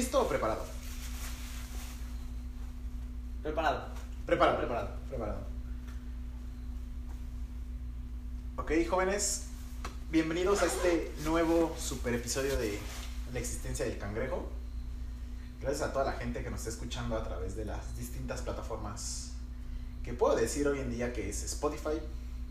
¿Listo 0.00 0.22
o 0.22 0.26
preparado? 0.26 0.64
Preparado. 3.42 3.88
Preparado. 4.24 4.56
Preparado. 4.56 4.88
Preparado. 5.10 5.38
Ok, 8.56 8.72
jóvenes, 8.88 9.48
bienvenidos 10.10 10.62
a 10.62 10.66
este 10.68 11.12
nuevo 11.22 11.76
super 11.78 12.14
episodio 12.14 12.56
de 12.56 12.78
La 13.34 13.40
existencia 13.40 13.84
del 13.84 13.98
cangrejo. 13.98 14.48
Gracias 15.60 15.86
a 15.86 15.92
toda 15.92 16.06
la 16.06 16.12
gente 16.12 16.42
que 16.42 16.48
nos 16.48 16.60
está 16.60 16.70
escuchando 16.70 17.14
a 17.14 17.22
través 17.22 17.54
de 17.54 17.66
las 17.66 17.98
distintas 17.98 18.40
plataformas 18.40 19.32
que 20.02 20.14
puedo 20.14 20.34
decir 20.34 20.66
hoy 20.66 20.80
en 20.80 20.90
día 20.90 21.12
que 21.12 21.28
es 21.28 21.42
Spotify, 21.42 22.00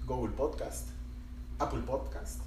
Google 0.06 0.36
Podcast, 0.36 0.90
Apple 1.58 1.82
Podcast, 1.82 2.42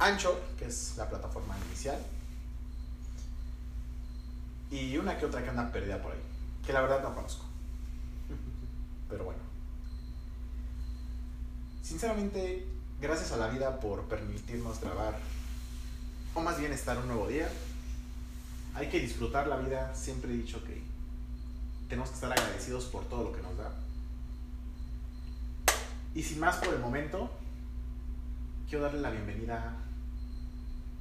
Anchor, 0.00 0.36
que 0.58 0.64
es 0.64 0.94
la 0.96 1.08
plataforma 1.08 1.56
inicial, 1.68 2.04
y 4.70 4.96
una 4.96 5.18
que 5.18 5.26
otra 5.26 5.42
que 5.42 5.50
anda 5.50 5.70
perdida 5.72 6.00
por 6.00 6.12
ahí, 6.12 6.22
que 6.64 6.72
la 6.72 6.80
verdad 6.80 7.02
no 7.02 7.14
conozco. 7.14 7.44
Pero 9.08 9.24
bueno. 9.24 9.40
Sinceramente, 11.82 12.66
gracias 13.00 13.32
a 13.32 13.36
la 13.36 13.48
vida 13.48 13.80
por 13.80 14.04
permitirnos 14.04 14.80
grabar, 14.80 15.18
o 16.34 16.40
más 16.40 16.58
bien 16.58 16.72
estar 16.72 16.96
un 16.98 17.08
nuevo 17.08 17.26
día. 17.26 17.48
Hay 18.74 18.88
que 18.88 19.00
disfrutar 19.00 19.48
la 19.48 19.56
vida, 19.56 19.92
siempre 19.94 20.30
he 20.30 20.36
dicho 20.36 20.62
que 20.62 20.80
tenemos 21.88 22.10
que 22.10 22.14
estar 22.14 22.30
agradecidos 22.30 22.84
por 22.84 23.04
todo 23.06 23.24
lo 23.24 23.32
que 23.32 23.42
nos 23.42 23.56
da. 23.56 23.72
Y 26.14 26.22
sin 26.22 26.38
más 26.38 26.56
por 26.56 26.72
el 26.72 26.78
momento, 26.80 27.28
quiero 28.68 28.84
darle 28.84 29.00
la 29.00 29.10
bienvenida 29.10 29.74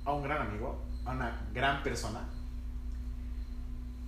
a 0.05 0.11
un 0.11 0.23
gran 0.23 0.47
amigo, 0.47 0.81
a 1.05 1.11
una 1.11 1.47
gran 1.53 1.83
persona, 1.83 2.27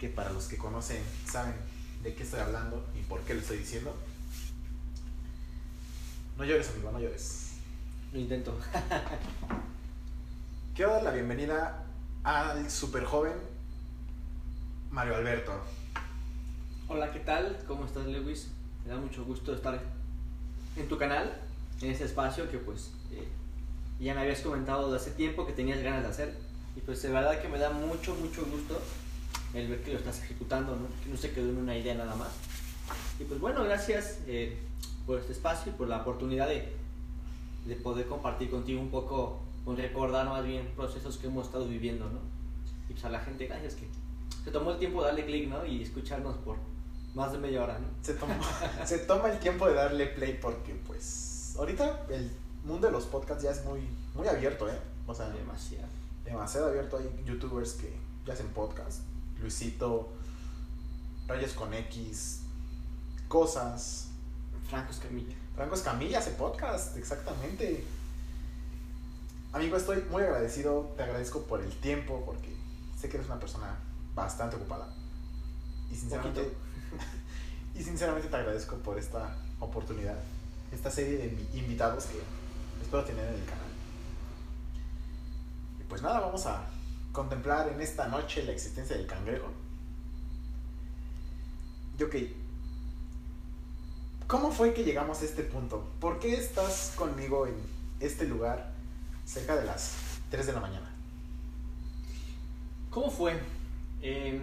que 0.02 0.10
para 0.10 0.32
los 0.32 0.48
que 0.48 0.58
conocen 0.58 1.04
saben 1.28 1.54
de 2.02 2.16
qué 2.16 2.24
estoy 2.24 2.40
hablando 2.40 2.84
y 3.00 3.04
por 3.04 3.22
qué 3.22 3.36
lo 3.36 3.40
estoy 3.40 3.58
diciendo. 3.58 3.96
No 6.40 6.44
llores, 6.44 6.72
amigo, 6.72 6.92
no 6.92 7.00
llores. 7.00 7.52
Lo 8.12 8.20
intento. 8.20 8.58
Quiero 10.76 10.94
dar 10.94 11.04
la 11.04 11.12
bienvenida 11.12 11.86
al 12.24 12.72
super 12.72 13.06
joven 13.06 13.34
Mario 14.90 15.18
Alberto. 15.18 15.54
Hola, 16.88 17.12
¿qué 17.12 17.20
tal? 17.20 17.60
¿Cómo 17.68 17.86
estás, 17.86 18.08
Lewis? 18.08 18.48
Me 18.84 18.94
da 18.94 19.00
mucho 19.00 19.24
gusto 19.24 19.54
estar 19.54 19.80
en 20.78 20.88
tu 20.88 20.98
canal, 20.98 21.32
en 21.80 21.92
este 21.92 22.06
espacio 22.06 22.50
que 22.50 22.58
pues 22.58 22.90
eh, 23.12 23.28
ya 24.00 24.16
me 24.16 24.22
habías 24.22 24.42
comentado 24.42 24.90
de 24.90 24.98
hace 24.98 25.12
tiempo 25.12 25.46
que 25.46 25.54
tenías 25.54 25.80
ganas 25.84 26.02
de 26.02 26.10
hacer. 26.10 26.38
Y 26.76 26.80
pues 26.80 27.04
de 27.04 27.12
verdad 27.12 27.40
que 27.40 27.50
me 27.50 27.60
da 27.60 27.70
mucho, 27.70 28.16
mucho 28.16 28.44
gusto 28.46 28.82
el 29.54 29.68
ver 29.68 29.84
que 29.84 29.92
lo 29.94 30.00
estás 30.00 30.20
ejecutando, 30.24 30.76
¿no? 30.76 30.88
que 31.04 31.10
no 31.10 31.18
se 31.18 31.32
quedó 31.32 31.50
en 31.50 31.58
una 31.58 31.78
idea 31.78 31.96
nada 31.96 32.16
más. 32.16 32.30
Y 33.20 33.24
pues 33.26 33.40
bueno, 33.40 33.64
gracias 33.64 34.20
eh, 34.28 34.58
por 35.06 35.20
este 35.20 35.34
espacio 35.34 35.72
y 35.72 35.76
por 35.76 35.88
la 35.88 36.02
oportunidad 36.02 36.48
de, 36.48 36.74
de 37.66 37.76
poder 37.76 38.08
compartir 38.08 38.50
contigo 38.50 38.82
un 38.82 38.90
poco, 38.90 39.40
con 39.66 39.78
recordar 39.78 40.26
más 40.28 40.44
bien 40.46 40.72
procesos 40.76 41.18
que 41.18 41.28
hemos 41.28 41.48
estado 41.48 41.68
viviendo, 41.68 42.06
¿no? 42.10 42.20
Y 42.90 42.94
pues 42.94 43.06
a 43.06 43.10
la 43.10 43.20
gente, 43.20 43.48
gracias 43.48 43.76
que 43.76 43.88
se 44.44 44.52
tomó 44.52 44.72
el 44.72 44.80
tiempo 44.80 45.02
de 45.02 45.08
darle 45.08 45.26
clic, 45.26 45.50
¿no? 45.50 45.66
Y 45.66 45.84
escucharnos 45.84 46.36
por 46.38 46.58
más 47.14 47.32
de 47.32 47.38
media 47.38 47.64
hora, 47.64 47.78
¿no? 47.78 47.88
Se 48.02 48.14
toma, 48.16 48.36
se 48.86 49.00
toma 49.00 49.30
el 49.32 49.40
tiempo 49.40 49.68
de 49.68 49.76
darle 49.76 50.08
play 50.08 50.40
porque, 50.42 50.74
pues, 50.88 51.54
ahorita 51.58 52.06
el 52.10 52.32
mundo 52.66 52.88
de 52.88 52.94
los 52.94 53.06
podcasts 53.06 53.44
ya 53.44 53.52
es 53.52 53.64
muy, 53.66 53.82
muy 54.16 54.28
abierto, 54.28 54.70
¿eh? 54.70 54.80
O 55.08 55.14
sea, 55.14 55.30
Demasiado. 55.30 55.88
demasiado 56.24 56.68
abierto. 56.68 56.98
Hay 56.98 57.24
youtubers 57.26 57.74
que 57.74 57.94
ya 58.26 58.34
hacen 58.34 58.48
podcast. 58.50 59.02
Luisito, 59.42 60.10
Rayos 61.28 61.54
con 61.54 61.74
X, 61.74 62.42
Cosas. 63.28 64.08
Franco 64.70 64.92
Escamilla. 64.92 65.36
Franco 65.56 65.76
Escamilla 65.76 66.20
hace 66.20 66.32
podcast, 66.32 66.96
exactamente. 66.98 67.84
Amigo, 69.54 69.76
estoy 69.76 70.04
muy 70.10 70.24
agradecido. 70.24 70.94
Te 70.96 71.04
agradezco 71.04 71.42
por 71.44 71.62
el 71.62 71.72
tiempo 71.80 72.24
porque 72.26 72.56
sé 73.00 73.10
que 73.10 73.18
eres 73.18 73.28
una 73.28 73.40
persona 73.40 73.76
bastante 74.16 74.56
ocupada. 74.56 74.88
Y 75.92 75.96
sinceramente, 75.96 76.54
y 77.76 77.84
sinceramente 77.84 78.30
te 78.30 78.36
agradezco 78.38 78.78
por 78.78 78.98
esta 78.98 79.36
oportunidad, 79.60 80.16
esta 80.72 80.90
serie 80.90 81.18
de 81.18 81.32
invi- 81.32 81.60
invitados 81.60 82.06
que 82.06 82.22
espero 82.82 83.04
tener 83.04 83.28
en 83.28 83.40
el 83.42 83.46
canal. 83.46 83.68
Y 85.82 85.84
pues 85.84 86.02
nada, 86.02 86.22
vamos 86.22 86.46
a 86.46 86.66
contemplar 87.12 87.70
en 87.70 87.82
esta 87.82 88.08
noche 88.08 88.44
la 88.44 88.52
existencia 88.52 88.96
del 88.96 89.06
cangrejo. 89.06 89.48
Y 92.00 92.04
ok, 92.04 92.16
¿cómo 94.28 94.52
fue 94.52 94.74
que 94.74 94.84
llegamos 94.84 95.22
a 95.22 95.26
este 95.26 95.44
punto? 95.44 95.88
¿Por 96.00 96.20
qué 96.20 96.34
estás 96.34 96.94
conmigo 96.96 97.48
en 97.48 97.56
este 98.00 98.26
lugar 98.26 98.72
cerca 99.26 99.56
de 99.56 99.66
las 99.66 99.96
3 100.30 100.48
de 100.48 100.54
la 100.54 100.60
mañana? 100.60 100.90
¿Cómo 102.90 103.10
fue? 103.10 103.40
Eh, 104.02 104.42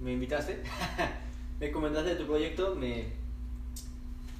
me 0.00 0.12
invitaste, 0.12 0.62
me 1.60 1.70
comentaste 1.70 2.10
de 2.10 2.16
tu 2.16 2.26
proyecto, 2.26 2.74
me 2.74 3.12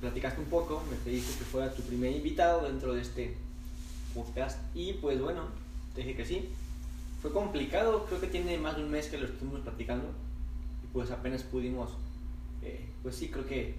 platicaste 0.00 0.40
un 0.40 0.46
poco, 0.46 0.82
me 0.90 0.96
pediste 0.96 1.38
que 1.38 1.44
fuera 1.44 1.72
tu 1.72 1.82
primer 1.82 2.12
invitado 2.12 2.66
dentro 2.66 2.92
de 2.92 3.02
este 3.02 3.36
podcast 4.14 4.58
y 4.74 4.94
pues 4.94 5.20
bueno, 5.20 5.44
dije 6.02 6.16
que 6.16 6.24
sí. 6.24 6.48
Fue 7.22 7.32
complicado, 7.32 8.04
creo 8.06 8.20
que 8.20 8.26
tiene 8.26 8.58
más 8.58 8.76
de 8.76 8.84
un 8.84 8.90
mes 8.90 9.08
que 9.08 9.18
lo 9.18 9.26
estuvimos 9.26 9.60
platicando 9.60 10.08
y 10.84 10.86
pues 10.92 11.10
apenas 11.10 11.42
pudimos, 11.42 11.90
eh, 12.62 12.88
pues 13.02 13.16
sí, 13.16 13.28
creo 13.30 13.46
que 13.46 13.74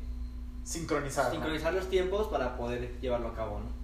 Sincronizar. 0.68 1.28
¿no? 1.28 1.32
sincronizar 1.32 1.74
los 1.74 1.90
tiempos 1.90 2.28
para 2.28 2.58
poder 2.58 3.00
llevarlo 3.00 3.30
a 3.30 3.34
cabo, 3.34 3.62
¿no? 3.62 3.78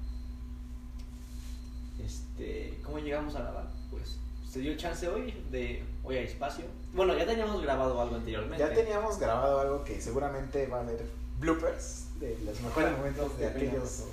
Este, 2.03 2.77
¿cómo 2.83 2.99
llegamos 2.99 3.35
a 3.35 3.39
grabar? 3.39 3.69
Pues 3.89 4.17
se 4.51 4.59
dio 4.59 4.75
chance 4.75 5.07
hoy 5.07 5.33
de 5.49 5.81
hoy 6.03 6.17
hay 6.17 6.25
espacio. 6.25 6.65
Bueno, 6.93 7.17
ya 7.17 7.25
teníamos 7.25 7.61
grabado 7.61 8.01
algo 8.01 8.15
anteriormente. 8.15 8.57
Ya 8.61 8.73
teníamos 8.73 9.17
grabado 9.17 9.61
algo 9.61 9.83
que 9.85 10.01
seguramente 10.01 10.67
va 10.67 10.79
a 10.79 10.81
haber 10.81 11.05
bloopers 11.39 12.07
de 12.19 12.37
los 12.45 12.59
mejores 12.59 12.97
momentos 12.97 13.37
de 13.37 13.47
aquellos 13.47 14.03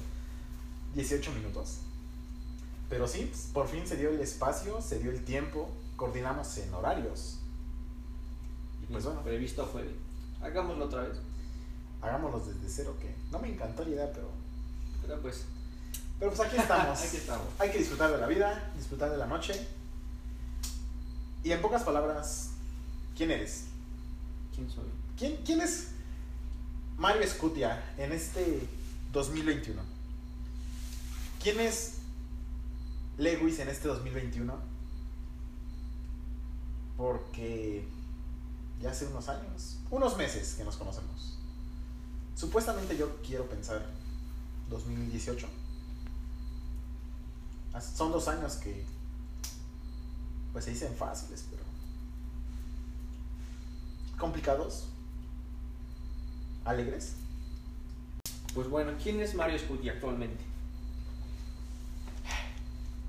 18 0.94 1.32
minutos. 1.32 1.80
Pero 2.90 3.06
sí, 3.08 3.32
por 3.54 3.68
fin 3.68 3.86
se 3.86 3.96
dio 3.96 4.10
el 4.10 4.20
espacio, 4.20 4.82
se 4.82 4.98
dio 4.98 5.10
el 5.12 5.24
tiempo, 5.24 5.70
coordinamos 5.96 6.58
en 6.58 6.74
horarios. 6.74 7.38
Y 8.82 8.92
pues 8.92 9.04
bueno, 9.04 9.22
previsto 9.22 9.64
fue 9.66 9.88
hagámoslo 10.42 10.86
otra 10.86 11.02
vez. 11.02 11.18
hagámoslos 12.02 12.46
desde 12.48 12.68
cero, 12.68 12.96
que 13.00 13.14
no 13.30 13.38
me 13.38 13.52
encantó 13.52 13.84
la 13.84 13.90
idea, 13.90 14.12
pero, 14.12 14.28
Pero 15.02 15.20
pues 15.22 15.44
pero 16.18 16.32
pues 16.32 16.46
aquí 16.48 16.56
estamos. 16.58 17.00
aquí 17.00 17.16
estamos. 17.16 17.46
Hay 17.58 17.70
que 17.70 17.78
disfrutar 17.78 18.10
de 18.12 18.18
la 18.18 18.26
vida, 18.26 18.70
disfrutar 18.76 19.10
de 19.10 19.16
la 19.16 19.26
noche. 19.26 19.54
Y 21.42 21.52
en 21.52 21.62
pocas 21.62 21.82
palabras, 21.82 22.50
¿quién 23.16 23.30
eres? 23.30 23.64
¿Quién 24.54 24.68
soy? 24.68 24.84
¿Quién, 25.16 25.36
quién 25.44 25.60
es 25.62 25.88
Mario 26.98 27.22
Escutia 27.22 27.82
en 27.96 28.12
este 28.12 28.66
2021? 29.12 29.80
¿Quién 31.42 31.60
es 31.60 31.99
Lewis 33.20 33.58
en 33.58 33.69
este 33.69 33.86
2021? 33.88 34.53
Porque 36.97 37.86
ya 38.81 38.91
hace 38.91 39.06
unos 39.06 39.28
años, 39.28 39.78
unos 39.91 40.16
meses 40.16 40.54
que 40.54 40.64
nos 40.64 40.76
conocemos. 40.76 41.36
Supuestamente 42.34 42.97
yo 42.97 43.16
quiero 43.22 43.47
pensar 43.48 43.86
2018. 44.71 45.47
As- 47.74 47.84
Son 47.97 48.10
dos 48.10 48.27
años 48.28 48.54
que 48.54 48.84
pues 50.53 50.65
se 50.65 50.72
dicen 50.72 50.94
fáciles, 50.97 51.44
pero 51.50 51.62
complicados, 54.18 54.86
alegres. 56.65 57.15
Pues 58.54 58.68
bueno, 58.68 58.92
¿quién 59.00 59.21
es 59.21 59.34
Mario 59.34 59.59
Scuti 59.59 59.89
actualmente? 59.89 60.42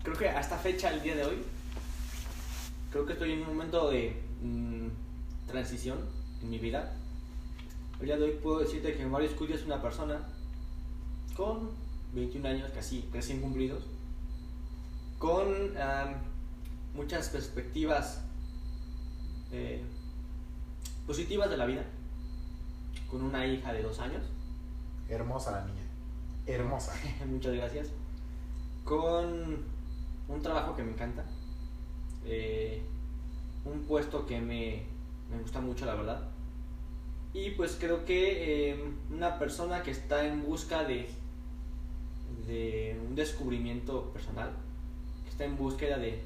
Creo 0.03 0.17
que 0.17 0.29
a 0.29 0.39
esta 0.39 0.57
fecha, 0.57 0.89
el 0.89 1.03
día 1.03 1.15
de 1.15 1.23
hoy, 1.23 1.43
creo 2.91 3.05
que 3.05 3.13
estoy 3.13 3.33
en 3.33 3.41
un 3.41 3.49
momento 3.49 3.91
de 3.91 4.19
mm, 4.41 4.87
transición 5.47 5.99
en 6.41 6.49
mi 6.49 6.57
vida. 6.57 6.91
El 7.99 8.07
día 8.07 8.17
de 8.17 8.23
hoy 8.23 8.31
puedo 8.41 8.59
decirte 8.59 8.95
que 8.95 9.05
Mario 9.05 9.29
Scuti 9.29 9.53
es 9.53 9.63
una 9.63 9.79
persona 9.79 10.19
con 11.35 11.69
21 12.13 12.47
años 12.47 12.71
casi 12.73 13.07
recién 13.13 13.41
cumplidos, 13.41 13.83
con 15.19 15.71
muchas 16.95 17.29
perspectivas 17.29 18.23
eh, 19.51 19.83
positivas 21.05 21.47
de 21.51 21.57
la 21.57 21.67
vida, 21.67 21.85
con 23.07 23.21
una 23.21 23.45
hija 23.45 23.71
de 23.71 23.83
dos 23.83 23.99
años. 23.99 24.23
Hermosa 25.07 25.51
la 25.51 25.65
niña. 25.65 25.83
Hermosa. 26.47 26.95
Muchas 27.27 27.53
gracias. 27.53 27.89
Con 28.83 29.63
un 30.33 30.41
trabajo 30.41 30.75
que 30.75 30.83
me 30.83 30.91
encanta. 30.91 31.23
eh, 32.25 32.81
un 33.65 33.81
puesto 33.83 34.25
que 34.25 34.39
me, 34.41 34.83
me 35.29 35.39
gusta 35.41 35.61
mucho, 35.61 35.85
la 35.85 35.95
verdad. 35.95 36.21
Y 37.33 37.51
pues 37.51 37.77
creo 37.79 38.05
que 38.05 38.71
eh, 38.71 38.83
una 39.11 39.37
persona 39.39 39.83
que 39.83 39.91
está 39.91 40.25
en 40.25 40.43
busca 40.43 40.83
de, 40.83 41.07
de 42.47 42.99
un 43.07 43.15
descubrimiento 43.15 44.11
personal, 44.11 44.51
que 45.23 45.29
está 45.29 45.45
en 45.45 45.57
búsqueda 45.57 45.97
de, 45.97 46.23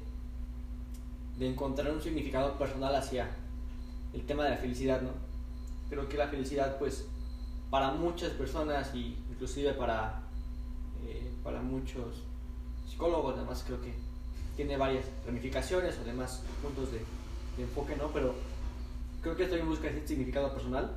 de 1.38 1.48
encontrar 1.48 1.92
un 1.92 2.00
significado 2.02 2.56
personal 2.58 2.94
hacia 2.94 3.28
el 4.14 4.24
tema 4.26 4.44
de 4.44 4.50
la 4.50 4.56
felicidad, 4.56 5.02
¿no? 5.02 5.10
Creo 5.90 6.08
que 6.08 6.16
la 6.16 6.28
felicidad, 6.28 6.78
pues, 6.78 7.06
para 7.70 7.92
muchas 7.92 8.30
personas 8.30 8.94
y 8.94 9.16
inclusive 9.30 9.74
para, 9.74 10.22
eh, 11.06 11.30
para 11.44 11.60
muchos 11.60 12.24
psicólogos, 12.88 13.36
además 13.36 13.62
creo 13.66 13.80
que 13.80 13.92
tiene 14.56 14.76
varias 14.76 15.04
ramificaciones 15.26 15.98
o 15.98 16.04
demás 16.04 16.42
puntos 16.62 16.90
de, 16.92 16.98
de 17.56 17.62
enfoque, 17.62 17.96
¿no? 17.96 18.08
Pero 18.08 18.34
creo 19.22 19.36
que 19.36 19.44
estoy 19.44 19.60
en 19.60 19.68
busca 19.68 19.88
de 19.88 19.98
ese 19.98 20.08
significado 20.08 20.52
personal. 20.52 20.94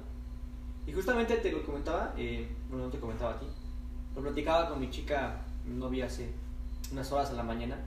Y 0.87 0.93
justamente 0.93 1.35
te 1.37 1.51
lo 1.51 1.63
comentaba, 1.65 2.13
eh, 2.17 2.47
bueno, 2.69 2.85
no 2.85 2.91
te 2.91 2.99
comentaba 2.99 3.31
a 3.33 3.39
ti, 3.39 3.45
lo 4.15 4.21
platicaba 4.21 4.69
con 4.69 4.79
mi 4.79 4.89
chica, 4.89 5.41
mi 5.65 5.75
novia, 5.75 6.05
hace 6.05 6.31
unas 6.91 7.11
horas 7.11 7.29
a 7.29 7.33
la 7.33 7.43
mañana. 7.43 7.77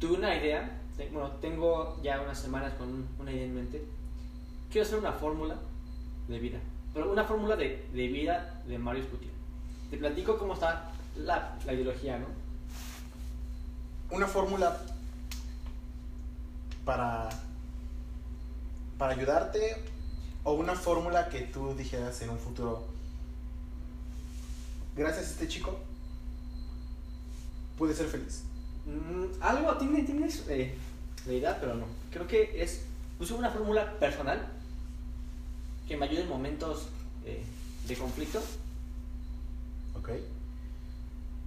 Tuve 0.00 0.16
una 0.16 0.34
idea, 0.34 0.80
te- 0.96 1.08
bueno, 1.10 1.30
tengo 1.42 2.00
ya 2.02 2.20
unas 2.22 2.38
semanas 2.38 2.72
con 2.74 3.06
una 3.18 3.30
idea 3.32 3.44
en 3.44 3.54
mente. 3.54 3.84
Quiero 4.72 4.86
hacer 4.86 4.98
una 4.98 5.12
fórmula 5.12 5.56
de 6.26 6.38
vida, 6.38 6.58
pero 6.94 7.12
una 7.12 7.24
fórmula 7.24 7.54
de, 7.54 7.86
de 7.92 8.08
vida 8.08 8.60
de 8.66 8.78
Mario 8.78 9.04
Scuti. 9.04 9.28
Te 9.90 9.96
platico 9.98 10.38
cómo 10.38 10.54
está 10.54 10.90
la, 11.16 11.58
la 11.66 11.72
ideología, 11.72 12.18
¿no? 12.18 12.26
Una 14.10 14.26
fórmula 14.26 14.76
para, 16.84 17.28
para 18.98 19.12
ayudarte 19.12 19.76
o 20.44 20.52
una 20.54 20.74
fórmula 20.74 21.28
que 21.28 21.42
tú 21.42 21.74
dijeras 21.74 22.20
en 22.22 22.30
un 22.30 22.38
futuro, 22.38 22.86
gracias 24.96 25.26
a 25.26 25.30
este 25.30 25.48
chico, 25.48 25.78
pude 27.78 27.94
ser 27.94 28.06
feliz. 28.06 28.42
Mm, 28.86 29.42
algo 29.42 29.76
tiene, 29.76 30.02
tienes 30.02 30.44
eh, 30.48 30.74
la 31.26 31.32
idea, 31.32 31.60
pero 31.60 31.74
no. 31.74 31.86
Creo 32.10 32.26
que 32.26 32.62
es 32.62 32.82
puse 33.18 33.34
una 33.34 33.50
fórmula 33.50 33.98
personal 33.98 34.48
que 35.86 35.96
me 35.96 36.06
ayude 36.06 36.22
en 36.22 36.28
momentos 36.28 36.88
eh, 37.26 37.44
de 37.86 37.96
conflicto 37.96 38.40
¿Ok? 39.94 40.08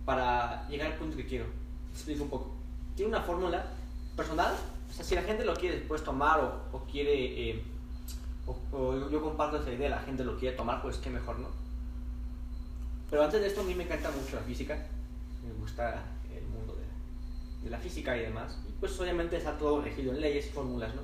para 0.05 0.67
llegar 0.69 0.91
al 0.91 0.97
punto 0.97 1.17
que 1.17 1.25
quiero. 1.25 1.45
Te 1.91 1.97
explico 1.97 2.23
un 2.23 2.29
poco. 2.29 2.52
Tiene 2.95 3.09
una 3.09 3.21
fórmula 3.21 3.65
personal. 4.15 4.53
O 4.89 4.93
sea, 4.93 5.03
si 5.03 5.15
la 5.15 5.23
gente 5.23 5.43
lo 5.43 5.55
quiere 5.55 5.77
después 5.79 6.03
tomar 6.03 6.39
o, 6.39 6.77
o 6.77 6.83
quiere, 6.85 7.49
eh, 7.49 7.63
o, 8.45 9.09
yo 9.09 9.21
comparto 9.21 9.57
esa 9.57 9.71
idea, 9.71 9.89
la 9.89 10.01
gente 10.01 10.23
lo 10.23 10.37
quiere 10.37 10.55
tomar, 10.55 10.81
pues 10.81 10.97
qué 10.97 11.09
mejor, 11.09 11.39
¿no? 11.39 11.47
Pero 13.09 13.23
antes 13.23 13.41
de 13.41 13.47
esto, 13.47 13.61
a 13.61 13.63
mí 13.63 13.73
me 13.73 13.83
encanta 13.83 14.11
mucho 14.11 14.35
la 14.35 14.41
física. 14.43 14.75
Me 15.45 15.53
gusta 15.53 16.03
el 16.35 16.45
mundo 16.47 16.75
de 17.63 17.69
la, 17.69 17.77
física 17.79 18.15
y 18.17 18.21
demás. 18.21 18.57
Y 18.67 18.71
pues 18.79 18.99
obviamente 18.99 19.37
está 19.37 19.57
todo 19.57 19.81
regido 19.81 20.13
en 20.13 20.21
leyes 20.21 20.47
y 20.47 20.49
fórmulas, 20.49 20.93
¿no? 20.95 21.01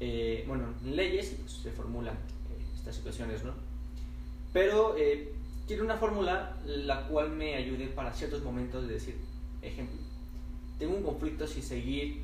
Eh, 0.00 0.44
bueno, 0.46 0.66
en 0.84 0.94
leyes 0.94 1.34
pues, 1.40 1.52
se 1.52 1.72
formulan 1.72 2.14
eh, 2.14 2.64
estas 2.74 2.96
situaciones, 2.96 3.42
¿no? 3.44 3.52
Pero 4.52 4.94
quiero 5.66 5.84
una 5.84 5.96
fórmula 5.96 6.56
la 6.64 7.06
cual 7.06 7.30
me 7.30 7.54
ayude 7.54 7.88
para 7.88 8.12
ciertos 8.12 8.42
momentos 8.42 8.88
de 8.88 8.94
decir, 8.94 9.16
ejemplo, 9.60 9.98
tengo 10.78 10.96
un 10.96 11.02
conflicto 11.02 11.46
si 11.46 11.62
seguir 11.62 12.22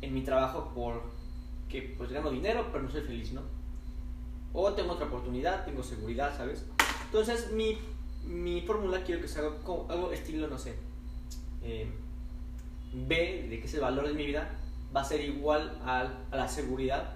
en 0.00 0.14
mi 0.14 0.22
trabajo 0.22 0.72
porque 0.74 1.94
pues 1.96 2.10
gano 2.10 2.30
dinero 2.30 2.68
pero 2.72 2.84
no 2.84 2.90
soy 2.90 3.02
feliz, 3.02 3.32
¿no? 3.32 3.42
O 4.52 4.72
tengo 4.72 4.92
otra 4.92 5.06
oportunidad, 5.06 5.64
tengo 5.64 5.82
seguridad, 5.82 6.36
¿sabes? 6.36 6.64
Entonces 7.06 7.52
mi, 7.52 7.78
mi 8.26 8.62
fórmula 8.62 9.02
quiero 9.04 9.20
que 9.20 9.28
sea 9.28 9.42
algo, 9.42 9.86
algo 9.88 10.12
estilo, 10.12 10.48
no 10.48 10.58
sé, 10.58 10.74
eh, 11.62 11.86
B, 12.92 13.46
de 13.48 13.60
que 13.60 13.66
ese 13.66 13.78
valor 13.78 14.08
de 14.08 14.14
mi 14.14 14.26
vida 14.26 14.50
va 14.94 15.02
a 15.02 15.04
ser 15.04 15.20
igual 15.20 15.78
al- 15.84 16.18
a, 16.32 16.36
la 16.36 16.48
seguridad 16.48 17.14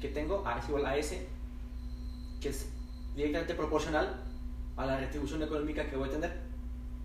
que 0.00 0.08
tengo, 0.08 0.46
A 0.46 0.58
es 0.58 0.68
igual 0.68 0.84
a 0.86 0.96
S, 0.96 1.26
que 2.40 2.48
es 2.50 2.68
directamente 3.16 3.54
proporcional 3.54 4.22
a 4.76 4.84
la 4.86 4.98
retribución 4.98 5.42
económica 5.42 5.88
que 5.88 5.96
voy 5.96 6.08
a 6.08 6.12
tener. 6.12 6.40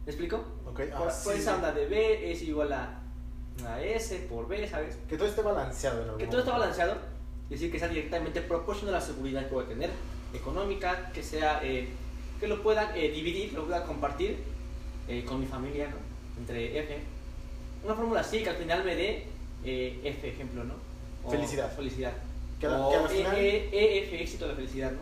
¿Me 0.06 0.12
explico? 0.12 0.44
¿Ok? 0.66 0.76
Por, 0.76 0.92
Ah, 0.92 0.98
por 1.24 1.34
sí, 1.34 1.40
esa 1.40 1.52
sí. 1.52 1.56
onda 1.56 1.72
de 1.72 1.86
B 1.88 2.32
es 2.32 2.42
igual 2.44 2.74
a, 2.74 3.02
a 3.68 3.82
S 3.82 4.16
por 4.30 4.48
B, 4.48 4.68
¿sabes? 4.68 4.98
Que 5.10 5.18
todo 5.18 5.28
esté 5.28 5.42
balanceado 5.42 5.98
en 6.02 6.04
algún 6.06 6.18
Que 6.20 6.26
todo 6.28 6.38
momento. 6.42 6.60
balanceado, 6.60 6.94
es 7.46 7.50
decir, 7.52 7.72
que 7.72 7.80
sea 7.80 7.88
directamente 7.88 8.42
proporcional 8.42 8.96
a 8.96 9.00
la 9.00 9.06
seguridad 9.06 9.48
que 9.48 9.54
voy 9.54 9.66
a 9.66 9.68
tener, 9.68 9.90
económica, 10.34 11.12
que 11.14 11.22
sea, 11.24 11.60
eh, 11.64 11.88
que 12.40 12.48
lo 12.48 12.62
pueda 12.64 12.96
eh, 12.98 13.12
dividir, 13.12 13.54
lo 13.54 13.66
pueda 13.66 13.84
compartir 13.86 14.38
eh, 15.08 15.24
con 15.26 15.40
mi 15.40 15.46
familia, 15.46 15.88
¿no? 15.90 15.98
Entre 16.40 16.80
F. 16.80 16.98
Una 17.86 17.94
fórmula 17.96 18.22
así 18.22 18.42
que 18.44 18.50
al 18.50 18.56
final 18.56 18.84
me 18.84 18.96
dé 18.96 19.26
eh, 19.64 20.00
F, 20.04 20.28
ejemplo, 20.30 20.64
¿no? 20.64 20.74
O 21.24 21.32
Felicidad. 21.32 21.72
Felicidad. 21.76 22.14
Que 22.60 22.68
o 22.68 22.90
que 22.90 22.96
al 22.96 23.08
final- 23.10 23.36
E- 23.38 23.70
E- 23.72 24.04
EF, 24.04 24.14
éxito 24.22 24.48
de 24.48 24.56
felicidad, 24.56 24.92
¿no? 24.92 25.00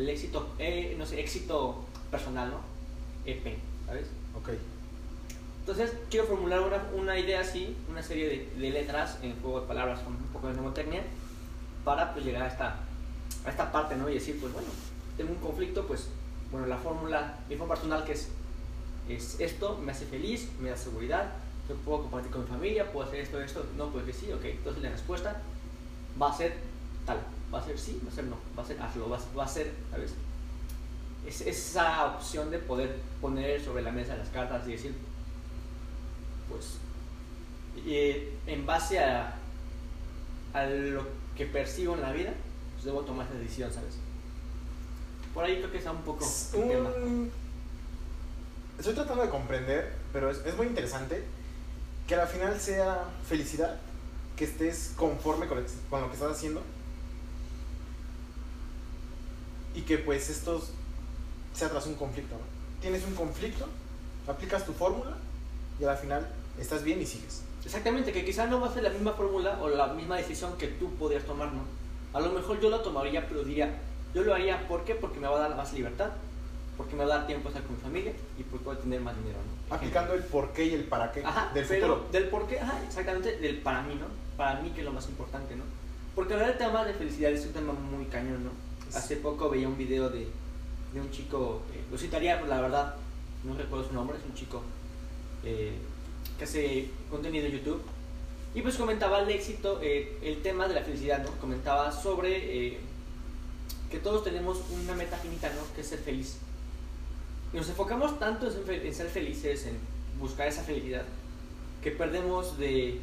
El 0.00 0.08
éxito, 0.08 0.54
E, 0.58 0.94
no 0.96 1.04
sé, 1.04 1.20
éxito 1.20 1.84
personal, 2.10 2.50
¿no? 2.50 2.60
EP, 3.26 3.56
¿sabes? 3.86 4.06
Ok. 4.36 4.50
Entonces, 5.60 5.92
quiero 6.10 6.26
formular 6.26 6.60
una, 6.60 6.82
una 6.94 7.18
idea 7.18 7.40
así, 7.40 7.76
una 7.88 8.02
serie 8.02 8.50
de, 8.56 8.70
letras 8.70 9.18
en 9.22 9.38
juego 9.40 9.60
de 9.60 9.66
palabras 9.66 10.00
con 10.00 10.14
un 10.14 10.22
poco 10.32 10.48
de 10.48 10.54
mnemotecnia, 10.54 11.02
para 11.84 12.12
pues 12.12 12.24
llegar 12.24 12.42
a 12.42 12.48
esta, 12.48 12.76
esta 13.46 13.70
parte, 13.70 13.96
¿no? 13.96 14.08
Y 14.08 14.14
decir, 14.14 14.38
pues 14.40 14.52
bueno, 14.52 14.68
tengo 15.16 15.32
un 15.32 15.38
conflicto, 15.38 15.86
pues, 15.86 16.08
bueno, 16.50 16.66
la 16.66 16.78
fórmula, 16.78 17.36
mi 17.48 17.56
forma 17.56 17.74
personal 17.74 18.04
que 18.04 18.12
es, 18.12 18.28
es 19.08 19.38
esto, 19.38 19.78
me 19.84 19.92
hace 19.92 20.06
feliz, 20.06 20.48
me 20.60 20.70
da 20.70 20.76
seguridad, 20.76 21.30
yo 21.68 21.76
puedo 21.76 22.02
compartir 22.02 22.32
con 22.32 22.42
mi 22.42 22.48
familia, 22.48 22.90
puedo 22.90 23.06
hacer 23.06 23.20
esto, 23.20 23.40
esto, 23.40 23.64
no, 23.76 23.90
pues 23.90 24.04
que 24.04 24.12
sí, 24.12 24.32
ok, 24.32 24.44
entonces 24.44 24.82
la 24.82 24.90
respuesta 24.90 25.40
va 26.20 26.30
a 26.30 26.36
ser 26.36 26.54
tal, 27.06 27.18
va 27.52 27.58
a 27.58 27.64
ser 27.64 27.78
sí, 27.78 28.00
va 28.04 28.10
a 28.10 28.14
ser 28.14 28.24
no, 28.24 28.36
va 28.58 28.62
a 28.62 28.66
ser 28.66 28.80
hazlo, 28.80 29.08
va, 29.08 29.18
va 29.38 29.44
a 29.44 29.48
ser, 29.48 29.70
¿sabes? 29.90 30.14
Es 31.26 31.42
esa 31.42 32.06
opción 32.06 32.50
de 32.50 32.58
poder 32.58 32.98
poner 33.20 33.62
sobre 33.62 33.82
la 33.82 33.92
mesa 33.92 34.16
las 34.16 34.30
cartas 34.30 34.66
y 34.66 34.72
decir, 34.72 34.94
pues, 36.50 36.76
eh, 37.86 38.36
en 38.46 38.66
base 38.66 38.98
a, 38.98 39.36
a 40.52 40.64
lo 40.66 41.06
que 41.36 41.46
percibo 41.46 41.94
en 41.94 42.02
la 42.02 42.12
vida, 42.12 42.34
pues 42.74 42.84
debo 42.84 43.00
tomar 43.02 43.26
esa 43.26 43.38
decisión, 43.38 43.72
¿sabes? 43.72 43.94
Por 45.32 45.44
ahí 45.44 45.56
creo 45.58 45.70
que 45.70 45.78
está 45.78 45.92
un 45.92 46.02
poco 46.02 46.24
Es 46.24 46.50
el 46.54 46.68
tema. 46.68 46.90
un- 46.90 47.30
Estoy 48.78 48.94
tratando 48.94 49.22
de 49.22 49.28
comprender, 49.30 49.92
pero 50.12 50.30
es, 50.30 50.38
es 50.46 50.56
muy 50.56 50.66
interesante 50.66 51.22
que 52.08 52.14
al 52.14 52.26
final 52.26 52.58
sea 52.58 53.04
felicidad, 53.28 53.78
que 54.36 54.44
estés 54.44 54.92
conforme 54.96 55.46
con, 55.46 55.58
lo 55.60 55.66
que- 55.66 55.72
con 55.90 56.00
lo 56.00 56.08
que 56.08 56.14
estás 56.14 56.32
haciendo 56.32 56.62
y 59.74 59.82
que 59.82 59.98
pues 59.98 60.28
esto 60.30 60.62
sea 61.54 61.68
tras 61.68 61.86
un 61.86 61.94
conflicto. 61.94 62.34
¿no? 62.34 62.42
Tienes 62.80 63.04
un 63.04 63.14
conflicto, 63.14 63.66
aplicas 64.26 64.64
tu 64.66 64.72
fórmula 64.72 65.16
y 65.78 65.84
al 65.84 65.96
final 65.96 66.26
estás 66.58 66.82
bien 66.82 67.00
y 67.00 67.06
sigues. 67.06 67.42
Exactamente, 67.64 68.12
que 68.12 68.24
quizás 68.24 68.48
no 68.48 68.60
va 68.60 68.68
a 68.68 68.72
ser 68.74 68.82
la 68.82 68.90
misma 68.90 69.12
fórmula 69.12 69.58
o 69.62 69.68
la 69.68 69.88
misma 69.88 70.16
decisión 70.16 70.56
que 70.56 70.66
tú 70.68 70.90
podrías 70.94 71.24
tomar, 71.24 71.52
¿no? 71.52 71.60
A 72.12 72.20
lo 72.20 72.30
mejor 72.32 72.58
yo 72.60 72.70
lo 72.70 72.80
tomaría, 72.80 73.26
pero 73.28 73.44
diría, 73.44 73.78
yo 74.14 74.22
lo 74.22 74.34
haría, 74.34 74.66
¿por 74.66 74.84
qué? 74.84 74.94
Porque 74.94 75.20
me 75.20 75.28
va 75.28 75.36
a 75.36 75.48
dar 75.48 75.56
más 75.56 75.72
libertad, 75.72 76.10
porque 76.76 76.96
me 76.96 77.04
va 77.04 77.14
a 77.14 77.18
dar 77.18 77.26
tiempo 77.26 77.48
a 77.48 77.50
estar 77.50 77.62
con 77.64 77.76
mi 77.76 77.82
familia 77.82 78.12
y 78.38 78.42
porque 78.44 78.64
voy 78.64 78.76
a 78.76 78.80
tener 78.80 79.00
más 79.00 79.14
dinero, 79.16 79.38
¿no? 79.68 79.74
Aplicando 79.76 80.14
el 80.14 80.22
por 80.24 80.52
qué 80.52 80.64
y 80.64 80.74
el 80.74 80.84
para 80.84 81.12
qué 81.12 81.22
Ajá, 81.22 81.50
del 81.54 81.66
pero 81.66 81.96
futuro. 81.96 82.08
del 82.10 82.24
por 82.28 82.46
qué, 82.48 82.58
ajá, 82.58 82.80
exactamente, 82.86 83.36
del 83.38 83.58
para 83.58 83.82
mí, 83.82 83.94
¿no? 83.94 84.06
Para 84.36 84.60
mí 84.60 84.70
que 84.70 84.80
es 84.80 84.84
lo 84.86 84.92
más 84.92 85.06
importante, 85.08 85.54
¿no? 85.54 85.64
Porque 86.14 86.34
del 86.34 86.56
tema 86.58 86.84
de 86.84 86.94
felicidad 86.94 87.30
es 87.30 87.44
un 87.46 87.52
tema 87.52 87.72
muy 87.74 88.06
cañón, 88.06 88.42
¿no? 88.44 88.50
Hace 88.96 89.16
poco 89.16 89.48
veía 89.50 89.68
un 89.68 89.76
video 89.78 90.08
de, 90.08 90.26
de 90.94 91.00
un 91.00 91.10
chico, 91.12 91.62
eh, 91.72 91.84
lo 91.92 91.96
citaría, 91.98 92.40
la 92.40 92.60
verdad, 92.60 92.94
no 93.44 93.54
recuerdo 93.54 93.86
su 93.86 93.94
nombre, 93.94 94.16
es 94.18 94.24
un 94.24 94.34
chico 94.34 94.62
eh, 95.44 95.74
que 96.40 96.44
hace 96.44 96.88
contenido 97.10 97.46
en 97.46 97.52
YouTube. 97.52 97.82
Y 98.54 98.62
pues 98.62 98.76
comentaba 98.76 99.20
el 99.20 99.28
éxito, 99.28 99.78
eh, 99.82 100.18
el 100.22 100.40
tema 100.40 100.66
de 100.66 100.74
la 100.74 100.80
felicidad, 100.80 101.22
¿no? 101.22 101.30
Comentaba 101.32 101.92
sobre 101.92 102.68
eh, 102.68 102.78
que 103.90 103.98
todos 103.98 104.24
tenemos 104.24 104.58
una 104.70 104.94
meta 104.94 105.18
finita, 105.18 105.50
¿no? 105.50 105.74
Que 105.74 105.82
es 105.82 105.86
ser 105.86 105.98
feliz. 105.98 106.38
Y 107.52 107.58
nos 107.58 107.68
enfocamos 107.68 108.18
tanto 108.18 108.46
en 108.46 108.52
ser, 108.52 108.86
en 108.86 108.94
ser 108.94 109.08
felices, 109.08 109.66
en 109.66 109.76
buscar 110.18 110.48
esa 110.48 110.62
felicidad, 110.62 111.04
que 111.82 111.90
perdemos 111.90 112.56
de, 112.58 113.00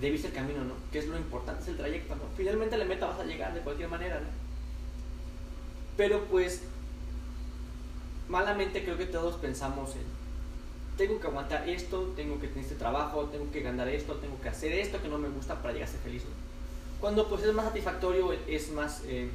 de 0.00 0.10
vista 0.10 0.28
el 0.28 0.34
camino, 0.34 0.62
¿no? 0.62 0.74
Que 0.92 1.00
es 1.00 1.08
lo 1.08 1.18
importante, 1.18 1.62
es 1.62 1.68
el 1.68 1.76
trayecto, 1.76 2.14
¿no? 2.14 2.22
Finalmente 2.36 2.76
a 2.76 2.78
la 2.78 2.84
meta 2.84 3.06
vas 3.08 3.18
a 3.18 3.24
llegar 3.24 3.52
de 3.52 3.60
cualquier 3.60 3.88
manera, 3.88 4.20
¿no? 4.20 4.28
Pero 5.96 6.24
pues, 6.26 6.62
malamente 8.28 8.84
creo 8.84 8.96
que 8.96 9.06
todos 9.06 9.34
pensamos 9.36 9.96
en, 9.96 10.21
tengo 11.06 11.20
que 11.20 11.26
aguantar 11.26 11.68
esto, 11.68 12.12
tengo 12.14 12.40
que 12.40 12.46
tener 12.46 12.64
este 12.64 12.76
trabajo, 12.76 13.24
tengo 13.24 13.50
que 13.50 13.60
ganar 13.60 13.88
esto, 13.88 14.14
tengo 14.14 14.40
que 14.40 14.48
hacer 14.48 14.72
esto 14.72 15.02
que 15.02 15.08
no 15.08 15.18
me 15.18 15.28
gusta 15.28 15.60
para 15.60 15.74
llegar 15.74 15.88
a 15.88 15.92
ser 15.92 16.00
feliz. 16.00 16.22
¿no? 16.22 16.30
Cuando 17.00 17.28
pues 17.28 17.42
es 17.42 17.52
más 17.52 17.66
satisfactorio, 17.66 18.32
es 18.46 18.70
más 18.70 19.02
eh, 19.06 19.28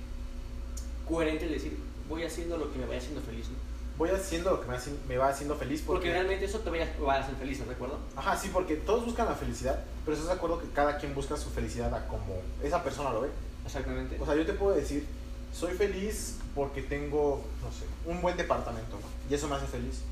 coherente 1.07 1.45
el 1.45 1.51
decir, 1.51 1.77
voy 2.07 2.24
haciendo 2.24 2.57
lo 2.57 2.71
que 2.71 2.79
me 2.79 2.86
vaya 2.86 3.00
haciendo 3.00 3.21
feliz. 3.21 3.50
¿no? 3.50 3.55
Voy 3.97 4.12
haciendo 4.12 4.51
lo 4.51 4.62
que 4.62 4.67
me, 5.09 5.17
va 5.17 5.27
haciendo 5.27 5.55
feliz 5.55 5.81
Porque 5.81 6.07
porque... 6.07 6.12
realmente 6.13 6.45
eso 6.45 6.59
te 6.59 6.69
va 6.69 7.15
a 7.15 7.19
hacer 7.19 7.36
feliz, 7.36 7.59
¿no 7.59 7.65
recuerdo? 7.65 7.97
Ajá, 8.15 8.38
sí, 8.38 8.50
porque 8.53 8.75
todos 8.75 9.03
buscan 9.03 9.25
la 9.25 9.36
felicidad, 9.36 9.83
pero 10.05 10.15
estás 10.15 10.29
de 10.29 10.36
acuerdo 10.36 10.59
que 10.59 10.69
cada 10.69 10.97
quien 10.97 11.13
busca 11.13 11.36
su 11.36 11.50
felicidad 11.50 11.93
a 11.93 12.07
como 12.07 12.41
esa 12.63 12.81
persona 12.83 13.12
lo 13.12 13.21
ve. 13.21 13.29
Exactamente. 13.65 14.17
O 14.21 14.25
sea, 14.25 14.36
yo 14.36 14.45
te 14.45 14.53
puedo 14.53 14.74
decir, 14.74 15.05
soy 15.51 15.74
feliz 15.74 16.38
porque 16.55 16.81
tengo, 16.81 17.43
no 17.62 17.71
sé, 17.71 17.86
un 18.05 18.21
buen 18.21 18.38
departamento, 18.38 18.95
¿no? 18.95 19.29
Y 19.29 19.33
eso 19.33 19.50
me 19.50 19.55
hace 19.55 19.65
feliz. 19.65 20.03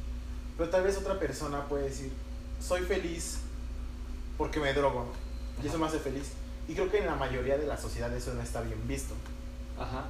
Pero 0.57 0.69
tal 0.69 0.83
vez 0.83 0.97
otra 0.97 1.19
persona 1.19 1.67
puede 1.67 1.85
decir, 1.89 2.11
soy 2.61 2.81
feliz 2.81 3.39
porque 4.37 4.59
me 4.59 4.73
drogo. 4.73 5.07
Y 5.63 5.67
eso 5.67 5.77
me 5.77 5.85
hace 5.87 5.99
feliz. 5.99 6.31
Y 6.67 6.73
creo 6.73 6.89
que 6.89 6.99
en 6.99 7.05
la 7.05 7.15
mayoría 7.15 7.57
de 7.57 7.67
la 7.67 7.77
sociedad 7.77 8.13
eso 8.15 8.33
no 8.33 8.41
está 8.41 8.61
bien 8.61 8.87
visto. 8.87 9.13
Ajá. 9.77 10.05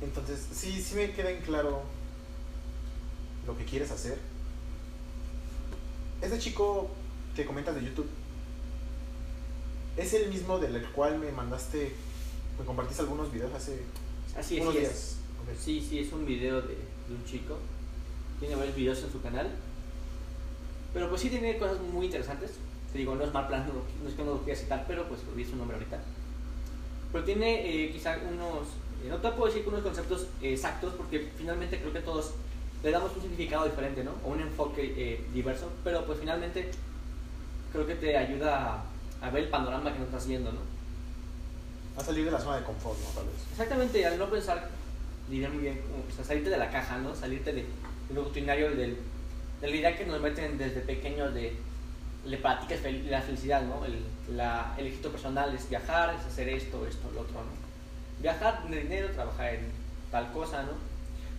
Entonces, 0.00 0.46
sí, 0.52 0.80
sí 0.82 0.94
me 0.94 1.12
queda 1.12 1.30
en 1.30 1.42
claro 1.42 1.82
lo 3.46 3.56
que 3.56 3.64
quieres 3.64 3.90
hacer. 3.90 4.18
Ese 6.22 6.38
chico 6.38 6.90
que 7.34 7.44
comentas 7.44 7.74
de 7.74 7.84
YouTube 7.84 8.08
es 9.96 10.12
el 10.14 10.30
mismo 10.30 10.58
del 10.58 10.82
cual 10.92 11.18
me 11.18 11.30
mandaste, 11.32 11.92
me 12.58 12.64
compartiste 12.64 13.02
algunos 13.02 13.32
videos 13.32 13.52
hace 13.54 13.80
Así 14.36 14.56
es. 14.56 14.62
unos 14.62 14.74
es. 14.76 14.80
días. 14.80 15.16
Sí, 15.62 15.86
sí, 15.86 15.98
es 15.98 16.12
un 16.12 16.24
video 16.24 16.62
de, 16.62 16.68
de 16.74 17.14
un 17.14 17.24
chico. 17.24 17.56
Tiene 18.40 18.56
varios 18.56 18.74
videos 18.74 19.02
en 19.02 19.12
su 19.12 19.22
canal. 19.22 19.48
Pero 20.92 21.08
pues 21.08 21.20
sí 21.20 21.30
tiene 21.30 21.56
cosas 21.58 21.78
muy 21.80 22.06
interesantes. 22.06 22.52
Te 22.92 22.98
digo, 22.98 23.14
no 23.14 23.22
es 23.22 23.32
mal 23.32 23.46
plan, 23.46 23.66
no, 23.68 23.74
no 24.02 24.08
es 24.08 24.14
que 24.16 24.24
no 24.24 24.32
lo 24.32 24.42
quiera 24.42 24.58
citar, 24.58 24.84
pero 24.88 25.06
pues 25.06 25.20
olvidé 25.30 25.50
su 25.50 25.56
nombre 25.56 25.76
ahorita. 25.76 26.00
Pero 27.12 27.24
tiene 27.24 27.84
eh, 27.84 27.92
quizá 27.92 28.18
unos, 28.28 28.66
eh, 29.04 29.08
no 29.08 29.18
te 29.18 29.30
puedo 29.30 29.46
decir 29.46 29.62
que 29.62 29.68
unos 29.68 29.82
conceptos 29.82 30.26
eh, 30.42 30.54
exactos, 30.54 30.94
porque 30.94 31.30
finalmente 31.36 31.78
creo 31.78 31.92
que 31.92 32.00
todos 32.00 32.32
le 32.82 32.90
damos 32.90 33.14
un 33.14 33.22
significado 33.22 33.64
diferente, 33.66 34.02
¿no? 34.02 34.12
O 34.24 34.30
un 34.30 34.40
enfoque 34.40 34.94
eh, 34.96 35.24
diverso, 35.32 35.70
pero 35.84 36.04
pues 36.06 36.18
finalmente 36.18 36.70
creo 37.72 37.86
que 37.86 37.94
te 37.94 38.16
ayuda 38.16 38.84
a, 39.20 39.26
a 39.26 39.30
ver 39.30 39.44
el 39.44 39.50
panorama 39.50 39.92
que 39.92 39.98
no 39.98 40.06
estás 40.06 40.26
viendo, 40.26 40.50
¿no? 40.50 40.60
A 41.96 42.02
salir 42.02 42.24
de 42.24 42.30
la 42.30 42.40
zona 42.40 42.56
de 42.56 42.64
confort, 42.64 42.98
¿no? 42.98 43.06
Tal 43.10 43.26
vez. 43.26 43.34
Exactamente, 43.52 44.06
al 44.06 44.18
no 44.18 44.30
pensar, 44.30 44.68
diría 45.28 45.48
muy 45.50 45.62
bien, 45.62 45.80
como 45.82 46.04
o 46.10 46.14
sea, 46.14 46.24
salirte 46.24 46.50
de 46.50 46.58
la 46.58 46.70
caja, 46.70 46.98
¿no? 46.98 47.14
Salirte 47.14 47.52
de 47.52 47.66
lo 48.14 48.24
rutinario, 48.24 48.70
del, 48.70 48.96
de 49.60 49.68
la 49.68 49.76
idea 49.76 49.96
que 49.96 50.06
nos 50.06 50.20
meten 50.20 50.58
desde 50.58 50.80
pequeños 50.80 51.32
de 51.34 51.54
le 52.26 52.36
practicas 52.36 52.82
fel- 52.82 53.04
la 53.08 53.22
felicidad, 53.22 53.62
¿no? 53.62 53.84
El, 53.84 54.36
la, 54.36 54.74
el 54.76 54.86
éxito 54.88 55.10
personal 55.10 55.54
es 55.54 55.68
viajar, 55.70 56.14
es 56.14 56.24
hacer 56.26 56.48
esto, 56.50 56.86
esto, 56.86 57.10
lo 57.14 57.22
otro, 57.22 57.34
¿no? 57.34 58.20
Viajar, 58.20 58.62
tener 58.62 58.82
dinero, 58.82 59.08
trabajar 59.10 59.54
en 59.54 59.70
tal 60.10 60.30
cosa, 60.32 60.62
¿no? 60.62 60.72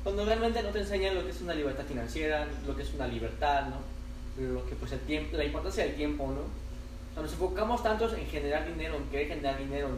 Cuando 0.03 0.25
realmente 0.25 0.63
no 0.63 0.69
te 0.69 0.79
enseñan 0.79 1.13
lo 1.13 1.23
que 1.23 1.29
es 1.31 1.41
una 1.41 1.53
libertad 1.53 1.85
financiera, 1.85 2.47
lo 2.65 2.75
que 2.75 2.81
es 2.81 2.93
una 2.95 3.05
libertad, 3.05 3.67
¿no? 3.67 4.43
Lo 4.43 4.65
que 4.65 4.73
pues 4.75 4.91
el 4.93 4.99
tiempo, 5.01 5.37
la 5.37 5.43
importancia 5.45 5.83
del 5.83 5.93
tiempo, 5.95 6.25
¿no? 6.27 6.41
O 6.41 7.13
sea, 7.13 7.21
nos 7.21 7.33
enfocamos 7.33 7.83
tanto 7.83 8.11
en 8.15 8.25
generar 8.25 8.65
dinero, 8.65 8.95
en 8.95 9.03
querer 9.09 9.27
generar 9.27 9.59
dinero, 9.59 9.89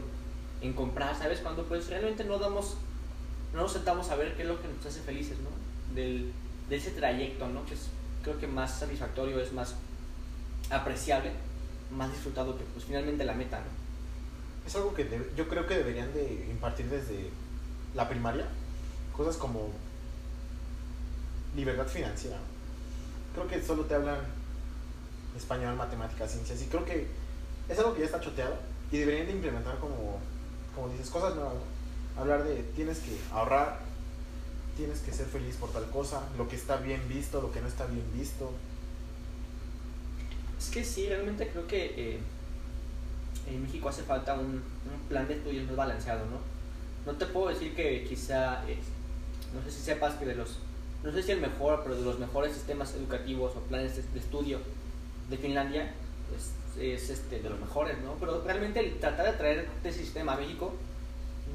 en 0.60 0.72
comprar, 0.74 1.16
¿sabes? 1.16 1.38
Cuando 1.38 1.64
pues 1.64 1.88
realmente 1.88 2.24
no 2.24 2.38
damos, 2.38 2.76
no 3.54 3.62
nos 3.62 3.72
sentamos 3.72 4.10
a 4.10 4.16
ver 4.16 4.34
qué 4.34 4.42
es 4.42 4.48
lo 4.48 4.60
que 4.60 4.68
nos 4.68 4.84
hace 4.84 5.00
felices, 5.00 5.38
¿no? 5.38 5.94
Del, 5.94 6.30
de 6.68 6.76
ese 6.76 6.90
trayecto, 6.90 7.48
¿no? 7.48 7.64
Que 7.66 7.74
es, 7.74 7.88
creo 8.22 8.38
que 8.38 8.46
más 8.46 8.78
satisfactorio, 8.78 9.40
es 9.40 9.52
más 9.52 9.74
apreciable, 10.70 11.30
más 11.90 12.10
disfrutado 12.10 12.56
que 12.56 12.64
pues 12.64 12.84
finalmente 12.84 13.24
la 13.24 13.34
meta, 13.34 13.58
¿no? 13.58 13.84
Es 14.66 14.74
algo 14.76 14.94
que 14.94 15.06
yo 15.36 15.48
creo 15.48 15.66
que 15.66 15.76
deberían 15.76 16.12
de 16.14 16.46
impartir 16.50 16.86
desde 16.86 17.30
la 17.94 18.08
primaria. 18.08 18.46
Cosas 19.14 19.36
como 19.36 19.70
libertad 21.54 21.86
financiera. 21.86 22.38
Creo 23.34 23.46
que 23.46 23.62
solo 23.62 23.84
te 23.84 23.94
hablan 23.94 24.18
español, 25.36 25.76
matemáticas, 25.76 26.32
ciencias. 26.32 26.62
Y 26.62 26.66
creo 26.66 26.84
que 26.84 27.06
es 27.68 27.78
algo 27.78 27.94
que 27.94 28.00
ya 28.00 28.06
está 28.06 28.20
choteado. 28.20 28.56
Y 28.90 28.98
deberían 28.98 29.26
de 29.26 29.32
implementar 29.32 29.78
como, 29.78 30.18
como 30.74 30.88
dices, 30.88 31.10
cosas 31.10 31.34
nuevas. 31.34 31.54
¿no? 31.54 32.20
Hablar 32.20 32.44
de 32.44 32.62
tienes 32.74 33.00
que 33.00 33.18
ahorrar, 33.32 33.80
tienes 34.76 35.00
que 35.00 35.12
ser 35.12 35.26
feliz 35.26 35.56
por 35.56 35.70
tal 35.70 35.88
cosa, 35.90 36.22
lo 36.36 36.48
que 36.48 36.56
está 36.56 36.76
bien 36.76 37.00
visto, 37.08 37.40
lo 37.40 37.52
que 37.52 37.60
no 37.60 37.68
está 37.68 37.86
bien 37.86 38.04
visto. 38.14 38.50
Es 40.58 40.70
que 40.70 40.84
sí, 40.84 41.08
realmente 41.08 41.48
creo 41.48 41.66
que 41.66 41.94
eh, 41.96 42.18
en 43.48 43.62
México 43.62 43.88
hace 43.88 44.02
falta 44.02 44.34
un, 44.34 44.46
un 44.46 45.08
plan 45.08 45.28
de 45.28 45.34
estudios 45.34 45.66
más 45.66 45.76
balanceado, 45.76 46.24
¿no? 46.26 46.38
No 47.10 47.18
te 47.18 47.26
puedo 47.26 47.48
decir 47.48 47.74
que 47.74 48.04
quizá, 48.04 48.68
eh, 48.68 48.78
no 49.54 49.62
sé 49.62 49.70
si 49.70 49.82
sepas 49.82 50.14
que 50.14 50.24
de 50.24 50.34
los, 50.34 50.58
no 51.02 51.12
sé 51.12 51.22
si 51.22 51.32
el 51.32 51.40
mejor, 51.40 51.82
pero 51.82 51.96
de 51.96 52.02
los 52.02 52.18
mejores 52.18 52.52
sistemas 52.52 52.94
educativos 52.94 53.54
o 53.56 53.60
planes 53.60 53.96
de, 53.96 54.02
de 54.02 54.18
estudio 54.18 54.58
de 55.28 55.36
Finlandia, 55.36 55.92
pues 56.28 56.50
es 56.82 57.10
este, 57.10 57.40
de 57.40 57.50
los 57.50 57.60
mejores, 57.60 57.98
¿no? 57.98 58.14
Pero 58.14 58.42
realmente 58.42 58.80
el 58.80 58.98
tratar 58.98 59.26
de 59.26 59.32
traer 59.32 59.68
ese 59.84 60.00
sistema 60.00 60.32
a 60.32 60.36
México 60.36 60.72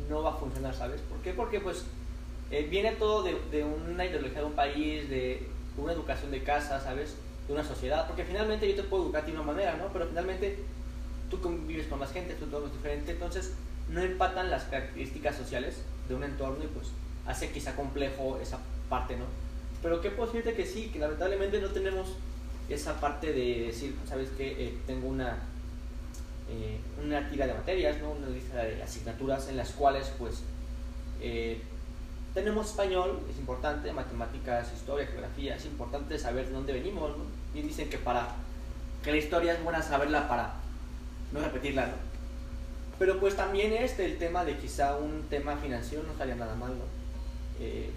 no 0.09 0.23
va 0.23 0.31
a 0.31 0.38
funcionar, 0.38 0.75
¿sabes? 0.75 1.01
¿Por 1.01 1.19
qué? 1.19 1.33
Porque 1.33 1.59
pues 1.59 1.83
eh, 2.51 2.68
viene 2.70 2.94
todo 2.94 3.24
de, 3.24 3.38
de 3.51 3.63
una 3.63 4.06
ideología 4.06 4.39
de 4.39 4.46
un 4.46 4.53
país, 4.53 5.10
de 5.10 5.48
una 5.77 5.94
educación 5.94 6.32
de 6.32 6.44
casa, 6.44 6.79
¿sabes? 6.82 7.15
De 7.48 7.53
una 7.53 7.63
sociedad, 7.63 8.08
porque 8.08 8.24
finalmente 8.24 8.68
yo 8.68 8.75
te 8.75 8.84
puedo 8.84 9.03
educar 9.03 9.25
de 9.25 9.32
una 9.32 9.44
manera, 9.44 9.75
¿no? 9.77 9.88
Pero 9.94 10.08
finalmente 10.08 10.60
tú 11.29 11.39
convives 11.41 11.88
con 11.88 12.00
más 12.00 12.12
gente, 12.12 12.34
tú 12.36 12.48
todo 12.48 12.68
es 12.68 12.74
diferente, 12.74 13.12
entonces 13.12 13.53
no 13.89 14.01
empatan 14.01 14.50
las 14.50 14.63
características 14.65 15.36
sociales 15.36 15.82
de 16.08 16.15
un 16.15 16.24
entorno 16.24 16.63
y 16.63 16.68
pues 16.68 16.88
hace 17.25 17.51
quizá 17.51 17.75
complejo 17.75 18.39
esa 18.41 18.60
parte, 18.89 19.15
¿no? 19.15 19.25
Pero 19.82 20.01
qué 20.01 20.10
decirte 20.10 20.53
que 20.53 20.65
sí, 20.65 20.89
que 20.91 21.00
lamentablemente 21.00 21.62
no 21.62 21.70
tenemos 21.70 22.10
esa 22.68 23.00
parte 23.00 23.32
de 23.34 23.68
decir, 23.68 23.96
¿sabes 24.08 24.29
qué? 24.38 24.77
tengo 24.86 25.08
una, 25.08 25.38
eh, 26.50 26.77
una 27.03 27.29
tira 27.29 27.48
de 27.48 27.53
materias, 27.53 27.98
¿no? 28.01 28.12
Una 28.12 28.27
lista 28.27 28.63
de 28.63 28.82
asignaturas 28.84 29.48
en 29.48 29.58
las 29.58 29.72
cuales 29.72 30.12
pues 30.18 30.44
eh, 31.22 31.62
tenemos 32.33 32.67
español, 32.67 33.19
es 33.29 33.38
importante, 33.38 33.91
matemáticas, 33.91 34.71
historia, 34.74 35.07
geografía, 35.07 35.55
es 35.55 35.65
importante 35.65 36.17
saber 36.19 36.48
de 36.48 36.53
dónde 36.53 36.74
venimos, 36.74 37.12
¿no? 37.17 37.24
Dicen 37.53 37.89
que 37.89 37.98
para 37.98 38.27
que 39.03 39.12
la 39.12 39.17
historia 39.17 39.53
es 39.53 39.63
buena 39.63 39.81
saberla 39.81 40.27
para 40.27 40.53
no 41.31 41.39
repetirla, 41.39 41.88
¿no? 41.88 41.93
Pero 43.00 43.19
pues 43.19 43.36
también 43.36 43.74
este, 43.74 44.05
el 44.05 44.17
tema 44.17 44.43
de 44.43 44.57
quizá 44.57 44.98
un 44.98 45.24
tema 45.29 45.55
financiero 45.57 46.03
no 46.03 46.12
estaría 46.12 46.36
nada 46.36 46.55
mal, 46.55 46.69
¿no? 46.77 46.83
Eh, 47.59 47.89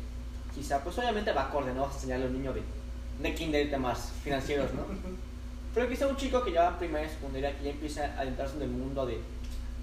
quizá, 0.55 0.83
pues 0.83 0.97
obviamente 0.99 1.33
va 1.33 1.49
acorde, 1.49 1.75
¿no? 1.75 1.83
Vas 1.83 1.93
a 1.93 1.95
enseñarle 1.97 2.27
a 2.27 2.29
un 2.29 2.35
niño 2.35 2.53
de, 2.53 2.63
de 3.21 3.35
kinder 3.35 3.71
temas 3.71 4.13
financieros, 4.23 4.73
¿no? 4.75 4.85
Pero 5.75 5.89
quizá 5.89 6.07
un 6.07 6.17
chico 6.17 6.43
que 6.45 6.53
ya 6.53 6.63
va 6.63 6.69
en 6.69 6.77
primaria 6.77 7.09
y 7.09 7.11
secundaria, 7.11 7.57
que 7.59 7.65
ya 7.65 7.71
empieza 7.71 8.05
a 8.05 8.21
adentrarse 8.21 8.57
en 8.57 8.63
el 8.63 8.69
mundo 8.69 9.07
de 9.07 9.21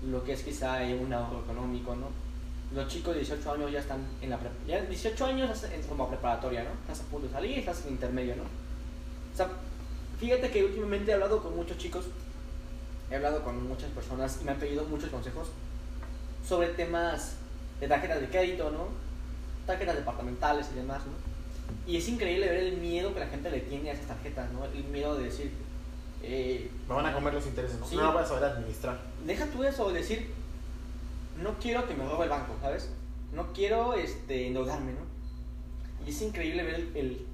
lo 0.09 0.23
que 0.23 0.33
es 0.33 0.43
quizá 0.43 0.79
un 0.83 1.11
ahorro 1.11 1.41
económico, 1.41 1.95
¿no? 1.95 2.07
Los 2.73 2.87
chicos 2.87 3.13
de 3.13 3.21
18 3.21 3.51
años 3.53 3.71
ya 3.71 3.79
están 3.79 4.05
en 4.21 4.29
la 4.29 4.39
ya 4.67 4.81
18 4.81 5.25
años 5.25 5.49
estás 5.49 5.71
en 5.71 5.81
como 5.83 6.07
preparatoria, 6.07 6.63
¿no? 6.63 6.69
Estás 6.81 7.01
a 7.01 7.09
punto 7.09 7.27
de 7.27 7.33
salir, 7.33 7.59
estás 7.59 7.85
en 7.85 7.93
intermedio, 7.93 8.35
¿no? 8.35 8.43
O 8.43 9.35
sea, 9.35 9.49
fíjate 10.19 10.51
que 10.51 10.65
últimamente 10.65 11.09
he 11.09 11.13
hablado 11.15 11.41
con 11.41 11.55
muchos 11.55 11.77
chicos, 11.77 12.05
he 13.09 13.15
hablado 13.15 13.43
con 13.43 13.67
muchas 13.67 13.89
personas 13.89 14.37
y 14.41 14.45
me 14.45 14.51
han 14.51 14.59
pedido 14.59 14.83
muchos 14.85 15.09
consejos 15.09 15.47
sobre 16.47 16.67
temas 16.69 17.37
de 17.79 17.87
tarjetas 17.87 18.21
de 18.21 18.29
crédito, 18.29 18.69
¿no? 18.69 18.89
Tarjetas 19.65 19.95
departamentales 19.95 20.67
y 20.71 20.75
demás, 20.75 21.01
¿no? 21.05 21.91
Y 21.91 21.97
es 21.97 22.07
increíble 22.07 22.47
ver 22.49 22.59
el 22.59 22.77
miedo 22.77 23.13
que 23.13 23.19
la 23.19 23.27
gente 23.27 23.49
le 23.49 23.61
tiene 23.61 23.89
a 23.89 23.93
esas 23.93 24.07
tarjetas, 24.07 24.51
¿no? 24.51 24.65
El 24.65 24.83
miedo 24.85 25.15
de 25.17 25.25
decir, 25.25 25.51
eh, 26.21 26.69
Me 26.87 26.95
van 26.95 27.05
a 27.05 27.13
comer 27.13 27.33
los 27.33 27.45
intereses, 27.47 27.79
¿no? 27.79 27.87
Sí. 27.87 27.95
No 27.95 28.11
voy 28.13 28.21
a 28.21 28.25
saber 28.25 28.43
administrar. 28.43 28.99
deja 29.25 29.45
tú 29.47 29.63
eso, 29.63 29.91
de 29.91 29.99
decir, 29.99 30.31
no 31.41 31.57
quiero 31.59 31.87
que 31.87 31.93
me 31.95 32.05
robe 32.05 32.25
el 32.25 32.29
banco, 32.29 32.53
¿sabes? 32.61 32.91
No 33.33 33.51
quiero 33.53 33.93
este, 33.93 34.47
endeudarme, 34.47 34.93
¿no? 34.93 34.99
Y 36.05 36.09
es 36.09 36.21
increíble 36.21 36.63
ver 36.63 36.75
el, 36.75 36.91
el, 36.95 37.25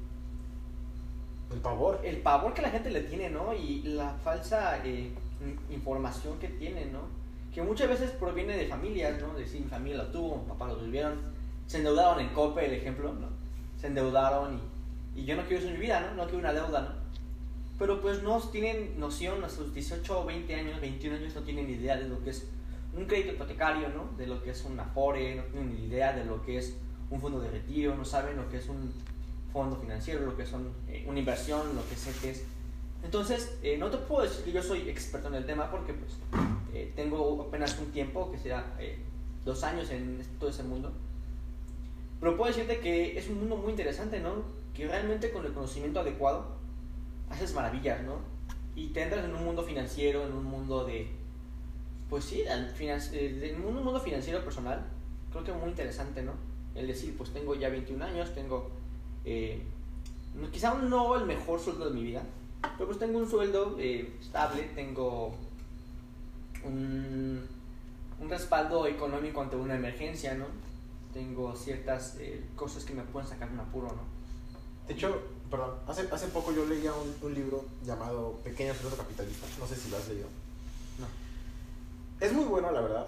El 1.52 1.60
pavor. 1.60 2.02
el 2.04 2.18
pavor 2.18 2.54
que 2.54 2.62
la 2.62 2.70
gente 2.70 2.90
le 2.92 3.02
tiene, 3.02 3.30
¿no? 3.30 3.54
Y 3.54 3.84
la 3.84 4.12
falsa 4.24 4.84
eh, 4.86 5.12
in- 5.42 5.60
información 5.76 6.38
que 6.40 6.48
tiene, 6.50 6.86
¿no? 6.88 7.00
Que 7.54 7.62
muchas 7.62 7.88
veces 7.88 8.12
proviene 8.12 8.58
de 8.58 8.68
familias, 8.68 9.22
¿no? 9.22 9.34
De 9.34 9.42
decir, 9.44 9.62
mi 9.62 9.70
familia 9.70 9.98
lo 10.04 10.08
tuvo, 10.08 10.38
mi 10.42 10.50
papá 10.50 10.68
lo 10.68 10.76
tuvieron, 10.78 11.20
se 11.68 11.78
endeudaron 11.78 12.20
en 12.20 12.30
COPE, 12.30 12.66
el 12.66 12.74
ejemplo, 12.74 13.14
¿no? 13.14 13.28
Se 13.80 13.88
endeudaron 13.88 14.60
y, 15.16 15.22
y 15.22 15.26
yo 15.26 15.36
no 15.38 15.44
quiero 15.44 15.60
eso 15.60 15.68
en 15.70 15.76
mi 15.76 15.80
vida, 15.86 16.02
¿no? 16.02 16.16
No 16.16 16.24
quiero 16.24 16.40
una 16.40 16.54
deuda, 16.54 16.82
¿no? 16.82 17.06
Pero 17.80 18.02
pues 18.02 18.24
no 18.24 18.40
tienen 18.40 19.00
noción, 19.00 19.44
a 19.44 19.50
sus 19.50 19.74
18 19.74 20.22
o 20.22 20.26
20 20.26 20.56
años, 20.56 20.82
21 20.82 21.18
años, 21.18 21.36
no 21.36 21.42
tienen 21.42 21.70
idea 21.70 21.96
de 21.98 22.08
lo 22.10 22.22
que 22.24 22.30
es 22.32 22.48
un 22.96 23.06
crédito 23.06 23.34
hipotecario, 23.34 23.90
¿no? 23.90 24.18
De 24.18 24.28
lo 24.28 24.42
que 24.42 24.52
es 24.52 24.64
un 24.64 24.80
Afore, 24.80 25.36
no 25.36 25.44
tienen 25.44 25.76
ni 25.76 25.86
idea 25.86 26.14
de 26.14 26.26
lo 26.26 26.42
que 26.42 26.58
es 26.58 26.78
un 27.10 27.20
fondo 27.20 27.40
de 27.40 27.52
retiro, 27.52 27.96
no 27.96 28.06
saben 28.06 28.38
lo 28.38 28.50
que 28.50 28.58
es 28.58 28.70
un 28.70 28.92
fondo 29.52 29.78
financiero, 29.78 30.26
lo 30.26 30.36
que 30.36 30.46
son 30.46 30.72
eh, 30.88 31.06
una 31.08 31.20
inversión, 31.20 31.76
lo 31.76 31.88
que 31.88 31.96
sé 31.96 32.12
que 32.22 32.32
es. 32.32 32.44
Entonces, 33.04 33.58
eh, 33.62 33.78
no 33.78 33.90
te 33.90 33.98
puedo 33.98 34.24
decir 34.24 34.44
que 34.44 34.52
yo 34.52 34.64
soy 34.64 34.90
experto 34.90 35.28
en 35.28 35.36
el 35.36 35.46
tema 35.46 35.70
porque 35.70 35.94
pues 35.94 36.14
eh, 36.74 36.92
tengo 36.96 37.46
apenas 37.48 37.78
un 37.80 37.92
tiempo, 37.92 38.32
que 38.32 38.38
será 38.38 38.66
dos 39.44 39.64
años 39.64 39.90
en 39.92 40.22
todo 40.40 40.50
ese 40.50 40.64
mundo. 40.64 40.92
Pero 42.20 42.38
puedo 42.38 42.52
decirte 42.52 42.80
que 42.80 43.18
es 43.18 43.30
un 43.30 43.40
mundo 43.40 43.58
muy 43.58 43.72
interesante, 43.72 44.20
¿no? 44.20 44.44
Que 44.74 44.88
realmente 44.88 45.32
con 45.32 45.46
el 45.46 45.54
conocimiento 45.54 46.00
adecuado 46.00 46.56
haces 47.30 47.54
maravillas, 47.54 48.02
¿no? 48.04 48.20
Y 48.76 48.88
te 48.88 49.04
entras 49.04 49.24
en 49.26 49.36
un 49.36 49.44
mundo 49.44 49.64
financiero, 49.64 50.26
en 50.26 50.34
un 50.34 50.44
mundo 50.44 50.86
de... 50.86 51.08
Pues 52.10 52.26
sí, 52.26 52.44
en 52.48 53.66
un 53.66 53.84
mundo 53.84 54.00
financiero 54.00 54.44
personal, 54.44 54.86
creo 55.32 55.44
que 55.44 55.52
muy 55.54 55.70
interesante, 55.70 56.22
¿no? 56.22 56.34
El 56.76 56.88
decir, 56.88 57.16
pues 57.18 57.32
tengo 57.32 57.56
ya 57.56 57.70
21 57.70 58.04
años, 58.04 58.34
tengo 58.34 58.70
eh, 59.26 59.60
quizá 60.52 60.74
no 60.76 61.16
el 61.16 61.26
mejor 61.26 61.60
sueldo 61.60 61.86
de 61.90 61.92
mi 61.92 62.04
vida, 62.04 62.22
pero 62.78 62.86
pues 62.86 63.00
tengo 63.00 63.18
un 63.18 63.30
sueldo 63.30 63.76
eh, 63.80 64.16
estable, 64.22 64.64
tengo 64.76 65.36
un, 66.64 67.48
un, 68.20 68.30
respaldo 68.30 68.86
económico 68.88 69.42
ante 69.42 69.56
una 69.56 69.76
emergencia, 69.76 70.36
¿no? 70.36 70.46
Tengo 71.14 71.56
ciertas 71.56 72.18
eh, 72.20 72.44
cosas 72.56 72.84
que 72.84 72.94
me 72.94 73.04
pueden 73.04 73.28
sacar 73.28 73.50
un 73.50 73.60
apuro, 73.60 73.88
¿no? 73.88 74.04
De 74.88 74.94
hecho, 74.94 75.22
perdón, 75.50 75.72
hace, 75.88 76.08
hace 76.12 76.28
poco 76.28 76.52
yo 76.52 76.66
leía 76.66 76.94
un, 76.94 77.16
un 77.22 77.34
libro 77.34 77.66
llamado 77.84 78.40
Pequeño 78.44 78.74
Secreto 78.74 78.98
Capitalista, 78.98 79.48
no 79.60 79.66
sé 79.66 79.76
si 79.76 79.90
lo 79.90 79.98
has 79.98 80.08
leído. 80.08 80.28
Es 82.20 82.32
muy 82.32 82.46
bueno, 82.46 82.72
la 82.72 82.82
verdad. 82.82 83.08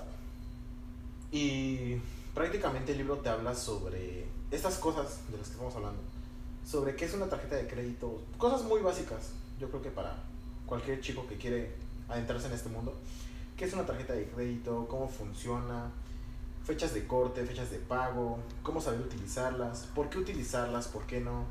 Y 1.31 1.95
prácticamente 2.33 2.91
el 2.91 2.99
libro 2.99 3.17
te 3.17 3.29
habla 3.29 3.55
sobre 3.55 4.25
estas 4.51 4.77
cosas 4.77 5.21
de 5.31 5.37
las 5.37 5.47
que 5.47 5.53
estamos 5.53 5.75
hablando, 5.75 6.01
sobre 6.65 6.95
qué 6.95 7.05
es 7.05 7.13
una 7.13 7.27
tarjeta 7.27 7.55
de 7.55 7.67
crédito, 7.67 8.21
cosas 8.37 8.63
muy 8.63 8.81
básicas, 8.81 9.31
yo 9.59 9.69
creo 9.69 9.81
que 9.81 9.91
para 9.91 10.15
cualquier 10.65 11.01
chico 11.01 11.25
que 11.27 11.37
quiere 11.37 11.75
adentrarse 12.09 12.47
en 12.47 12.53
este 12.53 12.69
mundo, 12.69 12.93
qué 13.57 13.65
es 13.65 13.73
una 13.73 13.85
tarjeta 13.85 14.13
de 14.13 14.27
crédito, 14.27 14.87
cómo 14.89 15.07
funciona, 15.09 15.89
fechas 16.65 16.93
de 16.93 17.07
corte, 17.07 17.45
fechas 17.45 17.71
de 17.71 17.79
pago, 17.79 18.39
cómo 18.61 18.81
saber 18.81 18.99
utilizarlas, 19.01 19.87
por 19.95 20.09
qué 20.09 20.19
utilizarlas, 20.19 20.87
por 20.87 21.05
qué 21.05 21.21
no, 21.21 21.45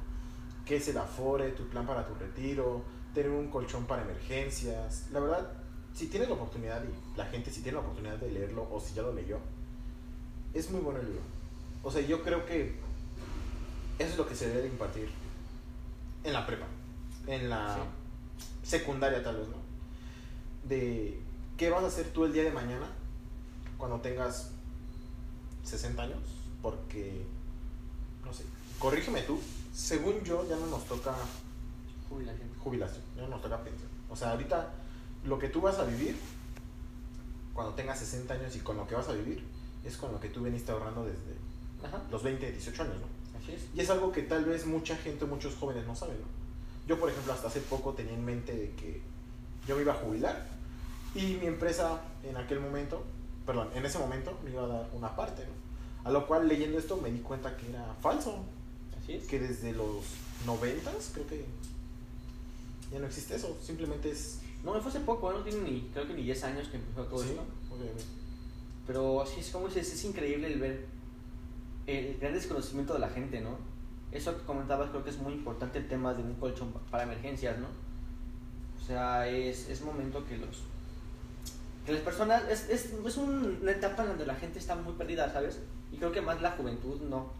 qué 0.64 0.76
es 0.76 0.88
el 0.88 0.98
Afore, 0.98 1.50
tu 1.52 1.66
plan 1.68 1.86
para 1.86 2.06
tu 2.06 2.14
retiro, 2.14 2.82
tener 3.14 3.30
un 3.30 3.48
colchón 3.48 3.86
para 3.86 4.02
emergencias. 4.02 5.06
La 5.10 5.20
verdad, 5.20 5.50
si 5.96 6.08
tienes 6.08 6.28
la 6.28 6.34
oportunidad 6.34 6.84
y 6.84 7.16
la 7.16 7.24
gente 7.24 7.50
si 7.50 7.62
tiene 7.62 7.76
la 7.76 7.84
oportunidad 7.84 8.18
de 8.18 8.30
leerlo 8.30 8.68
o 8.70 8.78
si 8.78 8.92
ya 8.92 9.00
lo 9.00 9.14
leyó, 9.14 9.38
es 10.52 10.70
muy 10.70 10.82
bueno 10.82 11.00
el 11.00 11.06
libro. 11.06 11.22
O 11.82 11.90
sea, 11.90 12.02
yo 12.02 12.22
creo 12.22 12.44
que 12.44 12.74
eso 13.98 14.10
es 14.10 14.18
lo 14.18 14.28
que 14.28 14.34
se 14.34 14.50
debe 14.50 14.68
impartir 14.68 15.08
en 16.22 16.32
la 16.34 16.46
prepa, 16.46 16.66
en 17.26 17.48
la 17.48 17.78
secundaria 18.62 19.22
tal 19.24 19.38
vez, 19.38 19.48
¿no? 19.48 19.56
De 20.68 21.18
qué 21.56 21.70
vas 21.70 21.82
a 21.82 21.86
hacer 21.86 22.12
tú 22.12 22.26
el 22.26 22.34
día 22.34 22.44
de 22.44 22.50
mañana 22.50 22.88
cuando 23.78 23.98
tengas 24.00 24.50
60 25.64 26.02
años, 26.02 26.18
porque, 26.60 27.24
no 28.22 28.34
sé, 28.34 28.44
corrígeme 28.78 29.22
tú, 29.22 29.40
según 29.72 30.22
yo 30.24 30.46
ya 30.46 30.56
no 30.56 30.66
nos 30.66 30.84
toca 30.84 31.14
jubilación, 32.10 32.50
jubilación 32.62 33.02
ya 33.16 33.22
no 33.22 33.28
nos 33.28 33.40
toca 33.40 33.62
pensión. 33.62 33.88
O 34.10 34.16
sea, 34.16 34.32
ahorita 34.32 34.74
lo 35.26 35.38
que 35.38 35.49
tú 35.49 35.61
vas 35.61 35.78
a 35.78 35.85
vivir 35.85 36.16
cuando 37.52 37.75
tengas 37.75 37.99
60 37.99 38.35
años 38.35 38.56
y 38.56 38.61
con 38.61 38.76
lo 38.76 38.87
que 38.87 38.95
vas 38.95 39.09
a 39.09 39.12
vivir 39.12 39.42
es 39.85 39.97
con 39.97 40.12
lo 40.12 40.21
que 40.21 40.28
tú 40.28 40.42
veniste 40.42 40.73
ahorrando 40.73 41.04
desde 41.04 41.37
los 42.11 42.23
20, 42.23 42.52
18 42.52 42.83
años, 42.83 42.97
¿no? 42.97 43.16
Y 43.75 43.80
es 43.80 43.90
algo 43.90 44.11
que 44.11 44.23
tal 44.23 44.45
vez 44.45 44.66
mucha 44.66 44.97
gente, 44.97 45.25
muchos 45.25 45.54
jóvenes 45.54 45.87
no 45.87 45.95
saben, 45.95 46.16
¿no? 46.21 46.26
Yo, 46.88 46.99
por 46.99 47.11
ejemplo, 47.11 47.33
hasta 47.33 47.49
hace 47.49 47.61
poco 47.61 47.92
tenía 47.95 48.14
en 48.14 48.25
mente 48.25 48.54
de 48.54 48.71
que 48.73 49.00
yo 49.67 49.76
me 49.76 49.82
iba 49.82 49.93
a 49.93 49.97
jubilar 49.97 50.47
y 51.15 51.34
mi 51.41 51.47
empresa 51.47 52.00
en 52.23 52.36
aquel 52.36 52.60
momento, 52.60 53.04
perdón, 53.45 53.71
en 53.75 53.84
ese 53.84 53.99
momento 53.99 54.39
me 54.45 54.50
iba 54.50 54.65
a 54.65 54.67
dar 54.67 54.91
una 54.93 55.15
parte, 55.15 55.45
¿no? 55.45 56.08
A 56.08 56.12
lo 56.12 56.26
cual 56.26 56.47
leyendo 56.47 56.78
esto 56.78 56.97
me 56.99 57.10
di 57.10 57.19
cuenta 57.19 57.56
que 57.56 57.69
era 57.69 57.95
falso. 58.00 58.45
Así 59.02 59.15
es. 59.15 59.26
Que 59.26 59.41
desde 59.41 59.73
los 59.73 60.04
90 60.45 60.93
creo 61.15 61.26
que 61.26 61.45
ya 62.93 62.99
no 62.99 63.06
existe 63.06 63.34
eso, 63.34 63.56
simplemente 63.60 64.10
es... 64.10 64.39
No, 64.66 64.80
fue 64.80 64.90
hace 64.90 65.00
poco, 65.00 65.32
no 65.32 65.38
tiene 65.38 65.60
ni, 65.60 65.80
creo 65.92 66.08
que 66.08 66.14
ni 66.14 66.24
10 66.24 66.42
años 66.42 66.66
que 66.66 66.76
empezó 66.76 67.04
todo 67.04 67.22
esto. 67.22 67.40
Pero 68.84 69.22
así 69.22 69.38
es 69.38 69.50
como 69.50 69.68
dices, 69.68 69.94
es 69.94 70.04
increíble 70.04 70.48
el 70.48 70.58
ver 70.58 70.86
el 71.86 72.18
gran 72.18 72.32
desconocimiento 72.32 72.92
de 72.94 72.98
la 72.98 73.08
gente, 73.08 73.40
¿no? 73.40 73.58
Eso 74.10 74.36
que 74.36 74.42
comentabas 74.42 74.90
creo 74.90 75.04
que 75.04 75.10
es 75.10 75.18
muy 75.18 75.34
importante 75.34 75.78
el 75.78 75.86
tema 75.86 76.14
de 76.14 76.22
un 76.24 76.34
colchón 76.34 76.72
para 76.90 77.04
emergencias, 77.04 77.56
¿no? 77.58 77.68
O 78.82 78.84
sea, 78.84 79.28
es, 79.28 79.68
es 79.68 79.82
momento 79.82 80.26
que 80.26 80.36
los... 80.36 80.62
Que 81.84 81.92
las 81.92 82.02
personas... 82.02 82.42
Es, 82.50 82.68
es, 82.68 82.92
es 82.92 83.16
una 83.16 83.70
etapa 83.70 84.02
en 84.02 84.08
donde 84.08 84.26
la 84.26 84.34
gente 84.34 84.58
está 84.58 84.74
muy 84.74 84.94
perdida, 84.94 85.32
¿sabes? 85.32 85.60
Y 85.92 85.96
creo 85.96 86.10
que 86.10 86.20
más 86.20 86.42
la 86.42 86.50
juventud 86.50 87.00
no, 87.02 87.30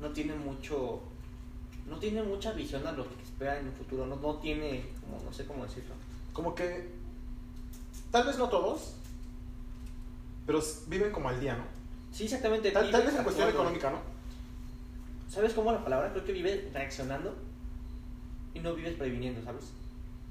no 0.00 0.10
tiene 0.10 0.36
mucho... 0.36 1.00
No 1.88 1.98
tiene 1.98 2.22
mucha 2.22 2.52
visión 2.52 2.86
a 2.86 2.92
lo 2.92 3.08
que 3.08 3.24
espera 3.24 3.58
en 3.58 3.66
el 3.66 3.72
futuro, 3.72 4.06
no, 4.06 4.14
no 4.14 4.36
tiene... 4.36 4.84
Como, 5.00 5.20
no 5.24 5.32
sé 5.32 5.44
cómo 5.46 5.64
decirlo. 5.64 5.94
Como 6.32 6.54
que... 6.54 6.90
Tal 8.10 8.26
vez 8.26 8.38
no 8.38 8.48
todos, 8.48 8.94
pero 10.46 10.60
viven 10.88 11.12
como 11.12 11.28
al 11.28 11.40
día, 11.40 11.56
¿no? 11.56 11.64
Sí, 12.12 12.24
exactamente. 12.24 12.72
Tal, 12.72 12.90
vez 12.90 13.14
en 13.14 13.22
cuestión 13.22 13.48
económica, 13.48 13.90
¿no? 13.90 13.98
¿Sabes 15.28 15.54
cómo 15.54 15.70
la 15.70 15.84
palabra? 15.84 16.10
Creo 16.10 16.24
que 16.24 16.32
vive 16.32 16.70
reaccionando 16.74 17.36
y 18.52 18.58
no 18.58 18.74
vives 18.74 18.96
previniendo, 18.96 19.42
¿sabes? 19.44 19.66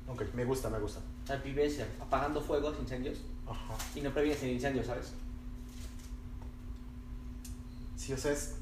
Ok, 0.08 0.24
me 0.34 0.44
gusta, 0.44 0.70
me 0.70 0.80
gusta. 0.80 1.00
O 1.24 1.28
sea, 1.28 1.38
vives 1.38 1.82
apagando 2.02 2.42
fuegos, 2.42 2.78
incendios 2.80 3.20
Ajá. 3.48 3.76
y 3.96 4.02
no 4.02 4.12
previenes 4.12 4.44
el 4.44 4.52
incendio, 4.52 4.84
¿sabes? 4.84 5.14
Sí, 7.96 8.12
o 8.12 8.18
sea, 8.18 8.34
es... 8.34 8.56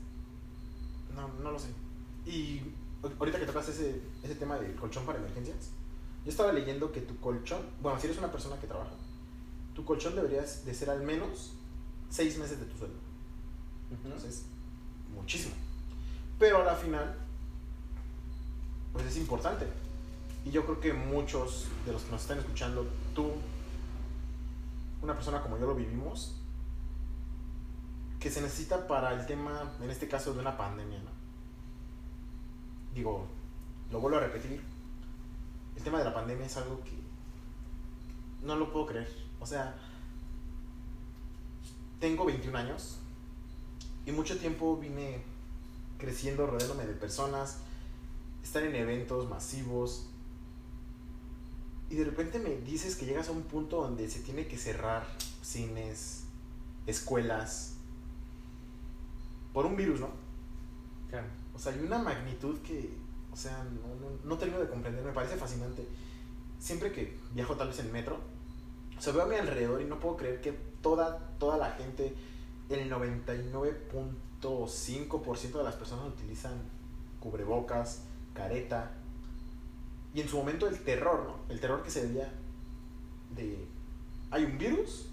No, 1.15 1.28
no 1.41 1.52
lo 1.52 1.58
sé. 1.58 1.69
Y 2.26 2.62
ahorita 3.17 3.39
que 3.39 3.45
tocas 3.45 3.69
ese, 3.69 4.02
ese 4.21 4.36
tema 4.36 4.60
del 4.60 4.76
colchón 4.76 5.06
para 5.06 5.17
emergencias, 5.17 5.71
yo 6.27 6.31
estaba 6.31 6.51
leyendo 6.51 6.91
que 6.91 6.99
tu 6.99 7.17
colchón, 7.21 7.61
bueno, 7.81 7.97
si 7.97 8.07
eres 8.07 8.17
una 8.17 8.29
persona 8.29 8.59
que 8.59 8.67
trabaja, 8.67 8.91
tu 9.73 9.85
colchón 9.85 10.13
debería 10.13 10.41
de 10.41 10.73
ser 10.73 10.89
al 10.89 11.01
menos 11.01 11.53
seis 12.09 12.37
meses 12.37 12.59
de 12.59 12.65
tu 12.65 12.77
sueldo. 12.77 12.97
Entonces, 13.89 14.43
muchísimo. 15.15 15.55
Pero 16.37 16.63
a 16.63 16.65
la 16.65 16.75
final, 16.75 17.15
pues 18.91 19.05
es 19.05 19.15
importante. 19.15 19.67
Y 20.43 20.51
yo 20.51 20.65
creo 20.65 20.81
que 20.81 20.91
muchos 20.91 21.67
de 21.85 21.93
los 21.93 22.01
que 22.01 22.11
nos 22.11 22.23
están 22.23 22.39
escuchando, 22.39 22.85
tú, 23.15 23.31
una 25.01 25.13
persona 25.13 25.41
como 25.41 25.57
yo 25.57 25.65
lo 25.65 25.75
vivimos, 25.75 26.35
que 28.19 28.29
se 28.29 28.41
necesita 28.41 28.85
para 28.85 29.13
el 29.13 29.25
tema, 29.25 29.71
en 29.81 29.89
este 29.89 30.09
caso, 30.09 30.33
de 30.33 30.41
una 30.41 30.57
pandemia, 30.57 30.99
¿no? 30.99 31.11
Digo, 32.93 33.27
lo 33.93 34.01
vuelvo 34.01 34.17
a 34.17 34.21
repetir, 34.23 34.61
el 35.77 35.83
tema 35.83 35.99
de 35.99 36.05
la 36.05 36.13
pandemia 36.13 36.45
es 36.45 36.57
algo 36.57 36.81
que 36.83 36.97
no 38.43 38.55
lo 38.55 38.71
puedo 38.73 38.87
creer. 38.87 39.07
O 39.39 39.45
sea, 39.45 39.75
tengo 41.99 42.25
21 42.25 42.57
años 42.57 42.97
y 44.05 44.11
mucho 44.11 44.37
tiempo 44.39 44.77
vine 44.77 45.21
creciendo 45.99 46.47
rodeándome 46.47 46.85
de 46.85 46.93
personas, 46.93 47.59
estar 48.43 48.63
en 48.63 48.75
eventos 48.75 49.29
masivos. 49.29 50.07
Y 51.89 51.95
de 51.95 52.05
repente 52.05 52.39
me 52.39 52.57
dices 52.57 52.95
que 52.95 53.05
llegas 53.05 53.29
a 53.29 53.31
un 53.31 53.43
punto 53.43 53.81
donde 53.81 54.09
se 54.09 54.21
tiene 54.21 54.47
que 54.47 54.57
cerrar 54.57 55.05
cines, 55.43 56.23
escuelas, 56.87 57.75
por 59.53 59.65
un 59.65 59.75
virus, 59.75 59.99
¿no? 59.99 60.09
Claro. 61.09 61.27
O 61.53 61.59
sea, 61.59 61.73
hay 61.73 61.79
una 61.79 61.99
magnitud 61.99 62.59
que, 62.61 63.07
o 63.38 63.39
sea, 63.39 63.63
no, 63.65 64.17
no, 64.23 64.38
termino 64.39 64.60
de 64.60 64.67
comprender, 64.67 65.06
me 65.06 65.12
parece 65.12 65.38
fascinante. 65.38 65.88
Siempre 66.58 66.91
que 66.91 67.19
viajo 67.36 67.56
tal 67.56 67.67
vez 67.67 67.78
en 67.78 67.91
metro, 67.91 68.17
o 68.97 69.02
sea, 69.02 69.13
veo 69.13 69.21
a 69.21 69.28
mi 69.28 69.36
alrededor 69.36 69.80
y 69.80 69.86
no 69.86 70.00
puedo 70.00 70.17
creer 70.17 70.41
que 70.41 70.54
toda, 70.82 71.19
toda 71.38 71.58
la 71.58 71.69
gente, 71.73 72.15
el 72.67 72.91
99.5% 72.91 75.52
de 75.52 75.63
las 75.63 75.76
personas 75.76 76.08
utilizan 76.08 76.54
cubrebocas, 77.19 78.06
careta. 78.34 78.93
Y 80.15 80.21
en 80.21 80.30
su 80.30 80.38
momento 80.38 80.67
el 80.67 80.80
terror, 80.80 81.26
¿no? 81.26 81.36
El 81.54 81.60
terror 81.60 81.84
que 81.84 81.91
se 81.91 82.08
veía 82.08 82.34
de... 83.36 83.67
Hay 84.32 84.45
un 84.45 84.58
virus, 84.58 85.10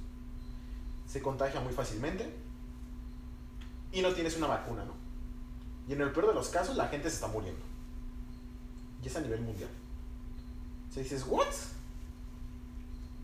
se 1.07 1.21
contagia 1.21 1.61
muy 1.61 1.75
fácilmente 1.75 2.35
y 3.93 4.01
no 4.01 4.15
tienes 4.15 4.35
una 4.39 4.47
vacuna, 4.47 4.87
¿no? 4.87 4.95
Y 5.87 5.93
en 5.93 6.01
el 6.01 6.11
peor 6.11 6.29
de 6.29 6.35
los 6.35 6.49
casos 6.49 6.75
la 6.75 6.89
gente 6.89 7.11
se 7.11 7.17
está 7.17 7.27
muriendo. 7.27 7.74
Y 9.05 9.09
es 9.09 9.17
a 9.17 9.21
nivel 9.21 9.43
mundial. 9.43 9.69
O 10.89 10.93
sea, 10.93 11.03
dices, 11.03 11.27
¿what? 11.29 11.47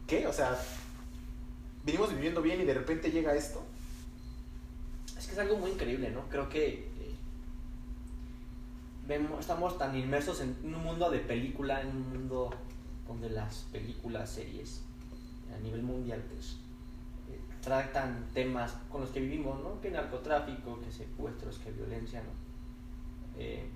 ¿Qué? 0.07 0.27
O 0.27 0.33
sea, 0.33 0.59
venimos 1.85 2.13
viviendo 2.13 2.43
bien 2.43 2.61
y 2.61 2.65
de 2.65 2.75
repente 2.75 3.11
llega 3.11 3.35
esto. 3.35 3.63
Es 5.17 5.27
que 5.27 5.33
es 5.33 5.39
algo 5.39 5.57
muy 5.57 5.71
increíble, 5.71 6.11
¿no? 6.11 6.29
Creo 6.29 6.49
que 6.49 6.91
eh, 9.09 9.29
estamos 9.39 9.79
tan 9.79 9.97
inmersos 9.97 10.41
en 10.41 10.57
un 10.63 10.83
mundo 10.83 11.11
de 11.11 11.21
película, 11.21 11.81
en 11.81 11.89
un 11.89 12.11
mundo 12.11 12.51
donde 13.07 13.31
las 13.31 13.67
películas, 13.73 14.31
series 14.31 14.83
a 15.55 15.59
nivel 15.61 15.83
mundial, 15.83 16.23
pues 16.29 16.59
eh, 17.31 17.41
tratan 17.63 18.27
temas 18.35 18.77
con 18.91 19.01
los 19.01 19.11
que 19.11 19.21
vivimos, 19.21 19.61
¿no? 19.63 19.81
Que 19.81 19.91
narcotráfico, 19.91 20.79
que 20.81 20.93
secuestros, 20.93 21.59
que 21.59 21.73
violencia, 21.73 22.23
¿no? 22.23 22.31
Eh, 23.39 23.69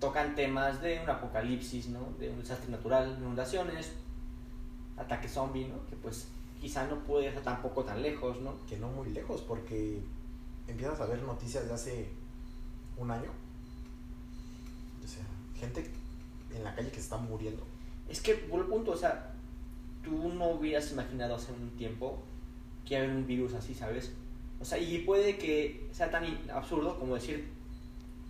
tocan 0.00 0.34
temas 0.34 0.80
de 0.80 0.98
un 1.00 1.10
apocalipsis, 1.10 1.88
¿no? 1.90 2.00
De 2.18 2.30
un 2.30 2.40
desastre 2.40 2.70
natural, 2.70 3.16
inundaciones, 3.20 3.92
ataque 4.96 5.28
zombie, 5.28 5.68
¿no? 5.68 5.86
Que 5.86 5.96
pues 5.96 6.28
quizá 6.60 6.86
no 6.86 6.98
puede 7.04 7.28
estar 7.28 7.42
tampoco 7.42 7.84
tan 7.84 8.02
lejos, 8.02 8.40
¿no? 8.40 8.54
Que 8.66 8.78
no 8.78 8.88
muy 8.88 9.10
lejos, 9.10 9.42
porque 9.42 10.00
empiezas 10.66 11.00
a 11.00 11.06
ver 11.06 11.22
noticias 11.22 11.68
de 11.68 11.74
hace 11.74 12.08
un 12.96 13.10
año. 13.10 13.30
O 15.04 15.06
sea, 15.06 15.24
gente 15.54 15.90
en 16.54 16.64
la 16.64 16.74
calle 16.74 16.88
que 16.88 16.96
se 16.96 17.02
está 17.02 17.18
muriendo. 17.18 17.62
Es 18.08 18.20
que, 18.20 18.34
por 18.34 18.60
el 18.60 18.66
punto, 18.66 18.92
o 18.92 18.96
sea, 18.96 19.34
tú 20.02 20.30
no 20.30 20.48
hubieras 20.48 20.90
imaginado 20.92 21.34
hace 21.34 21.52
un 21.52 21.70
tiempo 21.76 22.22
que 22.86 22.94
iba 22.94 23.02
a 23.02 23.04
haber 23.04 23.16
un 23.16 23.26
virus 23.26 23.52
así, 23.52 23.74
¿sabes? 23.74 24.12
O 24.60 24.64
sea, 24.64 24.78
y 24.78 24.98
puede 25.00 25.36
que 25.38 25.88
sea 25.92 26.10
tan 26.10 26.24
absurdo 26.50 26.98
como 26.98 27.14
decir, 27.14 27.59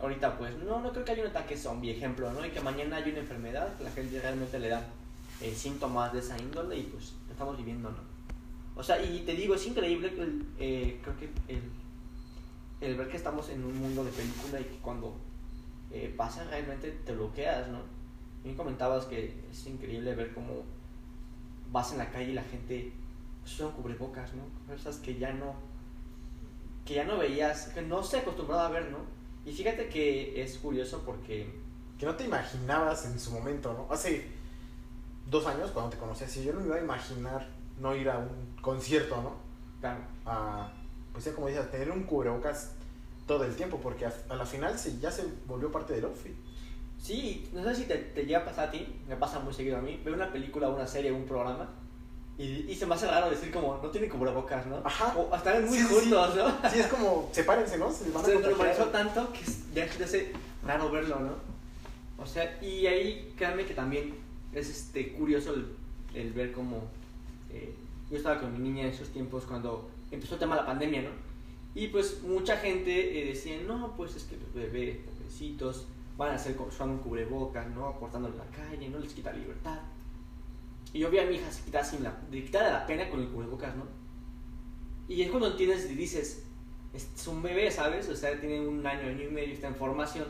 ahorita 0.00 0.38
pues, 0.38 0.56
no, 0.58 0.80
no 0.80 0.92
creo 0.92 1.04
que 1.04 1.12
haya 1.12 1.22
un 1.22 1.30
ataque 1.30 1.56
zombie, 1.56 1.92
ejemplo, 1.92 2.32
¿no? 2.32 2.44
Y 2.44 2.50
que 2.50 2.60
mañana 2.60 2.96
hay 2.96 3.10
una 3.10 3.20
enfermedad 3.20 3.76
que 3.76 3.84
la 3.84 3.90
gente 3.90 4.20
realmente 4.20 4.58
le 4.58 4.68
da 4.68 4.82
eh, 5.40 5.54
síntomas 5.54 6.12
de 6.12 6.20
esa 6.20 6.38
índole 6.38 6.78
y 6.78 6.82
pues 6.84 7.14
estamos 7.30 7.56
viviendo, 7.56 7.90
¿no? 7.90 7.98
O 8.76 8.82
sea, 8.82 9.02
y 9.02 9.20
te 9.20 9.34
digo, 9.34 9.54
es 9.54 9.66
increíble 9.66 10.08
el, 10.16 10.46
eh, 10.58 11.00
creo 11.02 11.16
que 11.18 11.30
el, 11.48 11.62
el, 12.80 12.96
ver 12.96 13.08
que 13.08 13.16
estamos 13.16 13.50
en 13.50 13.64
un 13.64 13.78
mundo 13.78 14.04
de 14.04 14.10
película 14.10 14.60
y 14.60 14.64
que 14.64 14.78
cuando 14.78 15.14
eh, 15.90 16.12
pasa 16.16 16.44
realmente 16.44 16.90
te 17.04 17.12
bloqueas, 17.12 17.68
¿no? 17.68 17.80
Bien 18.42 18.56
comentabas 18.56 19.04
que 19.04 19.34
es 19.50 19.66
increíble 19.66 20.14
ver 20.14 20.32
cómo 20.32 20.62
vas 21.70 21.92
en 21.92 21.98
la 21.98 22.10
calle 22.10 22.30
y 22.30 22.34
la 22.34 22.44
gente 22.44 22.92
pues, 23.42 23.52
son 23.52 23.72
cubrebocas, 23.72 24.32
¿no? 24.34 24.44
Cosas 24.72 24.96
que 24.96 25.18
ya 25.18 25.32
no 25.32 25.54
que 26.86 26.94
ya 26.94 27.04
no 27.04 27.18
veías, 27.18 27.68
que 27.68 27.82
no 27.82 28.02
se 28.02 28.18
acostumbraba 28.18 28.66
a 28.66 28.70
ver, 28.70 28.90
¿no? 28.90 29.19
Y 29.44 29.52
fíjate 29.52 29.88
que 29.88 30.42
es 30.42 30.58
curioso 30.58 31.02
porque 31.04 31.50
que 31.98 32.06
no 32.06 32.14
te 32.14 32.24
imaginabas 32.24 33.04
en 33.04 33.18
su 33.20 33.30
momento, 33.30 33.74
¿no? 33.74 33.92
Hace 33.92 34.26
dos 35.30 35.46
años 35.46 35.70
cuando 35.70 35.90
te 35.90 35.98
conocí 35.98 36.24
así, 36.24 36.42
yo 36.42 36.52
no 36.52 36.60
me 36.60 36.66
iba 36.66 36.76
a 36.76 36.80
imaginar 36.80 37.46
no 37.78 37.94
ir 37.94 38.08
a 38.08 38.18
un 38.18 38.56
concierto, 38.60 39.20
¿no? 39.22 39.34
Claro. 39.80 40.00
A, 40.24 40.72
pues 41.12 41.24
ya 41.24 41.34
como 41.34 41.48
dices, 41.48 41.70
tener 41.70 41.90
un 41.90 42.04
cubrebocas 42.04 42.72
todo 43.26 43.44
el 43.44 43.54
tiempo, 43.54 43.78
porque 43.82 44.06
a, 44.06 44.12
a 44.28 44.34
la 44.34 44.46
final 44.46 44.78
se, 44.78 44.98
ya 44.98 45.10
se 45.10 45.24
volvió 45.46 45.70
parte 45.70 45.94
del 45.94 46.04
outfit. 46.04 46.34
Sí, 46.98 47.48
no 47.52 47.64
sé 47.64 47.74
si 47.74 47.84
te, 47.84 47.96
te, 47.96 48.24
llega 48.24 48.40
a 48.40 48.44
pasar 48.44 48.68
a 48.68 48.70
ti, 48.70 49.00
me 49.08 49.16
pasa 49.16 49.40
muy 49.40 49.54
seguido 49.54 49.78
a 49.78 49.80
mí, 49.80 50.00
veo 50.04 50.14
una 50.14 50.32
película, 50.32 50.68
una 50.68 50.86
serie, 50.86 51.10
un 51.12 51.24
programa, 51.24 51.70
y, 52.40 52.66
y 52.70 52.74
se 52.74 52.86
me 52.86 52.94
hace 52.94 53.06
raro 53.06 53.28
decir 53.28 53.52
como, 53.52 53.78
no 53.82 53.90
tiene 53.90 54.08
cubrebocas, 54.08 54.66
¿no? 54.66 54.76
Ajá. 54.84 55.14
O 55.16 55.34
están 55.36 55.66
muy 55.66 55.76
Sí, 55.76 55.84
juntos, 55.84 56.32
sí. 56.32 56.38
¿no? 56.38 56.70
Sí, 56.70 56.80
es 56.80 56.86
como, 56.86 57.28
sepárense, 57.32 57.76
¿no? 57.76 57.92
Se 57.92 58.10
van 58.10 58.24
a 58.24 58.26
Se 58.26 58.38
normalizó 58.38 58.84
tanto 58.86 59.30
que 59.32 59.40
ya 59.74 59.92
se 59.92 60.04
hace 60.04 60.32
raro 60.64 60.90
verlo, 60.90 61.20
¿no? 61.20 61.32
O 62.22 62.26
sea, 62.26 62.58
y 62.62 62.86
ahí 62.86 63.34
créanme 63.36 63.66
que 63.66 63.74
también 63.74 64.14
es 64.54 64.70
este 64.70 65.12
curioso 65.12 65.52
el, 65.54 65.66
el 66.14 66.32
ver 66.32 66.52
cómo 66.52 66.84
eh, 67.50 67.74
yo 68.10 68.16
estaba 68.16 68.40
con 68.40 68.52
mi 68.52 68.58
niña 68.70 68.84
en 68.84 68.90
esos 68.90 69.08
tiempos 69.08 69.44
cuando 69.44 69.90
empezó 70.10 70.34
el 70.34 70.40
tema 70.40 70.54
de 70.54 70.62
la 70.62 70.66
pandemia, 70.66 71.02
¿no? 71.02 71.10
Y 71.74 71.88
pues 71.88 72.22
mucha 72.22 72.56
gente 72.56 73.20
eh, 73.22 73.26
decía, 73.26 73.56
no, 73.66 73.94
pues 73.96 74.16
es 74.16 74.24
que 74.24 74.36
los 74.36 74.52
bebés, 74.54 74.96
pobrecitos, 74.96 75.86
van 76.16 76.34
a 76.34 76.38
ser 76.38 76.56
con 76.56 76.68
usando 76.68 76.94
un 76.94 77.00
cubrebocas, 77.00 77.68
¿no? 77.68 77.86
Aportándole 77.86 78.36
la 78.36 78.44
calle, 78.46 78.88
no 78.88 78.98
les 78.98 79.12
quita 79.12 79.32
libertad. 79.32 79.78
Y 80.92 81.00
yo 81.00 81.10
vi 81.10 81.18
a 81.18 81.26
mi 81.26 81.36
hija 81.36 81.50
se 81.50 81.84
sin 81.84 82.02
la, 82.02 82.18
de 82.30 82.42
quitarle 82.42 82.70
la 82.70 82.86
pena 82.86 83.08
con 83.08 83.20
el 83.20 83.28
cubrebocas, 83.28 83.76
¿no? 83.76 83.84
Y 85.08 85.22
es 85.22 85.30
cuando 85.30 85.50
entiendes 85.50 85.90
y 85.90 85.94
dices, 85.94 86.44
es 86.92 87.26
un 87.26 87.42
bebé, 87.42 87.70
¿sabes? 87.70 88.08
O 88.08 88.16
sea, 88.16 88.38
tiene 88.40 88.66
un 88.66 88.84
año, 88.86 89.08
año 89.08 89.24
y 89.24 89.30
medio, 89.30 89.54
está 89.54 89.68
en 89.68 89.76
formación, 89.76 90.26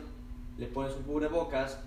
le 0.57 0.67
pones 0.67 0.95
un 0.95 1.03
cubrebocas, 1.03 1.79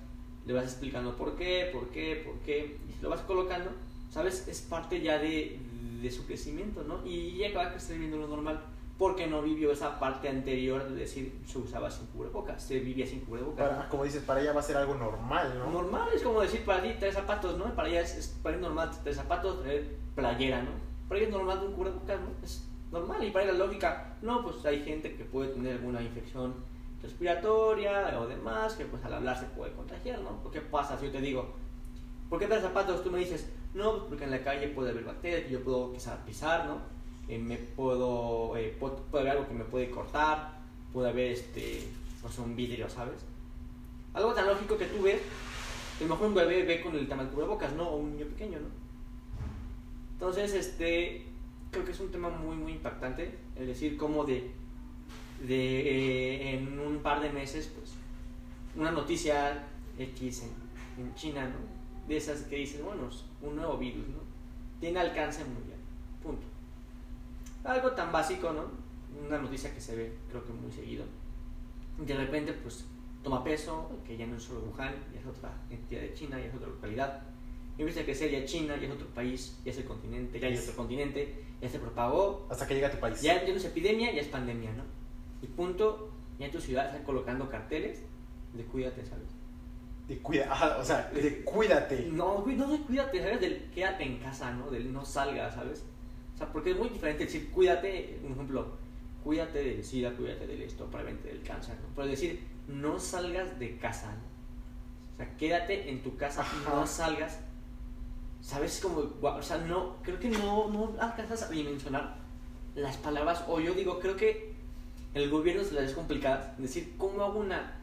le 0.47 0.53
vas 0.53 0.65
explicando 0.65 1.17
por 1.17 1.37
qué, 1.37 1.71
por 1.73 1.89
qué, 1.89 2.23
por 2.25 2.39
qué, 2.41 2.79
y 2.89 3.03
lo 3.03 3.11
vas 3.11 3.21
colocando, 3.23 3.71
¿sabes? 4.11 4.47
Es 4.49 4.61
parte 4.61 5.01
ya 5.01 5.19
de, 5.19 5.59
de 6.03 6.11
su 6.11 6.27
crecimiento, 6.27 6.83
¿no? 6.83 7.07
Y 7.07 7.37
ya 7.37 7.49
acaba 7.49 7.71
que 7.71 7.79
está 7.79 7.93
viviendo 7.93 8.17
lo 8.17 8.29
normal, 8.29 8.63
porque 8.99 9.27
no 9.27 9.43
vivió 9.43 9.73
esa 9.73 9.99
parte 9.99 10.29
anterior 10.29 10.89
de 10.89 10.95
decir 10.95 11.41
se 11.47 11.59
usaba 11.59 11.91
sin 11.91 12.07
cubrebocas, 12.07 12.63
se 12.63 12.79
vivía 12.79 13.07
sin 13.07 13.21
cubrebocas. 13.21 13.69
Para, 13.69 13.89
como 13.89 14.05
dices, 14.05 14.23
para 14.23 14.41
ella 14.41 14.53
va 14.53 14.61
a 14.61 14.63
ser 14.63 14.77
algo 14.77 14.95
normal, 14.95 15.59
¿no? 15.59 15.71
Normal 15.71 16.09
es 16.15 16.23
como 16.23 16.41
decir 16.41 16.65
para 16.65 16.83
ti 16.83 16.91
traer 16.99 17.15
zapatos, 17.15 17.59
¿no? 17.59 17.75
Para 17.75 17.89
ella 17.89 18.03
es, 18.03 18.17
es 18.17 18.29
para 18.43 18.57
ella 18.57 18.69
normal 18.69 18.91
traer 19.03 19.17
zapatos, 19.17 19.63
traer 19.63 19.97
playera, 20.15 20.63
¿no? 20.63 20.71
Para 21.09 21.19
ella 21.19 21.29
es 21.29 21.35
normal 21.35 21.65
un 21.67 21.73
cubrebocas, 21.73 22.21
¿no? 22.21 22.29
Es 22.43 22.69
normal 22.93 23.25
y 23.25 23.31
para 23.31 23.45
ella 23.47 23.55
la 23.55 23.67
lógica, 23.67 24.17
no, 24.23 24.45
pues 24.45 24.65
hay 24.65 24.85
gente 24.85 25.17
que 25.17 25.25
puede 25.25 25.51
tener 25.51 25.73
alguna 25.73 26.01
infección 26.01 26.55
respiratoria 27.03 28.19
o 28.21 28.27
demás, 28.27 28.75
que 28.75 28.87
pues 28.87 29.05
al 29.05 29.15
hablar 29.15 29.39
se 29.39 29.47
puede 29.47 29.73
contagiar, 29.73 30.21
¿no? 30.21 30.41
¿Por 30.43 30.53
qué 30.53 30.61
pasa 30.61 30.97
si 30.99 31.07
yo 31.07 31.13
te 31.13 31.21
digo, 31.21 31.53
¿por 32.31 32.39
qué 32.39 32.47
traes 32.47 32.63
zapatos? 32.63 33.03
Tú 33.03 33.11
me 33.11 33.19
dices, 33.19 33.51
no, 33.75 33.91
pues 33.93 34.05
porque 34.09 34.25
en 34.25 34.31
la 34.31 34.43
calle 34.43 34.69
puede 34.69 34.91
haber 34.91 35.05
bacterias, 35.05 35.51
yo 35.51 35.63
puedo 35.65 35.93
quizás 35.93 36.17
pisar, 36.25 36.67
¿no? 36.67 36.94
Eh, 37.29 37.39
me 37.39 37.57
puedo, 37.57 38.57
eh, 38.57 38.77
puede, 38.79 38.97
puede 39.11 39.23
haber 39.23 39.39
algo 39.39 39.49
que 39.49 39.55
me 39.55 39.65
puede 39.65 39.91
cortar, 39.91 40.59
puede 40.93 41.09
haber 41.09 41.33
este, 41.33 41.85
pues 42.21 42.39
un 42.39 42.55
vidrio, 42.55 42.89
¿sabes? 42.89 43.21
Algo 44.13 44.33
tan 44.35 44.47
lógico 44.47 44.77
que 44.77 44.87
tú 44.87 45.03
ves, 45.03 45.21
a 45.99 46.03
lo 46.03 46.11
mejor 46.11 46.29
un 46.29 46.35
bebé 46.35 46.65
ve 46.65 46.81
con 46.83 46.95
el 46.95 47.09
tema 47.09 47.25
del 47.25 47.33
cubrebocas, 47.33 47.73
¿no? 47.73 47.89
O 47.89 47.97
un 47.97 48.13
niño 48.13 48.27
pequeño, 48.27 48.61
¿no? 48.61 48.69
Entonces, 50.13 50.53
este, 50.53 51.25
creo 51.71 51.85
que 51.85 51.93
es 51.93 52.01
un 52.01 52.11
tema 52.11 52.29
muy, 52.29 52.57
muy 52.57 52.73
impactante, 52.73 53.37
es 53.57 53.67
decir, 53.67 53.97
cómo 53.97 54.25
de, 54.25 54.51
de 55.47 55.81
eh, 55.81 56.55
en 56.57 56.79
un 56.79 56.99
par 56.99 57.21
de 57.21 57.31
meses, 57.31 57.71
pues, 57.75 57.93
una 58.77 58.91
noticia 58.91 59.67
X 59.99 60.43
en, 60.43 61.05
en 61.05 61.15
China, 61.15 61.47
¿no? 61.47 62.09
De 62.09 62.19
esas 62.19 62.43
que 62.43 62.57
dices, 62.57 62.83
bueno, 62.83 63.09
un 63.43 63.57
nuevo 63.57 63.79
virus, 63.79 64.07
¿no? 64.09 64.19
Tiene 64.79 65.01
alcance 65.01 65.45
mundial. 65.45 65.74
Algo 67.65 67.93
tan 67.93 68.13
básico, 68.13 68.53
¿no? 68.53 68.65
Una 69.27 69.39
noticia 69.39 69.73
que 69.75 69.81
se 69.81 69.97
ve, 69.97 70.13
creo 70.29 70.45
que 70.45 70.53
muy 70.53 70.71
seguido. 70.71 71.05
De 71.99 72.15
repente, 72.15 72.53
pues, 72.53 72.85
toma 73.23 73.43
peso, 73.43 73.91
que 74.07 74.17
ya 74.17 74.27
no 74.27 74.37
es 74.37 74.43
solo 74.43 74.61
Wuhan, 74.61 74.95
ya 75.13 75.21
es 75.21 75.27
otra 75.27 75.53
entidad 75.71 76.03
de 76.03 76.15
China, 76.15 76.39
ya 76.39 76.47
es 76.47 76.55
otra 76.55 76.69
localidad. 76.69 77.23
Y 77.77 77.83
empieza 77.83 78.03
a 78.03 78.05
crecer 78.05 78.31
ya 78.31 78.45
China, 78.45 78.77
ya 78.77 78.87
es 78.87 78.93
otro 78.93 79.09
país, 79.09 79.59
ya 79.65 79.73
es 79.73 79.79
el 79.79 79.85
continente, 79.85 80.39
ya 80.39 80.47
hay 80.47 80.57
otro 80.57 80.77
continente, 80.77 81.35
ya 81.61 81.69
se 81.69 81.79
propagó, 81.79 82.47
Hasta 82.51 82.67
que 82.67 82.75
llega 82.75 82.89
a 82.89 82.91
tu 82.91 82.99
país. 82.99 83.21
ya, 83.23 83.43
ya 83.45 83.51
no 83.51 83.57
es 83.57 83.65
epidemia, 83.65 84.13
ya 84.13 84.21
es 84.21 84.29
pandemia, 84.29 84.73
¿no? 84.73 84.85
Y 85.43 85.47
punto, 85.47 86.11
ya 86.39 86.47
en 86.47 86.53
tu 86.53 86.61
ciudad 86.61 86.87
están 86.87 87.05
colocando 87.05 87.49
carteles 87.49 88.03
de 88.53 88.65
cuídate, 88.65 89.05
¿sabes? 89.07 89.29
De 90.07 90.19
cuida, 90.19 90.77
o 90.79 90.85
sea, 90.85 91.11
de 91.15 91.43
cuídate. 91.45 92.09
No, 92.13 92.45
no 92.47 92.67
de 92.69 92.79
cuídate, 92.81 93.21
¿sabes? 93.21 93.41
Del 93.41 93.71
quédate 93.75 94.05
en 94.05 94.19
casa, 94.19 94.53
¿no? 94.53 94.71
Del 94.71 94.93
no 94.93 95.05
salgas, 95.05 95.55
¿sabes? 95.55 95.83
O 96.35 96.39
sea, 96.39 96.53
porque 96.53 96.73
es 96.73 96.79
muy 96.79 96.89
diferente 96.89 97.25
decir 97.25 97.51
cuídate, 97.51 98.19
un 98.25 98.33
ejemplo, 98.33 98.77
cuídate 99.23 99.63
del 99.63 99.85
SIDA, 99.85 100.13
cuídate 100.13 100.47
del 100.47 100.63
esto, 100.63 100.87
probablemente 100.87 101.29
del 101.29 101.43
cáncer, 101.43 101.77
¿no? 101.81 101.89
Pero 101.95 102.09
decir 102.09 102.41
no 102.69 102.99
salgas 102.99 103.59
de 103.59 103.77
casa, 103.79 104.13
¿no? 104.13 105.15
O 105.15 105.17
sea, 105.17 105.37
quédate 105.37 105.91
en 105.91 106.03
tu 106.03 106.17
casa, 106.17 106.41
Ajá. 106.43 106.71
no 106.75 106.87
salgas. 106.87 107.39
¿Sabes? 108.41 108.81
Como, 108.83 109.05
o 109.23 109.43
sea, 109.43 109.57
no, 109.59 109.97
creo 110.03 110.19
que 110.19 110.29
no, 110.29 110.69
no 110.69 110.93
alcanzas 111.01 111.43
a 111.45 111.49
dimensionar 111.49 112.17
las 112.75 112.97
palabras, 112.99 113.45
o 113.49 113.59
yo 113.61 113.73
digo, 113.73 114.01
creo 114.01 114.17
que 114.17 114.53
el 115.15 115.31
gobierno 115.31 115.63
se 115.65 115.73
les 115.75 115.91
es 115.91 115.95
complicado 115.95 116.45
decir 116.59 116.95
cómo 116.99 117.23
hago 117.23 117.39
una 117.41 117.77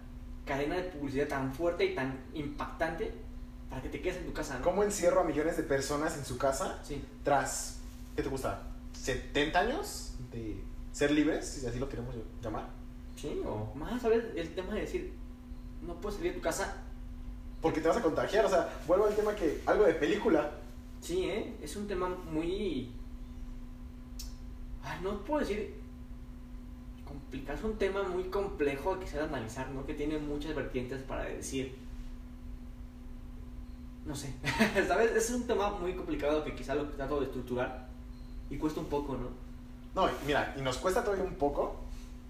cadena 0.45 0.75
de 0.75 0.83
publicidad 0.83 1.27
tan 1.29 1.53
fuerte 1.53 1.85
y 1.85 1.95
tan 1.95 2.19
impactante 2.33 3.11
para 3.69 3.81
que 3.81 3.89
te 3.89 4.01
quedes 4.01 4.17
en 4.17 4.25
tu 4.25 4.33
casa, 4.33 4.57
¿no? 4.59 4.63
¿Cómo 4.65 4.83
encierro 4.83 5.21
a 5.21 5.23
millones 5.23 5.55
de 5.57 5.63
personas 5.63 6.17
en 6.17 6.25
su 6.25 6.37
casa 6.37 6.79
Sí. 6.83 7.01
tras, 7.23 7.79
¿qué 8.15 8.24
te 8.24 8.30
gusta? 8.30 8.63
¿70 8.93 9.56
años 9.56 10.15
de 10.32 10.62
ser 10.91 11.12
libres, 11.12 11.47
si 11.47 11.65
así 11.65 11.80
lo 11.80 11.89
queremos 11.89 12.15
llamar? 12.41 12.69
Sí, 13.15 13.41
o 13.45 13.74
más, 13.76 14.02
¿sabes? 14.02 14.26
El 14.36 14.54
tema 14.54 14.74
de 14.74 14.82
decir, 14.82 15.13
no 15.82 15.95
puedes 15.95 16.17
salir 16.17 16.34
de 16.34 16.38
tu 16.39 16.43
casa. 16.43 16.84
Porque 17.62 17.82
te 17.82 17.88
vas 17.88 17.97
a 17.97 18.02
contagiar, 18.02 18.45
o 18.45 18.50
sea, 18.50 18.82
vuelvo 18.88 19.06
al 19.06 19.15
tema 19.15 19.36
que 19.36 19.62
algo 19.65 19.86
de 19.86 19.93
película. 19.93 20.52
Sí, 21.00 21.26
¿eh? 21.26 21.56
Es 21.62 21.76
un 21.76 21.88
tema 21.88 22.10
muy... 22.10 22.91
Ay, 24.84 25.00
no 25.04 25.24
puedo 25.24 25.41
decir 25.41 25.82
complicado, 27.12 27.58
es 27.58 27.63
un 27.63 27.78
tema 27.78 28.04
muy 28.04 28.24
complejo 28.26 29.00
que 29.00 29.06
se 29.06 29.17
debe 29.17 29.28
analizar, 29.28 29.69
¿no? 29.69 29.86
Que 29.86 29.93
tiene 29.93 30.17
muchas 30.17 30.56
vertientes 30.56 31.02
para 31.04 31.26
decir... 31.26 31.76
No 34.06 34.15
sé, 34.15 34.34
¿sabes? 34.88 35.12
Es 35.12 35.30
un 35.30 35.45
tema 35.45 35.69
muy 35.71 35.93
complicado 35.93 36.43
que 36.43 36.56
quizá 36.56 36.74
lo 36.74 36.89
trato 36.89 37.19
de 37.19 37.28
estructurar 37.28 37.88
y 38.51 38.57
cuesta 38.57 38.79
un 38.79 38.85
poco, 38.87 39.17
¿no? 39.17 39.29
No, 39.95 40.09
mira, 40.27 40.53
y 40.57 40.61
nos 40.61 40.77
cuesta 40.77 41.03
todavía 41.03 41.25
un 41.25 41.33
poco 41.35 41.75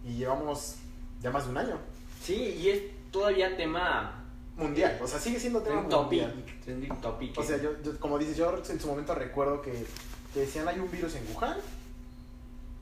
y 0.05 0.13
llevamos 0.15 0.75
ya 1.21 1.29
más 1.31 1.43
de 1.45 1.51
un 1.51 1.57
año. 1.57 1.77
Sí, 2.23 2.36
y 2.36 2.69
es 2.69 2.81
todavía 3.12 3.57
tema 3.57 4.23
mundial. 4.55 4.97
O 5.03 5.07
sea, 5.07 5.19
sigue 5.19 5.39
siendo 5.39 5.62
tema 5.62 5.81
trending 5.88 5.99
mundial. 5.99 6.45
topic, 6.63 7.01
topic. 7.01 7.38
O 7.38 7.43
sea, 7.43 7.57
yo, 7.62 7.81
yo- 7.84 7.99
como 7.99 8.17
dices, 8.17 8.38
yo 8.38 8.55
en 8.69 8.79
su 8.79 8.88
momento 8.88 9.13
recuerdo 9.13 9.62
que, 9.62 9.86
que 10.34 10.39
decían 10.41 10.67
hay 10.67 10.79
un 10.79 10.89
virus 10.89 11.15
en 11.15 11.25
Wuhan, 11.36 11.57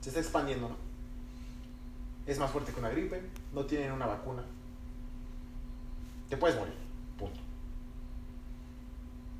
se 0.00 0.08
está 0.10 0.20
expandiendo, 0.20 0.68
¿no? 0.68 0.76
Es 2.26 2.38
más 2.38 2.50
fuerte 2.50 2.72
que 2.72 2.78
una 2.80 2.90
gripe, 2.90 3.20
no 3.52 3.64
tienen 3.66 3.92
una 3.92 4.06
vacuna. 4.06 4.42
Te 6.28 6.36
puedes 6.36 6.56
morir, 6.56 6.74
punto. 7.18 7.40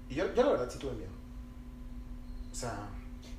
Y 0.08 0.14
yo, 0.16 0.34
yo 0.34 0.42
la 0.42 0.50
verdad 0.50 0.68
sí 0.70 0.78
tuve 0.78 0.92
miedo. 0.92 1.10
O 2.50 2.54
sea, 2.54 2.88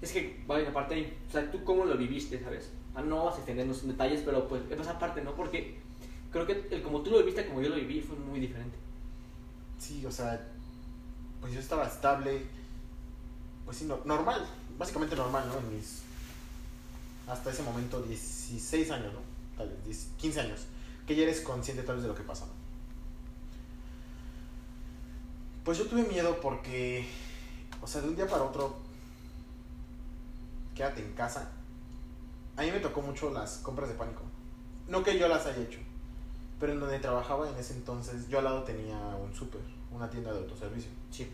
Es 0.01 0.11
que, 0.11 0.43
vaya, 0.47 0.69
aparte 0.69 1.13
o 1.27 1.31
sea, 1.31 1.49
tú 1.51 1.63
cómo 1.63 1.85
lo 1.85 1.95
viviste, 1.97 2.39
¿sabes? 2.43 2.71
Ah, 2.95 3.01
no 3.01 3.25
vas 3.25 3.35
a 3.35 3.37
extendernos 3.37 3.83
en 3.83 3.89
detalles, 3.89 4.21
pero 4.25 4.47
pues, 4.47 4.63
esa 4.71 4.97
parte, 4.99 5.21
¿no? 5.21 5.35
Porque 5.35 5.79
creo 6.31 6.45
que 6.47 6.67
el 6.71 6.81
como 6.81 7.01
tú 7.01 7.11
lo 7.11 7.19
viviste, 7.19 7.45
como 7.47 7.61
yo 7.61 7.69
lo 7.69 7.75
viví, 7.75 8.01
fue 8.01 8.17
muy 8.17 8.39
diferente. 8.39 8.77
sí, 9.77 10.05
o 10.05 10.11
sea, 10.11 10.39
pues 11.41 11.53
yo 11.53 11.59
estaba 11.59 11.87
estable, 11.87 12.43
pues 13.65 13.77
sí, 13.77 13.85
no- 13.85 14.01
normal, 14.05 14.45
básicamente 14.77 15.15
normal, 15.15 15.47
¿no? 15.47 15.57
En 15.59 15.75
mis, 15.75 16.01
hasta 17.27 17.51
ese 17.51 17.63
momento, 17.63 18.01
16 18.01 18.91
años, 18.91 19.13
¿no? 19.13 19.19
Tal 19.57 19.69
vez, 19.69 19.83
10, 19.85 20.07
15 20.17 20.39
años, 20.41 20.61
que 21.07 21.15
ya 21.15 21.23
eres 21.23 21.41
consciente 21.41 21.83
tal 21.83 21.95
vez 21.95 22.03
de 22.03 22.09
lo 22.09 22.15
que 22.15 22.23
pasa, 22.23 22.45
¿no? 22.45 22.53
Pues 25.63 25.77
yo 25.77 25.85
tuve 25.87 26.03
miedo 26.03 26.39
porque, 26.41 27.05
o 27.81 27.87
sea, 27.87 28.01
de 28.01 28.09
un 28.09 28.15
día 28.15 28.27
para 28.27 28.43
otro, 28.43 28.75
quédate 30.81 31.01
en 31.01 31.13
casa. 31.13 31.47
A 32.57 32.63
mí 32.63 32.71
me 32.71 32.79
tocó 32.79 33.03
mucho 33.03 33.29
las 33.29 33.57
compras 33.57 33.87
de 33.87 33.93
pánico. 33.93 34.23
No 34.87 35.03
que 35.03 35.19
yo 35.19 35.27
las 35.27 35.45
haya 35.45 35.61
hecho, 35.61 35.77
pero 36.59 36.73
en 36.73 36.79
donde 36.79 36.97
trabajaba 36.97 37.47
en 37.47 37.55
ese 37.55 37.73
entonces, 37.73 38.27
yo 38.29 38.39
al 38.39 38.45
lado 38.45 38.63
tenía 38.63 38.97
un 38.97 39.31
súper, 39.31 39.61
una 39.91 40.09
tienda 40.09 40.33
de 40.33 40.39
autoservicio. 40.39 40.89
Sí. 41.11 41.31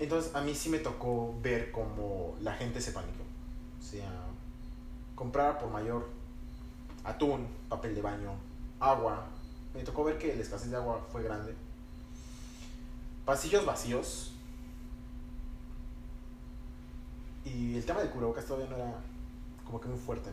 Entonces 0.00 0.34
a 0.34 0.40
mí 0.40 0.52
sí 0.52 0.68
me 0.68 0.80
tocó 0.80 1.32
ver 1.40 1.70
cómo 1.70 2.34
la 2.40 2.52
gente 2.54 2.80
se 2.80 2.90
paniqueó. 2.90 3.22
O 3.78 3.82
sea, 3.82 4.10
comprar 5.14 5.60
por 5.60 5.70
mayor 5.70 6.08
atún, 7.04 7.46
papel 7.68 7.94
de 7.94 8.02
baño, 8.02 8.32
agua. 8.80 9.26
Me 9.74 9.84
tocó 9.84 10.02
ver 10.02 10.18
que 10.18 10.34
la 10.34 10.42
escasez 10.42 10.72
de 10.72 10.76
agua 10.76 11.06
fue 11.12 11.22
grande. 11.22 11.54
Pasillos 13.24 13.64
vacíos. 13.64 14.29
Y 17.44 17.76
el 17.76 17.84
tema 17.84 18.00
del 18.00 18.10
cubrebocas 18.10 18.44
todavía 18.44 18.70
no 18.70 18.76
era 18.76 18.94
como 19.64 19.80
que 19.80 19.88
muy 19.88 19.98
fuerte. 19.98 20.30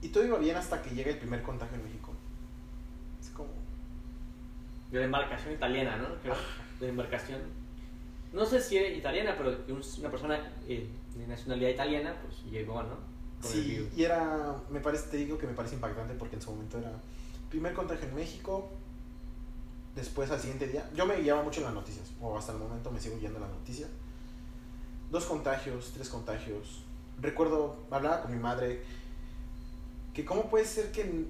Y 0.00 0.08
todo 0.08 0.24
iba 0.24 0.38
bien 0.38 0.56
hasta 0.56 0.82
que 0.82 0.90
llega 0.94 1.10
el 1.10 1.18
primer 1.18 1.42
contagio 1.42 1.76
en 1.76 1.84
México. 1.84 2.12
Es 3.20 3.30
como... 3.30 3.50
De 4.90 4.98
la 4.98 5.04
embarcación 5.04 5.54
italiana, 5.54 5.96
¿no? 5.96 6.08
Creo, 6.20 6.34
de 6.80 6.88
embarcación. 6.88 7.40
No 8.32 8.44
sé 8.44 8.60
si 8.60 8.78
era 8.78 8.88
italiana, 8.88 9.34
pero 9.36 9.56
una 9.98 10.10
persona 10.10 10.40
eh, 10.66 10.88
de 11.14 11.26
nacionalidad 11.26 11.70
italiana, 11.70 12.16
pues 12.22 12.42
llegó, 12.50 12.82
¿no? 12.82 12.96
Con 13.40 13.50
Sí, 13.50 13.88
y 13.96 14.04
era, 14.04 14.56
me 14.70 14.80
parece, 14.80 15.10
te 15.10 15.16
digo 15.18 15.38
que 15.38 15.46
me 15.46 15.54
parece 15.54 15.74
impactante 15.74 16.14
porque 16.14 16.36
en 16.36 16.42
su 16.42 16.50
momento 16.50 16.78
era 16.78 16.92
primer 17.52 17.74
contagio 17.74 18.08
en 18.08 18.14
México, 18.14 18.70
después 19.94 20.30
al 20.30 20.40
siguiente 20.40 20.68
día, 20.68 20.88
yo 20.94 21.04
me 21.04 21.16
guiaba 21.16 21.42
mucho 21.42 21.60
en 21.60 21.66
las 21.66 21.74
noticias, 21.74 22.10
o 22.20 22.38
hasta 22.38 22.52
el 22.52 22.58
momento 22.58 22.90
me 22.90 22.98
sigo 22.98 23.18
guiando 23.18 23.38
en 23.38 23.44
las 23.44 23.52
noticias, 23.52 23.90
dos 25.12 25.26
contagios, 25.26 25.92
tres 25.94 26.08
contagios, 26.08 26.82
recuerdo, 27.20 27.76
hablaba 27.92 28.22
con 28.22 28.32
mi 28.32 28.38
madre, 28.38 28.82
que 30.12 30.24
cómo 30.24 30.50
puede 30.50 30.64
ser 30.64 30.90
que 30.90 31.02
en 31.02 31.28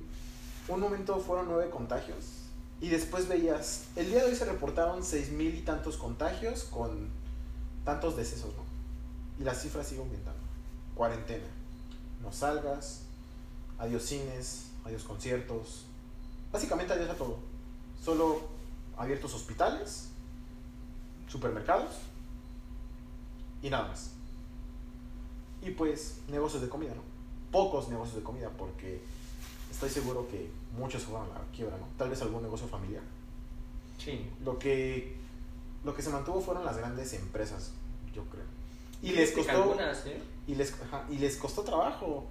un 0.68 0.81
momento 0.81 1.18
fueron 1.18 1.49
nueve 1.49 1.68
contagios, 1.68 2.25
y 2.81 2.88
después 2.88 3.29
veías, 3.29 3.85
el 3.95 4.07
día 4.07 4.25
de 4.25 4.31
hoy 4.31 4.35
se 4.35 4.45
reportaron 4.45 5.05
seis 5.05 5.31
mil 5.31 5.55
y 5.55 5.62
tantos 5.62 5.97
contagios 5.97 6.64
con 6.64 7.11
tantos 7.85 8.16
decesos, 8.16 8.55
¿no? 8.57 8.62
Y 9.38 9.45
las 9.45 9.62
cifras 9.62 9.87
siguen 9.87 10.07
aumentando. 10.07 10.40
Cuarentena. 10.97 11.47
No 12.21 12.33
salgas. 12.33 13.03
Adiós 13.79 14.03
cines. 14.03 14.66
Adiós 14.85 15.05
conciertos. 15.05 15.85
Básicamente 16.53 16.92
adiós 16.92 17.11
a 17.11 17.14
todo. 17.14 17.38
Solo 18.05 18.42
abiertos 18.97 19.33
hospitales. 19.35 20.09
Supermercados. 21.29 21.95
Y 23.62 23.70
nada 23.70 23.88
más. 23.88 24.11
Y 25.62 25.70
pues 25.70 26.18
negocios 26.29 26.62
de 26.62 26.68
comida, 26.68 26.94
¿no? 26.94 27.03
Pocos 27.51 27.88
negocios 27.88 28.16
de 28.16 28.22
comida 28.22 28.51
porque 28.51 29.01
estoy 29.70 29.90
seguro 29.90 30.29
que 30.29 30.51
muchos 30.77 31.05
fueron 31.05 31.31
a 31.31 31.38
la 31.38 31.44
quiebra, 31.55 31.77
¿no? 31.77 31.87
Tal 31.96 32.11
vez 32.11 32.20
algún 32.22 32.42
negocio 32.42 32.66
familiar. 32.66 33.03
Sí. 33.98 34.29
Lo 34.44 34.59
que, 34.59 35.16
lo 35.85 35.94
que 35.94 36.03
se 36.03 36.11
mantuvo 36.11 36.40
fueron 36.40 36.64
las 36.64 36.77
grandes 36.77 37.12
empresas, 37.14 37.70
yo 38.14 38.25
creo. 38.25 38.44
Y 39.03 39.12
les 39.12 39.33
costó, 39.33 39.51
Algunas, 39.51 40.07
¿eh? 40.07 40.20
y 40.46 40.55
les, 40.55 40.72
ajá, 40.81 41.05
y 41.11 41.18
les 41.18 41.37
costó 41.37 41.62
trabajo, 41.62 42.25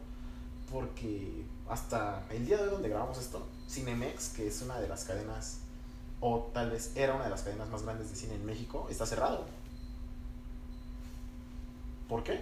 porque 0.71 1.43
hasta 1.69 2.25
el 2.29 2.45
día 2.45 2.57
de 2.57 2.63
hoy 2.63 2.69
donde 2.71 2.89
grabamos 2.89 3.17
esto, 3.17 3.45
Cinemex, 3.69 4.29
que 4.29 4.47
es 4.47 4.61
una 4.61 4.79
de 4.79 4.87
las 4.87 5.03
cadenas, 5.03 5.59
o 6.19 6.49
tal 6.53 6.71
vez 6.71 6.91
era 6.95 7.15
una 7.15 7.25
de 7.25 7.29
las 7.29 7.41
cadenas 7.41 7.69
más 7.69 7.83
grandes 7.83 8.09
de 8.09 8.15
cine 8.15 8.35
en 8.35 8.45
México, 8.45 8.87
está 8.89 9.05
cerrado. 9.05 9.45
¿Por 12.11 12.23
qué? 12.25 12.33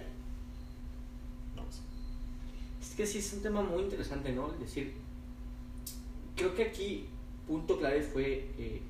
No 1.54 1.62
lo 1.62 1.70
sé. 1.70 1.78
Es 2.80 2.96
que 2.96 3.06
sí 3.06 3.18
es 3.18 3.32
un 3.34 3.40
tema 3.42 3.62
muy 3.62 3.84
interesante, 3.84 4.32
¿no? 4.32 4.52
Es 4.52 4.58
decir, 4.58 4.94
creo 6.34 6.52
que 6.56 6.64
aquí 6.64 7.06
punto 7.46 7.78
clave 7.78 8.02
fue, 8.02 8.50
eh, 8.58 8.82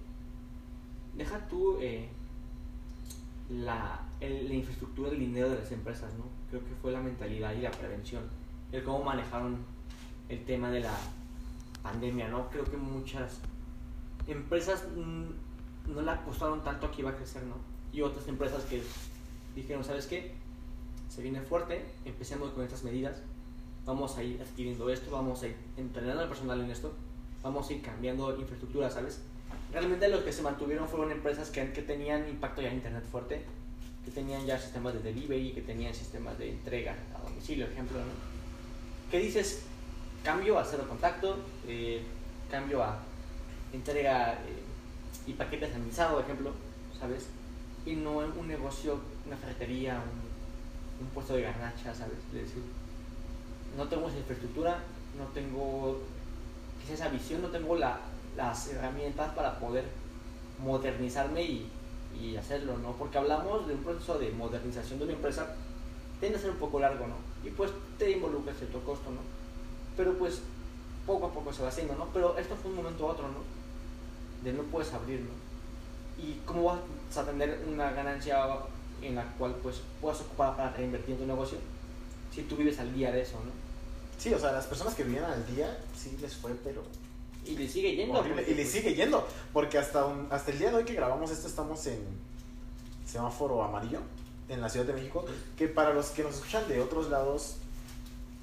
deja 1.19 1.47
tú 1.49 1.77
eh, 1.83 2.09
la, 3.51 4.01
el- 4.21 4.49
la 4.49 4.55
infraestructura 4.55 5.11
del 5.11 5.19
dinero 5.21 5.51
de 5.51 5.57
las 5.59 5.71
empresas, 5.71 6.15
¿no? 6.15 6.25
Creo 6.49 6.65
que 6.65 6.75
fue 6.81 6.93
la 6.93 7.01
mentalidad 7.03 7.53
y 7.53 7.61
la 7.61 7.71
prevención, 7.73 8.23
el 8.73 8.83
cómo 8.83 9.05
manejaron 9.05 9.59
el 10.31 10.43
tema 10.47 10.71
de 10.71 10.81
la 10.81 10.97
pandemia, 11.83 12.29
¿no? 12.29 12.49
Creo 12.49 12.65
que 12.65 12.79
muchas 12.79 13.41
empresas 14.27 14.85
no 14.97 16.01
le 16.01 16.11
apostaron 16.11 16.65
tanto 16.65 16.87
a 16.87 16.91
que 16.91 17.03
iba 17.03 17.11
a 17.11 17.17
crecer, 17.17 17.43
¿no? 17.43 17.57
Y 17.93 18.01
otras 18.01 18.27
empresas 18.29 18.65
que 18.65 18.83
dijeron, 19.55 19.85
¿sabes 19.85 20.07
qué? 20.07 20.40
Se 21.11 21.23
viene 21.23 21.41
fuerte, 21.41 21.85
empecemos 22.05 22.53
con 22.53 22.63
estas 22.63 22.85
medidas, 22.85 23.17
vamos 23.85 24.17
a 24.17 24.23
ir 24.23 24.41
adquiriendo 24.41 24.89
esto, 24.91 25.11
vamos 25.11 25.43
a 25.43 25.49
ir 25.49 25.57
entrenando 25.77 26.23
al 26.23 26.29
personal 26.29 26.61
en 26.61 26.71
esto, 26.71 26.93
vamos 27.43 27.69
a 27.69 27.73
ir 27.73 27.83
cambiando 27.83 28.39
infraestructura, 28.39 28.89
¿sabes? 28.89 29.21
Realmente 29.73 30.09
los 30.09 30.23
que 30.23 30.33
se 30.33 30.43
mantuvieron 30.43 30.87
fueron 30.89 31.11
empresas 31.11 31.51
que, 31.51 31.73
que 31.73 31.83
tenían 31.83 32.29
impacto 32.29 32.63
ya 32.63 32.69
en 32.69 32.77
internet 32.77 33.05
fuerte, 33.11 33.43
que 34.05 34.13
tenían 34.13 34.47
ya 34.47 34.57
sistemas 34.57 34.95
de 34.95 35.01
delivery, 35.01 35.53
que 35.53 35.63
tenían 35.63 35.93
sistemas 35.93 36.39
de 36.39 36.51
entrega 36.51 36.95
a 37.13 37.29
domicilio, 37.29 37.67
ejemplo, 37.67 37.99
¿no? 37.99 39.11
¿Qué 39.11 39.19
dices? 39.19 39.65
Cambio 40.23 40.61
a 40.61 40.65
cero 40.65 40.85
contacto, 40.89 41.39
eh, 41.67 42.03
cambio 42.49 42.85
a 42.85 42.99
entrega 43.73 44.35
eh, 44.35 44.63
y 45.27 45.33
paquete 45.33 45.69
sanitizado, 45.69 46.21
ejemplo, 46.21 46.53
¿sabes? 46.97 47.27
Y 47.85 47.97
no 47.97 48.19
un 48.19 48.47
negocio, 48.47 49.01
una 49.27 49.37
ferretería, 49.37 49.95
un, 50.01 50.30
un 51.01 51.07
puesto 51.09 51.35
de 51.35 51.43
garnacha, 51.43 51.95
¿sabes? 51.95 52.19
Es 52.29 52.33
decir, 52.33 52.63
no 53.77 53.89
tengo 53.89 54.09
esa 54.09 54.19
infraestructura, 54.19 54.79
no 55.19 55.25
tengo 55.33 56.01
esa 56.93 57.09
visión, 57.09 57.43
no 57.43 57.49
tengo 57.49 57.77
la, 57.77 58.01
las 58.37 58.69
herramientas 58.69 59.33
para 59.35 59.59
poder 59.59 59.85
modernizarme 60.59 61.43
y, 61.43 61.71
y 62.21 62.37
hacerlo, 62.37 62.77
¿no? 62.79 62.93
Porque 62.93 63.19
hablamos 63.19 63.67
de 63.67 63.75
un 63.75 63.83
proceso 63.83 64.19
de 64.19 64.31
modernización 64.33 64.99
de 64.99 65.05
una 65.07 65.15
empresa, 65.15 65.55
tiende 66.19 66.39
a 66.39 66.41
ser 66.41 66.51
un 66.51 66.57
poco 66.57 66.81
largo, 66.81 67.07
¿no? 67.07 67.15
Y 67.45 67.51
pues 67.51 67.71
te 67.99 68.11
involucra 68.11 68.53
cierto 68.55 68.81
costo, 68.81 69.11
¿no? 69.11 69.21
Pero 69.97 70.19
pues 70.19 70.43
poco 71.07 71.27
a 71.27 71.33
poco 71.33 71.53
se 71.53 71.63
va 71.63 71.69
haciendo, 71.69 71.95
¿no? 71.95 72.07
Pero 72.13 72.37
esto 72.37 72.57
fue 72.57 72.71
un 72.71 72.79
momento 72.79 73.09
a 73.09 73.13
otro, 73.13 73.29
¿no? 73.29 73.39
De 74.45 74.53
no 74.53 74.63
puedes 74.65 74.93
abrir, 74.93 75.21
¿no? 75.21 76.23
¿Y 76.23 76.41
cómo 76.45 76.65
vas 76.65 77.17
a 77.17 77.25
tener 77.25 77.65
una 77.67 77.93
ganancia 77.93 78.45
en 79.03 79.15
la 79.17 79.25
cual 79.37 79.57
pues 79.63 79.77
puedas 80.01 80.21
ocupar 80.21 80.57
para 80.57 80.73
reinvertir 80.73 81.15
en 81.15 81.21
tu 81.21 81.27
negocio 81.27 81.59
si 82.35 82.43
tú 82.43 82.57
vives 82.57 82.79
al 82.79 82.93
día 82.95 83.11
de 83.13 83.23
eso, 83.23 83.35
¿no? 83.45 83.51
Sí, 84.19 84.33
o 84.35 84.39
sea, 84.39 84.53
las 84.53 84.67
personas 84.67 84.95
que 84.95 85.03
vivían 85.05 85.25
al 85.25 85.47
día, 85.55 85.79
sí 85.97 86.17
les 86.21 86.35
fue, 86.37 86.53
pero 86.63 86.83
Y 87.45 87.57
le 87.57 87.67
sigue 87.69 87.97
yendo. 87.97 88.19
horrible. 88.19 88.43
porque, 88.43 88.51
Y 88.53 88.55
le 88.55 88.67
sigue 88.67 88.95
yendo, 88.95 89.27
porque 89.53 89.79
hasta, 89.79 90.05
un- 90.05 90.29
hasta 90.31 90.51
el 90.53 90.59
día 90.59 90.71
de 90.71 90.77
hoy 90.77 90.85
que 90.85 90.93
grabamos 90.95 91.31
esto 91.31 91.49
estamos 91.49 91.85
en 91.87 91.99
semáforo 93.07 93.63
amarillo 93.63 94.01
en 94.49 94.61
la 94.61 94.69
Ciudad 94.69 94.87
de 94.87 94.93
México, 94.93 95.25
que 95.57 95.69
para 95.69 95.93
los 95.95 96.07
que 96.11 96.23
nos 96.23 96.35
escuchan 96.37 96.69
de 96.69 96.81
otros 96.81 97.09
lados, 97.11 97.57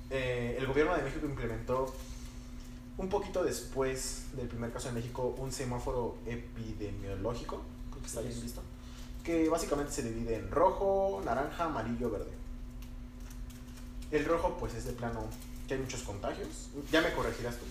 eh, 0.09 0.55
el 0.57 0.65
gobierno 0.67 0.95
de 0.95 1.03
México 1.03 1.25
implementó 1.25 1.93
un 2.97 3.09
poquito 3.09 3.43
después 3.43 4.23
del 4.35 4.47
primer 4.47 4.71
caso 4.73 4.89
en 4.89 4.95
México 4.95 5.35
un 5.37 5.51
semáforo 5.51 6.17
epidemiológico, 6.25 7.61
creo 7.91 8.01
que 8.01 8.07
está 8.07 8.21
bien 8.21 8.41
visto, 8.41 8.61
que 9.23 9.49
básicamente 9.49 9.91
se 9.91 10.03
divide 10.03 10.35
en 10.35 10.49
rojo, 10.51 11.21
naranja, 11.25 11.65
amarillo, 11.65 12.09
verde. 12.09 12.31
El 14.11 14.25
rojo 14.25 14.57
pues 14.59 14.73
es 14.73 14.85
de 14.85 14.93
plano 14.93 15.25
que 15.67 15.73
hay 15.73 15.81
muchos 15.81 16.01
contagios, 16.03 16.69
ya 16.91 17.01
me 17.01 17.11
corregirás 17.13 17.57
tú. 17.57 17.65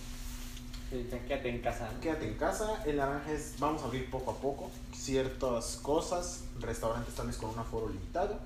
Sí, 0.91 1.09
quédate 1.27 1.49
en 1.49 1.61
casa. 1.61 1.91
¿no? 1.93 2.01
Quédate 2.01 2.29
en 2.29 2.35
casa. 2.35 2.83
El 2.85 2.97
naranja 2.97 3.33
es, 3.33 3.55
vamos 3.59 3.83
a 3.83 3.87
abrir 3.87 4.09
poco 4.09 4.31
a 4.31 4.37
poco 4.37 4.71
ciertas 4.95 5.77
cosas. 5.83 6.45
Restaurantes 6.61 7.15
tal 7.15 7.27
vez 7.27 7.37
con 7.37 7.51
un 7.51 7.59
aforo 7.59 7.89
limitado. 7.89 8.39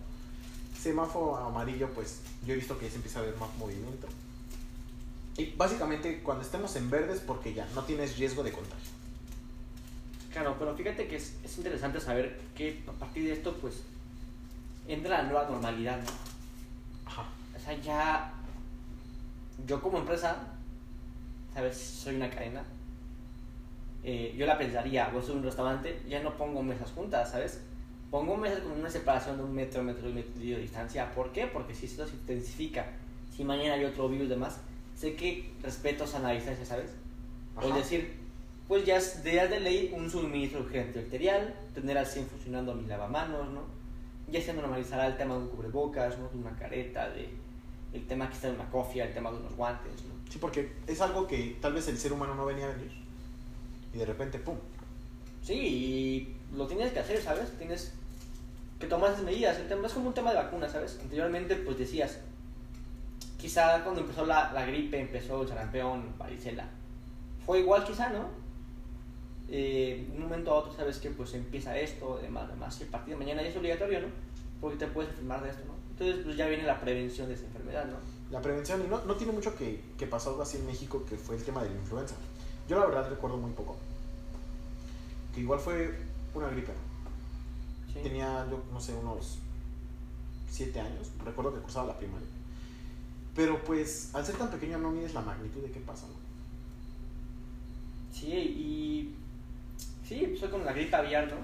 Semáforo 0.80 1.36
amarillo, 1.36 1.90
pues 1.90 2.20
yo 2.46 2.54
he 2.54 2.56
visto 2.56 2.78
que 2.78 2.86
ya 2.86 2.90
se 2.90 2.96
empieza 2.96 3.18
a 3.18 3.22
ver 3.22 3.36
más 3.36 3.50
movimiento. 3.58 4.06
Y 5.36 5.52
básicamente 5.52 6.22
cuando 6.22 6.42
estemos 6.42 6.74
en 6.76 6.88
verde 6.88 7.14
es 7.14 7.20
porque 7.20 7.52
ya 7.52 7.68
no 7.74 7.84
tienes 7.84 8.16
riesgo 8.16 8.42
de 8.42 8.52
contagio. 8.52 8.90
Claro, 10.32 10.56
pero 10.58 10.74
fíjate 10.76 11.08
que 11.08 11.16
es, 11.16 11.36
es 11.44 11.58
interesante 11.58 12.00
saber 12.00 12.40
que 12.54 12.82
a 12.86 12.92
partir 12.92 13.24
de 13.24 13.32
esto, 13.32 13.56
pues, 13.60 13.82
entra 14.86 15.18
la 15.18 15.24
nueva 15.24 15.48
normalidad, 15.48 15.98
¿no? 16.00 16.10
Ajá. 17.04 17.24
O 17.56 17.58
sea, 17.58 17.76
ya 17.80 18.32
yo 19.66 19.80
como 19.82 19.98
empresa, 19.98 20.36
¿sabes? 21.52 21.76
Soy 21.76 22.14
una 22.16 22.30
cadena. 22.30 22.62
eh, 24.02 24.34
yo 24.36 24.46
la 24.46 24.56
pensaría, 24.56 25.08
vos 25.08 25.26
soy 25.26 25.36
un 25.36 25.42
restaurante, 25.42 26.00
ya 26.08 26.22
no 26.22 26.34
pongo 26.36 26.62
mesas 26.62 26.90
juntas, 26.92 27.30
¿sabes? 27.32 27.60
Pongo 28.10 28.36
mesas 28.36 28.60
con 28.60 28.72
una 28.72 28.90
separación 28.90 29.36
de 29.36 29.42
un 29.44 29.54
metro, 29.54 29.82
metro 29.82 30.08
y 30.08 30.12
medio 30.14 30.56
de 30.56 30.62
distancia. 30.62 31.12
¿Por 31.14 31.32
qué? 31.32 31.46
Porque 31.48 31.74
si 31.74 31.86
esto 31.86 32.06
se 32.06 32.14
intensifica, 32.14 32.86
si 33.36 33.44
mañana 33.44 33.74
hay 33.74 33.84
otro 33.84 34.08
virus 34.08 34.26
y 34.26 34.30
demás, 34.30 34.58
sé 34.96 35.14
que 35.16 35.52
respeto 35.62 36.06
sana 36.06 36.30
distancia, 36.30 36.64
¿sabes? 36.64 36.90
O 37.56 37.60
es 37.60 37.66
Ajá. 37.66 37.78
decir, 37.78 38.19
pues 38.70 38.86
ya 38.86 38.98
es 38.98 39.24
de, 39.24 39.58
ley 39.58 39.92
un 39.96 40.08
suministro 40.08 40.60
urgente 40.60 41.00
arterial, 41.00 41.52
tener 41.74 41.98
al 41.98 42.06
100 42.06 42.24
funcionando 42.28 42.72
mi 42.72 42.86
lavamanos, 42.86 43.48
¿no? 43.48 43.62
Ya 44.30 44.40
se 44.40 44.54
normalizará 44.54 45.08
el 45.08 45.16
tema 45.16 45.34
de 45.34 45.40
un 45.40 45.48
cubrebocas, 45.48 46.16
¿no? 46.20 46.28
De 46.28 46.38
una 46.38 46.56
careta, 46.56 47.10
de 47.10 47.30
el 47.92 48.06
tema 48.06 48.28
que 48.28 48.36
está 48.36 48.46
en 48.46 48.54
una 48.54 48.70
cofia, 48.70 49.06
el 49.06 49.12
tema 49.12 49.32
de 49.32 49.38
unos 49.38 49.56
guantes, 49.56 49.90
¿no? 50.04 50.14
Sí, 50.30 50.38
porque 50.38 50.70
es 50.86 51.00
algo 51.00 51.26
que 51.26 51.58
tal 51.60 51.72
vez 51.72 51.88
el 51.88 51.98
ser 51.98 52.12
humano 52.12 52.36
no 52.36 52.46
venía 52.46 52.66
a 52.66 52.68
venir. 52.68 52.92
Y 53.92 53.98
de 53.98 54.06
repente, 54.06 54.38
¡pum! 54.38 54.54
Sí, 55.42 55.54
y 55.54 56.36
lo 56.56 56.68
tienes 56.68 56.92
que 56.92 57.00
hacer, 57.00 57.20
¿sabes? 57.20 57.50
Tienes 57.58 57.92
que 58.78 58.86
tomar 58.86 59.10
esas 59.10 59.24
medidas. 59.24 59.58
El 59.58 59.66
tema 59.66 59.88
es 59.88 59.94
como 59.94 60.06
un 60.06 60.14
tema 60.14 60.30
de 60.30 60.36
vacunas, 60.36 60.70
¿sabes? 60.70 60.96
Anteriormente, 61.02 61.56
pues 61.56 61.76
decías, 61.76 62.20
quizá 63.36 63.82
cuando 63.82 64.02
empezó 64.02 64.24
la, 64.24 64.52
la 64.52 64.64
gripe, 64.64 65.00
empezó 65.00 65.42
el 65.42 65.48
sarampión, 65.48 66.16
varicela, 66.16 66.68
fue 67.44 67.58
igual 67.58 67.84
quizá, 67.84 68.10
¿no? 68.10 68.39
Eh, 69.52 70.06
de 70.08 70.16
un 70.16 70.22
momento 70.22 70.52
a 70.52 70.58
otro 70.58 70.72
sabes 70.72 70.98
que 70.98 71.10
pues 71.10 71.34
empieza 71.34 71.76
esto, 71.76 72.18
demás, 72.22 72.48
demás, 72.48 72.80
y 72.80 72.84
a 72.84 72.90
partir 72.90 73.14
de 73.14 73.18
mañana 73.18 73.42
ya 73.42 73.48
es 73.48 73.56
obligatorio, 73.56 74.02
¿no? 74.02 74.06
Porque 74.60 74.78
te 74.78 74.86
puedes 74.86 75.10
enfermar 75.10 75.42
de 75.42 75.50
esto, 75.50 75.62
¿no? 75.66 75.74
Entonces 75.90 76.24
pues 76.24 76.36
ya 76.36 76.46
viene 76.46 76.62
la 76.62 76.80
prevención 76.80 77.26
de 77.28 77.34
esa 77.34 77.46
enfermedad, 77.46 77.86
¿no? 77.86 77.96
La 78.30 78.40
prevención, 78.40 78.80
y 78.84 78.88
no, 78.88 79.04
no 79.04 79.16
tiene 79.16 79.32
mucho 79.32 79.56
que, 79.56 79.80
que 79.98 80.06
pasó 80.06 80.30
algo 80.30 80.42
así 80.42 80.58
en 80.58 80.66
México, 80.66 81.04
que 81.08 81.16
fue 81.16 81.34
el 81.34 81.42
tema 81.42 81.64
de 81.64 81.70
la 81.70 81.76
influenza. 81.76 82.14
Yo 82.68 82.78
la 82.78 82.86
verdad 82.86 83.10
recuerdo 83.10 83.36
muy 83.36 83.50
poco. 83.50 83.76
Que 85.34 85.40
igual 85.40 85.58
fue 85.58 85.98
una 86.32 86.48
gripe. 86.48 86.72
¿no? 86.72 87.92
Sí. 87.92 88.00
Tenía 88.04 88.46
yo, 88.48 88.62
no 88.72 88.80
sé, 88.80 88.94
unos 88.94 89.38
7 90.48 90.80
años. 90.80 91.10
Recuerdo 91.24 91.52
que 91.52 91.60
cursaba 91.60 91.88
la 91.88 91.98
primaria. 91.98 92.28
Pero 93.34 93.62
pues, 93.64 94.14
al 94.14 94.24
ser 94.24 94.36
tan 94.36 94.50
pequeño 94.50 94.78
no 94.78 94.92
mides 94.92 95.14
la 95.14 95.22
magnitud 95.22 95.62
de 95.62 95.72
qué 95.72 95.80
pasa, 95.80 96.06
¿no? 96.06 96.14
Sí, 98.12 98.28
y 98.28 99.14
sí, 100.10 100.26
pues 100.26 100.40
fue 100.40 100.50
con 100.50 100.64
la 100.66 100.72
gripe 100.72 100.96
aviar, 100.96 101.28
¿no? 101.28 101.36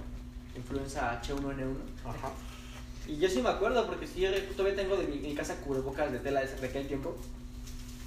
Influenza 0.58 1.20
H1N1. 1.22 1.76
Ajá. 2.04 2.30
Y 3.06 3.16
yo 3.18 3.28
sí 3.28 3.40
me 3.40 3.48
acuerdo, 3.50 3.86
porque 3.86 4.06
sí, 4.06 4.20
yo 4.22 4.30
todavía 4.56 4.74
tengo 4.82 4.96
de 4.96 5.06
mi, 5.06 5.18
mi 5.18 5.34
casa 5.34 5.54
cubrebocas 5.60 6.10
de 6.10 6.18
tela 6.18 6.40
de 6.40 6.46
ese- 6.46 6.56
de 6.56 6.66
aquel 6.66 6.88
tiempo. 6.88 7.16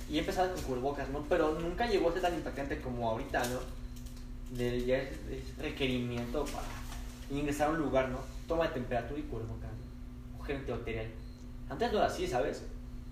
Y 0.10 0.18
he 0.18 0.20
empezado 0.20 0.54
con 0.54 0.64
cubrebocas, 0.64 1.08
¿no? 1.10 1.24
Pero 1.30 1.58
nunca 1.60 1.86
llegó 1.88 2.10
a 2.10 2.14
ser 2.14 2.22
tan 2.24 2.34
impactante 2.36 2.82
como 2.82 3.10
ahorita, 3.10 3.42
¿no? 3.48 3.60
De 4.58 4.84
ya 4.86 4.98
es, 4.98 5.10
es 5.32 5.58
requerimiento 5.60 6.44
para 6.46 6.66
ingresar 7.32 7.70
a 7.70 7.72
un 7.72 7.78
lugar, 7.78 8.10
¿no? 8.10 8.20
Toma 8.48 8.68
de 8.68 8.74
temperatura 8.74 9.20
y 9.20 9.24
cubrebocas, 9.24 9.70
¿no? 9.72 10.40
O 10.40 10.44
gerente 10.44 10.74
arterial. 10.74 11.08
Antes 11.70 11.92
no 11.92 11.98
era 12.00 12.08
así, 12.08 12.28
¿sabes? 12.28 12.64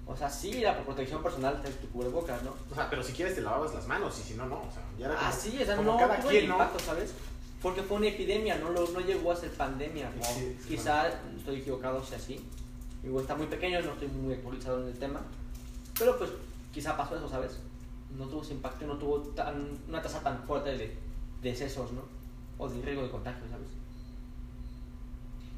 O 0.08 0.16
sea, 0.18 0.30
sí 0.30 0.58
era 0.62 0.76
por 0.76 0.86
protección 0.88 1.22
personal 1.22 1.62
tener 1.62 1.78
tu 1.78 1.88
cubrebocas, 1.90 2.42
¿no? 2.44 2.56
O 2.72 2.76
sea, 2.76 2.90
pero 2.90 3.04
si 3.04 3.14
quieres 3.14 3.36
te 3.36 3.42
lavabas 3.42 3.74
las 3.76 3.88
manos 3.88 4.18
y 4.20 4.24
si 4.24 4.34
no, 4.34 4.46
no. 4.48 4.56
O 4.56 4.72
sea, 4.74 4.82
ya 4.98 5.06
era 5.06 5.16
como, 5.16 5.28
Ah, 5.28 5.32
sí, 5.32 5.60
o 5.62 5.66
sea, 5.66 5.76
como 5.76 5.92
no 5.94 5.98
cada 6.00 6.18
quien, 6.20 6.48
¿no? 6.48 6.54
impacto, 6.54 6.80
¿sabes? 6.80 7.14
Porque 7.62 7.82
fue 7.82 7.98
una 7.98 8.08
epidemia, 8.08 8.58
no, 8.58 8.70
lo, 8.70 8.88
no 8.90 9.00
llegó 9.00 9.32
a 9.32 9.36
ser 9.36 9.52
pandemia. 9.52 10.12
¿no? 10.16 10.24
Sí, 10.24 10.56
sí, 10.62 10.70
Quizá 10.70 11.10
estoy 11.36 11.62
equivocado 11.62 12.04
si 12.04 12.16
así. 12.16 12.46
Igual 13.04 13.24
está 13.24 13.36
muy 13.36 13.48
pequeño, 13.48 13.82
no 13.82 13.94
estoy 13.94 14.08
muy 14.10 14.34
actualizado 14.34 14.84
en 14.84 14.90
el 14.90 15.00
tema. 15.00 15.22
Pero 15.98 16.18
pues 16.18 16.30
quizá 16.74 16.96
pasó 16.96 17.16
eso, 17.16 17.28
¿sabes? 17.28 17.60
No 18.18 18.26
tuvo 18.28 18.42
ese 18.42 18.54
impacto, 18.54 18.86
no 18.86 18.98
tuvo 18.98 19.20
tan, 19.20 19.78
una 19.88 20.02
tasa 20.02 20.22
tan 20.22 20.44
fuerte 20.44 20.72
de, 20.72 20.78
de 20.78 20.96
decesos, 21.42 21.92
¿no? 21.92 22.02
O 22.58 22.70
de 22.70 22.82
riesgo 22.82 23.04
de 23.04 23.10
contagio, 23.10 23.44
¿sabes? 23.50 23.70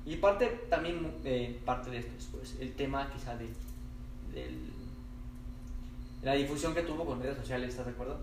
Y 0.05 0.15
parte 0.15 0.47
también, 0.69 1.13
eh, 1.23 1.59
parte 1.65 1.91
de 1.91 1.99
esto 1.99 2.11
es 2.17 2.25
pues, 2.31 2.55
el 2.59 2.73
tema 2.73 3.11
quizá 3.13 3.35
de, 3.35 3.47
del, 4.33 4.71
de 6.21 6.25
la 6.25 6.33
difusión 6.33 6.73
que 6.73 6.81
tuvo 6.81 7.05
con 7.05 7.21
redes 7.21 7.37
sociales, 7.37 7.69
¿estás 7.69 7.85
de 7.85 7.91
acuerdo? 7.91 8.17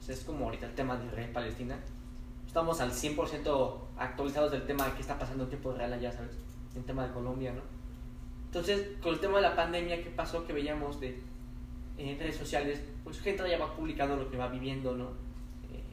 O 0.00 0.02
sea, 0.02 0.14
es 0.14 0.22
como 0.22 0.46
ahorita 0.46 0.66
el 0.66 0.74
tema 0.74 0.96
de 0.96 1.06
Israel-Palestina. 1.06 1.78
Estamos 2.48 2.80
al 2.80 2.90
100% 2.90 3.76
actualizados 3.98 4.50
del 4.50 4.64
tema 4.64 4.86
de 4.86 4.94
qué 4.94 5.02
está 5.02 5.18
pasando 5.18 5.44
en 5.44 5.50
tiempo 5.50 5.70
real 5.74 5.92
allá, 5.92 6.10
¿sabes? 6.10 6.30
El 6.74 6.82
tema 6.82 7.06
de 7.06 7.12
Colombia, 7.12 7.52
¿no? 7.52 7.60
Entonces, 8.46 8.96
con 9.02 9.12
el 9.12 9.20
tema 9.20 9.36
de 9.36 9.42
la 9.42 9.54
pandemia, 9.54 10.02
¿qué 10.02 10.08
pasó? 10.08 10.46
Que 10.46 10.54
veíamos 10.54 10.98
de, 10.98 11.20
en 11.98 12.18
redes 12.18 12.36
sociales, 12.36 12.80
pues 13.04 13.20
gente 13.20 13.44
ya 13.46 13.58
va 13.58 13.76
publicando 13.76 14.16
lo 14.16 14.30
que 14.30 14.38
va 14.38 14.48
viviendo, 14.48 14.96
¿no? 14.96 15.08
Eh, 15.70 15.84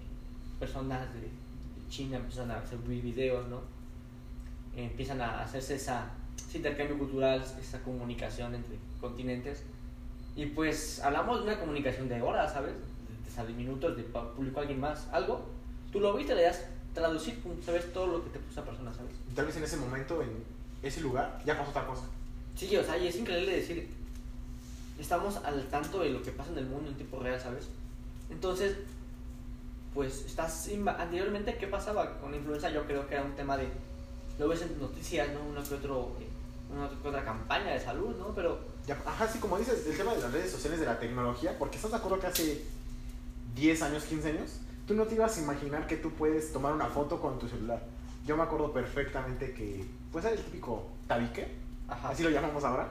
personas 0.57 1.13
de, 1.13 1.19
de 1.19 1.89
China 1.89 2.17
empiezan 2.17 2.49
a 2.49 2.59
hacer 2.59 2.79
videos, 2.79 3.45
¿no? 3.49 3.57
Eh, 4.77 4.85
empiezan 4.85 5.19
a 5.19 5.41
hacerse 5.41 5.75
esa, 5.75 6.09
ese 6.37 6.59
intercambio 6.59 6.97
cultural, 6.97 7.43
esa 7.59 7.83
comunicación 7.83 8.55
entre 8.55 8.77
continentes. 9.01 9.65
Y 10.37 10.45
pues 10.45 11.01
hablamos 11.03 11.39
de 11.39 11.47
una 11.51 11.59
comunicación 11.59 12.07
de 12.07 12.21
horas, 12.21 12.53
¿sabes? 12.53 12.75
De, 12.75 13.43
de, 13.43 13.47
de 13.47 13.53
minutos, 13.53 13.97
de 13.97 14.03
publicó 14.03 14.61
alguien 14.61 14.79
más 14.79 15.09
algo. 15.11 15.54
Tú 15.95 16.01
lo 16.01 16.13
viste, 16.13 16.35
le 16.35 16.41
das 16.41 16.59
traducir, 16.93 17.41
sabes 17.65 17.93
todo 17.93 18.07
lo 18.07 18.21
que 18.25 18.31
te 18.31 18.39
puso 18.39 18.59
esa 18.59 18.65
persona, 18.65 18.93
¿sabes? 18.93 19.13
Tal 19.33 19.45
vez 19.45 19.55
en 19.55 19.63
ese 19.63 19.77
momento, 19.77 20.21
en 20.21 20.43
ese 20.83 20.99
lugar, 20.99 21.41
ya 21.45 21.57
pasó 21.57 21.69
otra 21.69 21.87
cosa. 21.87 22.01
Sí, 22.53 22.75
o 22.75 22.83
sea, 22.83 22.97
y 22.97 23.07
es 23.07 23.15
increíble 23.15 23.55
decir, 23.55 23.89
estamos 24.99 25.37
al 25.37 25.65
tanto 25.69 26.01
de 26.01 26.09
lo 26.09 26.21
que 26.21 26.31
pasa 26.31 26.51
en 26.51 26.57
el 26.57 26.65
mundo 26.65 26.89
en 26.89 26.95
tiempo 26.97 27.21
real, 27.21 27.39
¿sabes? 27.39 27.69
Entonces, 28.29 28.75
pues 29.93 30.25
estás 30.25 30.67
anteriormente 30.99 31.55
qué 31.57 31.67
pasaba 31.67 32.19
con 32.19 32.31
la 32.31 32.37
influenza 32.39 32.69
yo 32.69 32.85
creo 32.85 33.07
que 33.07 33.15
era 33.15 33.23
un 33.23 33.33
tema 33.37 33.55
de 33.55 33.69
lo 34.37 34.49
ves 34.49 34.63
en 34.63 34.77
noticias 34.77 35.29
no 35.31 35.39
una 35.49 35.63
que 35.63 35.75
otro 35.75 36.11
una 36.75 36.89
que 36.89 37.07
otra 37.07 37.23
campaña 37.23 37.71
de 37.71 37.79
salud 37.79 38.13
no 38.17 38.35
pero 38.35 38.59
Ya, 38.85 39.01
ajá, 39.05 39.29
sí, 39.29 39.39
como 39.39 39.57
dices, 39.57 39.87
el 39.87 39.95
tema 39.95 40.13
de 40.13 40.19
las 40.19 40.33
redes 40.33 40.51
sociales, 40.51 40.81
de 40.81 40.87
la 40.87 40.99
tecnología, 40.99 41.57
porque 41.57 41.77
estás 41.77 41.91
de 41.91 41.97
acuerdo 41.97 42.19
que 42.19 42.27
hace 42.27 42.65
10 43.55 43.81
años, 43.81 44.03
15 44.03 44.29
años, 44.31 44.51
tú 44.87 44.93
no 44.93 45.05
te 45.05 45.15
ibas 45.15 45.37
a 45.37 45.41
imaginar 45.41 45.87
que 45.87 45.97
tú 45.97 46.11
puedes 46.11 46.51
tomar 46.51 46.73
una 46.73 46.87
foto 46.87 47.19
con 47.19 47.39
tu 47.39 47.47
celular. 47.47 47.81
Yo 48.25 48.37
me 48.37 48.43
acuerdo 48.43 48.71
perfectamente 48.71 49.53
que, 49.53 49.85
pues 50.11 50.25
era 50.25 50.33
el 50.33 50.43
típico 50.43 50.87
tabique, 51.07 51.47
ajá 51.87 52.09
así 52.09 52.23
lo 52.23 52.29
llamamos 52.29 52.63
ahora. 52.63 52.87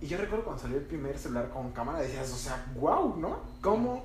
Y 0.00 0.06
yo 0.06 0.18
recuerdo 0.18 0.44
cuando 0.44 0.62
salió 0.62 0.76
el 0.76 0.84
primer 0.84 1.18
celular 1.18 1.48
con 1.50 1.72
cámara, 1.72 2.00
decías, 2.00 2.30
o 2.30 2.36
sea, 2.36 2.66
wow, 2.78 3.16
¿no? 3.16 3.38
¿Cómo, 3.62 4.04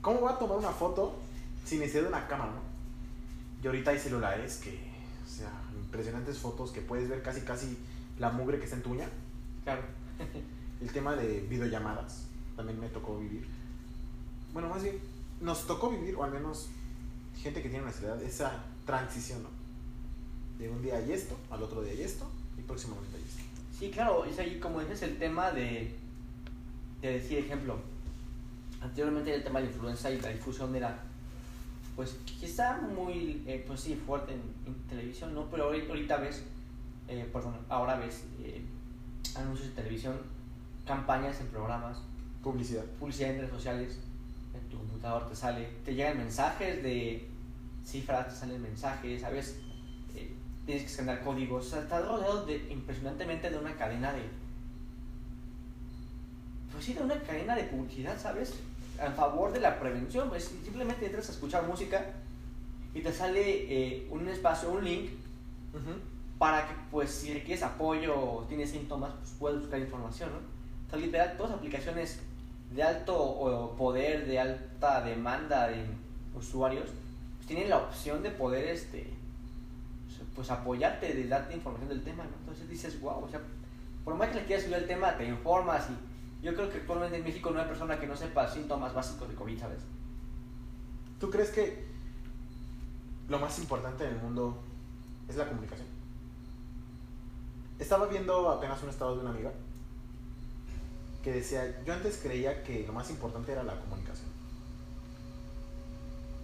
¿Cómo 0.00 0.22
va 0.22 0.32
a 0.32 0.38
tomar 0.38 0.56
una 0.58 0.70
foto 0.70 1.14
sin 1.64 1.80
necesidad 1.80 2.04
de 2.04 2.08
una 2.08 2.26
cámara, 2.26 2.52
no? 2.52 2.60
Y 3.62 3.66
ahorita 3.66 3.90
hay 3.90 3.98
celulares 3.98 4.56
que, 4.56 4.78
o 5.24 5.28
sea, 5.28 5.50
impresionantes 5.76 6.38
fotos 6.38 6.72
que 6.72 6.80
puedes 6.80 7.08
ver 7.08 7.22
casi, 7.22 7.42
casi 7.42 7.78
la 8.18 8.30
mugre 8.30 8.58
que 8.58 8.64
está 8.64 8.76
en 8.76 8.82
tu 8.82 8.92
uña. 8.92 9.08
claro 9.64 9.82
El 10.80 10.90
tema 10.90 11.14
de 11.14 11.40
videollamadas 11.48 12.26
también 12.56 12.80
me 12.80 12.88
tocó 12.88 13.18
vivir. 13.18 13.46
Bueno, 14.52 14.68
más 14.68 14.82
bien, 14.82 14.98
nos 15.42 15.66
tocó 15.66 15.90
vivir, 15.90 16.14
o 16.16 16.24
al 16.24 16.30
menos 16.30 16.68
gente 17.42 17.62
que 17.62 17.68
tiene 17.68 17.84
nuestra 17.84 18.08
edad, 18.08 18.22
esa 18.22 18.64
transición, 18.86 19.42
¿no? 19.42 19.48
De 20.58 20.70
un 20.70 20.80
día 20.80 20.96
hay 20.96 21.12
esto, 21.12 21.36
al 21.50 21.62
otro 21.62 21.82
día 21.82 21.92
hay 21.92 22.02
esto, 22.02 22.26
y 22.56 22.62
próximamente 22.62 23.16
hay 23.16 23.22
esto. 23.22 23.42
sí 23.78 23.90
claro 23.90 24.24
es 24.24 24.38
ahí 24.38 24.60
como 24.60 24.80
dices 24.80 25.02
el 25.02 25.18
tema 25.18 25.50
de 25.50 25.94
de 27.00 27.12
decir 27.14 27.38
ejemplo 27.38 27.78
anteriormente 28.80 29.34
el 29.34 29.42
tema 29.42 29.58
de 29.60 29.66
la 29.66 29.72
influenza 29.72 30.10
y 30.10 30.20
la 30.20 30.28
difusión 30.28 30.74
era 30.76 31.02
pues 31.96 32.16
quizá 32.40 32.78
muy 32.80 33.42
eh, 33.46 33.64
pues 33.66 33.80
sí 33.80 33.96
fuerte 34.06 34.32
en, 34.32 34.42
en 34.66 34.74
televisión 34.88 35.34
no 35.34 35.50
pero 35.50 35.64
ahorita, 35.64 36.18
ves 36.18 36.44
eh, 37.08 37.28
perdón 37.32 37.56
ahora 37.68 37.96
ves 37.96 38.24
eh, 38.40 38.62
anuncios 39.34 39.68
en 39.68 39.74
televisión 39.74 40.16
campañas 40.86 41.40
en 41.40 41.48
programas 41.48 41.98
Publicidad. 42.42 42.84
publicidad 42.98 43.30
en 43.30 43.36
redes 43.38 43.52
sociales, 43.52 44.00
tu 44.72 44.78
computador 44.78 45.28
te 45.28 45.36
sale, 45.36 45.68
te 45.84 45.94
llegan 45.94 46.18
mensajes 46.18 46.82
de 46.82 47.28
cifras, 47.84 48.28
te 48.28 48.34
salen 48.34 48.60
mensajes, 48.60 49.20
¿sabes? 49.20 49.56
Eh, 50.16 50.32
tienes 50.66 50.84
que 50.84 50.90
escanear 50.90 51.22
códigos, 51.22 51.66
o 51.66 51.70
sea, 51.70 51.80
estás 51.80 52.06
rodeado 52.06 52.46
de, 52.46 52.56
impresionantemente 52.70 53.50
de 53.50 53.58
una 53.58 53.76
cadena 53.76 54.12
de... 54.12 54.22
Pues 56.72 56.84
sí, 56.84 56.94
de 56.94 57.02
una 57.02 57.20
cadena 57.20 57.54
de 57.54 57.64
publicidad, 57.64 58.18
¿sabes? 58.20 58.54
a 59.00 59.10
favor 59.10 59.52
de 59.52 59.60
la 59.60 59.80
prevención, 59.80 60.28
pues 60.28 60.52
simplemente 60.62 61.06
entras 61.06 61.28
a 61.28 61.32
escuchar 61.32 61.66
música 61.66 62.04
y 62.94 63.00
te 63.00 63.12
sale 63.12 63.42
eh, 63.42 64.06
un 64.10 64.28
espacio, 64.28 64.70
un 64.70 64.84
link 64.84 65.10
para 66.38 66.68
que 66.68 66.74
pues 66.90 67.10
si 67.10 67.32
requieres 67.32 67.62
apoyo 67.62 68.14
o 68.14 68.44
tienes 68.44 68.70
síntomas, 68.70 69.12
pues 69.18 69.30
puedas 69.38 69.60
buscar 69.60 69.80
información, 69.80 70.30
¿no? 70.30 70.38
O 70.38 70.90
sea, 70.90 70.98
literal, 70.98 71.36
todas 71.36 71.52
las 71.52 71.58
aplicaciones 71.58 72.20
de 72.74 72.82
alto 72.82 73.74
poder, 73.76 74.26
de 74.26 74.38
alta 74.38 75.02
demanda 75.02 75.68
de 75.68 75.84
usuarios, 76.34 76.88
pues 77.36 77.46
tienen 77.46 77.68
la 77.68 77.78
opción 77.78 78.22
de 78.22 78.30
poder 78.30 78.66
este 78.68 79.12
pues 80.34 80.50
apoyarte, 80.50 81.12
de 81.12 81.28
darte 81.28 81.54
información 81.54 81.88
del 81.88 82.02
tema. 82.02 82.24
Entonces 82.40 82.68
dices, 82.68 83.00
wow, 83.00 83.24
o 83.24 83.28
sea, 83.28 83.40
por 84.04 84.14
más 84.14 84.28
que 84.30 84.36
le 84.36 84.44
quieras 84.46 84.64
subir 84.64 84.78
el 84.78 84.86
tema, 84.86 85.16
te 85.16 85.26
informas 85.26 85.88
y 85.90 86.44
yo 86.44 86.54
creo 86.54 86.70
que 86.70 86.78
actualmente 86.78 87.18
en 87.18 87.24
México 87.24 87.50
no 87.50 87.60
hay 87.60 87.66
persona 87.66 88.00
que 88.00 88.06
no 88.06 88.16
sepa 88.16 88.48
síntomas 88.48 88.94
básicos 88.94 89.28
de 89.28 89.34
COVID, 89.34 89.60
¿sabes? 89.60 89.80
¿Tú 91.20 91.30
crees 91.30 91.50
que 91.50 91.84
lo 93.28 93.38
más 93.38 93.58
importante 93.58 94.04
en 94.04 94.14
el 94.14 94.22
mundo 94.22 94.58
es 95.28 95.36
la 95.36 95.46
comunicación? 95.46 95.86
Estaba 97.78 98.06
viendo 98.06 98.50
apenas 98.50 98.82
un 98.82 98.88
estado 98.88 99.16
de 99.16 99.20
una 99.20 99.30
amiga 99.30 99.52
que 101.22 101.32
decía, 101.32 101.82
yo 101.84 101.94
antes 101.94 102.18
creía 102.22 102.62
que 102.62 102.84
lo 102.86 102.92
más 102.92 103.08
importante 103.10 103.52
era 103.52 103.62
la 103.62 103.78
comunicación. 103.78 104.28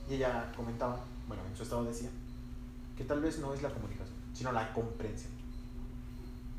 Y 0.08 0.14
ella 0.14 0.52
comentaba, 0.56 1.00
bueno, 1.26 1.42
en 1.48 1.56
su 1.56 1.64
estado 1.64 1.84
decía, 1.84 2.10
que 2.96 3.04
tal 3.04 3.20
vez 3.20 3.38
no 3.38 3.52
es 3.52 3.62
la 3.62 3.70
comunicación, 3.70 4.16
sino 4.32 4.52
la 4.52 4.72
comprensión. 4.72 5.32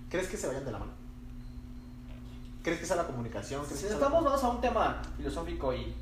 ¿Crees 0.09 0.27
que 0.27 0.37
se 0.37 0.47
vayan 0.47 0.65
de 0.65 0.71
la 0.71 0.79
mano? 0.79 0.91
¿Crees 2.63 2.79
que 2.79 2.85
sea 2.85 2.97
la 2.97 3.07
comunicación? 3.07 3.65
Si 3.65 3.85
estamos 3.85 4.23
vamos 4.23 4.43
a 4.43 4.49
un 4.49 4.61
tema 4.61 5.01
filosófico 5.15 5.73
y 5.73 5.93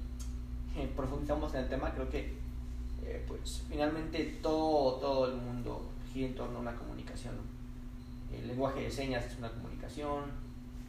eh, 0.76 0.92
profundizamos 0.96 1.54
en 1.54 1.62
el 1.62 1.70
tema, 1.70 1.94
creo 1.94 2.10
que 2.10 2.36
eh, 3.04 3.24
pues 3.28 3.64
finalmente 3.70 4.40
todo, 4.42 4.96
todo 5.00 5.28
el 5.28 5.38
mundo 5.38 5.90
gira 6.12 6.28
en 6.28 6.36
torno 6.36 6.58
a 6.58 6.62
una 6.62 6.76
comunicación. 6.76 7.36
El 8.34 8.48
lenguaje 8.48 8.82
de 8.82 8.92
señas 8.92 9.26
es 9.26 9.38
una 9.38 9.50
comunicación, 9.50 10.24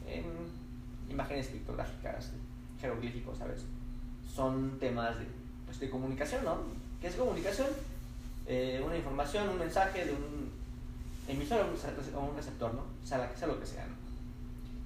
en 0.07 0.25
imágenes 1.11 1.49
pictográficas, 1.49 2.33
jeroglíficos, 2.81 3.39
¿sabes? 3.39 3.65
Son 4.27 4.79
temas 4.79 5.19
de, 5.19 5.27
pues, 5.67 5.81
de 5.81 5.91
comunicación, 5.91 6.45
¿no? 6.45 6.59
¿Qué 7.01 7.09
es 7.09 7.17
comunicación? 7.17 7.69
Eh, 8.47 8.83
una 8.85 8.97
información, 8.97 9.49
un 9.49 9.59
mensaje 9.59 10.05
de 10.05 10.13
un 10.13 10.51
emisor 11.29 11.61
o 11.61 12.21
un 12.21 12.37
receptor, 12.37 12.75
¿no? 12.75 12.83
Sea, 13.05 13.31
sea 13.37 13.49
lo 13.49 13.61
que 13.61 13.67
sea, 13.67 13.87
¿no? 13.87 14.09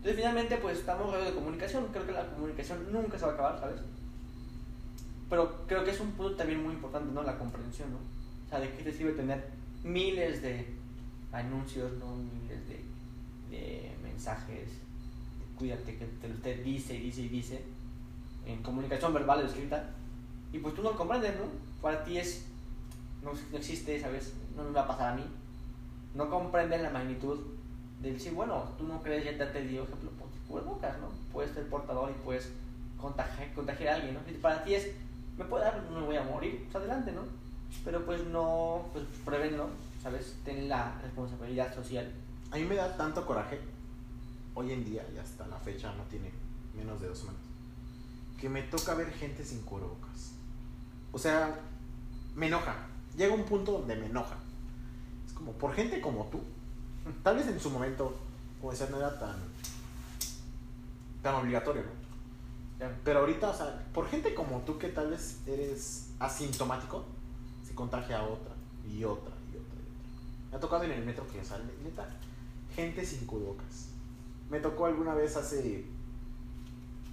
Entonces, 0.03 0.17
finalmente, 0.17 0.57
pues 0.57 0.79
estamos 0.79 1.07
hablando 1.07 1.31
de 1.31 1.37
comunicación. 1.37 1.87
Creo 1.93 2.05
que 2.05 2.11
la 2.11 2.27
comunicación 2.27 2.93
nunca 2.93 3.17
se 3.17 3.25
va 3.25 3.31
a 3.31 3.35
acabar, 3.35 3.61
¿sabes? 3.61 3.81
Pero 5.31 5.65
creo 5.69 5.85
que 5.85 5.93
es 5.93 6.01
un 6.01 6.11
punto 6.11 6.35
también 6.35 6.61
muy 6.61 6.75
importante, 6.75 7.13
¿no? 7.15 7.23
La 7.23 7.39
comprensión, 7.39 7.93
¿no? 7.93 7.99
O 7.99 8.49
sea, 8.49 8.59
¿de 8.59 8.69
qué 8.71 8.83
te 8.83 8.93
sirve 8.93 9.13
tener 9.13 9.49
miles 9.85 10.43
de 10.43 10.67
anuncios, 11.31 11.93
¿no? 12.01 12.17
Miles 12.17 12.69
de, 12.69 12.85
de 13.49 13.97
mensajes, 14.03 14.71
cuídate 15.63 15.97
que 15.97 16.05
te, 16.05 16.29
usted 16.29 16.65
dice 16.65 16.95
y 16.95 17.03
dice 17.03 17.21
y 17.23 17.29
dice, 17.29 17.63
en 18.47 18.63
comunicación 18.63 19.15
verbal 19.15 19.45
o 19.45 19.47
escrita, 19.47 19.91
y 20.53 20.59
pues 20.59 20.75
tú 20.75 20.83
no 20.83 20.91
lo 20.91 20.97
comprendes, 20.97 21.37
¿no? 21.37 21.45
Para 21.81 22.03
ti 22.03 22.19
es, 22.19 22.47
no, 23.23 23.31
no 23.53 23.57
existe, 23.57 24.01
¿sabes? 24.01 24.35
No 24.57 24.65
me 24.65 24.73
va 24.73 24.83
a 24.83 24.89
pasar 24.89 25.13
a 25.13 25.17
mí 25.17 25.25
no 26.15 26.29
comprenden 26.29 26.83
la 26.83 26.91
magnitud 26.91 27.39
de 28.01 28.13
decir, 28.13 28.35
bueno, 28.35 28.65
tú 28.77 28.85
no 28.85 29.03
crees, 29.03 29.25
ya 29.25 29.53
te 29.53 29.63
dio 29.63 29.85
ejemplo, 29.85 30.11
pues 30.49 30.65
bocas, 30.65 30.99
¿no? 30.99 31.09
Puedes 31.33 31.53
ser 31.53 31.69
portador 31.69 32.11
y 32.11 32.25
puedes 32.25 32.51
contagiar, 33.01 33.53
contagiar 33.55 33.95
a 33.95 33.97
alguien, 33.97 34.15
¿no? 34.15 34.21
Y 34.31 34.35
para 34.35 34.63
ti 34.65 34.75
es, 34.75 34.91
me 35.39 35.45
puede 35.45 35.65
dar, 35.65 35.83
no 35.91 36.01
me 36.01 36.07
voy 36.07 36.17
a 36.17 36.25
morir, 36.25 36.63
pues 36.65 36.77
adelante, 36.77 37.13
¿no? 37.13 37.23
Pero 37.85 38.05
pues 38.05 38.25
no, 38.27 38.87
pues 38.93 39.05
prevenlo, 39.25 39.69
¿sabes? 40.03 40.37
Ten 40.45 40.69
la 40.69 41.01
responsabilidad 41.03 41.75
social. 41.75 42.13
A 42.51 42.57
mí 42.57 42.65
me 42.65 42.75
da 42.75 42.97
tanto 42.97 43.25
coraje, 43.25 43.61
hoy 44.55 44.73
en 44.73 44.85
día, 44.85 45.07
y 45.15 45.19
hasta 45.19 45.47
la 45.47 45.59
fecha 45.59 45.95
no 45.95 46.05
tiene 46.05 46.31
menos 46.77 47.01
de 47.01 47.09
dos 47.09 47.19
semanas, 47.19 47.41
que 48.41 48.49
me 48.49 48.63
toca 48.63 48.95
ver 48.95 49.13
gente 49.13 49.45
sin 49.45 49.63
cubrebocas. 49.63 50.33
O 51.13 51.19
sea, 51.19 51.61
me 52.35 52.47
enoja. 52.47 52.87
Llega 53.17 53.35
un 53.35 53.45
punto 53.45 53.73
donde 53.73 53.95
me 53.97 54.07
enoja 54.07 54.37
como 55.43 55.53
por 55.53 55.75
gente 55.75 56.01
como 56.01 56.27
tú, 56.27 56.41
tal 57.25 57.37
vez 57.37 57.49
en 57.49 57.59
su 57.59 57.69
momento, 57.71 58.15
como 58.61 58.71
decía, 58.71 58.87
no 58.91 58.99
era 58.99 59.19
tan, 59.19 59.35
tan 61.21 61.35
obligatorio, 61.35 61.83
¿no? 61.83 62.87
Pero 63.05 63.21
ahorita, 63.21 63.51
o 63.51 63.57
sea, 63.57 63.85
por 63.93 64.09
gente 64.09 64.35
como 64.35 64.61
tú 64.61 64.79
que 64.79 64.89
tal 64.89 65.11
vez 65.11 65.41
eres 65.47 66.11
asintomático, 66.21 67.05
se 67.67 67.75
contagia 67.75 68.21
a 68.21 68.25
otra 68.25 68.55
y 68.89 69.03
otra 69.05 69.35
y 69.53 69.57
otra 69.57 69.77
y 69.77 69.87
otra. 69.87 70.51
Me 70.51 70.57
ha 70.57 70.61
tocado 70.61 70.85
en 70.85 70.93
el 70.93 71.05
metro 71.05 71.27
que 71.27 71.45
sale, 71.45 71.65
neta, 71.83 72.09
gente 72.75 73.05
sin 73.05 73.27
cubrebocas. 73.27 73.89
Me 74.53 74.61
tocó 74.61 74.85
alguna 74.85 75.15
vez 75.15 75.35
hace, 75.39 75.83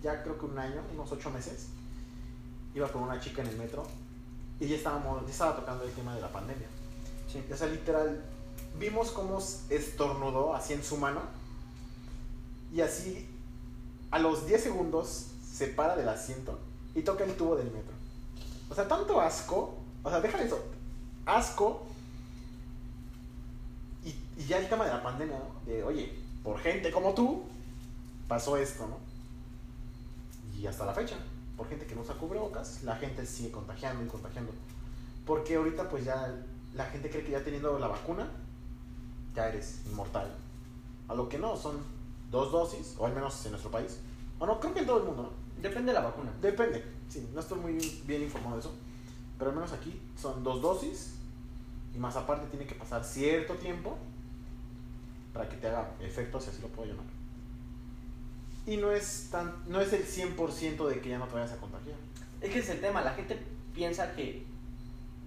ya 0.04 0.22
creo 0.24 0.38
que 0.38 0.46
un 0.46 0.60
año, 0.60 0.82
unos 0.94 1.10
ocho 1.10 1.30
meses, 1.30 1.68
iba 2.76 2.92
con 2.92 3.04
una 3.04 3.18
chica 3.18 3.42
en 3.42 3.48
el 3.48 3.56
metro 3.56 3.84
y 4.60 4.68
ya 4.68 4.76
estábamos, 4.76 5.24
ya 5.24 5.32
estaba 5.32 5.56
tocando 5.56 5.86
el 5.86 5.92
tema 5.94 6.14
de 6.14 6.20
la 6.20 6.28
pandemia. 6.28 6.68
Sí. 7.32 7.42
O 7.50 7.56
sea, 7.56 7.68
literal, 7.68 8.26
vimos 8.78 9.12
cómo 9.12 9.40
estornudó 9.70 10.54
así 10.54 10.74
en 10.74 10.84
su 10.84 10.98
mano 10.98 11.22
y 12.74 12.82
así 12.82 13.26
a 14.12 14.20
los 14.20 14.46
10 14.46 14.62
segundos 14.62 15.28
se 15.50 15.68
para 15.68 15.96
del 15.96 16.10
asiento 16.10 16.60
y 16.94 17.04
toca 17.04 17.24
el 17.24 17.38
tubo 17.38 17.56
del 17.56 17.72
metro. 17.72 17.94
O 18.70 18.76
sea, 18.76 18.86
tanto 18.86 19.22
asco, 19.22 19.78
o 20.04 20.10
sea, 20.10 20.20
déjale 20.20 20.44
eso, 20.44 20.62
asco 21.26 21.88
y, 24.04 24.10
y 24.38 24.46
ya 24.46 24.58
el 24.58 24.68
tema 24.68 24.84
de 24.84 24.92
la 24.92 25.02
pandemia, 25.02 25.38
¿no? 25.38 25.72
De, 25.72 25.82
oye, 25.86 26.19
por 26.44 26.60
gente 26.60 26.92
como 26.92 27.14
tú 27.14 27.44
pasó 28.28 28.58
esto, 28.58 28.88
¿no? 28.88 28.98
Y 30.60 30.68
hasta 30.68 30.86
la 30.86 30.94
fecha, 30.94 31.16
por 31.58 31.68
gente 31.68 31.86
que 31.86 31.96
no 31.96 32.02
usa 32.02 32.16
cubrebocas, 32.16 32.84
la 32.84 32.96
gente 32.96 33.26
sigue 33.26 33.52
contagiando 33.52 34.04
y 34.04 34.08
contagiando. 34.08 34.52
Porque 35.26 35.56
ahorita 35.56 35.90
pues 35.90 36.06
ya 36.06 36.36
la 36.74 36.86
gente 36.86 37.10
cree 37.10 37.24
que 37.24 37.32
ya 37.32 37.44
teniendo 37.44 37.78
la 37.80 37.88
vacuna, 37.88 38.30
ya 39.36 39.48
eres 39.48 39.82
inmortal. 39.86 40.32
A 41.08 41.16
lo 41.16 41.28
que 41.30 41.38
no, 41.38 41.56
son 41.56 41.78
dos 42.30 42.52
dosis, 42.52 42.96
o 42.98 43.06
al 43.06 43.14
menos 43.14 43.44
en 43.46 43.52
nuestro 43.52 43.72
país. 43.72 44.00
O 44.38 44.46
no, 44.46 44.60
creo 44.60 44.74
que 44.74 44.82
en 44.82 44.86
todo 44.86 45.00
el 45.00 45.06
mundo, 45.06 45.24
¿no? 45.24 45.62
Depende 45.62 45.92
de 45.92 46.00
la 46.00 46.06
vacuna. 46.06 46.32
Depende, 46.42 46.84
sí, 47.10 47.28
no 47.34 47.40
estoy 47.40 47.60
muy 47.60 47.74
bien 48.06 48.24
informado 48.24 48.56
de 48.56 48.62
eso. 48.62 48.74
Pero 49.38 49.52
al 49.52 49.56
menos 49.56 49.72
aquí 49.74 50.00
son 50.18 50.44
dos 50.44 50.62
dosis 50.62 51.16
y 51.96 51.98
más 51.98 52.16
aparte 52.16 52.48
tiene 52.48 52.66
que 52.66 52.76
pasar 52.76 53.04
cierto 53.04 53.56
tiempo 53.56 53.98
para 55.34 55.48
que 55.48 55.58
te 55.58 55.68
haga 55.68 55.92
efecto, 56.02 56.40
si 56.40 56.50
así 56.50 56.62
lo 56.62 56.68
puedo 56.70 56.90
llamar. 56.90 57.06
Y 58.66 58.78
no 58.78 58.92
es, 58.92 59.30
tan, 59.32 59.54
no 59.68 59.82
es 59.82 59.94
el 59.94 60.06
100% 60.06 60.88
de 60.88 61.02
que 61.02 61.10
ya 61.10 61.18
no 61.18 61.28
te 61.28 61.36
vayas 61.36 61.54
a 61.54 61.58
contagiar. 61.58 61.96
Es 62.42 62.52
que 62.52 62.60
es 62.60 62.70
el 62.70 62.80
tema, 62.80 63.02
la 63.02 63.14
gente 63.14 63.38
piensa 63.74 64.14
que 64.14 64.46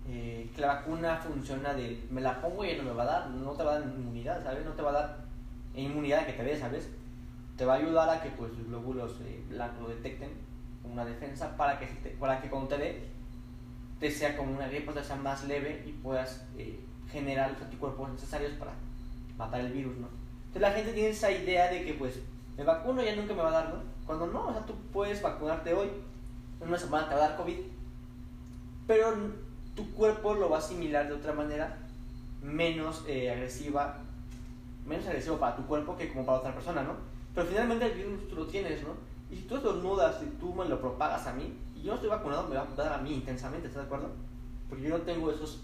eh, 0.09 0.51
que 0.53 0.61
la 0.61 0.67
vacuna 0.67 1.17
funciona 1.17 1.75
de 1.75 2.05
me 2.11 2.21
la 2.21 2.41
pongo 2.41 2.65
y 2.65 2.77
no 2.77 2.83
me 2.83 2.93
va 2.93 3.05
a 3.05 3.07
dar, 3.07 3.31
no 3.31 3.53
te 3.53 3.63
va 3.63 3.77
a 3.77 3.81
dar 3.81 3.89
inmunidad, 3.89 4.43
¿sabes? 4.43 4.65
No 4.65 4.73
te 4.73 4.83
va 4.83 4.91
a 4.91 4.95
dar 4.95 5.25
inmunidad 5.77 6.27
que 6.27 6.33
te 6.33 6.43
dé, 6.43 6.59
¿sabes? 6.59 6.89
Te 7.57 7.65
va 7.65 7.75
a 7.75 7.77
ayudar 7.77 8.11
a 8.11 8.21
que 8.21 8.31
pues, 8.31 8.51
los 8.53 8.67
glóbulos 8.67 9.21
eh, 9.21 9.45
blancos 9.49 9.89
detecten 9.89 10.31
una 10.83 11.05
defensa 11.05 11.57
para 11.57 11.79
que, 11.79 11.87
para 12.19 12.41
que 12.41 12.51
cuando 12.51 12.69
te 12.69 12.79
dé, 12.79 13.09
te 14.01 14.11
sea 14.11 14.37
como 14.37 14.53
una 14.53 14.67
gripe, 14.67 14.93
te 14.93 15.05
sea 15.05 15.17
más 15.17 15.45
leve 15.45 15.85
y 15.87 15.93
puedas 15.93 16.45
eh, 16.59 16.81
generar 17.09 17.53
los 17.53 17.63
anticuerpos 17.63 18.11
necesarios 18.11 18.53
para 18.55 18.73
matar 19.37 19.61
el 19.61 19.73
virus, 19.73 19.97
¿no? 19.97 20.09
Entonces 20.47 20.63
la 20.63 20.73
gente 20.73 20.93
tiene 20.93 21.11
esa 21.11 21.31
idea 21.31 21.71
de 21.71 21.85
que 21.85 21.95
pues 21.95 22.21
me 22.57 22.65
vacuno 22.65 23.03
ya 23.03 23.17
nunca 23.17 23.35
me 23.35 23.43
va 23.43 23.49
a 23.49 23.63
dar, 23.63 23.69
¿no? 23.71 23.77
Cuando 24.07 24.27
no, 24.27 24.49
o 24.49 24.53
sea, 24.53 24.67
tú 24.67 24.75
puedes 24.93 25.23
vacunarte 25.23 25.73
hoy, 25.73 25.89
en 26.61 26.69
una 26.69 26.79
semana 26.79 27.09
te 27.09 27.15
va 27.15 27.25
a 27.25 27.29
dar 27.29 27.37
COVID, 27.37 27.57
pero 28.87 29.15
tu 29.75 29.91
cuerpo 29.93 30.35
lo 30.35 30.51
va 30.51 30.57
a 30.57 30.61
asimilar 30.61 31.09
de 31.09 31.15
otra 31.15 31.33
manera 31.33 31.79
menos 32.43 33.05
eh, 33.07 33.31
agresiva, 33.31 33.99
menos 34.87 35.07
agresivo 35.07 35.39
para 35.39 35.57
tu 35.57 35.63
cuerpo 35.67 35.97
que 35.97 36.09
como 36.13 36.27
para 36.27 36.39
otra 36.39 36.55
persona, 36.55 36.83
¿no? 36.83 36.97
Pero 37.35 37.47
finalmente 37.47 37.87
el 37.87 37.93
virus 37.93 38.29
tú 38.29 38.37
lo 38.37 38.47
tienes, 38.47 38.83
¿no? 38.83 38.91
Y 39.31 39.37
si 39.37 39.43
tú 39.43 39.57
estornudas 39.57 40.23
y 40.23 40.27
tú 40.39 40.53
me 40.53 40.67
lo 40.67 40.81
propagas 40.81 41.27
a 41.27 41.33
mí, 41.33 41.55
y 41.75 41.83
yo 41.83 41.93
no 41.93 41.95
estoy 41.95 42.11
vacunado, 42.11 42.49
me 42.49 42.57
va 42.57 42.63
a 42.71 42.75
dar 42.75 42.93
a 42.93 42.99
mí 42.99 43.15
intensamente, 43.15 43.69
¿estás 43.69 43.85
de 43.85 43.87
acuerdo? 43.87 44.11
Porque 44.69 44.85
yo 44.85 44.99
no 44.99 45.05
tengo 45.05 45.31
esos 45.31 45.61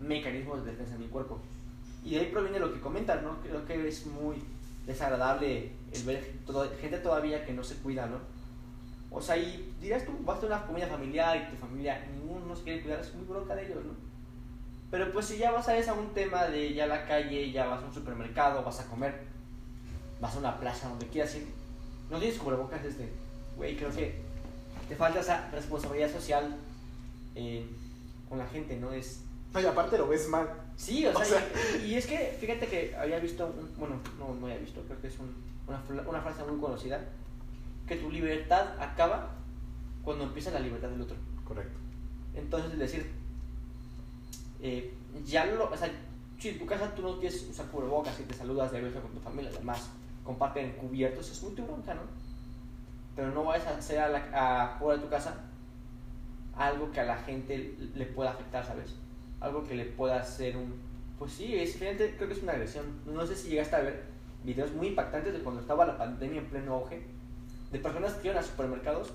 mecanismos 0.00 0.64
de 0.64 0.72
defensa 0.72 0.94
en 0.94 1.00
mi 1.00 1.08
cuerpo. 1.08 1.40
Y 2.06 2.10
de 2.14 2.20
ahí 2.20 2.26
proviene 2.26 2.60
lo 2.60 2.72
que 2.72 2.78
comentas, 2.78 3.20
¿no? 3.20 3.40
Creo 3.42 3.66
que 3.66 3.88
es 3.88 4.06
muy 4.06 4.36
desagradable 4.86 5.72
el 5.92 6.02
ver 6.04 6.22
gente 6.80 6.98
todavía 6.98 7.44
que 7.44 7.52
no 7.52 7.64
se 7.64 7.74
cuida, 7.78 8.06
¿no? 8.06 8.18
O 9.10 9.20
sea, 9.20 9.36
y 9.36 9.74
dirás 9.80 10.04
tú, 10.06 10.12
vas 10.24 10.40
a 10.40 10.46
una 10.46 10.64
comida 10.64 10.86
familiar 10.86 11.36
y 11.36 11.50
tu 11.52 11.56
familia, 11.56 12.06
ninguno 12.12 12.54
se 12.54 12.62
quiere 12.62 12.82
cuidar, 12.82 13.00
es 13.00 13.12
muy 13.12 13.24
bronca 13.24 13.56
de 13.56 13.66
ellos, 13.66 13.84
¿no? 13.84 13.94
Pero 14.88 15.12
pues 15.12 15.26
si 15.26 15.36
ya 15.36 15.50
vas 15.50 15.66
a 15.68 15.76
esa 15.76 15.94
un 15.94 16.14
tema 16.14 16.44
de 16.44 16.74
ya 16.74 16.86
la 16.86 17.08
calle, 17.08 17.50
ya 17.50 17.66
vas 17.66 17.82
a 17.82 17.86
un 17.86 17.92
supermercado, 17.92 18.62
vas 18.62 18.78
a 18.78 18.86
comer, 18.86 19.24
vas 20.20 20.36
a 20.36 20.38
una 20.38 20.60
plaza, 20.60 20.88
donde 20.88 21.08
quieras 21.08 21.34
ir, 21.34 21.48
no 22.08 22.20
tienes 22.20 22.38
cubrebocas, 22.38 22.84
este, 22.84 23.10
güey, 23.56 23.76
creo 23.76 23.90
que 23.90 24.14
te 24.88 24.94
falta 24.94 25.18
esa 25.18 25.50
responsabilidad 25.50 26.12
social 26.12 26.56
eh, 27.34 27.66
con 28.28 28.38
la 28.38 28.46
gente, 28.46 28.76
¿no? 28.76 28.92
Es... 28.92 29.24
No, 29.52 29.60
y 29.60 29.66
aparte 29.66 29.98
lo 29.98 30.06
ves 30.06 30.28
mal. 30.28 30.65
Sí, 30.76 31.06
o 31.06 31.12
sea, 31.12 31.20
O 31.22 31.24
sea- 31.24 31.48
Y, 31.82 31.86
y 31.86 31.94
es 31.94 32.06
que, 32.06 32.36
fíjate 32.38 32.66
que 32.66 32.94
había 32.96 33.18
visto, 33.18 33.46
un- 33.46 33.74
bueno, 33.78 34.00
no, 34.18 34.34
no 34.34 34.46
había 34.46 34.58
visto, 34.58 34.82
creo 34.82 35.00
que 35.00 35.08
es 35.08 35.18
un- 35.18 35.34
una, 35.66 36.20
frase 36.20 36.44
muy 36.44 36.60
conocida, 36.60 37.00
que 37.86 37.96
tu 37.96 38.10
libertad 38.10 38.80
acaba 38.80 39.30
cuando 40.04 40.24
empieza 40.24 40.50
la 40.50 40.60
libertad 40.60 40.88
del 40.90 41.00
otro. 41.00 41.16
Correcto. 41.44 41.78
Entonces, 42.34 42.72
es 42.74 42.78
decir, 42.78 43.10
eh, 44.60 44.94
ya 45.24 45.46
lo, 45.46 45.70
o 45.70 45.76
sea, 45.76 45.90
si 46.38 46.50
en 46.50 46.58
tu 46.58 46.66
casa 46.66 46.94
tú 46.94 47.02
no 47.02 47.18
quieres 47.18 47.42
usar 47.48 47.66
cubrebocas 47.66 48.18
y 48.20 48.24
te 48.24 48.34
saludas 48.34 48.72
de 48.72 48.80
beso 48.82 49.00
con 49.00 49.12
tu 49.12 49.20
familia, 49.20 49.50
además 49.54 49.88
comparten 50.24 50.72
cubiertos, 50.72 51.30
es 51.30 51.42
muy 51.42 51.54
tu 51.54 51.64
bronca, 51.64 51.94
¿no? 51.94 52.02
Pero 53.14 53.30
no 53.30 53.44
vayas 53.44 53.66
a 53.66 53.76
hacer 53.78 53.98
a 53.98 54.08
la, 54.08 54.28
a, 54.34 54.78
fuera 54.78 54.98
de 54.98 55.04
tu 55.04 55.10
casa 55.10 55.36
algo 56.56 56.90
que 56.90 57.00
a 57.00 57.04
la 57.04 57.16
gente 57.18 57.76
le 57.94 58.06
pueda 58.06 58.30
afectar, 58.30 58.64
¿sabes? 58.64 58.94
Algo 59.46 59.64
que 59.64 59.74
le 59.74 59.84
pueda 59.84 60.20
hacer 60.20 60.56
un... 60.56 60.74
Pues 61.18 61.32
sí, 61.32 61.54
es, 61.56 61.74
finalmente 61.76 62.14
creo 62.16 62.28
que 62.28 62.34
es 62.34 62.42
una 62.42 62.52
agresión. 62.52 62.84
No 63.06 63.26
sé 63.26 63.34
si 63.36 63.48
llegaste 63.50 63.76
a 63.76 63.80
ver 63.80 64.04
videos 64.44 64.72
muy 64.72 64.88
impactantes 64.88 65.32
de 65.32 65.40
cuando 65.40 65.60
estaba 65.60 65.86
la 65.86 65.96
pandemia 65.96 66.40
en 66.40 66.46
pleno 66.46 66.74
auge, 66.74 67.02
de 67.72 67.78
personas 67.78 68.14
que 68.14 68.28
iban 68.28 68.38
a 68.38 68.42
supermercados 68.42 69.12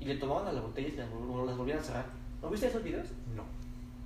y 0.00 0.04
le 0.06 0.16
tomaban 0.16 0.48
a 0.48 0.52
las 0.52 0.62
botellas 0.62 0.92
y 0.94 0.96
las, 0.96 1.10
vol- 1.10 1.46
las 1.46 1.56
volvían 1.56 1.78
a 1.78 1.82
cerrar. 1.82 2.06
¿No 2.42 2.50
viste 2.50 2.66
esos 2.66 2.82
videos? 2.82 3.08
No. 3.34 3.44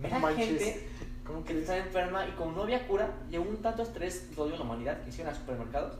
Era 0.06 0.18
manches. 0.18 0.46
gente 0.62 0.88
¿Cómo 1.26 1.44
que 1.44 1.58
estaba 1.60 1.78
enferma 1.78 2.26
y 2.26 2.32
como 2.32 2.52
no 2.52 2.62
había 2.62 2.86
cura, 2.86 3.08
llegó 3.30 3.44
un 3.44 3.58
tanto 3.58 3.82
estrés 3.82 4.28
y 4.34 4.40
odio 4.40 4.54
a 4.54 4.58
la 4.58 4.64
humanidad 4.64 5.02
que 5.02 5.10
hicieron 5.10 5.32
a 5.32 5.36
supermercados, 5.36 5.94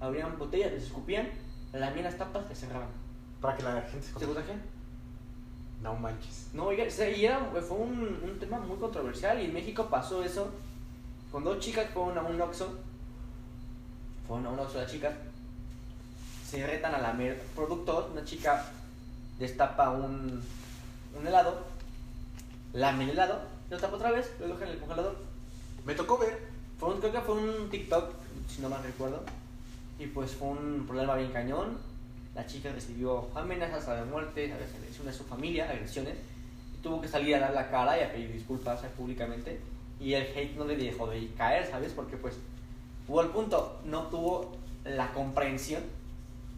abrían 0.00 0.36
botellas, 0.38 0.72
les 0.72 0.84
escupían, 0.84 1.28
las 1.72 2.16
tapas 2.18 2.44
y 2.50 2.54
cerraban. 2.54 2.88
Para 3.40 3.56
que 3.56 3.62
la 3.62 3.82
gente 3.82 4.06
se 4.06 4.18
¿Se 4.18 4.24
contagian? 4.26 4.60
No 5.86 5.94
manches. 5.94 6.48
No, 6.52 6.64
oiga, 6.66 6.82
o 6.84 6.90
sea, 6.90 7.08
y 7.08 7.24
era, 7.24 7.38
fue 7.66 7.76
un, 7.76 8.18
un 8.24 8.38
tema 8.40 8.58
muy 8.58 8.76
controversial 8.76 9.40
y 9.40 9.44
en 9.44 9.54
México 9.54 9.86
pasó 9.88 10.24
eso 10.24 10.48
con 11.30 11.44
dos 11.44 11.60
chicas 11.60 11.86
fueron 11.94 12.18
a 12.18 12.22
un 12.22 12.40
Oxxo, 12.40 12.74
fueron 14.26 14.46
a 14.46 14.50
un 14.50 14.58
Oxxo 14.58 14.78
las 14.80 14.90
chicas, 14.90 15.14
se 16.48 16.66
retan 16.66 16.92
a 16.94 16.98
lamer 16.98 17.40
productos, 17.54 18.06
una 18.10 18.24
chica 18.24 18.64
destapa 19.38 19.90
un, 19.90 20.42
un 21.16 21.26
helado, 21.26 21.60
lame 22.72 23.04
el 23.04 23.10
helado, 23.10 23.42
lo 23.70 23.78
tapa 23.78 23.94
otra 23.94 24.10
vez, 24.10 24.32
lo 24.40 24.48
deja 24.48 24.64
en 24.64 24.70
el 24.72 24.78
congelador. 24.80 25.16
Me 25.84 25.94
tocó 25.94 26.18
ver. 26.18 26.48
Fue 26.80 26.92
un- 26.92 26.98
creo 27.00 27.12
que 27.12 27.20
fue 27.20 27.36
un 27.36 27.70
TikTok, 27.70 28.12
si 28.48 28.60
no 28.60 28.68
mal 28.68 28.82
recuerdo, 28.82 29.22
y 30.00 30.06
pues 30.06 30.32
fue 30.32 30.48
un 30.48 30.84
problema 30.86 31.14
bien 31.14 31.30
cañón. 31.32 31.78
La 32.36 32.46
chica 32.46 32.70
recibió 32.70 33.28
amenazas 33.34 33.86
de 33.86 34.04
muerte, 34.04 34.50
¿sabes? 34.50 34.68
agresiones 34.74 35.14
de 35.14 35.18
su 35.18 35.24
familia, 35.24 35.70
agresiones, 35.70 36.16
y 36.74 36.82
tuvo 36.82 37.00
que 37.00 37.08
salir 37.08 37.34
a 37.34 37.40
dar 37.40 37.54
la 37.54 37.70
cara 37.70 37.98
y 37.98 38.02
a 38.02 38.12
pedir 38.12 38.30
disculpas 38.30 38.80
públicamente. 38.94 39.58
Y 39.98 40.12
el 40.12 40.24
hate 40.24 40.54
no 40.54 40.66
le 40.66 40.76
dejó 40.76 41.06
de 41.06 41.30
caer, 41.38 41.66
¿sabes? 41.66 41.92
Porque 41.94 42.18
pues 42.18 42.34
hubo 43.08 43.22
el 43.22 43.28
punto, 43.28 43.80
no 43.86 44.08
tuvo 44.08 44.54
la 44.84 45.10
comprensión 45.14 45.82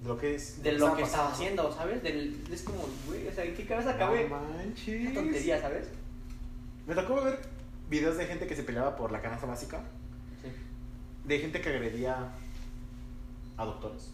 de 0.02 0.08
Lo 0.08 0.18
que 0.18 0.34
es. 0.34 0.60
de 0.60 0.72
lo 0.72 0.96
que 0.96 1.02
estaba 1.02 1.30
haciendo, 1.30 1.72
¿sabes? 1.72 2.02
Del, 2.02 2.44
es 2.52 2.62
como, 2.62 2.80
güey, 3.06 3.28
o 3.28 3.32
sea, 3.32 3.44
¿en 3.44 3.54
qué 3.54 3.64
cabeza 3.64 3.96
cabe? 3.96 4.28
No 4.28 4.40
manches. 4.40 5.08
Qué 5.08 5.14
tontería, 5.14 5.60
¿sabes? 5.60 5.86
Me 6.88 6.94
tocó 6.96 7.22
ver 7.22 7.38
videos 7.88 8.16
de 8.16 8.26
gente 8.26 8.48
que 8.48 8.56
se 8.56 8.64
peleaba 8.64 8.96
por 8.96 9.12
la 9.12 9.22
canasta 9.22 9.46
básica. 9.46 9.84
Sí. 10.42 10.48
De 11.24 11.38
gente 11.38 11.60
que 11.60 11.68
agredía 11.68 12.32
a 13.56 13.64
doctores. 13.64 14.10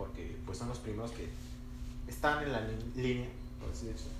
Porque 0.00 0.34
pues 0.46 0.56
son 0.56 0.68
los 0.68 0.78
primeros 0.78 1.10
que 1.10 1.28
están 2.08 2.42
en 2.42 2.52
la 2.52 2.62
línea, 2.96 3.28
por 3.60 3.68
así 3.70 3.86
decirlo. 3.86 4.12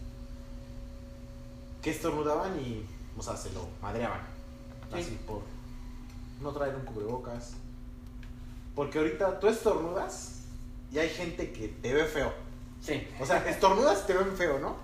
Que 1.81 1.91
estornudaban 1.91 2.61
y, 2.61 2.85
o 3.16 3.22
sea, 3.22 3.35
se 3.35 3.51
lo 3.53 3.66
madreaban. 3.81 4.20
Sí. 4.93 4.99
Así 4.99 5.18
por 5.26 5.41
no 6.43 6.53
traer 6.53 6.74
un 6.74 6.85
cubrebocas. 6.85 7.55
Porque 8.74 8.99
ahorita 8.99 9.41
tú 9.41 9.49
estornudas 9.49 10.43
y 10.93 10.99
hay 10.99 11.09
gente 11.09 11.51
que 11.51 11.68
te 11.68 11.95
ve 11.95 12.05
feo. 12.05 12.31
Sí. 12.83 13.09
O 13.18 13.24
sea, 13.24 13.39
estornudas 13.49 14.03
y 14.05 14.07
te 14.07 14.12
ven 14.12 14.37
feo, 14.37 14.59
¿no? 14.59 14.76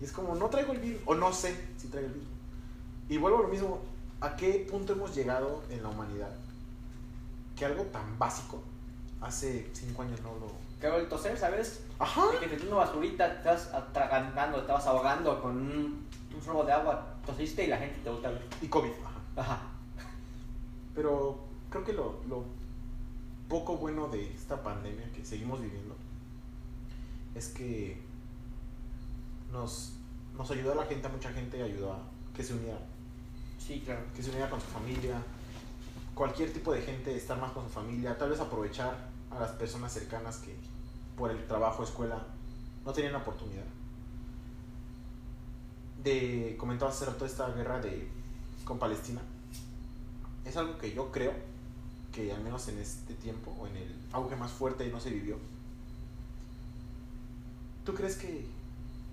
Y 0.00 0.04
es 0.04 0.10
como, 0.10 0.34
no 0.34 0.48
traigo 0.48 0.72
el 0.72 0.80
virus, 0.80 1.00
o 1.06 1.14
no 1.14 1.32
sé 1.32 1.54
si 1.78 1.86
traigo 1.86 2.08
el 2.08 2.14
virus. 2.14 2.28
Y 3.08 3.18
vuelvo 3.18 3.38
a 3.38 3.42
lo 3.42 3.48
mismo, 3.48 3.82
¿a 4.20 4.34
qué 4.34 4.66
punto 4.68 4.94
hemos 4.94 5.14
llegado 5.14 5.62
en 5.70 5.84
la 5.84 5.90
humanidad? 5.90 6.34
Que 7.54 7.66
algo 7.66 7.84
tan 7.84 8.18
básico, 8.18 8.60
hace 9.20 9.70
cinco 9.72 10.02
años 10.02 10.20
no 10.22 10.34
lo... 10.34 10.52
Cago 10.80 10.96
el 10.96 11.08
toser, 11.08 11.36
¿sabes? 11.36 11.84
Ajá. 11.98 12.30
De 12.32 12.38
que 12.38 12.56
te 12.56 12.66
una 12.66 12.76
basurita, 12.76 13.30
te 13.30 13.36
estás 13.36 13.72
atragantando, 13.74 14.56
te 14.56 14.62
estabas 14.62 14.86
ahogando 14.86 15.40
con 15.42 15.56
un, 15.56 16.06
un 16.34 16.42
sorbo 16.42 16.64
de 16.64 16.72
agua, 16.72 17.16
tosiste 17.26 17.64
y 17.64 17.66
la 17.66 17.76
gente 17.76 18.00
te 18.02 18.10
voltea 18.10 18.30
a 18.30 18.32
ver. 18.32 18.46
Y 18.62 18.68
COVID, 18.68 18.90
ajá. 19.04 19.20
Ajá. 19.36 19.62
Pero 20.94 21.38
creo 21.68 21.84
que 21.84 21.92
lo, 21.92 22.20
lo 22.28 22.44
poco 23.48 23.76
bueno 23.76 24.08
de 24.08 24.32
esta 24.32 24.62
pandemia 24.62 25.10
que 25.12 25.24
seguimos 25.24 25.60
viviendo 25.60 25.94
es 27.34 27.48
que 27.48 28.00
nos, 29.52 29.92
nos 30.36 30.50
ayudó 30.50 30.72
a 30.72 30.76
la 30.76 30.86
gente, 30.86 31.06
a 31.06 31.10
mucha 31.10 31.30
gente 31.30 31.62
ayudó 31.62 31.92
a 31.92 31.98
que 32.34 32.42
se 32.42 32.54
uniera. 32.54 32.78
Sí, 33.58 33.82
claro. 33.84 34.00
que 34.16 34.22
se 34.22 34.30
uniera 34.30 34.48
con 34.48 34.60
su 34.60 34.66
familia, 34.66 35.22
cualquier 36.14 36.52
tipo 36.52 36.72
de 36.72 36.80
gente, 36.80 37.14
estar 37.14 37.38
más 37.38 37.52
con 37.52 37.64
su 37.64 37.70
familia, 37.70 38.16
tal 38.16 38.30
vez 38.30 38.40
aprovechar 38.40 39.09
a 39.30 39.40
las 39.40 39.50
personas 39.52 39.92
cercanas 39.92 40.38
que 40.38 40.56
por 41.16 41.30
el 41.30 41.46
trabajo, 41.46 41.84
escuela, 41.84 42.26
no 42.84 42.92
tenían 42.92 43.14
oportunidad. 43.14 43.64
De, 46.02 46.56
comentaba 46.58 46.90
hace 46.90 47.06
esta 47.26 47.48
guerra 47.50 47.78
de, 47.80 48.08
con 48.64 48.78
Palestina, 48.78 49.20
es 50.44 50.56
algo 50.56 50.78
que 50.78 50.92
yo 50.92 51.10
creo 51.12 51.32
que 52.12 52.32
al 52.32 52.42
menos 52.42 52.66
en 52.68 52.78
este 52.78 53.14
tiempo, 53.14 53.54
o 53.60 53.66
en 53.66 53.76
el 53.76 53.94
auge 54.12 54.34
más 54.36 54.50
fuerte, 54.50 54.88
no 54.88 54.98
se 54.98 55.10
vivió. 55.10 55.36
¿Tú 57.84 57.94
crees 57.94 58.16
que 58.16 58.46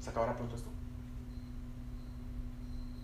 se 0.01 0.09
acabará 0.09 0.35
pronto 0.35 0.55
esto? 0.55 0.69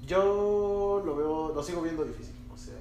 Yo 0.06 1.02
lo 1.06 1.16
veo, 1.16 1.54
lo 1.54 1.64
sigo 1.64 1.82
viendo 1.82 2.04
difícil. 2.04 2.36
O 2.54 2.58
sea, 2.58 2.76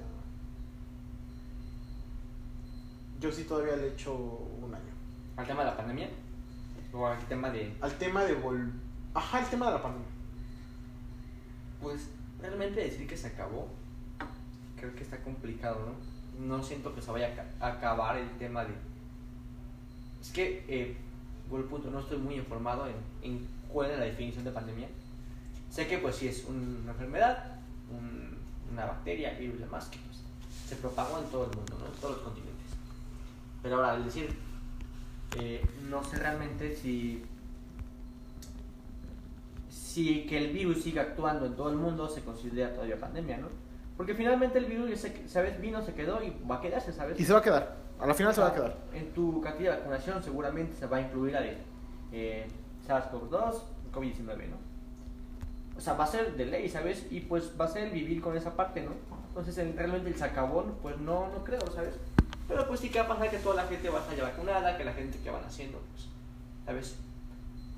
yo 3.22 3.30
sí 3.32 3.44
todavía 3.44 3.76
le 3.76 3.88
echo 3.88 4.12
un 4.14 4.74
año. 4.74 4.92
Al 5.36 5.46
tema 5.46 5.60
de 5.64 5.70
la 5.70 5.76
pandemia, 5.76 6.10
o 6.92 7.06
al 7.06 7.18
tema 7.26 7.48
de. 7.50 7.72
Al 7.80 7.96
tema 7.96 8.24
de 8.24 8.34
vol... 8.34 8.70
Ajá, 9.14 9.40
el 9.40 9.46
tema 9.46 9.66
de 9.66 9.72
la 9.72 9.82
pandemia. 9.82 10.08
Pues 11.80 12.08
realmente 12.40 12.80
decir 12.80 13.06
que 13.08 13.16
se 13.16 13.28
acabó, 13.28 13.68
creo 14.76 14.94
que 14.94 15.02
está 15.02 15.18
complicado, 15.22 15.78
¿no? 15.86 16.56
No 16.56 16.62
siento 16.62 16.94
que 16.94 17.02
se 17.02 17.10
vaya 17.10 17.28
a 17.28 17.34
ca- 17.36 17.46
a 17.60 17.72
acabar 17.74 18.16
el 18.16 18.28
tema 18.38 18.64
de. 18.64 18.72
Es 20.20 20.30
que, 20.30 20.64
eh, 20.68 20.96
vuelvo 21.48 21.66
al 21.66 21.70
punto, 21.70 21.90
no 21.90 22.00
estoy 22.00 22.18
muy 22.18 22.34
informado 22.36 22.86
en, 22.86 22.94
en 23.22 23.46
cuál 23.68 23.90
es 23.90 23.98
la 23.98 24.04
definición 24.04 24.44
de 24.44 24.50
pandemia. 24.50 24.88
Sé 25.70 25.86
que, 25.86 25.98
pues, 25.98 26.16
sí 26.16 26.28
es 26.28 26.44
un- 26.44 26.80
una 26.82 26.92
enfermedad, 26.92 27.56
un- 27.90 28.36
una 28.72 28.86
bacteria, 28.86 29.32
virus 29.38 29.56
y 29.56 29.62
demás, 29.62 29.86
que 29.86 29.98
pues, 29.98 30.18
se 30.68 30.76
propagó 30.76 31.18
en 31.18 31.26
todo 31.26 31.44
el 31.50 31.56
mundo, 31.56 31.76
¿no? 31.78 31.86
En 31.86 32.00
todos 32.00 32.14
los 32.16 32.22
continentes. 32.24 32.51
Pero 33.62 33.76
ahora, 33.76 33.92
al 33.92 34.04
decir, 34.04 34.28
eh, 35.38 35.64
no 35.88 36.02
sé 36.04 36.16
realmente 36.18 36.74
si 36.74 37.22
si 39.68 40.24
que 40.26 40.38
el 40.38 40.52
virus 40.52 40.82
siga 40.82 41.02
actuando 41.02 41.46
en 41.46 41.54
todo 41.54 41.70
el 41.70 41.76
mundo 41.76 42.08
se 42.08 42.22
considera 42.22 42.72
todavía 42.72 42.98
pandemia, 42.98 43.38
¿no? 43.38 43.48
Porque 43.96 44.14
finalmente 44.14 44.58
el 44.58 44.64
virus, 44.64 44.90
ya 44.90 44.96
se- 44.96 45.28
¿sabes? 45.28 45.60
Vino, 45.60 45.82
se 45.82 45.92
quedó 45.94 46.22
y 46.22 46.32
va 46.50 46.56
a 46.56 46.60
quedarse, 46.60 46.92
¿sabes? 46.92 47.18
se 47.24 47.32
va 47.32 47.40
a 47.40 47.42
quedar. 47.42 47.76
A 48.00 48.06
la 48.06 48.14
final 48.14 48.34
En 48.94 49.12
tu 49.12 49.40
cantidad 49.42 49.72
de 49.72 49.78
vacunación 49.78 50.22
seguramente 50.22 50.74
se 50.76 50.86
va 50.86 50.96
a 50.96 51.00
incluir 51.02 51.34
la 51.34 51.40
de 51.42 51.58
eh, 52.12 52.46
SARS-CoV-2, 52.88 53.54
COVID-19, 53.92 54.26
¿no? 54.48 54.56
O 55.76 55.80
sea, 55.80 55.92
va 55.94 56.04
a 56.04 56.06
ser 56.06 56.36
de 56.36 56.46
ley, 56.46 56.68
¿sabes? 56.68 57.06
Y 57.10 57.20
pues 57.20 57.52
va 57.60 57.66
a 57.66 57.68
ser 57.68 57.84
el 57.88 57.92
vivir 57.92 58.20
con 58.20 58.36
esa 58.36 58.54
parte, 58.56 58.82
¿no? 58.82 58.92
Entonces, 59.28 59.56
el- 59.58 59.76
realmente 59.76 60.08
el 60.08 60.16
sacabón, 60.16 60.74
pues 60.82 60.98
no, 60.98 61.28
no 61.28 61.44
creo, 61.44 61.60
¿sabes? 61.74 61.94
Pero 62.52 62.68
pues 62.68 62.80
sí 62.80 62.90
que 62.90 62.98
va 62.98 63.06
a 63.06 63.08
pasar 63.08 63.30
que 63.30 63.38
toda 63.38 63.56
la 63.62 63.68
gente 63.68 63.88
va 63.88 63.98
a 63.98 64.02
estar 64.02 64.14
ya 64.16 64.24
vacunada, 64.24 64.76
que 64.76 64.84
la 64.84 64.92
gente 64.92 65.18
que 65.18 65.30
van 65.30 65.42
haciendo, 65.42 65.78
pues, 65.92 66.06
¿sabes? 66.66 66.96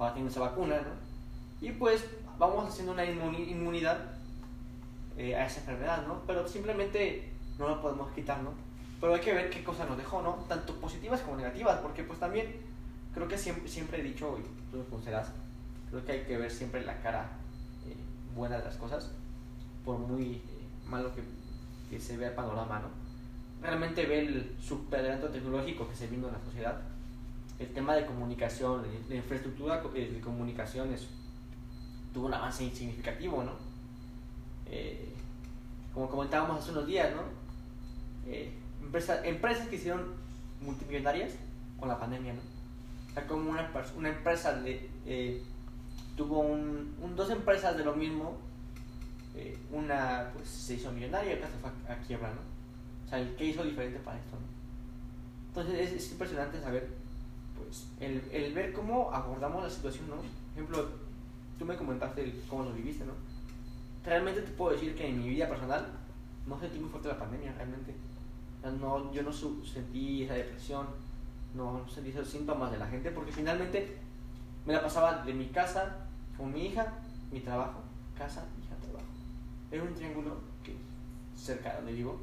Va 0.01 0.09
teniendo 0.09 0.33
esa 0.33 0.41
vacuna, 0.41 0.77
¿no? 0.77 1.67
Y 1.67 1.71
pues 1.71 2.05
vamos 2.39 2.69
haciendo 2.69 2.93
una 2.93 3.05
inmuni- 3.05 3.49
inmunidad 3.49 3.99
eh, 5.17 5.37
a 5.37 5.47
esa 5.47 5.61
enfermedad, 5.61 6.05
¿no? 6.09 6.23
Pero 6.27 6.49
simplemente 6.49 7.31
no 7.59 7.69
lo 7.69 7.81
podemos 7.81 8.11
quitar, 8.13 8.43
¿no? 8.43 8.51
Pero 9.01 9.15
hay 9.15 9.21
que 9.21 9.33
ver 9.33 9.49
qué 9.51 9.63
cosas 9.63 9.89
nos 9.89 9.97
dejó, 9.97 10.23
¿no? 10.23 10.45
Tanto 10.49 10.75
positivas 10.81 11.21
como 11.21 11.37
negativas, 11.37 11.79
porque 11.79 12.03
pues 12.03 12.19
también 12.19 12.57
creo 13.15 13.29
que 13.29 13.39
siempre, 13.39 13.69
siempre 13.69 14.01
he 14.01 14.03
dicho, 14.03 14.37
y 14.41 14.71
tú 14.73 14.79
lo 14.79 14.85
conocerás, 14.87 15.29
creo 15.89 16.05
que 16.05 16.13
hay 16.13 16.21
que 16.25 16.37
ver 16.37 16.51
siempre 16.51 16.85
la 16.85 17.01
cara 17.01 17.29
eh, 17.87 17.95
buena 18.35 18.59
de 18.59 18.65
las 18.65 18.75
cosas, 18.75 19.13
por 19.85 19.99
muy 19.99 20.33
eh, 20.33 20.43
malo 20.89 21.15
que, 21.15 21.23
que 21.91 22.01
se 22.03 22.17
vea 22.17 22.31
el 22.31 22.35
panorama, 22.35 22.81
¿no? 22.81 23.04
Realmente 23.65 24.05
ve 24.05 24.19
el 24.21 24.57
superadelanto 24.61 25.29
tecnológico 25.31 25.89
que 25.89 25.97
se 25.97 26.07
vino 26.07 26.27
en 26.29 26.35
la 26.35 26.41
sociedad, 26.41 26.83
el 27.59 27.69
tema 27.73 27.95
de 27.97 28.05
comunicación, 28.05 28.85
la 29.09 29.15
infraestructura 29.15 29.81
de 29.81 30.21
comunicaciones 30.21 31.09
tuvo 32.13 32.27
un 32.27 32.35
avance 32.35 32.71
significativo, 32.71 33.43
¿no? 33.43 33.53
Eh, 34.71 35.09
como 35.95 36.11
comentábamos 36.11 36.61
hace 36.61 36.73
unos 36.73 36.87
días, 36.87 37.11
¿no? 37.15 37.23
Eh, 38.31 38.53
empresas 39.25 39.69
que 39.69 39.77
hicieron 39.77 40.13
multimillonarias 40.61 41.33
con 41.81 41.89
la 41.89 41.99
pandemia, 41.99 42.35
¿no? 42.35 42.41
O 43.19 43.27
como 43.27 43.51
una, 43.51 43.71
una 43.97 44.11
empresa 44.11 44.61
de, 44.61 44.91
eh, 45.07 45.43
tuvo 46.19 46.41
un, 46.41 46.95
dos 47.17 47.31
empresas 47.31 47.79
de 47.79 47.85
lo 47.85 47.95
mismo, 47.95 48.37
una 49.73 50.31
pues 50.35 50.49
se 50.49 50.75
hizo 50.75 50.93
millonaria 50.93 51.33
y 51.33 51.37
otra 51.37 51.49
se 51.49 51.57
fue 51.57 51.71
a, 51.89 51.97
quiebra, 52.07 52.29
¿no? 52.29 52.54
O 53.07 53.09
sea, 53.09 53.37
¿qué 53.37 53.45
hizo 53.47 53.65
diferente 53.65 53.99
para 54.01 54.19
esto, 54.19 54.37
no? 54.37 54.55
Entonces 55.49 55.89
es, 55.89 56.05
es 56.05 56.13
impresionante 56.13 56.61
saber, 56.61 56.89
pues, 57.57 57.87
el, 58.01 58.23
el, 58.33 58.53
ver 58.53 58.73
cómo 58.73 59.13
abordamos 59.13 59.63
la 59.63 59.71
situación, 59.71 60.09
¿no? 60.09 60.17
Por 60.17 60.27
ejemplo, 60.55 60.89
tú 61.59 61.65
me 61.65 61.77
comentaste 61.77 62.41
cómo 62.49 62.65
lo 62.65 62.73
viviste, 62.73 63.05
¿no? 63.05 63.13
Realmente 64.05 64.43
te 64.43 64.51
puedo 64.53 64.73
decir 64.73 64.95
que 64.95 65.09
en 65.09 65.21
mi 65.23 65.29
vida 65.29 65.49
personal 65.49 65.87
no 66.47 66.59
sentí 66.59 66.79
muy 66.79 66.91
fuerte 66.91 67.09
la 67.09 67.19
pandemia, 67.19 67.53
realmente. 67.53 67.95
no, 68.81 69.13
yo 69.13 69.23
no 69.23 69.33
sentí 69.33 70.25
esa 70.25 70.35
depresión, 70.35 70.87
no 71.55 71.89
sentí 71.89 72.11
esos 72.11 72.29
síntomas 72.29 72.73
de 72.73 72.79
la 72.79 72.87
gente, 72.87 73.11
porque 73.11 73.33
finalmente 73.33 73.97
me 74.67 74.73
la 74.73 74.83
pasaba 74.83 75.25
de 75.25 75.33
mi 75.33 75.47
casa 75.47 76.07
con 76.37 76.53
mi 76.53 76.67
hija, 76.67 76.95
mi 77.31 77.41
trabajo, 77.41 77.81
casa, 78.19 78.45
hija, 78.63 78.75
trabajo. 78.83 79.07
Era 79.71 79.83
un 79.83 79.95
triángulo 79.95 80.37
que 80.63 80.75
cerca 81.37 81.71
de 81.71 81.77
donde 81.77 81.93
vivo, 81.93 82.21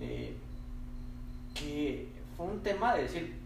eh, 0.00 0.36
que 1.54 2.08
fue 2.36 2.46
un 2.46 2.60
tema 2.62 2.94
de 2.94 3.02
decir, 3.02 3.36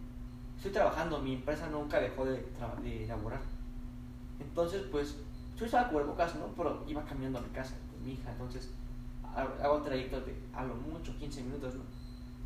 estoy 0.56 0.72
trabajando, 0.72 1.20
mi 1.20 1.34
empresa 1.34 1.68
nunca 1.68 2.00
dejó 2.00 2.24
de, 2.24 2.44
de 2.82 3.06
entonces, 4.40 4.82
pues, 4.90 5.16
yo 5.58 5.66
usaba 5.66 5.88
cubrebocas, 5.88 6.34
¿no? 6.36 6.46
Pero 6.56 6.84
iba 6.86 7.04
cambiando 7.04 7.38
a 7.38 7.42
mi 7.42 7.48
casa 7.48 7.74
con 7.90 8.04
mi 8.04 8.12
hija, 8.12 8.30
entonces 8.30 8.70
hago 9.34 9.82
trayectos 9.82 10.24
de 10.26 10.34
a 10.54 10.64
lo 10.64 10.76
mucho 10.76 11.16
15 11.18 11.42
minutos, 11.42 11.74
¿no? 11.74 11.82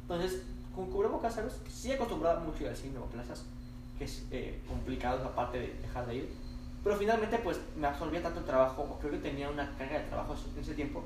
Entonces, 0.03 0.43
con 0.75 0.91
cubrebocas, 0.91 1.35
¿sabes? 1.35 1.61
Sí 1.69 1.91
he 1.91 1.95
acostumbrado 1.95 2.41
mucho 2.41 2.63
ir 2.63 2.71
al 2.71 2.77
cine 2.77 2.99
o 2.99 3.05
plazas, 3.05 3.45
que 3.99 4.05
es 4.05 4.27
eh, 4.31 4.61
complicado 4.67 5.23
aparte 5.27 5.59
de 5.59 5.75
dejar 5.83 6.07
de 6.07 6.15
ir. 6.17 6.35
Pero 6.83 6.97
finalmente, 6.97 7.39
pues, 7.39 7.61
me 7.77 7.87
absorbía 7.87 8.23
tanto 8.23 8.41
trabajo, 8.43 8.99
creo 9.01 9.13
que 9.13 9.19
tenía 9.19 9.51
una 9.51 9.71
carga 9.77 9.99
de 9.99 10.05
trabajo 10.05 10.35
en 10.55 10.61
ese 10.61 10.75
tiempo, 10.75 11.03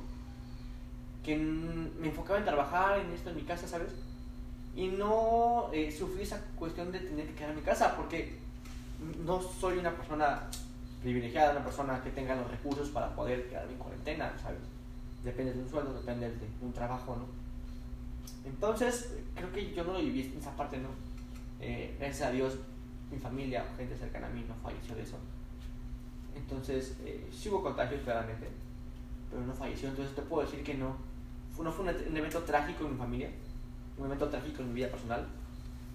que 1.24 1.36
me 1.36 2.08
enfocaba 2.08 2.38
en 2.38 2.44
trabajar 2.44 2.98
en 2.98 3.12
esto 3.12 3.30
en 3.30 3.36
mi 3.36 3.42
casa, 3.42 3.66
¿sabes? 3.68 3.92
Y 4.74 4.88
no 4.88 5.70
eh, 5.72 5.92
sufrí 5.92 6.22
esa 6.22 6.40
cuestión 6.56 6.90
de 6.90 7.00
tener 7.00 7.26
que 7.28 7.34
quedar 7.34 7.50
en 7.50 7.56
mi 7.56 7.62
casa, 7.62 7.94
porque 7.96 8.38
no 9.24 9.40
soy 9.40 9.78
una 9.78 9.90
persona 9.92 10.48
privilegiada, 11.02 11.52
una 11.52 11.64
persona 11.64 12.00
que 12.02 12.10
tenga 12.10 12.34
los 12.34 12.50
recursos 12.50 12.88
para 12.90 13.14
poder 13.14 13.48
quedar 13.48 13.68
en 13.68 13.76
cuarentena, 13.76 14.32
¿sabes? 14.42 14.60
Depende 15.24 15.52
de 15.52 15.60
un 15.60 15.68
sueldo, 15.68 15.92
depende 15.92 16.28
de 16.30 16.46
un 16.60 16.72
trabajo, 16.72 17.16
¿no? 17.16 17.26
Entonces, 18.44 19.12
creo 19.34 19.52
que 19.52 19.72
yo 19.74 19.84
no 19.84 19.92
lo 19.92 19.98
viví 20.00 20.22
en 20.32 20.38
esa 20.38 20.56
parte, 20.56 20.78
¿no? 20.78 20.88
Eh, 21.60 21.94
gracias 21.98 22.28
a 22.28 22.32
Dios, 22.32 22.54
mi 23.10 23.18
familia, 23.18 23.64
gente 23.76 23.96
cercana 23.96 24.26
a 24.26 24.30
mí 24.30 24.44
no 24.48 24.54
falleció 24.54 24.94
de 24.96 25.02
eso. 25.02 25.16
Entonces, 26.34 26.96
eh, 27.04 27.28
sí 27.32 27.48
hubo 27.48 27.62
contagios 27.62 28.00
claramente, 28.02 28.48
pero 29.30 29.42
no 29.44 29.52
falleció. 29.52 29.88
Entonces, 29.88 30.14
te 30.14 30.22
puedo 30.22 30.44
decir 30.44 30.64
que 30.64 30.74
no. 30.74 30.96
No 31.58 31.70
fue 31.70 31.84
un, 31.84 32.16
evento 32.16 32.40
trágico 32.40 32.84
en 32.84 32.92
mi 32.92 32.98
familia, 32.98 33.30
un 33.98 34.06
evento 34.06 34.28
trágico 34.28 34.62
en 34.62 34.68
mi 34.68 34.74
vida 34.74 34.88
personal. 34.88 35.26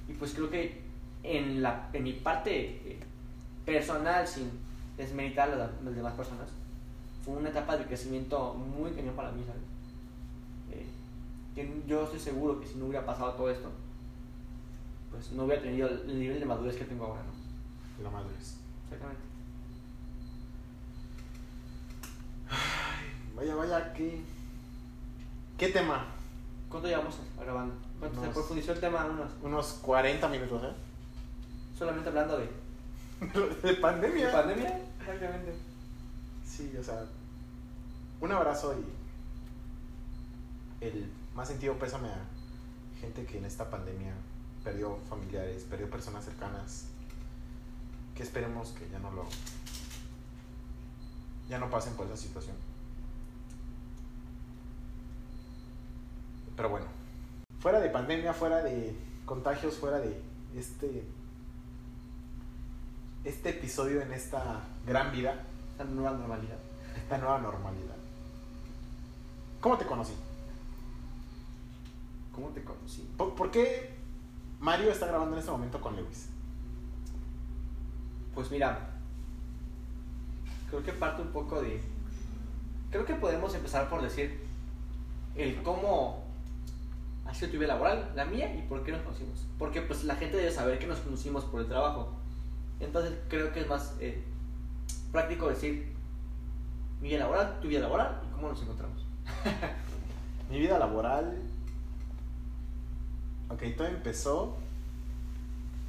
Y 0.08 0.14
pues 0.14 0.34
creo 0.34 0.50
que 0.50 0.82
en, 1.24 1.62
la, 1.62 1.90
en 1.94 2.04
mi 2.04 2.14
parte 2.14 2.52
eh, 2.86 3.00
personal, 3.66 4.26
sin 4.28 4.50
desmeritar 4.98 5.52
a 5.52 5.56
las, 5.56 5.96
demás 5.96 6.14
personas. 6.14 6.50
Fue 7.24 7.36
una 7.36 7.50
etapa 7.50 7.78
de 7.78 7.86
crecimiento 7.86 8.54
muy 8.54 8.92
cañón 8.92 9.16
para 9.16 9.32
mí, 9.32 9.44
¿sabes? 9.46 9.62
Eh, 10.72 11.84
yo 11.88 12.04
estoy 12.04 12.20
seguro 12.20 12.60
que 12.60 12.68
si 12.68 12.76
no 12.76 12.86
hubiera 12.86 13.06
pasado 13.06 13.34
todo 13.34 13.50
esto, 13.50 13.70
pues 15.12 15.32
no 15.32 15.44
hubiera 15.44 15.62
tenido 15.62 15.88
el 15.88 16.20
nivel 16.20 16.40
de 16.40 16.46
madurez 16.46 16.76
que 16.76 16.86
tengo 16.86 17.06
ahora, 17.06 17.22
¿no? 17.24 18.04
La 18.04 18.10
madurez. 18.10 18.58
Exactamente. 18.86 19.22
vaya, 23.36 23.56
vaya, 23.56 23.94
¿qué, 23.94 24.22
qué 25.58 25.70
tema? 25.70 26.06
¿Cuánto 26.70 26.88
llevamos 26.88 27.16
grabando? 27.40 27.76
¿Cuánto 28.00 28.22
se 28.22 28.30
profundizó 28.30 28.74
el 28.74 28.80
tema? 28.80 29.06
Unos, 29.06 29.32
unos 29.42 29.74
40 29.82 30.28
minutos, 30.28 30.64
¿eh? 30.64 30.74
Solamente 31.78 32.10
hablando 32.10 32.38
de... 32.38 32.50
de 33.68 33.74
pandemia. 33.76 34.28
¿De 34.28 34.34
pandemia? 34.34 34.82
Exactamente. 35.00 35.56
Sí, 36.46 36.76
o 36.80 36.84
sea, 36.84 37.06
un 38.22 38.32
abrazo 38.32 38.76
y 38.80 38.86
el 40.86 41.12
más 41.36 41.48
sentido 41.48 41.76
pésame 41.76 42.10
a 42.10 42.20
gente 43.00 43.26
que 43.26 43.38
en 43.38 43.46
esta 43.46 43.70
pandemia 43.70 44.14
perdió 44.64 44.98
familiares, 45.10 45.64
perdió 45.70 45.90
personas 45.90 46.26
cercanas, 46.26 46.86
que 48.16 48.24
esperemos 48.24 48.70
que 48.70 48.90
ya 48.90 49.00
no 49.00 49.12
lo 49.12 49.26
ya 51.50 51.60
no 51.60 51.70
pasen 51.70 51.94
por 51.94 52.06
esa 52.08 52.18
situación. 52.18 52.56
Pero 56.58 56.70
bueno, 56.70 56.88
fuera 57.60 57.80
de 57.80 57.90
pandemia, 57.90 58.34
fuera 58.34 58.64
de 58.64 58.94
contagios, 59.26 59.78
fuera 59.78 60.00
de 60.00 60.20
este 60.56 61.08
este 63.24 63.50
episodio 63.50 64.02
en 64.02 64.12
esta 64.14 64.62
gran 64.86 65.12
vida. 65.12 65.44
Esta 65.72 65.84
nueva 65.84 66.12
normalidad. 66.12 66.58
Esta 66.96 67.18
nueva 67.18 67.40
normalidad. 67.40 67.96
¿Cómo 69.62 69.78
te 69.78 69.86
conocí? 69.86 70.14
¿Cómo 72.34 72.48
te 72.50 72.64
conocí? 72.64 73.08
¿Por, 73.18 73.52
qué 73.52 73.96
Mario 74.60 74.92
está 74.92 75.08
grabando 75.08 75.36
en 75.36 75.40
este 75.40 75.52
momento 75.52 75.82
con 75.82 75.96
Lewis? 75.96 76.30
Pues 78.34 78.50
mira, 78.50 78.92
creo 80.70 80.84
que 80.84 80.94
parte 80.94 81.22
un 81.22 81.30
poco 81.30 81.62
de... 81.62 81.82
Creo 82.92 83.06
que 83.06 83.16
podemos 83.16 83.54
empezar 83.56 83.90
por 83.90 84.02
decir 84.02 84.40
el 85.36 85.62
cómo 85.64 86.27
ha 87.28 87.34
sido 87.34 87.52
tu 87.52 87.58
vida 87.58 87.68
laboral, 87.68 88.12
la 88.16 88.26
mía, 88.26 88.56
y 88.56 88.62
por 88.64 88.84
qué 88.84 88.92
nos 88.92 89.02
conocimos. 89.02 89.46
Porque 89.60 89.82
pues 89.82 90.04
la 90.06 90.16
gente 90.16 90.38
debe 90.38 90.52
saber 90.52 90.80
que 90.80 90.88
nos 90.88 91.00
conocimos 91.00 91.44
por 91.46 91.62
el 91.62 91.68
trabajo. 91.68 92.14
Entonces 92.80 93.14
creo 93.28 93.52
que 93.52 93.62
es 93.62 93.68
más 93.68 93.96
eh, 94.00 94.24
práctico 95.12 95.50
decir 95.50 95.94
mi 97.02 97.10
vida 97.10 97.20
laboral, 97.20 97.60
tu 97.62 97.68
vida 97.68 97.82
laboral 97.82 98.22
y 98.28 98.34
cómo 98.34 98.50
nos 98.50 98.62
encontramos. 98.62 99.06
mi 100.50 100.60
vida 100.60 100.80
laboral. 100.80 101.38
Ok, 103.50 103.64
todo 103.76 103.88
empezó 103.88 104.58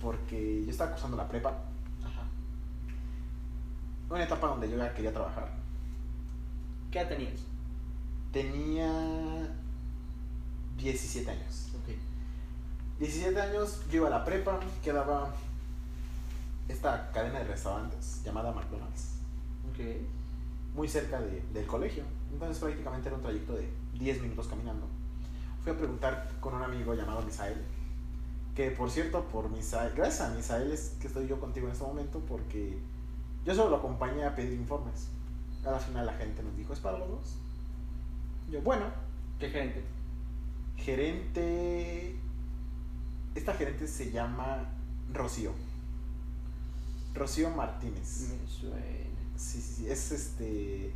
porque 0.00 0.64
yo 0.64 0.70
estaba 0.70 0.90
cursando 0.90 1.16
la 1.16 1.28
prepa. 1.28 1.50
Ajá. 1.50 2.22
Una 4.10 4.24
etapa 4.24 4.48
donde 4.48 4.70
yo 4.70 4.76
ya 4.76 4.92
quería 4.92 5.12
trabajar. 5.12 5.50
¿Qué 6.90 7.00
edad 7.00 7.08
tenías? 7.08 7.40
Tenía 8.32 9.48
17 10.78 11.30
años. 11.30 11.68
Ok. 11.80 11.94
17 13.00 13.40
años, 13.40 13.80
yo 13.90 13.98
iba 13.98 14.08
a 14.08 14.10
la 14.10 14.24
prepa, 14.24 14.58
quedaba 14.82 15.34
esta 16.68 17.10
cadena 17.12 17.40
de 17.40 17.44
restaurantes 17.46 18.22
llamada 18.24 18.52
McDonald's. 18.52 19.16
Okay. 19.72 20.06
Muy 20.74 20.88
cerca 20.88 21.20
de, 21.20 21.42
del 21.52 21.66
colegio. 21.66 22.04
Entonces 22.32 22.58
prácticamente 22.58 23.08
era 23.08 23.16
un 23.16 23.22
trayecto 23.22 23.54
de 23.54 23.68
10 23.98 24.22
minutos 24.22 24.46
caminando. 24.48 24.86
Fui 25.62 25.72
a 25.72 25.76
preguntar 25.76 26.30
con 26.40 26.54
un 26.54 26.62
amigo 26.62 26.94
llamado 26.94 27.22
Misael, 27.22 27.58
que 28.54 28.70
por 28.70 28.90
cierto, 28.90 29.24
por 29.24 29.50
Misael, 29.50 29.92
gracias 29.94 30.28
a 30.28 30.34
Misael 30.34 30.72
es 30.72 30.96
que 31.00 31.06
estoy 31.08 31.26
yo 31.26 31.40
contigo 31.40 31.66
en 31.66 31.72
este 31.72 31.84
momento 31.84 32.20
porque 32.20 32.78
yo 33.44 33.54
solo 33.54 33.70
lo 33.70 33.76
acompañé 33.76 34.24
a 34.24 34.34
pedir 34.34 34.52
informes. 34.52 35.08
A 35.64 35.72
la 35.72 35.78
final 35.78 36.06
la 36.06 36.14
gente 36.14 36.42
nos 36.42 36.56
dijo, 36.56 36.72
¿es 36.72 36.80
para 36.80 36.98
los 36.98 37.08
dos? 37.08 37.36
Yo, 38.50 38.60
bueno. 38.62 38.84
¿Qué 39.38 39.50
gerente? 39.50 39.84
Gerente... 40.78 42.16
Esta 43.34 43.54
gerente 43.54 43.86
se 43.86 44.10
llama 44.10 44.68
Rocío. 45.12 45.52
Rocío 47.14 47.50
Martínez. 47.50 48.30
Me 48.30 48.48
suena. 48.48 48.76
Sí, 49.36 49.60
sí, 49.60 49.74
sí. 49.74 49.90
Es 49.90 50.10
este. 50.10 50.92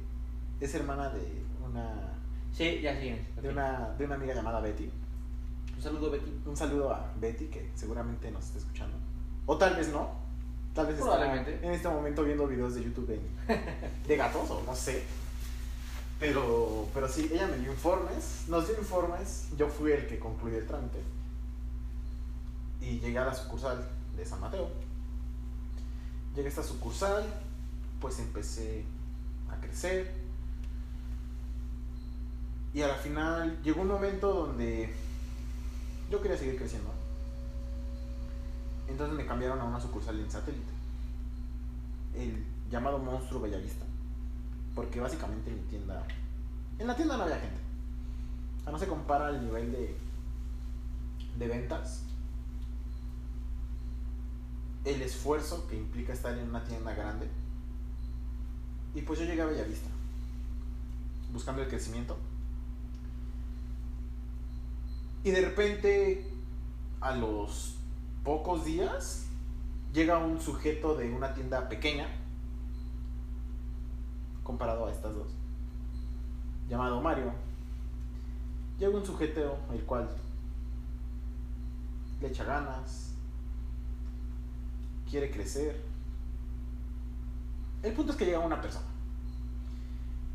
Es 0.60 0.74
hermana 0.74 1.10
de 1.10 1.42
una. 1.64 2.14
Sí, 2.52 2.80
ya 2.80 2.98
sí. 3.00 3.14
De, 3.40 3.48
una, 3.48 3.90
de 3.96 4.04
una 4.04 4.16
amiga 4.16 4.34
llamada 4.34 4.60
Betty. 4.60 4.90
Un 5.76 5.82
saludo, 5.82 6.10
Betty. 6.10 6.32
Un 6.44 6.56
saludo 6.56 6.92
a 6.92 7.12
Betty, 7.20 7.46
que 7.46 7.70
seguramente 7.74 8.30
nos 8.30 8.44
está 8.46 8.58
escuchando. 8.58 8.96
O 9.46 9.56
tal 9.56 9.76
vez 9.76 9.88
no. 9.90 10.10
Tal 10.74 10.86
vez 10.86 10.98
está 10.98 11.42
en 11.46 11.70
este 11.70 11.88
momento 11.88 12.24
viendo 12.24 12.46
videos 12.46 12.74
de 12.74 12.82
YouTube 12.82 13.20
de 14.06 14.16
gatos, 14.16 14.50
o 14.50 14.62
no 14.64 14.74
sé. 14.74 15.02
Pero, 16.22 16.86
pero 16.94 17.08
sí, 17.08 17.28
ella 17.32 17.48
me 17.48 17.56
dio 17.56 17.72
informes. 17.72 18.44
Nos 18.46 18.68
dio 18.68 18.78
informes. 18.78 19.48
Yo 19.58 19.68
fui 19.68 19.90
el 19.90 20.06
que 20.06 20.20
concluyó 20.20 20.56
el 20.56 20.68
trámite. 20.68 21.02
Y 22.80 23.00
llegué 23.00 23.18
a 23.18 23.24
la 23.24 23.34
sucursal 23.34 23.84
de 24.16 24.24
San 24.24 24.40
Mateo. 24.40 24.70
Llegué 26.36 26.46
a 26.46 26.48
esta 26.50 26.62
sucursal, 26.62 27.26
pues 28.00 28.20
empecé 28.20 28.84
a 29.50 29.56
crecer. 29.56 30.14
Y 32.72 32.82
a 32.82 32.86
la 32.86 32.94
final 32.94 33.60
llegó 33.64 33.82
un 33.82 33.88
momento 33.88 34.32
donde 34.32 34.94
yo 36.08 36.22
quería 36.22 36.38
seguir 36.38 36.56
creciendo. 36.56 36.92
Entonces 38.86 39.16
me 39.16 39.26
cambiaron 39.26 39.58
a 39.58 39.64
una 39.64 39.80
sucursal 39.80 40.20
en 40.20 40.30
satélite. 40.30 40.70
El 42.14 42.44
llamado 42.70 43.00
Monstruo 43.00 43.40
Bellavista. 43.40 43.86
Porque 44.74 45.00
básicamente 45.00 45.50
mi 45.50 45.62
tienda... 45.62 46.06
En 46.78 46.86
la 46.86 46.96
tienda 46.96 47.16
no 47.16 47.24
había 47.24 47.38
gente. 47.38 47.60
O 48.60 48.62
sea, 48.62 48.72
no 48.72 48.78
se 48.78 48.86
compara 48.86 49.30
el 49.30 49.44
nivel 49.44 49.72
de, 49.72 49.96
de 51.38 51.48
ventas. 51.48 52.02
El 54.84 55.02
esfuerzo 55.02 55.66
que 55.68 55.76
implica 55.76 56.12
estar 56.12 56.36
en 56.36 56.48
una 56.48 56.64
tienda 56.64 56.94
grande. 56.94 57.28
Y 58.94 59.02
pues 59.02 59.18
yo 59.20 59.24
llegué 59.24 59.42
a 59.42 59.46
Bellavista. 59.46 59.88
Buscando 61.32 61.62
el 61.62 61.68
crecimiento. 61.68 62.16
Y 65.24 65.30
de 65.30 65.40
repente, 65.40 66.26
a 67.00 67.14
los 67.14 67.76
pocos 68.24 68.64
días, 68.64 69.26
llega 69.92 70.18
un 70.18 70.40
sujeto 70.40 70.96
de 70.96 71.12
una 71.12 71.34
tienda 71.34 71.68
pequeña, 71.68 72.08
comparado 74.42 74.86
a 74.86 74.90
estas 74.90 75.14
dos, 75.14 75.28
llamado 76.68 77.00
Mario. 77.00 77.32
Llega 78.78 78.96
un 78.96 79.06
sujeto 79.06 79.58
el 79.72 79.82
cual 79.84 80.08
le 82.20 82.28
echa 82.28 82.44
ganas, 82.44 83.12
quiere 85.08 85.30
crecer. 85.30 85.80
El 87.82 87.92
punto 87.92 88.12
es 88.12 88.18
que 88.18 88.24
llega 88.24 88.38
una 88.38 88.60
persona. 88.60 88.86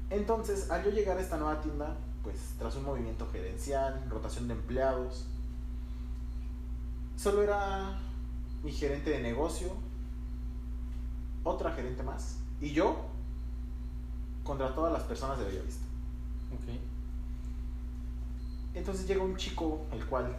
Entonces, 0.10 0.70
al 0.70 0.84
yo 0.84 0.92
llegar 0.92 1.18
a 1.18 1.22
esta 1.22 1.38
nueva 1.38 1.60
tienda, 1.62 1.98
pues 2.24 2.54
tras 2.60 2.76
un 2.76 2.86
movimiento 2.86 3.28
gerencial, 3.32 4.06
rotación 4.10 4.48
de 4.48 4.54
empleados, 4.54 5.26
solo 7.18 7.42
era 7.42 8.00
mi 8.64 8.72
gerente 8.72 9.10
de 9.10 9.20
negocio, 9.20 9.70
otra 11.44 11.72
gerente 11.72 12.04
más, 12.04 12.38
y 12.62 12.72
yo 12.72 13.07
contra 14.48 14.74
todas 14.74 14.94
las 14.94 15.04
personas 15.04 15.38
de 15.38 15.46
Bellavista. 15.46 15.86
Ok. 16.54 16.80
Entonces 18.74 19.06
llega 19.06 19.22
un 19.22 19.36
chico, 19.36 19.86
el 19.92 20.06
cual 20.06 20.38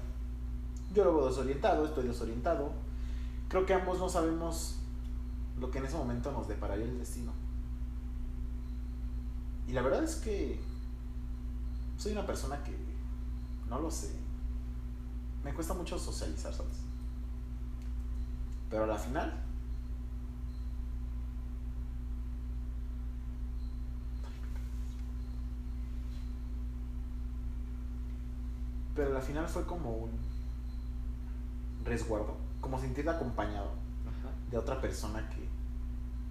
yo 0.94 1.04
lo 1.04 1.14
veo 1.14 1.28
desorientado, 1.28 1.84
estoy 1.84 2.08
desorientado. 2.08 2.72
Creo 3.48 3.66
que 3.66 3.74
ambos 3.74 3.98
no 3.98 4.08
sabemos 4.08 4.76
lo 5.60 5.70
que 5.70 5.78
en 5.78 5.84
ese 5.84 5.96
momento 5.98 6.32
nos 6.32 6.48
depararía 6.48 6.86
el 6.86 6.98
destino. 6.98 7.32
Y 9.66 9.72
la 9.72 9.82
verdad 9.82 10.02
es 10.02 10.16
que 10.16 10.58
soy 11.98 12.12
una 12.12 12.24
persona 12.24 12.62
que 12.64 12.74
no 13.68 13.78
lo 13.78 13.90
sé. 13.90 14.10
Me 15.44 15.52
cuesta 15.52 15.74
mucho 15.74 15.98
socializar, 15.98 16.54
¿sabes? 16.54 16.78
Pero 18.70 18.84
a 18.84 18.86
la 18.86 18.96
final 18.96 19.47
Pero 28.98 29.12
la 29.12 29.20
final 29.20 29.48
fue 29.48 29.64
como 29.64 29.92
un 29.92 30.10
resguardo, 31.84 32.36
como 32.60 32.80
sentirte 32.80 33.08
acompañado 33.08 33.66
Ajá. 33.68 34.34
de 34.50 34.58
otra 34.58 34.80
persona 34.80 35.30
que, 35.30 35.46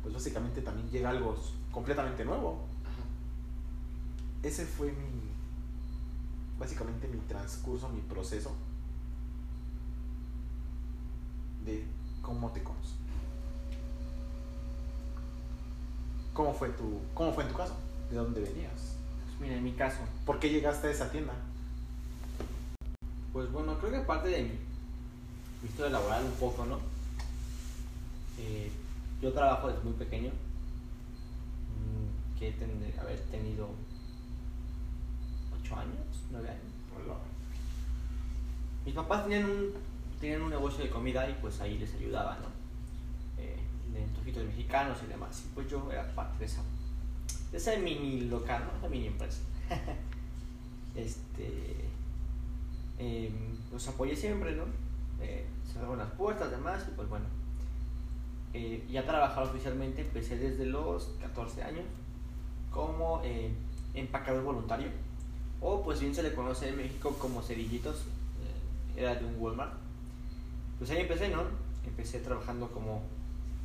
pues 0.01 0.13
básicamente 0.13 0.61
también 0.61 0.89
llega 0.89 1.11
algo 1.11 1.33
completamente 1.71 2.25
nuevo. 2.25 2.65
Ajá. 2.83 3.03
Ese 4.43 4.65
fue 4.65 4.91
mi, 4.91 5.31
básicamente 6.59 7.07
mi 7.07 7.19
transcurso, 7.19 7.87
mi 7.87 8.01
proceso 8.01 8.53
de 11.63 11.85
cómo 12.21 12.51
te 12.51 12.61
conozco. 12.63 12.97
¿Cómo 16.33 16.53
fue 16.53 16.67
tu, 16.71 16.99
cómo 17.13 17.31
fue 17.31 17.45
en 17.45 17.49
tu 17.49 17.55
caso? 17.55 17.77
¿De 18.09 18.17
dónde 18.17 18.41
venías? 18.41 18.97
Pues 19.25 19.39
mira, 19.39 19.55
en 19.55 19.63
mi 19.63 19.71
caso, 19.71 19.99
¿Por 20.25 20.37
qué 20.39 20.49
llegaste 20.49 20.87
a 20.87 20.91
esa 20.91 21.09
tienda? 21.09 21.33
Pues 23.33 23.51
bueno, 23.51 23.77
creo 23.79 23.91
que 23.91 23.99
parte 23.99 24.29
de 24.29 24.43
mi, 24.43 24.51
historia 25.67 25.91
laboral 25.91 26.23
un 26.23 26.31
poco, 26.33 26.65
¿no? 26.65 26.79
Eh, 28.39 28.71
yo 29.21 29.33
trabajo 29.33 29.67
desde 29.67 29.83
muy 29.83 29.93
pequeño, 29.93 30.29
mm, 30.29 32.39
que 32.39 32.51
tendré 32.51 32.93
haber 32.99 33.19
tenido 33.31 33.69
8 35.61 35.75
años, 35.75 36.23
9 36.31 36.49
años. 36.49 36.77
Mis 38.87 38.95
papás 38.95 39.23
tenían 39.23 39.43
un, 39.43 39.73
tenían 40.21 40.43
un 40.43 40.49
negocio 40.49 40.81
de 40.81 40.89
comida 40.89 41.29
y 41.29 41.33
pues 41.41 41.59
ahí 41.59 41.77
les 41.77 41.93
ayudaba, 41.95 42.37
¿no? 42.37 42.47
Eh, 43.37 43.57
de 43.91 44.01
antojitos 44.01 44.45
mexicanos 44.45 44.97
y 45.03 45.07
demás. 45.07 45.43
Y 45.45 45.53
pues 45.53 45.69
yo 45.69 45.91
era 45.91 46.07
parte 46.15 46.39
de 46.39 46.45
esa, 46.45 46.61
de 47.51 47.57
ese 47.57 47.79
mini 47.79 48.29
local, 48.29 48.63
¿no? 48.65 48.77
Esa 48.77 48.87
mini 48.87 49.07
empresa. 49.07 49.41
este. 50.95 51.86
Eh, 52.99 53.31
los 53.71 53.87
apoyé 53.87 54.15
siempre, 54.15 54.55
¿no? 54.55 54.63
Eh, 55.21 55.45
cerraron 55.71 55.99
las 55.99 56.11
puertas, 56.11 56.51
demás, 56.51 56.85
y 56.87 56.91
pues 56.95 57.09
bueno. 57.09 57.25
Eh, 58.53 58.83
ya 58.89 59.05
trabajar 59.05 59.43
oficialmente 59.43 60.01
empecé 60.01 60.37
desde 60.37 60.65
los 60.65 61.09
14 61.21 61.63
años 61.63 61.85
como 62.71 63.21
eh, 63.23 63.51
empacador 63.93 64.43
voluntario. 64.43 64.87
O 65.61 65.83
pues 65.83 65.99
bien 65.99 66.15
se 66.15 66.23
le 66.23 66.33
conoce 66.33 66.69
en 66.69 66.77
México 66.77 67.15
como 67.19 67.41
cerillitos 67.41 68.05
eh, 68.95 69.01
era 69.01 69.15
de 69.15 69.25
un 69.25 69.39
Walmart. 69.39 69.73
Pues 70.77 70.89
ahí 70.91 71.01
empecé 71.01 71.29
no 71.29 71.43
empecé 71.85 72.19
trabajando 72.19 72.67
como 72.69 73.03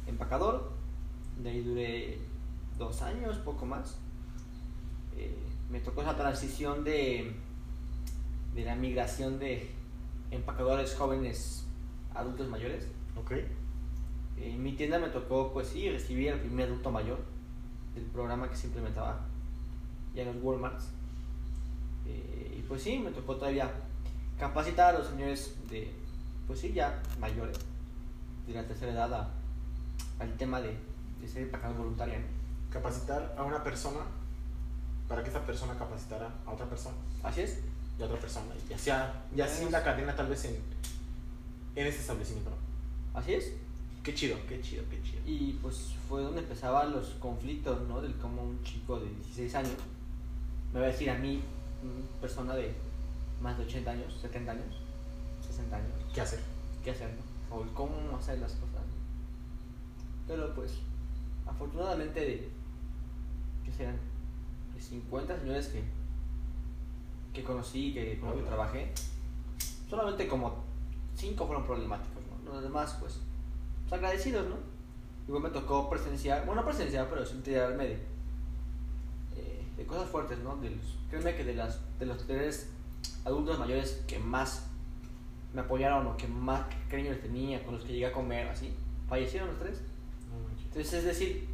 empacador. 0.06 0.72
De 1.42 1.50
ahí 1.50 1.62
duré 1.62 2.18
dos 2.78 3.00
años 3.02 3.36
poco 3.38 3.64
más. 3.64 3.96
Me 5.70 5.80
tocó 5.80 6.02
esa 6.02 6.16
transición 6.16 6.84
de 6.84 7.34
de 8.54 8.64
la 8.64 8.74
migración 8.76 9.38
de 9.38 9.70
empacadores 10.30 10.94
jóvenes 10.94 11.64
a 12.14 12.20
adultos 12.20 12.48
mayores 12.48 12.84
Ok. 13.18 13.32
en 14.38 14.62
mi 14.62 14.72
tienda 14.72 14.98
me 14.98 15.08
tocó, 15.08 15.52
pues 15.52 15.68
sí, 15.68 15.88
recibir 15.90 16.32
al 16.32 16.40
primer 16.40 16.66
adulto 16.68 16.90
mayor 16.90 17.18
del 17.94 18.04
programa 18.04 18.48
que 18.48 18.56
se 18.56 18.66
implementaba 18.66 19.20
ya 20.14 20.22
en 20.22 20.34
los 20.34 20.42
Walmarts. 20.42 20.84
Eh, 22.06 22.56
y 22.58 22.62
pues 22.62 22.82
sí, 22.82 22.98
me 22.98 23.10
tocó 23.10 23.36
todavía 23.36 23.70
capacitar 24.38 24.94
a 24.94 24.98
los 24.98 25.08
señores 25.08 25.54
de, 25.70 25.92
pues 26.46 26.58
sí, 26.60 26.72
ya 26.72 27.00
mayores, 27.20 27.58
de 28.46 28.54
la 28.54 28.66
tercera 28.66 28.92
edad 28.92 29.12
a- 29.14 29.30
al 30.18 30.32
tema 30.36 30.60
de, 30.60 30.76
de 31.20 31.28
ser 31.28 31.42
empacador 31.42 31.76
voluntario. 31.76 32.14
Capacitar 32.70 33.34
a 33.38 33.42
una 33.44 33.62
persona 33.62 34.00
para 35.08 35.22
que 35.22 35.28
esa 35.30 35.44
persona 35.44 35.74
capacitara 35.78 36.30
a 36.46 36.50
otra 36.52 36.66
persona 36.66 36.96
Así 37.22 37.42
es. 37.42 37.60
Y 37.98 38.02
a 38.02 38.06
otra 38.06 38.18
persona. 38.18 38.46
Y 38.68 38.72
así, 38.72 38.90
y 39.34 39.40
así 39.40 39.68
la 39.70 39.82
cadena 39.82 40.14
tal 40.14 40.28
vez 40.28 40.44
en, 40.44 40.56
en 41.76 41.86
ese 41.86 42.00
establecimiento. 42.00 42.50
Así 43.14 43.34
es. 43.34 43.52
Qué 44.02 44.14
chido, 44.14 44.36
qué 44.48 44.60
chido, 44.60 44.82
qué 44.90 45.00
chido. 45.02 45.20
Y 45.26 45.58
pues 45.62 45.94
fue 46.08 46.22
donde 46.22 46.40
empezaban 46.40 46.92
los 46.92 47.10
conflictos, 47.20 47.88
¿no? 47.88 48.00
Del 48.00 48.14
cómo 48.14 48.42
un 48.42 48.62
chico 48.64 48.98
de 48.98 49.08
16 49.08 49.54
años 49.54 49.76
me 50.72 50.80
va 50.80 50.86
a 50.86 50.88
decir 50.88 51.10
a 51.10 51.18
mí, 51.18 51.42
persona 52.20 52.54
de 52.54 52.74
más 53.40 53.58
de 53.58 53.64
80 53.64 53.90
años, 53.90 54.18
70 54.20 54.52
años, 54.52 54.76
60 55.46 55.76
años, 55.76 55.90
¿Qué 56.14 56.20
hacer? 56.20 56.40
qué 56.82 56.90
hacer, 56.90 57.10
¿no? 57.10 57.56
O 57.56 57.62
el 57.62 57.68
cómo 57.70 58.16
hacer 58.16 58.38
las 58.38 58.52
cosas. 58.52 58.82
Pero 60.26 60.54
pues, 60.54 60.72
afortunadamente 61.46 62.20
de, 62.20 62.48
¿qué 63.64 63.72
serán? 63.72 63.98
De 64.74 64.80
50 64.80 65.38
señores 65.38 65.68
que, 65.68 65.82
que 67.32 67.42
conocí, 67.42 67.92
que 67.92 68.18
con 68.18 68.30
los 68.30 68.38
que 68.38 68.46
trabajé, 68.46 68.92
solamente 69.88 70.28
como 70.28 70.64
5 71.16 71.46
fueron 71.46 71.64
problemáticos, 71.64 72.22
¿no? 72.44 72.52
Los 72.52 72.62
demás, 72.62 72.96
pues, 73.00 73.20
pues, 73.82 73.92
agradecidos, 73.92 74.48
¿no? 74.48 74.56
Igual 75.26 75.44
me 75.44 75.50
tocó 75.50 75.88
presenciar, 75.88 76.44
bueno, 76.44 76.62
no 76.62 76.66
presenciar, 76.66 77.08
pero 77.08 77.24
sí 77.24 77.34
enterarme 77.36 77.84
de, 77.84 77.94
eh, 79.36 79.64
de 79.76 79.86
cosas 79.86 80.08
fuertes, 80.10 80.38
¿no? 80.40 80.56
De 80.56 80.70
los, 80.70 80.98
créeme 81.08 81.36
que 81.36 81.44
de, 81.44 81.54
las, 81.54 81.80
de 81.98 82.06
los 82.06 82.26
tres 82.26 82.70
adultos 83.24 83.58
mayores 83.58 84.02
que 84.06 84.18
más 84.18 84.66
me 85.54 85.60
apoyaron 85.60 86.06
o 86.06 86.16
que 86.16 86.26
más 86.26 86.66
cariño 86.88 87.10
les 87.10 87.22
tenía, 87.22 87.62
con 87.64 87.74
los 87.74 87.84
que 87.84 87.92
llegué 87.92 88.06
a 88.06 88.12
comer, 88.12 88.48
así, 88.48 88.74
fallecieron 89.08 89.48
los 89.50 89.58
tres. 89.58 89.80
Entonces, 90.64 90.94
es 90.94 91.04
decir, 91.04 91.51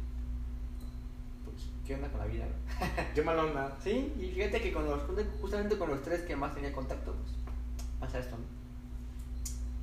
¿qué 1.89 1.95
onda 1.95 2.07
con 2.09 2.19
la 2.19 2.27
vida? 2.27 2.45
Qué 3.15 3.23
mala 3.23 3.45
onda. 3.45 3.75
Sí, 3.83 4.13
y 4.19 4.29
fíjate 4.29 4.61
que 4.61 4.71
con 4.71 4.85
los, 4.85 5.01
justamente 5.41 5.75
con 5.75 5.89
los 5.89 6.03
tres 6.03 6.21
que 6.21 6.35
más 6.35 6.53
tenía 6.53 6.71
contacto, 6.71 7.15
pues, 7.15 7.33
pasa 7.99 8.19
esto, 8.19 8.37
¿no? 8.37 8.43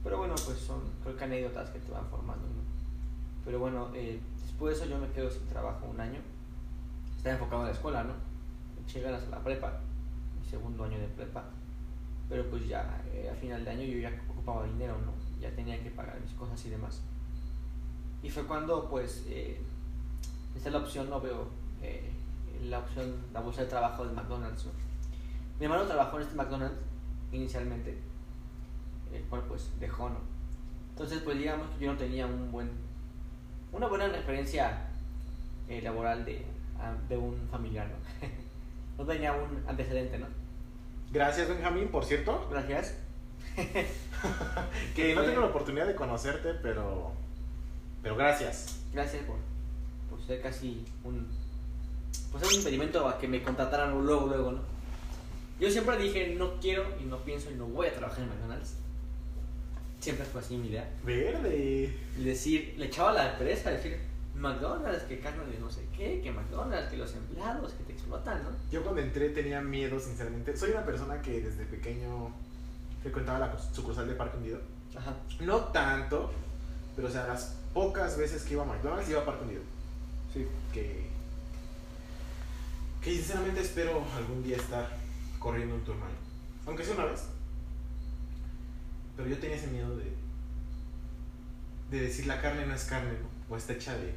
Pero 0.05 0.19
bueno, 0.19 0.37
pues 0.45 0.57
son 0.57 0.83
creo 1.03 1.17
que 1.17 1.25
anécdotas 1.25 1.69
que 1.71 1.81
te 1.81 1.91
van 1.91 2.07
formando, 2.09 2.47
¿no? 2.47 2.63
Pero 3.45 3.59
bueno, 3.59 3.91
eh, 3.93 4.21
después 4.41 4.79
de 4.79 4.85
eso 4.85 4.95
yo 4.95 5.01
me 5.01 5.11
quedo 5.11 5.29
sin 5.29 5.49
trabajo 5.49 5.85
un 5.87 6.01
año. 6.01 6.21
Estaba 7.17 7.35
enfocado 7.35 7.63
en 7.63 7.69
la 7.71 7.75
escuela, 7.75 8.05
¿no? 8.05 8.13
Eché 8.85 9.01
ganas 9.01 9.25
a 9.25 9.31
la 9.31 9.43
prepa, 9.43 9.81
mi 10.39 10.49
segundo 10.49 10.85
año 10.85 11.01
de 11.01 11.09
prepa. 11.09 11.43
Pero 12.29 12.49
pues 12.49 12.69
ya 12.69 13.03
eh, 13.13 13.29
a 13.33 13.35
final 13.35 13.65
de 13.65 13.71
año 13.73 13.83
yo 13.83 13.99
ya 13.99 14.13
ocupaba 14.31 14.65
dinero, 14.65 14.97
¿no? 15.05 15.13
Ya 15.41 15.51
tenía 15.57 15.83
que 15.83 15.91
pagar 15.91 16.21
mis 16.21 16.35
cosas 16.35 16.65
y 16.67 16.71
demás. 16.71 17.01
Y 18.23 18.31
fue 18.31 18.47
cuando 18.47 18.89
pues 18.89 19.25
eh, 19.27 19.61
esta 20.55 20.69
es 20.69 20.73
la 20.73 20.79
opción, 20.83 21.11
no 21.11 21.21
veo 21.21 21.66
eh, 21.89 22.11
la 22.65 22.79
opción, 22.81 23.15
la 23.33 23.41
bolsa 23.41 23.63
de 23.63 23.69
trabajo 23.69 24.07
de 24.07 24.13
McDonald's, 24.15 24.65
¿no? 24.67 24.73
Mi 25.59 25.65
hermano 25.67 25.85
trabajó 25.85 26.17
en 26.17 26.23
este 26.25 26.35
McDonald's 26.35 26.79
inicialmente, 27.33 27.97
el 29.13 29.23
cual 29.25 29.43
pues 29.49 29.71
dejó, 29.81 30.09
¿no? 30.11 30.19
Entonces 30.91 31.21
pues 31.23 31.39
digamos 31.39 31.69
que 31.79 31.85
yo 31.85 31.93
no 31.93 31.99
tenía 31.99 32.27
un 32.27 32.51
buen, 32.51 32.71
una 33.73 33.87
buena 33.87 34.09
referencia 34.09 34.89
eh, 35.69 35.81
laboral 35.83 36.25
de, 36.25 36.45
a- 36.81 36.95
de 37.09 37.17
un 37.17 37.37
familiar, 37.51 37.87
¿no? 37.89 38.29
no 39.05 39.11
tenía 39.13 39.33
un 39.33 39.63
antecedente, 39.69 40.19
¿no? 40.19 40.27
Gracias, 41.13 41.49
Benjamín, 41.49 41.89
por 41.89 42.05
cierto. 42.05 42.49
Gracias. 42.51 42.95
Que 44.95 45.15
no 45.15 45.23
tengo 45.23 45.41
la 45.41 45.47
oportunidad 45.49 45.87
de 45.87 45.95
conocerte, 45.95 46.55
pero. 46.63 47.13
Pero 48.03 48.17
gracias. 48.17 48.81
Gracias 48.93 49.23
por, 49.25 49.37
por 50.11 50.21
ser 50.27 50.41
casi 50.43 50.85
un, 51.05 51.29
pues 52.33 52.45
un 52.45 52.53
impedimento 52.53 53.09
a 53.09 53.19
que 53.19 53.29
me 53.29 53.43
contrataran 53.43 53.93
luego, 54.05 54.27
luego, 54.27 54.53
¿no? 54.53 54.61
Yo 55.59 55.71
siempre 55.71 55.97
dije, 55.97 56.35
no 56.35 56.61
quiero 56.61 56.85
y 57.01 57.05
no 57.05 57.19
pienso 57.19 57.51
y 57.51 57.55
no 57.55 57.67
voy 57.67 57.87
a 57.87 57.95
trabajar 57.95 58.25
en 58.25 58.29
McDonald's. 58.29 58.75
Siempre 60.01 60.27
fue 60.27 60.41
así 60.41 60.57
mi 60.57 60.69
idea. 60.69 60.89
Verde. 61.05 61.95
Y 62.19 62.23
decir, 62.23 62.75
le 62.77 62.87
echaba 62.87 63.13
la 63.13 63.33
empresa, 63.33 63.71
decir, 63.71 63.99
McDonald's, 64.35 65.05
que 65.05 65.19
carne 65.19 65.47
de 65.47 65.59
no 65.59 65.71
sé 65.71 65.87
qué, 65.97 66.21
que 66.21 66.31
McDonald's, 66.31 66.91
que 66.91 66.99
los 66.99 67.15
empleados, 67.15 67.73
que 67.73 67.85
te 67.85 67.93
explotan, 67.93 68.43
¿no? 68.43 68.51
Yo 68.71 68.83
cuando 68.83 69.01
entré 69.01 69.31
tenía 69.31 69.61
miedo, 69.63 69.99
sinceramente. 69.99 70.57
Soy 70.57 70.73
una 70.73 70.85
persona 70.85 71.23
que 71.23 71.41
desde 71.41 71.65
pequeño 71.65 72.31
frecuentaba 73.03 73.39
la 73.39 73.59
sucursal 73.73 74.07
de 74.07 74.15
Parque 74.15 74.37
Hundido. 74.37 74.61
Ajá. 74.97 75.15
No 75.41 75.59
tanto, 75.67 76.31
pero 76.95 77.09
o 77.09 77.11
sea, 77.11 77.27
las 77.27 77.57
pocas 77.73 78.19
veces 78.19 78.43
que 78.43 78.55
iba 78.55 78.63
a 78.63 78.67
McDonald's 78.67 79.09
iba 79.09 79.21
a 79.21 79.25
Parque 79.25 79.45
Hundido. 79.45 79.63
Sí. 80.33 80.47
Que. 80.73 81.06
Que 83.07 83.13
sinceramente 83.13 83.61
espero 83.61 84.05
algún 84.17 84.43
día 84.43 84.57
estar 84.57 84.91
corriendo 85.39 85.77
un 85.77 85.85
turno 85.85 86.05
ahí. 86.07 86.17
Aunque 86.67 86.83
sea 86.83 86.97
una 86.97 87.05
vez. 87.05 87.27
Pero 89.17 89.29
yo 89.29 89.39
tenía 89.39 89.55
ese 89.55 89.69
miedo 89.69 89.97
de. 89.97 90.13
De 91.89 92.01
decir 92.01 92.27
la 92.27 92.41
carne 92.41 92.67
no 92.67 92.75
es 92.75 92.83
carne, 92.87 93.13
¿no? 93.13 93.55
O 93.55 93.57
está 93.57 93.75
hecha 93.75 93.97
de, 93.97 94.13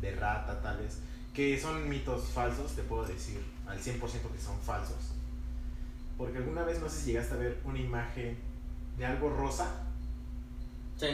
de 0.00 0.14
rata, 0.14 0.62
tal 0.62 0.78
vez. 0.78 0.98
Que 1.34 1.60
son 1.60 1.88
mitos 1.88 2.28
falsos, 2.28 2.76
te 2.76 2.82
puedo 2.84 3.04
decir 3.06 3.40
al 3.66 3.76
100% 3.76 3.98
que 4.00 4.40
son 4.40 4.56
falsos. 4.60 5.14
Porque 6.16 6.38
alguna 6.38 6.62
vez 6.62 6.80
no 6.80 6.88
sé 6.88 7.00
si 7.00 7.06
llegaste 7.06 7.34
a 7.34 7.38
ver 7.38 7.60
una 7.64 7.80
imagen 7.80 8.36
de 8.98 9.04
algo 9.04 9.30
rosa, 9.30 9.68
Sí, 10.96 11.08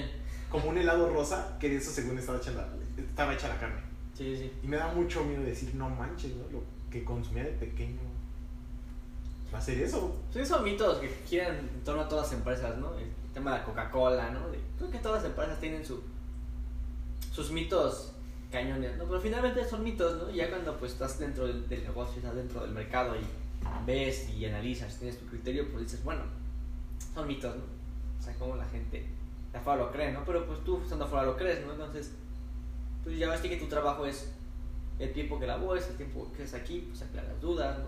como 0.51 0.68
un 0.68 0.77
helado 0.77 1.09
rosa, 1.09 1.57
que 1.59 1.70
de 1.70 1.77
eso 1.77 1.91
según 1.91 2.18
estaba 2.18 2.37
hecha 2.37 2.51
la, 2.51 2.68
estaba 2.99 3.33
hecha 3.33 3.49
la 3.49 3.59
carne. 3.59 3.81
sí, 4.14 4.37
sí. 4.37 4.53
Y 4.62 4.66
me 4.66 4.77
da 4.77 4.93
mucho 4.93 5.25
miedo 5.25 5.43
decir, 5.43 5.75
no 5.75 5.89
manches, 5.89 6.37
¿no? 6.37 6.45
Lo 6.51 6.74
que 6.95 7.05
consumía 7.05 7.42
de 7.42 7.51
pequeño. 7.51 7.99
Va 9.53 9.59
a 9.59 9.61
ser 9.61 9.78
eso. 9.82 10.14
Sí, 10.32 10.47
son 10.47 10.62
mitos 10.62 10.99
que 10.99 11.09
giran 11.28 11.57
en 11.57 11.68
torno 11.84 12.03
a 12.03 12.09
todas 12.09 12.26
las 12.26 12.38
empresas, 12.38 12.78
¿no? 12.78 12.97
El 12.97 13.09
tema 13.34 13.53
de 13.53 13.59
la 13.59 13.64
Coca-Cola, 13.64 14.30
¿no? 14.30 14.49
De- 14.49 14.61
creo 14.78 14.90
que 14.90 14.99
todas 14.99 15.22
las 15.22 15.30
empresas 15.30 15.59
tienen 15.59 15.84
su, 15.84 16.01
sus 17.32 17.51
mitos 17.51 18.12
cañones, 18.53 18.97
¿no? 18.97 19.05
Pero 19.05 19.20
finalmente 19.20 19.68
son 19.68 19.82
mitos, 19.82 20.22
¿no? 20.22 20.30
Ya 20.30 20.49
cuando 20.51 20.76
pues 20.78 20.92
estás 20.92 21.18
dentro 21.18 21.47
del, 21.49 21.68
del 21.68 21.82
negocio, 21.82 22.16
estás 22.18 22.36
dentro 22.36 22.61
del 22.62 22.70
mercado 22.70 23.16
y 23.16 23.24
ves 23.86 24.28
y 24.30 24.45
analizas, 24.47 24.97
tienes 24.99 25.18
tu 25.18 25.26
criterio, 25.26 25.68
pues 25.72 25.84
dices, 25.84 26.05
bueno, 26.05 26.22
son 27.14 27.26
mitos, 27.26 27.57
¿no? 27.57 27.62
O 28.20 28.22
sea, 28.22 28.32
como 28.34 28.55
la 28.57 28.66
gente 28.66 29.05
de 29.53 29.59
afuera 29.59 29.82
lo 29.82 29.90
cree, 29.90 30.12
¿no? 30.12 30.24
Pero 30.24 30.47
pues 30.47 30.62
tú 30.64 30.80
estando 30.82 31.05
afuera 31.07 31.24
lo 31.26 31.36
crees, 31.36 31.64
¿no? 31.66 31.72
Entonces, 31.72 32.12
pues 33.03 33.18
ya 33.18 33.28
ves 33.30 33.40
que 33.40 33.57
tu 33.57 33.66
trabajo 33.66 34.07
es 34.07 34.30
el 34.99 35.12
tiempo 35.12 35.38
que 35.38 35.47
labores, 35.47 35.88
el 35.88 35.97
tiempo 35.97 36.30
que 36.36 36.45
es 36.45 36.55
aquí, 36.55 36.86
pues 36.88 37.03
aclaras 37.03 37.40
dudas, 37.40 37.78
¿no? 37.78 37.86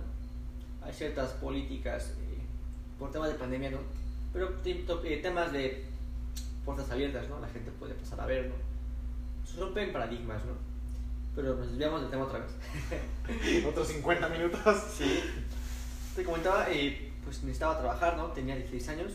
Hay 0.87 0.93
ciertas 0.93 1.31
políticas 1.33 2.13
eh, 2.21 2.39
por 2.99 3.11
temas 3.13 3.29
de 3.29 3.35
pandemia, 3.37 3.71
¿no? 3.71 3.79
Pero 4.33 4.55
eh, 4.65 5.21
temas 5.23 5.53
de 5.53 5.85
puertas 6.65 6.91
abiertas, 6.91 7.29
¿no? 7.29 7.41
La 7.41 7.49
gente 7.49 7.71
puede 7.73 7.95
pasar 7.95 8.21
a 8.21 8.27
ver, 8.27 8.49
¿no? 8.49 8.55
Se 9.51 9.59
rompen 9.61 9.93
paradigmas, 9.93 10.45
¿no? 10.45 10.53
Pero 11.35 11.55
nos 11.57 11.69
desviamos 11.69 12.01
del 12.01 12.11
tema 12.11 12.25
otra 12.25 12.41
vez. 12.41 13.65
Otros 13.67 13.89
50 13.89 14.29
minutos. 14.29 14.61
Sí. 14.97 15.23
Te 16.15 16.25
comentaba, 16.25 16.67
eh, 16.71 17.13
pues 17.23 17.43
necesitaba 17.43 17.79
trabajar, 17.79 18.17
¿no? 18.17 18.29
Tenía 18.29 18.57
16 18.57 18.89
años. 18.89 19.13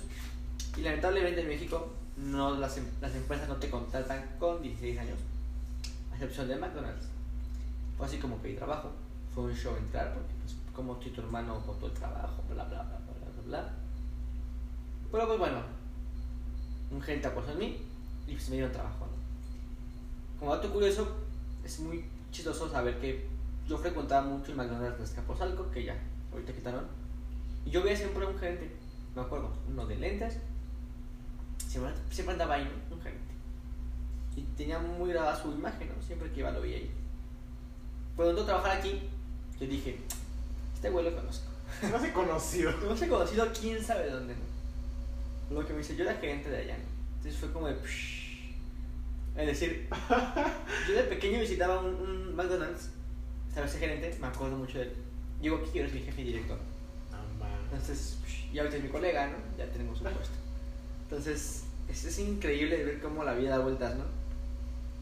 Y 0.78 0.82
lamentablemente 0.82 1.42
en 1.42 1.48
México 1.48 1.92
no, 2.18 2.56
las, 2.60 2.78
em- 2.78 2.86
las 3.02 3.16
empresas 3.16 3.50
no 3.50 3.56
te 3.56 3.70
contratan 3.70 4.24
con 4.40 4.62
16 4.62 5.00
años. 5.00 5.18
A 6.12 6.16
excepción 6.16 6.48
de 6.48 6.58
McDonald's. 6.58 7.11
Así 8.02 8.18
como 8.18 8.38
pedí 8.38 8.56
trabajo. 8.56 8.90
Fue 9.34 9.46
un 9.46 9.54
show 9.54 9.76
entrar 9.78 10.14
porque, 10.14 10.34
pues, 10.44 10.56
como 10.76 11.02
si 11.02 11.10
tu 11.12 11.22
hermano 11.22 11.60
votó 11.62 11.88
el 11.88 11.94
trabajo, 11.94 12.44
bla, 12.50 12.64
bla, 12.66 12.84
bla, 12.84 13.00
bla, 13.00 13.42
bla, 13.44 13.62
bla. 13.62 13.74
Pero 15.12 15.28
pues 15.28 15.40
bueno, 15.40 15.62
un 16.90 17.02
gente 17.02 17.28
apostó 17.28 17.52
en 17.52 17.60
mí 17.60 17.78
y 18.28 18.34
pues 18.34 18.50
me 18.50 18.56
dieron 18.56 18.72
trabajo, 18.72 19.06
¿no? 19.06 20.40
Como 20.40 20.56
dato 20.56 20.72
curioso, 20.72 21.16
es 21.64 21.80
muy 21.80 22.06
chistoso 22.32 22.70
saber 22.70 23.00
que 23.00 23.28
yo 23.68 23.78
frecuentaba 23.78 24.28
mucho 24.28 24.52
el 24.52 24.58
McDonald's 24.58 24.98
de 24.98 25.04
Escaposalco, 25.04 25.70
que 25.70 25.84
ya 25.84 25.96
ahorita 26.32 26.54
quitaron. 26.54 26.86
Y 27.66 27.70
yo 27.70 27.84
veía 27.84 27.96
siempre 27.96 28.26
un 28.26 28.38
gerente, 28.38 28.72
me 29.16 29.22
acuerdo, 29.22 29.52
uno 29.70 29.86
de 29.86 29.98
lentes, 29.98 30.38
siempre, 31.58 31.94
siempre 32.10 32.34
andaba 32.34 32.56
ahí, 32.56 32.64
¿no? 32.64 32.96
un 32.96 33.02
gerente. 33.02 33.34
Y 34.36 34.42
tenía 34.58 34.80
muy 34.80 35.12
grabada 35.12 35.36
su 35.36 35.52
imagen, 35.52 35.90
¿no? 35.96 36.02
Siempre 36.02 36.32
que 36.32 36.40
iba 36.40 36.52
lo 36.52 36.62
veía 36.62 36.78
ahí. 36.78 36.92
Cuando 38.22 38.40
entró 38.40 38.44
a 38.44 38.60
trabajar 38.60 38.78
aquí, 38.78 39.02
yo 39.60 39.66
dije, 39.66 39.98
este 40.76 40.92
güey 40.92 41.06
lo 41.06 41.16
conozco. 41.16 41.46
No 41.92 42.00
se 42.00 42.14
conoció. 42.14 42.72
No 42.88 42.96
se 42.96 43.08
conocido 43.08 43.48
quién 43.60 43.84
sabe 43.84 44.12
dónde. 44.12 44.36
Lo 45.50 45.66
que 45.66 45.74
me 45.74 45.80
dice, 45.80 45.96
yo 45.96 46.04
era 46.04 46.14
gerente 46.20 46.48
de 46.52 46.58
allá. 46.58 46.78
Entonces 47.18 47.40
fue 47.40 47.52
como 47.52 47.66
de... 47.68 47.74
psh. 47.74 48.54
Es 49.38 49.48
decir, 49.48 49.90
yo 50.88 50.94
de 50.94 51.04
pequeño 51.06 51.40
visitaba 51.40 51.80
un, 51.80 51.96
un 51.96 52.36
McDonald's, 52.36 52.92
estaba 53.50 53.66
ese 53.66 53.80
gerente, 53.80 54.16
me 54.22 54.28
acuerdo 54.28 54.56
mucho 54.56 54.78
de 54.78 54.84
él. 54.84 54.94
Llego 55.42 55.58
aquí 55.58 55.80
eres 55.80 55.92
mi 55.92 56.02
jefe 56.02 56.24
directo. 56.24 56.60
No 57.10 57.18
mames. 57.40 57.58
Entonces, 57.72 58.20
psh, 58.24 58.52
ya 58.54 58.62
ahorita 58.62 58.78
es 58.78 58.84
mi 58.84 58.90
colega, 58.90 59.30
¿no? 59.30 59.38
Ya 59.58 59.66
tenemos 59.72 60.00
un 60.00 60.12
puesto. 60.12 60.36
Entonces, 61.06 61.64
es, 61.90 62.06
es 62.06 62.20
increíble 62.20 62.84
ver 62.84 63.02
cómo 63.02 63.24
la 63.24 63.34
vida 63.34 63.58
da 63.58 63.64
vueltas, 63.64 63.96
¿no? 63.96 64.04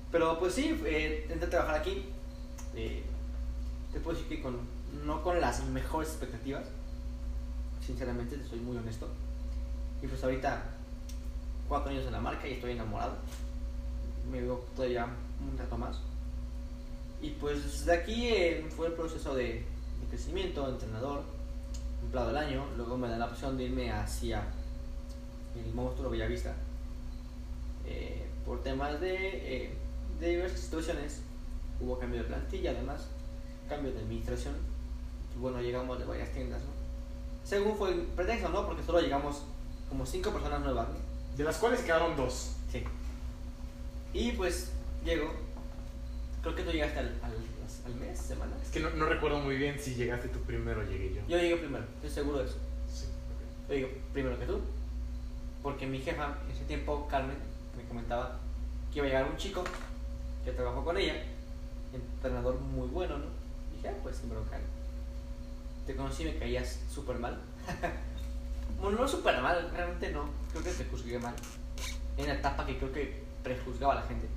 Pero 0.09 0.39
pues 0.39 0.53
sí, 0.53 0.79
eh, 0.85 1.27
entré 1.29 1.47
a 1.47 1.49
trabajar 1.49 1.75
aquí. 1.81 2.05
eh, 2.75 3.03
te 3.91 3.99
puedo 3.99 4.17
decir 4.17 4.37
que 4.37 4.41
con, 4.41 4.59
no 5.05 5.23
con 5.23 5.39
las 5.41 5.63
mejores 5.65 6.09
expectativas. 6.09 6.65
Sinceramente, 7.85 8.37
te 8.37 8.47
soy 8.47 8.59
muy 8.59 8.77
honesto. 8.77 9.07
Y 10.01 10.07
pues 10.07 10.23
ahorita, 10.23 10.63
cuatro 11.67 11.89
años 11.91 12.05
en 12.05 12.13
la 12.13 12.19
marca 12.19 12.47
y 12.47 12.53
estoy 12.53 12.71
enamorado. 12.71 13.13
Me 14.31 14.41
veo 14.41 14.63
todavía 14.75 15.05
un 15.05 15.57
rato 15.57 15.77
más. 15.77 15.99
Y 17.21 17.31
pues 17.31 17.85
de 17.85 17.93
aquí 17.93 18.27
eh, 18.27 18.67
fue 18.75 18.87
el 18.87 18.93
proceso 18.93 19.35
de, 19.35 19.65
crecimiento, 20.09 20.67
entrenador, 20.69 21.23
empleado 22.01 22.27
del 22.29 22.37
año. 22.37 22.65
Luego 22.77 22.97
me 22.97 23.09
dan 23.09 23.19
la 23.19 23.25
opción 23.25 23.57
de 23.57 23.65
irme 23.65 23.91
hacia 23.91 24.43
el 25.55 25.73
monstruo 25.73 26.09
Bellavista. 26.09 26.55
Eh, 27.85 28.27
por 28.45 28.61
temas 28.63 28.99
de, 29.01 29.15
eh, 29.65 29.73
de 30.19 30.29
diversas 30.29 30.59
situaciones. 30.59 31.21
Hubo 31.81 31.97
cambio 31.97 32.21
de 32.21 32.27
plantilla, 32.27 32.71
además, 32.71 33.07
cambio 33.69 33.93
de 33.93 33.99
administración. 33.99 34.55
Y 35.35 35.39
bueno, 35.39 35.61
llegamos 35.61 35.99
de 35.99 36.05
varias 36.05 36.31
tiendas, 36.33 36.61
¿no? 36.61 36.71
Según 37.45 37.75
fue 37.77 37.91
el 37.93 38.01
pretexto, 38.01 38.49
¿no? 38.49 38.65
Porque 38.65 38.83
solo 38.83 38.99
llegamos 38.99 39.43
como 39.87 40.05
cinco 40.05 40.31
personas 40.31 40.61
nuevas, 40.61 40.87
¿no? 40.89 40.95
De 41.37 41.43
las 41.43 41.57
cuales 41.57 41.81
quedaron 41.81 42.15
dos. 42.17 42.55
Sí. 42.71 42.83
Y 44.13 44.31
pues 44.33 44.71
llego. 45.05 45.31
Creo 46.41 46.55
que 46.55 46.63
tú 46.63 46.71
llegaste 46.71 46.99
al, 46.99 47.07
al, 47.21 47.33
al 47.85 47.95
mes, 47.95 48.19
semana. 48.19 48.51
Es 48.63 48.71
que 48.71 48.79
no, 48.79 48.89
no 48.91 49.05
recuerdo 49.05 49.39
muy 49.39 49.55
bien 49.57 49.77
si 49.79 49.95
llegaste 49.95 50.29
tú 50.29 50.39
primero 50.39 50.81
o 50.81 50.83
llegué 50.83 51.13
yo. 51.13 51.21
Yo 51.27 51.37
llegué 51.37 51.57
primero, 51.57 51.85
estoy 51.95 52.09
seguro 52.09 52.39
de 52.39 52.45
eso. 52.45 52.57
Sí. 52.91 53.05
Yo 53.67 53.75
llegué 53.75 54.01
primero 54.13 54.39
que 54.39 54.45
tú. 54.45 54.59
Porque 55.61 55.85
mi 55.85 55.99
jefa, 55.99 56.37
en 56.45 56.51
ese 56.55 56.63
tiempo, 56.65 57.07
Carmen, 57.09 57.37
me 57.75 57.83
comentaba 57.83 58.39
que 58.91 58.99
iba 58.99 59.07
a 59.07 59.09
llegar 59.09 59.29
un 59.29 59.37
chico 59.37 59.63
que 60.45 60.51
trabajó 60.51 60.83
con 60.83 60.97
ella, 60.97 61.21
entrenador 61.93 62.59
muy 62.59 62.87
bueno, 62.87 63.17
¿no? 63.17 63.25
Y 63.79 63.81
dije, 63.83 63.89
ah, 63.89 63.99
pues 64.03 64.17
sin 64.17 64.29
bronca. 64.29 64.57
¿no? 64.57 64.63
Te 65.85 65.95
conocí 65.95 66.23
y 66.23 66.25
me 66.27 66.37
caías 66.37 66.79
súper 66.93 67.17
mal. 67.17 67.39
bueno, 68.81 68.99
no 68.99 69.07
súper 69.07 69.41
mal, 69.41 69.69
realmente 69.73 70.11
no. 70.11 70.29
Creo 70.51 70.63
que 70.63 70.71
te 70.71 70.85
juzgué 70.85 71.19
mal. 71.19 71.33
en 72.17 72.27
la 72.27 72.33
etapa 72.33 72.65
que 72.65 72.77
creo 72.77 72.91
que 72.91 73.23
prejuzgaba 73.43 73.93
a 73.93 73.95
la 73.97 74.03
gente. 74.03 74.27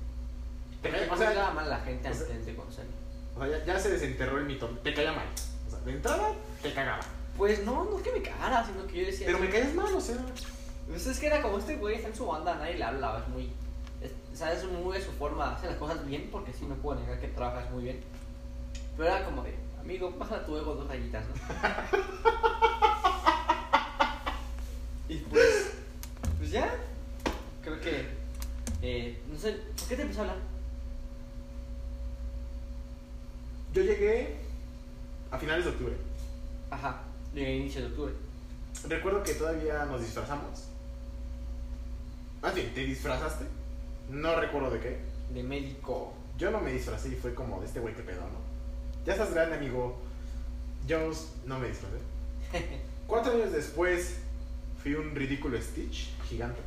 O 0.79 0.81
sea, 0.81 0.91
Prejuzgaba 0.91 1.51
mal 1.53 1.65
a 1.65 1.77
la 1.77 1.79
gente 1.81 2.13
sea- 2.13 2.25
antes 2.27 2.45
de 2.45 2.55
conocerlo. 2.55 2.91
O 3.35 3.39
sea, 3.39 3.47
ya, 3.59 3.65
ya 3.65 3.79
se 3.79 3.89
desenterró 3.91 4.37
el 4.37 4.45
mito. 4.45 4.67
Te 4.83 4.93
caía 4.93 5.11
mal. 5.11 5.27
O 5.67 5.71
sea, 5.71 5.79
de 5.81 5.91
entrada, 5.91 6.29
te 6.61 6.73
cagaba. 6.73 7.01
Pues 7.37 7.63
no, 7.65 7.85
no 7.85 7.97
es 7.97 8.03
que 8.03 8.11
me 8.11 8.21
cagara, 8.21 8.65
sino 8.65 8.85
que 8.87 8.99
yo 9.01 9.05
decía. 9.07 9.25
Pero 9.27 9.39
me 9.39 9.49
caías 9.49 9.73
mal, 9.73 9.93
o 9.93 10.01
sea. 10.01 10.17
Pues 10.87 11.07
es 11.07 11.19
que 11.19 11.27
era 11.27 11.41
como 11.41 11.57
este 11.57 11.77
güey 11.77 11.95
está 11.95 12.09
en 12.09 12.15
su 12.15 12.25
banda, 12.25 12.55
nadie 12.55 12.75
le 12.77 12.83
hablaba, 12.83 13.19
es 13.19 13.27
muy. 13.29 13.51
Es, 14.01 14.11
o 14.33 14.35
sea, 14.35 14.51
es 14.53 14.63
muy 14.65 14.97
de 14.97 15.03
su 15.03 15.11
forma, 15.13 15.55
hace 15.55 15.67
las 15.67 15.77
cosas 15.77 16.05
bien, 16.05 16.29
porque 16.31 16.51
sí, 16.53 16.65
no 16.65 16.75
puedo 16.75 16.99
negar 16.99 17.19
que 17.19 17.29
trabajas 17.29 17.69
muy 17.71 17.83
bien. 17.83 18.01
Pero 18.97 19.09
era 19.09 19.25
como 19.25 19.43
de, 19.43 19.55
amigo, 19.79 20.11
baja 20.17 20.45
tu 20.45 20.55
ego 20.57 20.75
dos 20.75 20.87
rayitas, 20.87 21.25
¿no? 21.27 21.33
y 25.09 25.17
pues. 25.17 25.73
Pues 26.37 26.51
ya. 26.51 26.69
Creo 27.61 27.79
que. 27.81 28.23
Eh, 28.81 29.21
no 29.31 29.39
sé, 29.39 29.53
¿por 29.53 29.87
qué 29.87 29.95
te 29.95 30.01
empezó 30.01 30.19
a 30.19 30.23
hablar? 30.23 30.37
Yo 33.73 33.81
llegué 33.81 34.35
a 35.31 35.37
finales 35.37 35.65
de 35.65 35.71
octubre. 35.71 35.97
Ajá, 36.69 37.01
de 37.33 37.55
inicio 37.55 37.81
de 37.81 37.87
octubre. 37.87 38.13
Recuerdo 38.87 39.23
que 39.23 39.33
todavía 39.33 39.85
nos 39.85 40.01
disfrazamos. 40.01 40.65
Más 42.41 42.53
bien, 42.53 42.73
¿te 42.73 42.81
disfrazaste? 42.81 43.45
No 44.09 44.35
recuerdo 44.39 44.69
de 44.69 44.79
qué. 44.79 44.99
De 45.33 45.41
médico. 45.41 46.13
Yo 46.37 46.51
no 46.51 46.59
me 46.59 46.73
disfracé 46.73 47.09
y 47.09 47.15
fue 47.15 47.33
como 47.33 47.59
de 47.61 47.67
este 47.67 47.79
güey 47.79 47.95
que 47.95 48.03
pedo, 48.03 48.21
¿no? 48.21 48.42
Ya 49.05 49.13
estás 49.13 49.33
grande, 49.33 49.57
amigo. 49.57 49.97
Yo 50.87 51.11
no 51.45 51.59
me 51.59 51.67
disfracé. 51.67 51.97
Cuatro 53.07 53.33
años 53.33 53.51
después 53.51 54.17
fui 54.81 54.95
un 54.95 55.13
ridículo 55.13 55.61
Stitch 55.61 56.09
gigante. 56.23 56.61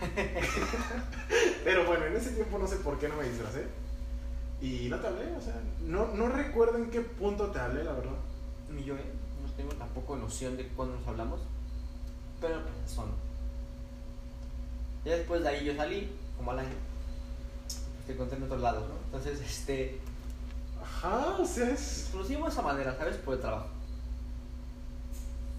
Pero 1.64 1.84
bueno, 1.86 2.06
en 2.06 2.16
ese 2.16 2.30
tiempo 2.30 2.58
no 2.58 2.66
sé 2.66 2.76
por 2.76 2.98
qué 2.98 3.08
no 3.08 3.16
me 3.16 3.28
disfracé. 3.28 3.66
Y 4.60 4.88
no 4.88 5.00
te 5.00 5.08
hablé, 5.08 5.32
o 5.36 5.40
sea, 5.40 5.60
no, 5.84 6.14
no 6.14 6.28
recuerdo 6.28 6.78
en 6.78 6.90
qué 6.90 7.00
punto 7.00 7.48
te 7.48 7.58
hablé, 7.58 7.82
la 7.82 7.92
verdad. 7.94 8.14
Ni 8.70 8.84
yo, 8.84 8.94
¿eh? 8.94 9.04
No 9.42 9.50
tengo 9.52 9.72
tampoco 9.72 10.16
noción 10.16 10.56
de 10.56 10.68
cuándo 10.68 10.96
nos 10.96 11.08
hablamos. 11.08 11.40
Pero 12.40 12.60
son. 12.86 13.06
Ya 15.04 15.16
después 15.16 15.42
de 15.42 15.48
ahí 15.48 15.64
yo 15.64 15.74
salí, 15.74 16.12
como 16.36 16.52
al 16.52 16.60
año. 16.60 16.76
Te 18.06 18.12
encontré 18.12 18.36
en 18.36 18.44
otros 18.44 18.60
lados, 18.60 18.88
¿no? 18.88 18.94
Entonces, 19.06 19.40
este. 19.40 19.98
Ajá, 21.02 21.36
o 21.38 21.44
sea, 21.46 21.70
es 21.70 22.10
de 22.44 22.48
esa 22.48 22.62
manera, 22.62 22.96
¿sabes? 22.96 23.16
Por 23.16 23.34
el 23.34 23.40
trabajo. 23.40 23.68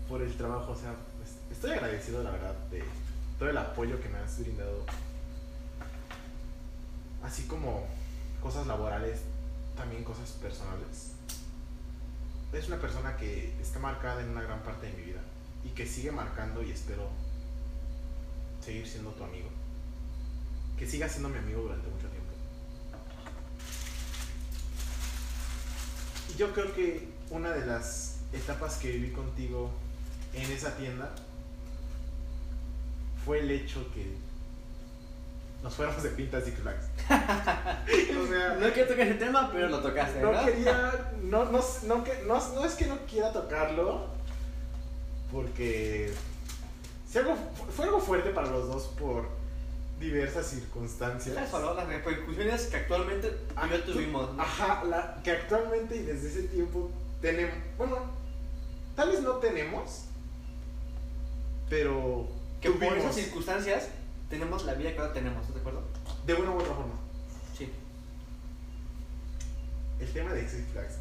por 0.09 0.21
el 0.21 0.35
trabajo, 0.35 0.73
o 0.73 0.75
sea, 0.75 0.91
es- 1.23 1.51
estoy 1.53 1.71
agradecido, 1.71 2.21
la 2.23 2.29
verdad, 2.31 2.53
de 2.69 2.83
todo 3.39 3.49
el 3.49 3.57
apoyo 3.57 3.99
que 3.99 4.09
me 4.09 4.19
has 4.19 4.37
brindado. 4.39 4.85
Así 7.23 7.43
como 7.43 7.85
cosas 8.41 8.67
laborales, 8.67 9.21
también 9.75 10.03
cosas 10.03 10.29
personales. 10.33 11.13
Es 12.51 12.67
una 12.67 12.79
persona 12.79 13.15
que 13.17 13.55
está 13.59 13.79
marcada 13.79 14.21
en 14.21 14.29
una 14.29 14.41
gran 14.43 14.61
parte 14.61 14.87
de 14.87 14.93
mi 14.93 15.03
vida 15.03 15.21
y 15.65 15.69
que 15.69 15.87
sigue 15.87 16.11
marcando 16.11 16.61
y 16.61 16.71
espero 16.71 17.07
seguir 18.63 18.87
siendo 18.87 19.11
tu 19.11 19.23
amigo. 19.23 19.49
Que 20.77 20.85
siga 20.85 21.09
siendo 21.09 21.29
mi 21.29 21.37
amigo 21.39 21.61
durante 21.61 21.87
mucho 21.89 22.07
tiempo. 22.09 22.29
Y 26.22 26.22
yo 26.37 26.51
creo 26.53 26.73
que 26.73 27.07
una 27.29 27.51
de 27.51 27.65
las 27.65 28.17
etapas 28.31 28.77
que 28.77 28.91
viví 28.91 29.11
contigo 29.11 29.71
en 30.33 30.51
esa 30.51 30.75
tienda 30.75 31.11
fue 33.25 33.39
el 33.39 33.51
hecho 33.51 33.85
que 33.93 34.13
nos 35.61 35.73
fuéramos 35.75 36.03
de 36.03 36.09
pinta 36.09 36.41
Six 36.41 36.59
Flags. 36.59 36.85
o 37.09 38.27
sea, 38.27 38.57
No 38.59 38.73
quiero 38.73 38.89
tocar 38.89 39.07
ese 39.07 39.13
tema, 39.17 39.49
pero 39.51 39.69
lo 39.69 39.79
tocaste, 39.79 40.19
no 40.19 40.29
¿verdad? 40.31 40.45
quería, 40.45 41.09
no, 41.23 41.45
no, 41.45 41.61
no, 41.83 42.03
no, 42.27 42.53
no 42.55 42.65
es 42.65 42.73
que 42.73 42.85
no 42.85 42.97
quiera 43.09 43.31
tocarlo, 43.31 44.07
porque 45.31 46.13
sí 47.09 47.17
algo, 47.17 47.37
fue 47.73 47.85
algo 47.85 48.01
fuerte 48.01 48.31
para 48.31 48.49
los 48.49 48.67
dos 48.67 48.87
por 48.99 49.29
diversas 49.99 50.47
circunstancias. 50.47 51.37
Eso, 51.37 51.59
¿no? 51.59 51.73
Las 51.73 51.87
repercusiones 51.87 52.67
que 52.67 52.77
actualmente 52.77 53.37
y 53.65 53.69
yo 53.69 53.83
tuvimos. 53.83 54.33
¿no? 54.33 54.41
Ajá, 54.41 54.83
la, 54.83 55.21
que 55.23 55.31
actualmente 55.31 55.95
y 55.95 56.03
desde 56.03 56.27
ese 56.27 56.43
tiempo 56.43 56.91
tenemos, 57.21 57.55
bueno, 57.77 57.97
tal 58.95 59.09
vez 59.09 59.21
no 59.21 59.35
tenemos, 59.35 60.05
pero 61.69 62.27
Que 62.61 62.69
por 62.69 62.79
tuvimos, 62.79 62.97
esas 62.97 63.15
circunstancias 63.15 63.87
tenemos 64.29 64.65
la 64.65 64.73
vida 64.73 64.93
que 64.93 64.99
ahora 64.99 65.13
tenemos, 65.13 65.39
¿estás 65.39 65.55
de 65.55 65.61
acuerdo? 65.61 65.83
de 66.25 66.33
una 66.33 66.51
u 66.51 66.59
otra 66.59 66.73
forma. 66.73 66.95
Sí. 67.57 67.69
El 69.99 70.11
tema 70.11 70.33
de 70.33 70.47
Six 70.47 70.67
Flags. 70.71 70.95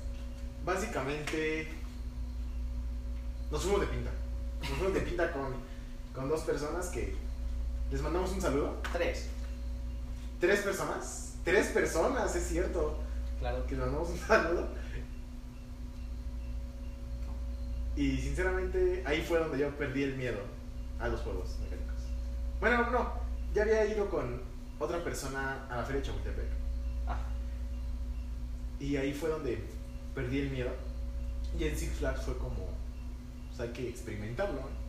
Básicamente, 0.64 1.68
nos 3.50 3.62
fuimos 3.62 3.80
de 3.80 3.86
pinta. 3.86 4.10
Nos 4.60 4.68
fuimos 4.70 4.94
de 4.94 5.00
pinta 5.00 5.32
con, 5.32 5.54
con 6.14 6.28
dos 6.28 6.42
personas 6.42 6.86
que 6.88 7.14
les 7.92 8.00
mandamos 8.00 8.32
un 8.32 8.40
saludo. 8.40 8.80
Tres. 8.90 9.28
Tres 10.40 10.60
personas. 10.60 11.34
Tres 11.44 11.66
personas, 11.68 12.34
es 12.34 12.44
cierto. 12.44 12.98
Claro. 13.38 13.66
Que 13.66 13.76
les 13.76 13.84
mandamos 13.84 14.08
un 14.08 14.18
saludo. 14.18 14.68
Y 17.94 18.16
sinceramente, 18.16 19.02
ahí 19.06 19.20
fue 19.20 19.38
donde 19.38 19.58
yo 19.58 19.76
perdí 19.76 20.04
el 20.04 20.16
miedo 20.16 20.38
a 20.98 21.08
los 21.08 21.20
juegos 21.20 21.58
mecánicos. 21.60 21.96
Bueno, 22.58 22.90
no, 22.90 23.12
ya 23.52 23.62
había 23.62 23.84
ido 23.84 24.08
con 24.08 24.40
otra 24.78 25.04
persona 25.04 25.66
a 25.68 25.76
la 25.76 25.84
feria 25.84 26.00
de 26.00 26.06
Chapultepec. 26.06 26.46
Ah, 27.06 27.18
Y 28.80 28.96
ahí 28.96 29.12
fue 29.12 29.28
donde 29.28 29.62
perdí 30.14 30.40
el 30.40 30.50
miedo. 30.50 30.70
Y 31.58 31.64
en 31.64 31.76
Six 31.76 31.98
Flags 31.98 32.22
fue 32.22 32.38
como, 32.38 32.70
pues 33.48 33.60
hay 33.60 33.68
que 33.74 33.90
experimentarlo. 33.90 34.60
¿no? 34.60 34.81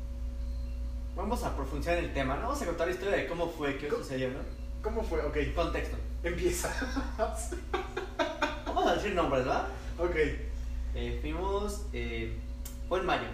Vamos 1.16 1.44
a 1.44 1.56
profundizar 1.56 1.98
en 1.98 2.06
el 2.06 2.14
tema, 2.14 2.36
¿no? 2.36 2.44
Vamos 2.44 2.62
a 2.62 2.66
contar 2.66 2.88
la 2.88 2.94
historia 2.94 3.18
de 3.18 3.28
cómo 3.28 3.48
fue, 3.50 3.78
qué 3.78 3.88
¿Cómo? 3.88 4.02
sucedió, 4.04 4.30
¿no? 4.30 4.40
¿Cómo 4.82 5.04
fue? 5.04 5.22
Ok, 5.26 5.38
Contexto. 5.56 5.98
empieza. 6.24 6.70
Vamos 8.66 8.88
a 8.88 8.96
decir 8.96 9.14
nombres, 9.14 9.46
¿verdad? 9.46 9.68
ok, 10.00 10.16
Eh, 10.96 11.18
fuimos. 11.22 11.86
Eh, 11.94 12.38
fue 12.90 13.00
en 13.00 13.06
mayo. 13.06 13.28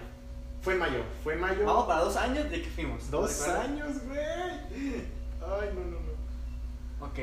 fue 0.62 0.74
en 0.74 0.78
mayo. 0.78 1.02
Fue 1.24 1.34
en 1.34 1.40
mayo. 1.40 1.64
Vamos 1.64 1.86
para 1.86 2.00
dos 2.02 2.16
años 2.16 2.50
de 2.50 2.62
que 2.62 2.68
fuimos. 2.68 3.10
Dos 3.10 3.42
años, 3.48 4.02
güey. 4.06 4.20
Ay, 4.20 5.70
no, 5.74 5.80
no, 5.84 5.98
no. 6.00 7.06
Ok. 7.06 7.18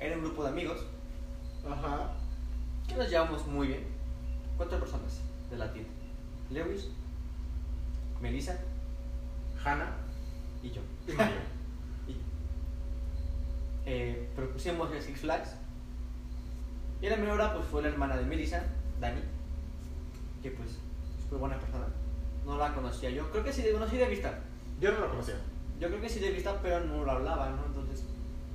Era 0.00 0.16
un 0.16 0.22
grupo 0.24 0.42
de 0.42 0.50
amigos 0.50 0.84
Ajá. 1.66 2.12
que 2.88 2.94
nos 2.96 3.08
llevamos 3.08 3.46
muy 3.46 3.68
bien. 3.68 3.84
Cuatro 4.56 4.78
personas 4.78 5.20
de 5.50 5.56
la 5.56 5.72
tienda: 5.72 5.90
Lewis, 6.50 6.88
Melissa 8.20 8.58
Hannah 9.66 9.90
y 10.62 10.70
yo. 10.70 10.80
y. 11.08 11.12
Y, 12.12 12.16
eh, 13.84 14.28
propusimos 14.36 14.90
el 14.92 15.02
Six 15.02 15.20
Flags. 15.20 15.50
Y 17.02 17.08
la 17.08 17.32
hora 17.32 17.52
pues 17.54 17.66
fue 17.66 17.82
la 17.82 17.88
hermana 17.88 18.16
de 18.16 18.24
Melissa, 18.24 18.62
Dani, 19.00 19.20
que 20.42 20.50
pues 20.52 20.70
fue 21.28 21.38
buena 21.38 21.58
persona. 21.58 21.86
No 22.44 22.56
la 22.56 22.72
conocía 22.74 23.10
yo, 23.10 23.28
creo 23.30 23.44
que 23.44 23.52
sí, 23.52 23.62
de- 23.62 23.72
bueno, 23.72 23.88
sí 23.88 23.96
de 23.96 24.06
vista. 24.08 24.38
Yo 24.80 24.92
no 24.92 25.00
lo 25.00 25.10
conocía. 25.10 25.34
Yo 25.80 25.88
creo 25.88 26.00
que 26.00 26.08
sí 26.08 26.20
de 26.20 26.30
vista, 26.30 26.58
pero 26.62 26.80
no 26.80 27.04
lo 27.04 27.10
hablaba, 27.10 27.50
¿no? 27.50 27.66
Entonces, 27.66 28.04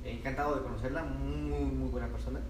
eh, 0.04 0.12
encantado 0.18 0.56
de 0.56 0.62
conocerla, 0.62 1.02
muy, 1.04 1.60
muy 1.64 1.88
buena 1.90 2.08
persona. 2.08 2.40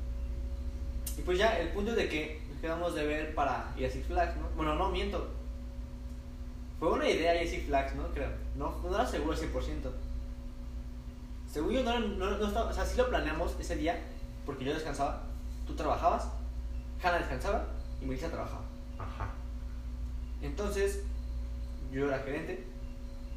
Y 1.18 1.22
pues 1.22 1.38
ya, 1.38 1.58
el 1.58 1.68
punto 1.68 1.94
de 1.94 2.08
que 2.08 2.40
nos 2.50 2.60
quedamos 2.60 2.94
de 2.94 3.06
ver 3.06 3.34
para 3.34 3.72
ir 3.76 3.86
a 3.86 3.90
Six 3.90 4.06
Flags, 4.06 4.36
¿no? 4.36 4.48
Bueno, 4.56 4.74
no, 4.76 4.88
miento. 4.90 5.28
Fue 6.78 6.90
una 6.90 7.08
idea 7.08 7.40
ir 7.42 7.46
a 7.48 7.50
Six 7.50 7.66
Flags, 7.66 7.94
¿no? 7.96 8.06
Creo. 8.14 8.30
No, 8.56 8.78
no 8.82 8.94
era 8.94 9.06
seguro 9.06 9.32
al 9.32 9.38
100%. 9.38 9.90
Según 11.50 11.72
yo, 11.72 11.82
no, 11.82 11.98
no, 11.98 12.38
no 12.38 12.46
estaba, 12.46 12.70
o 12.70 12.72
sea, 12.72 12.86
sí 12.86 12.96
lo 12.96 13.08
planeamos 13.08 13.54
ese 13.60 13.76
día, 13.76 13.98
porque 14.46 14.64
yo 14.64 14.72
descansaba, 14.72 15.22
tú 15.66 15.74
trabajabas, 15.74 16.28
Hannah 17.02 17.18
descansaba 17.18 17.66
y 18.00 18.06
Melissa 18.06 18.30
trabajaba. 18.30 18.62
Ajá. 18.98 19.30
Entonces, 20.40 21.02
yo 21.92 22.08
era 22.08 22.20
gerente, 22.20 22.64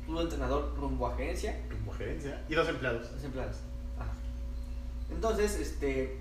tú 0.05 0.19
entrenador 0.19 0.73
rumbo 0.77 1.07
a 1.07 1.17
gerencia, 1.17 1.61
Como 1.69 1.91
gerencia. 1.91 2.41
Y 2.47 2.55
dos 2.55 2.69
empleados. 2.69 3.11
los 3.11 3.23
empleados. 3.23 3.57
Ajá. 3.99 4.11
Entonces, 5.11 5.55
este, 5.55 6.17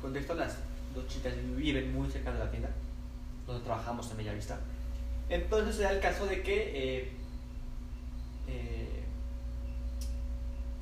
contexto, 0.00 0.34
las 0.34 0.56
dos 0.94 1.06
chicas 1.06 1.34
viven 1.54 1.92
muy 1.92 2.10
cerca 2.10 2.32
de 2.32 2.38
la 2.38 2.50
tienda, 2.50 2.70
donde 3.46 3.62
trabajamos 3.62 4.10
en 4.10 4.16
Bellavista. 4.16 4.58
Entonces, 5.28 5.76
se 5.76 5.82
da 5.82 5.90
el 5.90 6.00
caso 6.00 6.26
de 6.26 6.42
que 6.42 7.00
eh, 7.00 7.12
eh, 8.48 9.04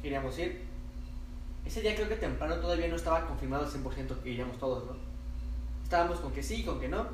queríamos 0.03 0.39
ir. 0.39 0.63
Ese 1.65 1.81
día 1.81 1.95
creo 1.95 2.09
que 2.09 2.17
temprano 2.17 2.57
todavía 2.57 2.89
no 2.89 2.97
estaba 2.97 3.27
confirmado 3.27 3.65
al 3.65 3.71
100% 3.71 4.23
que 4.23 4.31
iríamos 4.31 4.59
todos, 4.59 4.85
¿no? 4.85 4.97
Estábamos 5.83 6.21
con 6.21 6.33
que 6.33 6.43
sí, 6.43 6.63
con 6.63 6.81
que 6.81 6.89
no, 6.89 7.07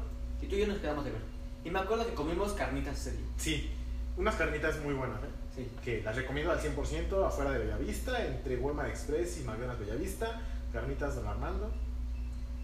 y 0.42 0.46
tú 0.46 0.56
y 0.56 0.60
yo 0.60 0.66
nos 0.66 0.78
quedamos 0.78 1.04
de 1.04 1.12
ver. 1.12 1.20
Y 1.64 1.70
me 1.70 1.78
acuerdo 1.78 2.06
que 2.06 2.14
comimos 2.14 2.52
carnitas 2.52 2.98
ese 2.98 3.16
día. 3.16 3.26
Sí. 3.36 3.70
Unas 4.16 4.34
carnitas 4.34 4.80
muy 4.80 4.94
buenas, 4.94 5.22
¿eh? 5.22 5.28
Sí. 5.54 5.68
que 5.84 6.02
las 6.02 6.14
recomiendo 6.14 6.52
al 6.52 6.60
100% 6.60 7.26
afuera 7.26 7.52
de 7.52 7.58
Bellavista, 7.58 8.24
entre 8.24 8.56
Walmart 8.56 8.90
Express 8.90 9.40
y 9.40 9.44
McDonald's 9.44 9.80
Bellavista, 9.80 10.40
Carnitas 10.72 11.16
Don 11.16 11.26
Armando, 11.26 11.70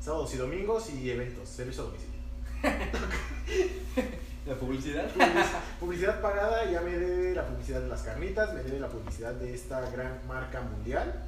sábados 0.00 0.32
y 0.34 0.36
domingos 0.36 0.90
y 0.90 1.10
eventos, 1.10 1.48
servicio 1.48 1.82
a 1.82 1.86
domicilio. 1.86 2.20
La 4.46 4.54
publicidad. 4.54 5.08
Public- 5.12 5.46
publicidad 5.80 6.20
pagada, 6.20 6.70
ya 6.70 6.80
me 6.80 6.92
debe 6.92 7.34
la 7.34 7.46
publicidad 7.46 7.80
de 7.80 7.88
las 7.88 8.02
carnitas, 8.02 8.54
me 8.54 8.62
debe 8.62 8.78
la 8.80 8.88
publicidad 8.88 9.32
de 9.34 9.52
esta 9.54 9.80
gran 9.90 10.20
marca 10.28 10.60
mundial 10.60 11.22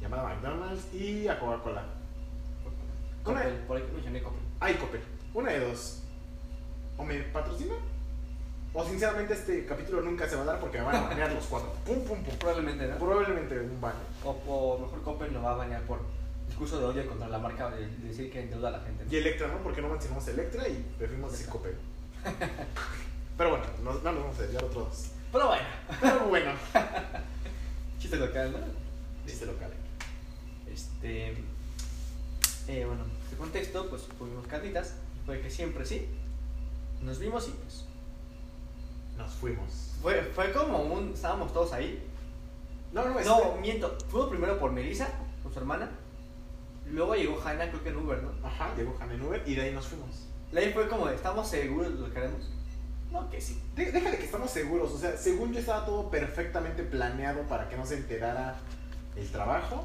llamada 0.00 0.22
McDonald's 0.24 0.94
y 0.94 1.26
a 1.28 1.38
Coca-Cola. 1.38 1.84
Coppel, 3.24 3.52
por 3.66 3.76
ahí 3.76 3.84
mencioné 3.92 4.22
Coppel. 4.22 4.40
Ay, 4.60 4.74
Coppel. 4.74 5.00
Una 5.34 5.50
de 5.52 5.60
dos. 5.60 6.02
O 6.96 7.04
me 7.04 7.18
patrocina, 7.20 7.74
o 8.72 8.84
sinceramente 8.84 9.34
este 9.34 9.66
capítulo 9.66 10.00
nunca 10.02 10.28
se 10.28 10.36
va 10.36 10.42
a 10.42 10.44
dar 10.46 10.60
porque 10.60 10.78
me 10.78 10.84
van 10.84 10.96
a 10.96 11.08
banear 11.08 11.32
los 11.32 11.44
cuatro. 11.46 11.72
Pum, 11.86 12.04
pum, 12.04 12.22
pum. 12.22 12.34
Probablemente, 12.38 12.86
¿no? 12.86 12.96
Probablemente 12.98 13.58
un 13.60 13.80
baño. 13.80 13.96
O, 14.24 14.30
o 14.46 14.78
mejor 14.78 15.02
Coppel 15.02 15.32
lo 15.32 15.42
va 15.42 15.52
a 15.52 15.56
bañar 15.56 15.82
por 15.82 16.00
discurso 16.46 16.78
de 16.78 16.84
odio 16.86 17.08
contra 17.08 17.28
la 17.28 17.38
marca 17.38 17.70
de, 17.70 17.86
de 17.86 18.08
decir 18.08 18.30
que 18.30 18.40
endeuda 18.42 18.68
a 18.68 18.72
la 18.72 18.80
gente. 18.80 19.04
Y 19.10 19.16
Electra, 19.18 19.48
¿no? 19.48 19.58
Porque 19.58 19.82
no 19.82 19.88
mencionamos 19.88 20.26
Electra 20.28 20.68
y 20.68 20.74
preferimos 20.98 21.32
decir 21.32 21.48
Coppel. 21.48 21.74
Pero 23.36 23.50
bueno, 23.50 23.64
no, 23.82 23.92
no 23.94 24.12
nos 24.12 24.22
vamos 24.22 24.38
a 24.38 24.42
desviar 24.42 24.64
otros. 24.64 25.06
Pero 25.32 25.46
bueno, 25.46 25.64
Pero 26.00 26.20
bueno, 26.26 26.50
chiste 27.98 28.16
local, 28.16 28.52
¿no? 28.52 28.58
dice 29.24 29.46
local. 29.46 29.70
Este. 30.70 31.36
Eh, 32.68 32.84
bueno, 32.84 33.04
de 33.30 33.36
contexto, 33.36 33.88
pues 33.88 34.02
tuvimos 34.18 34.46
carnitas. 34.46 34.94
Fue 35.26 35.40
que 35.40 35.50
siempre 35.50 35.84
sí. 35.86 36.06
Nos 37.02 37.18
vimos 37.18 37.48
y 37.48 37.52
pues. 37.52 37.84
Nos 39.16 39.32
fuimos. 39.32 39.92
Fue, 40.02 40.22
fue 40.34 40.52
como 40.52 40.78
un. 40.82 41.12
Estábamos 41.14 41.52
todos 41.52 41.72
ahí. 41.72 42.02
No, 42.92 43.04
no, 43.04 43.10
No, 43.14 43.20
este- 43.20 43.60
miento. 43.60 43.96
Fuimos 44.08 44.30
primero 44.30 44.58
por 44.58 44.72
Melissa, 44.72 45.08
con 45.42 45.52
su 45.52 45.58
hermana. 45.60 45.90
Luego 46.90 47.14
llegó 47.14 47.40
Hanna, 47.44 47.68
creo 47.70 47.82
que 47.84 47.90
en 47.90 47.96
Uber, 47.96 48.20
¿no? 48.22 48.32
Ajá, 48.46 48.74
llegó 48.76 48.96
Han 49.00 49.12
en 49.12 49.22
Uber 49.22 49.42
y 49.46 49.54
de 49.54 49.62
ahí 49.62 49.72
nos 49.72 49.86
fuimos. 49.86 50.26
Ahí 50.56 50.72
fue 50.72 50.88
como, 50.88 51.08
¿estamos 51.08 51.48
seguros 51.48 51.94
de 51.94 52.00
lo 52.00 52.12
que 52.12 52.18
haremos? 52.18 52.50
No, 53.12 53.28
que 53.30 53.40
sí. 53.40 53.60
De- 53.74 53.90
déjale 53.92 54.18
que 54.18 54.24
estamos 54.24 54.50
seguros. 54.50 54.92
O 54.92 54.98
sea, 54.98 55.16
según 55.16 55.52
yo 55.52 55.60
estaba 55.60 55.84
todo 55.84 56.10
perfectamente 56.10 56.82
planeado 56.82 57.42
para 57.42 57.68
que 57.68 57.76
no 57.76 57.84
se 57.86 57.96
enterara 57.96 58.56
el 59.16 59.28
trabajo. 59.30 59.84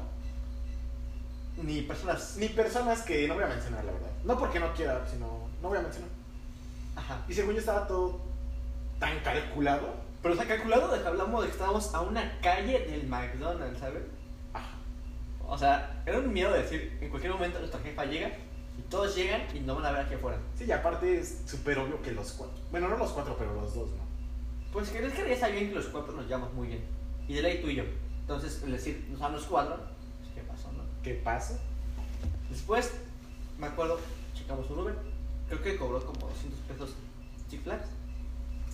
Ni 1.62 1.82
personas. 1.82 2.36
Ni 2.38 2.48
personas 2.48 3.02
que 3.02 3.26
no 3.26 3.34
voy 3.34 3.44
a 3.44 3.48
mencionar, 3.48 3.84
la 3.84 3.92
verdad. 3.92 4.10
No 4.24 4.38
porque 4.38 4.60
no 4.60 4.72
quiera, 4.74 5.06
sino 5.10 5.48
no 5.62 5.68
voy 5.68 5.78
a 5.78 5.82
mencionar. 5.82 6.10
Ajá. 6.96 7.24
Y 7.28 7.34
según 7.34 7.54
yo 7.54 7.60
estaba 7.60 7.86
todo 7.86 8.20
tan 8.98 9.18
calculado. 9.20 9.94
Pero 10.22 10.40
ha 10.40 10.44
calculado 10.44 10.92
de 10.94 11.00
que 11.02 11.08
hablamos 11.08 11.42
de 11.42 11.48
que 11.48 11.52
estábamos 11.52 11.94
a 11.94 12.00
una 12.00 12.38
calle 12.40 12.80
del 12.86 13.06
McDonald's, 13.06 13.78
¿sabes? 13.78 14.02
Ajá. 14.52 14.76
O 15.46 15.56
sea, 15.56 16.02
era 16.04 16.18
un 16.18 16.32
miedo 16.32 16.52
de 16.52 16.62
decir, 16.62 16.98
en 17.00 17.08
cualquier 17.10 17.32
momento 17.32 17.58
nuestra 17.58 17.80
jefa 17.80 18.04
llega 18.04 18.30
y 18.78 18.82
todos 18.82 19.14
llegan 19.16 19.42
y 19.54 19.60
no 19.60 19.74
van 19.76 19.86
a 19.86 19.92
ver 19.92 20.06
aquí 20.06 20.14
afuera. 20.14 20.38
Sí, 20.56 20.64
y 20.64 20.72
aparte 20.72 21.18
es 21.18 21.42
súper 21.46 21.78
obvio 21.78 22.00
que 22.02 22.12
los 22.12 22.32
cuatro. 22.32 22.56
Bueno, 22.70 22.88
no 22.88 22.96
los 22.96 23.12
cuatro, 23.12 23.36
pero 23.38 23.54
los 23.54 23.74
dos, 23.74 23.88
¿no? 23.90 24.06
Pues 24.72 24.90
que 24.90 25.04
es 25.04 25.12
que 25.14 25.28
ya 25.28 25.34
está 25.34 25.48
bien 25.48 25.68
que 25.68 25.74
los 25.74 25.86
cuatro 25.86 26.12
nos 26.12 26.26
llevamos 26.26 26.52
muy 26.52 26.68
bien. 26.68 26.84
Y 27.28 27.34
de 27.34 27.42
ley 27.42 27.62
tú 27.62 27.68
y 27.68 27.76
yo. 27.76 27.84
Entonces, 28.20 28.62
el 28.62 28.72
decir, 28.72 29.06
nos 29.10 29.20
dan 29.20 29.32
los 29.32 29.44
cuatro, 29.44 29.76
pues 30.20 30.34
qué 30.34 30.40
pasó, 30.42 30.70
¿no? 30.72 30.82
¿Qué 31.02 31.14
pasa? 31.14 31.58
Después, 32.50 32.92
me 33.58 33.66
acuerdo, 33.66 33.98
checamos 34.34 34.68
un 34.70 34.80
Uber. 34.80 34.94
Creo 35.48 35.62
que 35.62 35.76
cobró 35.76 36.04
como 36.04 36.28
200 36.28 36.60
pesos 36.60 36.94
Six 37.48 37.62
Flags. 37.62 37.86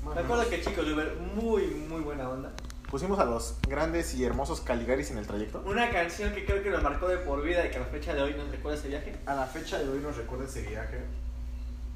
Me 0.04 0.20
acuerdo 0.20 0.48
que 0.48 0.56
el 0.56 0.64
chico 0.64 0.82
de 0.82 0.94
Uber, 0.94 1.16
muy, 1.36 1.66
muy 1.66 2.00
buena 2.00 2.28
onda. 2.28 2.52
Pusimos 2.92 3.18
a 3.18 3.24
los 3.24 3.56
grandes 3.66 4.14
y 4.16 4.22
hermosos 4.22 4.60
Caligaris 4.60 5.10
en 5.12 5.16
el 5.16 5.26
trayecto. 5.26 5.62
Una 5.64 5.88
canción 5.88 6.34
que 6.34 6.44
creo 6.44 6.62
que 6.62 6.68
nos 6.68 6.82
marcó 6.82 7.08
de 7.08 7.16
por 7.16 7.42
vida 7.42 7.66
y 7.66 7.70
que 7.70 7.78
a 7.78 7.80
la 7.80 7.86
fecha 7.86 8.12
de 8.12 8.20
hoy 8.20 8.34
nos 8.34 8.50
recuerda 8.50 8.78
ese 8.78 8.88
viaje. 8.88 9.16
A 9.24 9.34
la 9.34 9.46
fecha 9.46 9.78
de 9.78 9.88
hoy 9.88 10.00
nos 10.00 10.14
recuerda 10.14 10.44
ese 10.44 10.60
viaje 10.60 10.98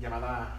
llamada 0.01 0.57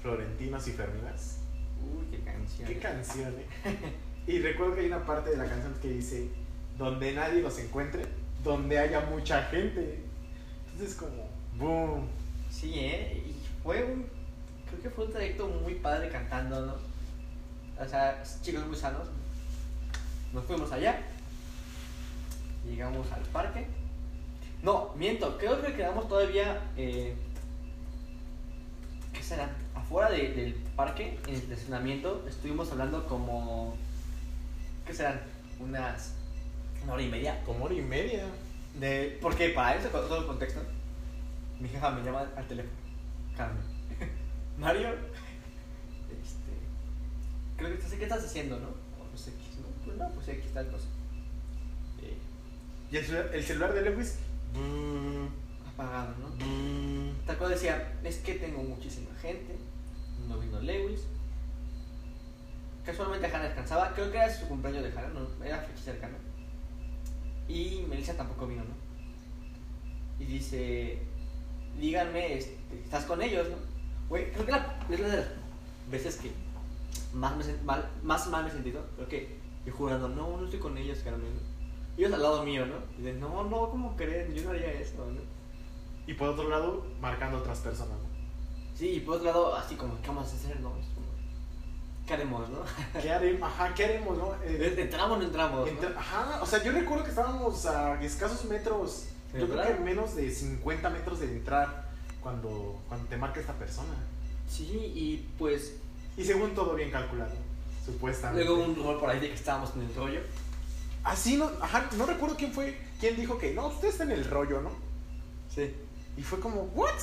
Florentinos 0.00 0.66
y 0.66 0.72
Ferminas. 0.72 1.40
Uy, 1.78 2.06
qué 2.10 2.24
canción. 2.24 2.68
Qué 2.68 2.78
canción, 2.78 3.34
eh. 3.34 3.92
Y 4.26 4.38
recuerdo 4.38 4.76
que 4.76 4.80
hay 4.80 4.86
una 4.86 5.04
parte 5.04 5.28
de 5.28 5.36
la 5.36 5.44
canción 5.44 5.74
que 5.74 5.88
dice, 5.88 6.30
donde 6.78 7.12
nadie 7.12 7.42
los 7.42 7.58
encuentre, 7.58 8.06
donde 8.42 8.78
haya 8.78 9.00
mucha 9.00 9.42
gente. 9.42 10.02
Entonces 10.72 10.96
como, 10.96 11.28
boom. 11.58 12.08
Sí, 12.48 12.72
¿eh? 12.78 13.22
Y 13.26 13.62
fue 13.62 13.84
un. 13.84 14.06
Creo 14.70 14.82
que 14.84 14.88
fue 14.88 15.04
un 15.04 15.12
trayecto 15.12 15.46
muy 15.48 15.74
padre 15.74 16.08
cantando, 16.08 16.64
¿no? 16.64 16.76
O 17.78 17.86
sea, 17.86 18.22
chicos 18.40 18.66
muy 18.66 18.76
sanos. 18.78 19.06
Nos 20.34 20.44
fuimos 20.44 20.70
allá. 20.72 21.00
Llegamos 22.66 23.10
al 23.12 23.22
parque. 23.22 23.66
No, 24.62 24.92
miento, 24.96 25.38
creo 25.38 25.62
que 25.62 25.74
quedamos 25.74 26.08
todavía. 26.08 26.60
Eh, 26.76 27.14
¿Qué 29.12 29.22
será? 29.22 29.50
Afuera 29.74 30.10
de- 30.10 30.32
del 30.34 30.54
parque, 30.76 31.18
en 31.26 31.34
el 31.34 31.40
estacionamiento, 31.42 32.24
estuvimos 32.28 32.70
hablando 32.72 33.06
como. 33.06 33.76
¿Qué 34.86 34.92
serán? 34.94 35.20
Unas. 35.60 36.14
Una 36.82 36.94
hora 36.94 37.02
y 37.02 37.08
media. 37.10 37.42
Como 37.44 37.64
hora 37.66 37.74
y 37.74 37.82
media. 37.82 38.24
De, 38.78 39.18
porque 39.22 39.50
para 39.50 39.76
eso, 39.76 39.88
todo 39.88 40.18
el 40.18 40.26
contexto, 40.26 40.60
mi 41.60 41.68
jefa 41.68 41.90
me 41.92 42.02
llama 42.02 42.26
al 42.36 42.46
teléfono. 42.48 42.74
Carmen. 43.36 43.62
Mario, 44.58 44.88
este, 46.10 46.52
creo 47.56 47.68
que 47.70 47.74
estás, 47.76 47.92
¿qué 47.92 48.02
estás 48.04 48.24
haciendo, 48.24 48.58
no? 48.58 48.68
No. 49.98 50.08
Pues 50.10 50.28
aquí 50.28 50.46
está 50.46 50.60
el 50.60 50.68
cosa. 50.68 50.86
Eh, 52.02 52.16
Y 52.90 52.96
el 52.96 53.04
celular, 53.04 53.30
el 53.34 53.44
celular 53.44 53.74
de 53.74 53.82
Lewis, 53.82 54.16
boom, 54.52 55.28
apagado, 55.66 56.14
¿no? 56.18 56.28
Tal 57.26 57.36
cual 57.38 57.50
decía, 57.50 57.92
es 58.04 58.18
que 58.18 58.34
tengo 58.34 58.62
muchísima 58.62 59.14
gente, 59.20 59.56
no 60.28 60.38
vino 60.38 60.60
Lewis. 60.60 61.00
Casualmente 62.84 63.26
Hannah 63.26 63.44
descansaba, 63.44 63.94
creo 63.94 64.10
que 64.10 64.18
era 64.18 64.32
su 64.32 64.46
cumpleaños 64.46 64.84
de 64.84 64.90
Hannah, 64.90 65.08
no, 65.08 65.44
era 65.44 65.58
fecha 65.58 65.82
cercana. 65.82 66.18
Y 67.48 67.84
Melissa 67.88 68.14
tampoco 68.14 68.46
vino, 68.46 68.62
¿no? 68.62 68.74
Y 70.22 70.26
dice, 70.26 70.98
díganme, 71.80 72.38
este, 72.38 72.58
¿estás 72.84 73.04
con 73.04 73.22
ellos, 73.22 73.48
no? 73.48 73.56
Güey, 74.08 74.30
creo 74.32 74.44
que 74.44 74.52
la, 74.52 74.78
es 74.90 75.00
la 75.00 75.08
de 75.08 75.16
las 75.16 75.26
veces 75.90 76.16
que 76.16 76.30
más, 77.14 77.34
me 77.36 77.44
mal, 77.64 77.88
más 78.02 78.26
mal 78.28 78.44
me 78.44 78.50
he 78.50 78.52
sentido. 78.52 78.84
Creo 78.96 79.08
que 79.08 79.38
yo 79.66 79.72
jurando, 79.72 80.08
no, 80.08 80.36
no 80.36 80.44
estoy 80.44 80.58
con 80.60 80.76
ellos, 80.76 80.98
Carmen. 81.04 81.32
Ellos 81.96 82.12
al 82.12 82.22
lado 82.22 82.42
mío, 82.44 82.66
¿no? 82.66 82.74
Y 82.98 83.02
dicen, 83.02 83.20
no, 83.20 83.44
no, 83.44 83.70
¿cómo 83.70 83.96
creen? 83.96 84.34
Yo 84.34 84.42
no 84.44 84.50
haría 84.50 84.72
eso, 84.72 84.96
¿no? 85.10 85.20
Y 86.06 86.14
por 86.14 86.28
otro 86.30 86.48
lado, 86.48 86.86
marcando 87.00 87.38
otras 87.38 87.58
personas. 87.60 87.92
¿no? 87.96 88.14
Sí, 88.76 88.90
y 88.94 89.00
por 89.00 89.16
otro 89.16 89.26
lado, 89.26 89.54
así 89.54 89.76
como, 89.76 90.00
¿qué 90.02 90.08
vamos 90.08 90.30
a 90.32 90.36
hacer? 90.36 90.60
No, 90.60 90.70
es 90.76 90.86
como, 90.86 91.06
¿qué 92.06 92.14
haremos, 92.14 92.48
no? 92.50 92.58
¿Qué 93.00 93.10
haremos? 93.10 93.48
Ajá, 93.50 93.72
¿qué 93.74 93.84
haremos, 93.84 94.18
no? 94.18 94.34
Eh, 94.42 94.74
¿Entramos 94.76 95.16
o 95.16 95.20
no 95.20 95.26
entramos? 95.26 95.68
Entra- 95.68 95.90
¿no? 95.90 95.98
Ajá, 95.98 96.42
o 96.42 96.46
sea, 96.46 96.62
yo 96.62 96.72
recuerdo 96.72 97.04
que 97.04 97.10
estábamos 97.10 97.64
a 97.66 98.02
escasos 98.02 98.44
metros, 98.46 99.06
¿De 99.32 99.40
yo 99.40 99.48
creo 99.48 99.64
que 99.64 99.74
menos 99.82 100.14
de 100.14 100.30
50 100.30 100.90
metros 100.90 101.20
de 101.20 101.26
entrar 101.26 101.88
cuando, 102.20 102.80
cuando 102.88 103.06
te 103.08 103.16
marca 103.16 103.40
esta 103.40 103.52
persona. 103.54 103.94
Sí, 104.48 104.64
y 104.94 105.28
pues 105.38 105.76
Y 106.16 106.24
según 106.24 106.54
todo 106.54 106.74
bien 106.74 106.90
calculado, 106.90 107.32
supuestamente. 107.84 108.44
luego 108.44 108.64
un 108.64 108.74
rumor 108.76 108.98
por 109.00 109.10
ahí 109.10 109.20
de 109.20 109.28
que 109.28 109.34
estábamos 109.34 109.72
en 109.76 109.82
el 109.82 109.94
rollo. 109.94 110.20
Así, 111.02 111.36
no, 111.36 111.50
ajá, 111.60 111.88
no 111.96 112.06
recuerdo 112.06 112.36
quién 112.36 112.52
fue, 112.52 112.78
quién 112.98 113.16
dijo 113.16 113.36
que, 113.38 113.52
no, 113.52 113.66
usted 113.68 113.88
está 113.88 114.04
en 114.04 114.12
el 114.12 114.24
rollo, 114.24 114.62
¿no? 114.62 114.70
Sí. 115.54 115.74
Y 116.16 116.22
fue 116.22 116.40
como, 116.40 116.62
¿what? 116.74 116.94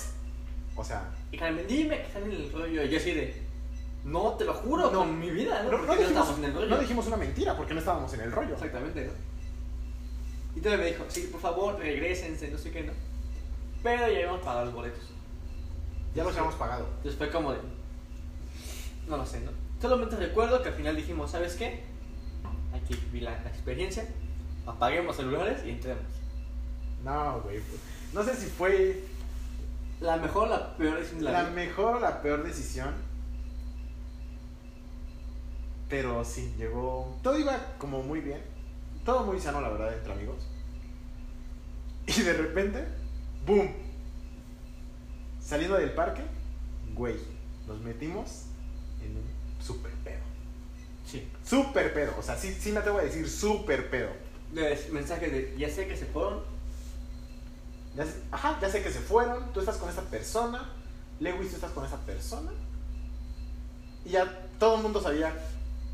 O 0.76 0.84
sea, 0.84 1.12
Y 1.32 1.38
Carmen, 1.38 1.68
dime 1.68 1.98
que 1.98 2.08
están 2.08 2.24
en 2.24 2.32
el 2.32 2.52
rollo. 2.52 2.84
Y 2.84 2.90
yo 2.90 2.98
así 2.98 3.12
de, 3.12 3.42
no, 4.06 4.32
te 4.34 4.46
lo 4.46 4.54
juro, 4.54 4.90
No. 4.90 5.00
con 5.00 5.20
mi 5.20 5.30
vida, 5.30 5.62
¿no? 5.64 5.72
no, 5.72 5.84
no 5.86 5.96
dijimos, 5.96 6.38
en 6.38 6.46
el 6.46 6.54
rollo. 6.54 6.68
no 6.68 6.78
dijimos 6.80 7.08
una 7.08 7.18
mentira 7.18 7.56
porque 7.56 7.74
no 7.74 7.80
estábamos 7.80 8.12
en 8.14 8.22
el 8.22 8.32
rollo. 8.32 8.54
Exactamente, 8.54 9.06
¿no? 9.06 9.12
Y 10.56 10.62
todavía 10.62 10.86
me 10.86 10.92
dijo, 10.92 11.06
sí, 11.08 11.30
por 11.32 11.40
favor, 11.40 11.78
regresense, 11.78 12.50
no 12.50 12.58
sé 12.58 12.72
qué, 12.72 12.84
¿no? 12.84 12.94
Pero 13.84 14.00
ya 14.08 14.18
habíamos 14.18 14.42
pagado 14.42 14.66
los 14.66 14.74
boletos. 14.74 15.04
Ya 16.16 16.24
los 16.24 16.34
habíamos 16.34 16.56
pagado. 16.56 16.88
Entonces 16.98 17.18
fue 17.18 17.30
como 17.30 17.54
de, 17.54 17.60
no 19.08 19.18
lo 19.18 19.26
sé, 19.26 19.40
¿no? 19.42 19.52
Solamente 19.82 20.16
recuerdo 20.16 20.62
que 20.62 20.70
al 20.70 20.76
final 20.76 20.96
dijimos, 20.96 21.32
¿sabes 21.32 21.56
qué? 21.56 21.84
Hay 22.74 22.82
que 22.82 22.96
vivir 22.96 23.24
la, 23.24 23.32
la 23.42 23.50
experiencia, 23.50 24.06
apaguemos 24.66 25.16
celulares 25.16 25.64
y 25.66 25.72
entremos. 25.72 26.04
No, 27.04 27.42
güey. 27.42 27.60
No 28.14 28.24
sé 28.24 28.36
si 28.36 28.46
fue 28.48 29.04
La 30.00 30.18
mejor, 30.18 30.50
la 30.50 30.76
peor 30.78 30.98
decisión 31.00 31.20
de 31.20 31.26
la, 31.26 31.32
la 31.32 31.44
vida. 31.44 31.52
mejor 31.52 31.96
o 31.96 32.00
la 32.00 32.22
peor 32.22 32.44
decisión. 32.44 32.94
Pero 35.90 36.24
sí, 36.24 36.54
llegó. 36.58 37.18
Todo 37.22 37.38
iba 37.38 37.58
como 37.78 38.02
muy 38.04 38.22
bien. 38.22 38.42
Todo 39.04 39.26
muy 39.26 39.40
sano, 39.40 39.62
la 39.62 39.70
verdad, 39.70 39.94
entre 39.94 40.14
amigos. 40.14 40.48
Y 42.08 42.22
de 42.22 42.34
repente, 42.34 42.88
¡boom! 43.46 43.70
Saliendo 45.40 45.78
del 45.78 45.94
parque, 45.94 46.24
güey, 46.94 47.16
nos 47.68 47.80
metimos 47.82 48.46
en 49.04 49.18
un 49.18 49.24
super 49.62 49.92
pedo. 50.04 50.20
Sí. 51.06 51.28
Súper 51.46 51.94
pedo. 51.94 52.14
O 52.18 52.24
sea, 52.24 52.38
sí, 52.38 52.56
sí 52.60 52.72
me 52.72 52.80
atrevo 52.80 53.00
a 53.00 53.04
decir 53.04 53.30
súper 53.30 53.90
pedo. 53.90 54.10
De 54.54 54.78
mensajes 54.92 55.32
de, 55.32 55.56
ya 55.58 55.70
sé 55.70 55.88
que 55.88 55.96
se 55.98 56.06
fueron. 56.06 56.42
Ya 57.96 58.06
sé, 58.06 58.14
ajá, 58.32 58.58
ya 58.62 58.70
sé 58.70 58.82
que 58.82 58.92
se 58.92 59.00
fueron. 59.00 59.52
Tú 59.54 59.60
estás 59.60 59.78
con 59.78 59.90
esa 59.90 60.02
persona. 60.04 60.70
Lewis, 61.20 61.50
tú 61.50 61.56
estás 61.56 61.72
con 61.72 61.86
esa 61.86 61.98
persona. 61.98 62.52
Y 64.06 64.12
ya 64.12 64.48
todo 64.60 64.78
el 64.78 64.84
mundo 64.84 65.02
sabía 65.02 65.34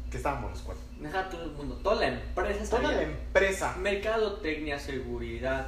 que 0.09 0.17
estábamos 0.17 0.51
los 0.51 0.61
cuatro. 0.61 0.83
Deja 0.99 1.29
todo 1.29 1.43
el 1.43 1.51
mundo, 1.51 1.75
toda 1.83 1.95
la 1.97 2.07
empresa 2.07 2.69
Toda 2.69 2.81
sabía. 2.83 2.97
la 2.97 3.03
empresa. 3.03 3.75
Mercadotecnia, 3.77 4.79
seguridad, 4.79 5.67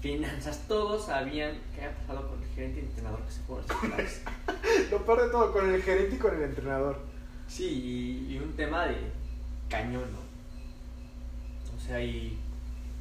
finanzas, 0.00 0.60
todos 0.66 1.06
sabían 1.06 1.60
qué 1.74 1.84
había 1.84 1.96
pasado 1.98 2.28
con 2.28 2.42
el 2.42 2.48
gerente 2.50 2.78
y 2.80 2.82
el 2.82 2.88
entrenador 2.88 3.20
que 3.26 3.32
se 3.32 3.40
fueron. 3.42 3.66
Lo 4.90 5.04
peor 5.04 5.22
de 5.24 5.30
todo, 5.30 5.52
con 5.52 5.74
el 5.74 5.82
gerente 5.82 6.16
y 6.16 6.18
con 6.18 6.34
el 6.34 6.42
entrenador. 6.42 7.09
Sí, 7.50 7.66
y, 8.28 8.34
y 8.34 8.38
un 8.38 8.52
tema 8.52 8.86
de 8.86 8.96
cañón, 9.68 10.04
¿no? 10.12 10.20
O 11.76 11.80
sea, 11.80 12.00
y 12.00 12.38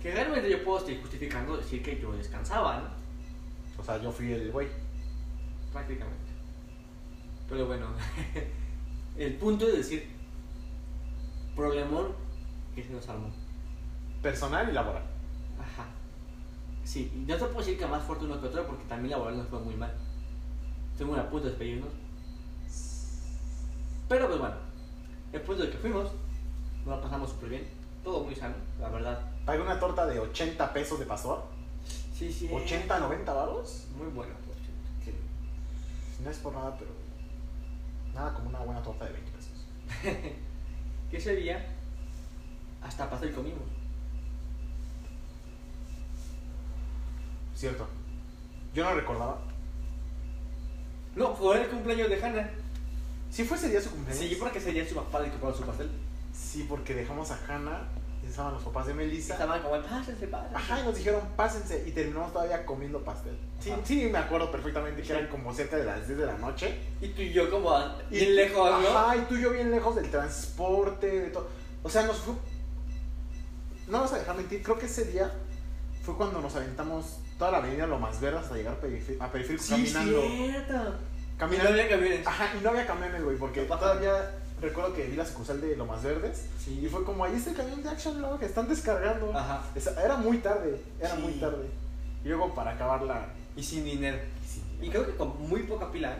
que 0.01 0.11
realmente 0.11 0.49
yo 0.49 0.63
puedo 0.63 0.79
estar 0.79 0.99
justificando 1.01 1.55
decir 1.55 1.83
que 1.83 2.01
yo 2.01 2.11
descansaba, 2.13 2.79
¿no? 2.79 2.89
O 3.79 3.85
sea, 3.85 4.01
yo 4.01 4.11
fui 4.11 4.33
el 4.33 4.51
güey. 4.51 4.67
Prácticamente. 5.71 6.31
Pero 7.47 7.67
bueno, 7.67 7.89
el 9.17 9.35
punto 9.35 9.67
es 9.67 9.77
decir, 9.77 10.09
problemón 11.55 12.07
que 12.73 12.83
se 12.83 12.91
nos 12.91 13.07
armó. 13.07 13.29
Personal 14.23 14.67
y 14.67 14.73
laboral. 14.73 15.03
Ajá. 15.59 15.85
Sí, 16.83 17.11
y 17.13 17.19
no 17.19 17.35
te 17.35 17.45
puedo 17.45 17.59
decir 17.59 17.77
que 17.77 17.85
más 17.85 18.03
fuerte 18.03 18.25
uno 18.25 18.41
que 18.41 18.47
otro 18.47 18.65
porque 18.65 18.85
también 18.85 19.11
laboral 19.11 19.37
nos 19.37 19.47
fue 19.47 19.59
muy 19.59 19.75
mal. 19.75 19.93
Estuvimos 20.91 21.19
a 21.19 21.29
punto 21.29 21.45
de 21.45 21.51
despedirnos. 21.51 22.08
Pero 24.09 24.27
pues 24.27 24.39
bueno, 24.39 24.55
el 25.31 25.41
punto 25.41 25.63
de 25.63 25.69
que 25.69 25.77
fuimos, 25.77 26.11
nos 26.83 26.97
la 26.97 27.01
pasamos 27.01 27.29
súper 27.29 27.49
bien. 27.49 27.67
Todo 28.03 28.23
muy 28.23 28.35
sano, 28.35 28.55
la 28.81 28.89
verdad. 28.89 29.19
Pagué 29.45 29.61
una 29.61 29.79
torta 29.79 30.07
de 30.07 30.19
80 30.19 30.73
pesos 30.73 30.99
de 30.99 31.05
pastor. 31.05 31.43
Sí, 32.13 32.33
sí. 32.33 32.49
80, 32.51 32.99
90 32.99 33.33
varos. 33.33 33.85
Muy 33.95 34.07
buena, 34.07 34.33
por. 34.33 34.55
Sí. 35.05 35.13
No 36.23 36.29
es 36.31 36.37
por 36.37 36.53
nada, 36.53 36.75
pero. 36.77 36.89
Nada 38.15 38.33
como 38.33 38.49
una 38.49 38.59
buena 38.59 38.81
torta 38.81 39.05
de 39.05 39.11
20 39.13 39.31
pesos. 39.31 40.35
Que 41.09 41.17
ese 41.17 41.35
día, 41.35 41.65
hasta 42.83 43.09
pastel 43.09 43.33
comimos. 43.33 43.63
Cierto. 47.55 47.87
Yo 48.75 48.83
no 48.83 48.93
recordaba. 48.93 49.39
No, 51.15 51.35
fue 51.35 51.63
el 51.63 51.67
cumpleaños 51.67 52.09
de 52.09 52.23
Hannah. 52.23 52.51
¿Sí 53.31 53.43
fue 53.45 53.57
ese 53.57 53.69
día 53.69 53.81
su 53.81 53.91
cumpleaños? 53.91 54.25
Sí, 54.27 54.35
porque 54.39 54.57
ese 54.59 54.71
día 54.71 54.87
su 54.87 54.95
papá 54.95 55.19
le 55.19 55.29
compró 55.29 55.53
su 55.53 55.63
pastel. 55.63 55.89
Sí, 56.33 56.65
porque 56.67 56.93
dejamos 56.95 57.29
a 57.31 57.39
Hannah. 57.47 57.83
y 58.23 58.27
Estaban 58.27 58.53
los 58.53 58.63
papás 58.63 58.87
de 58.87 58.93
Melissa. 58.93 59.33
Estaban 59.33 59.61
como, 59.61 59.81
pásense, 59.81 60.27
pásense. 60.27 60.55
Ajá, 60.55 60.79
y 60.79 60.83
nos 60.83 60.95
dijeron, 60.95 61.21
pásense. 61.35 61.83
Y 61.87 61.91
terminamos 61.91 62.33
todavía 62.33 62.65
comiendo 62.65 63.03
pastel. 63.03 63.37
Sí, 63.59 63.71
Ajá. 63.71 63.81
sí, 63.83 64.09
me 64.11 64.17
acuerdo 64.17 64.51
perfectamente 64.51 65.01
que 65.01 65.07
Sí. 65.07 65.13
eran 65.13 65.27
como 65.27 65.53
cerca 65.53 65.77
de 65.77 65.85
las 65.85 66.05
10 66.07 66.17
de 66.19 66.25
la 66.25 66.37
noche. 66.37 66.79
Y 67.01 67.09
tú 67.09 67.21
y 67.21 67.31
yo 67.31 67.49
como 67.49 67.77
Y- 68.09 68.17
bien 68.17 68.35
lejos, 68.35 68.69
¿no? 68.81 68.87
Ajá, 68.97 69.15
y 69.17 69.21
tú 69.21 69.35
y 69.35 69.41
yo 69.41 69.51
bien 69.51 69.71
lejos 69.71 69.95
del 69.95 70.09
transporte, 70.09 71.07
de 71.07 71.29
todo. 71.29 71.47
O 71.83 71.89
sea, 71.89 72.03
nos 72.03 72.17
fue. 72.17 72.33
No 73.87 73.93
vamos 73.99 74.13
a 74.13 74.19
dejar 74.19 74.35
mentir, 74.35 74.61
creo 74.61 74.77
que 74.77 74.85
ese 74.85 75.05
día 75.05 75.31
fue 76.03 76.15
cuando 76.15 76.41
nos 76.41 76.55
aventamos 76.55 77.19
toda 77.39 77.51
la 77.51 77.57
avenida 77.59 77.87
Lomas 77.87 78.19
Verdes 78.21 78.41
hasta 78.43 78.55
llegar 78.55 78.73
a 78.73 78.79
Periférico, 78.81 79.23
a 79.23 79.31
Periférico 79.31 79.63
Sí, 79.63 79.71
caminando. 79.71 80.21
cierto. 80.21 80.95
Caminando. 81.39 81.69
Y 81.69 81.73
no 81.73 81.79
había 81.81 81.89
camiones. 81.89 82.27
Ajá, 82.27 82.49
y 82.59 82.63
no 82.63 82.69
había 82.69 82.85
camiones, 82.85 83.23
güey, 83.23 83.37
porque 83.37 83.61
todavía 83.63 84.31
recuerdo 84.61 84.93
que 84.93 85.05
vi 85.05 85.15
la 85.15 85.25
sucursal 85.25 85.61
de 85.61 85.75
Lomas 85.77 86.03
Verdes 86.03 86.45
Sí. 86.63 86.81
y 86.83 86.87
fue 86.89 87.03
como, 87.05 87.23
ahí 87.23 87.33
está 87.35 87.51
el 87.51 87.55
camión 87.55 87.81
de 87.81 87.89
Action 87.89 88.21
Love 88.21 88.39
que 88.39 88.45
están 88.45 88.67
descargando. 88.67 89.31
Ajá. 89.35 89.63
Era 90.03 90.17
muy 90.17 90.37
tarde, 90.39 90.81
era 90.99 91.15
Sí. 91.15 91.21
muy 91.21 91.31
tarde. 91.33 91.69
Y 92.23 92.27
luego 92.27 92.53
para 92.53 92.71
acabarla. 92.71 93.27
Y 93.55 93.63
sin 93.63 93.85
dinero. 93.85 94.17
Sí, 94.45 94.61
Y 94.81 94.89
creo 94.89 95.05
que 95.05 95.15
con 95.15 95.41
muy 95.49 95.63
poca 95.63 95.89
pila. 95.91 96.17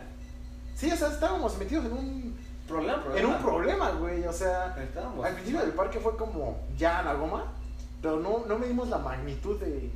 sí, 0.74 0.90
o 0.90 0.96
sea, 0.96 1.08
estábamos 1.08 1.56
metidos 1.58 1.84
en 1.86 1.92
un, 1.92 2.36
Problema, 2.66 2.94
en 2.98 3.02
problema. 3.02 3.28
un 3.36 3.42
problema, 3.42 3.90
güey. 3.90 4.24
O 4.24 4.32
sea, 4.32 4.74
Estábamos. 4.82 5.24
al 5.26 5.34
principio 5.34 5.60
del 5.60 5.72
parque 5.72 5.98
fue 5.98 6.16
como 6.16 6.58
ya 6.78 7.02
la 7.02 7.14
goma, 7.14 7.44
pero 8.00 8.18
no, 8.20 8.44
no 8.46 8.58
medimos 8.58 8.88
la 8.88 8.98
magnitud 8.98 9.58
de, 9.60 9.90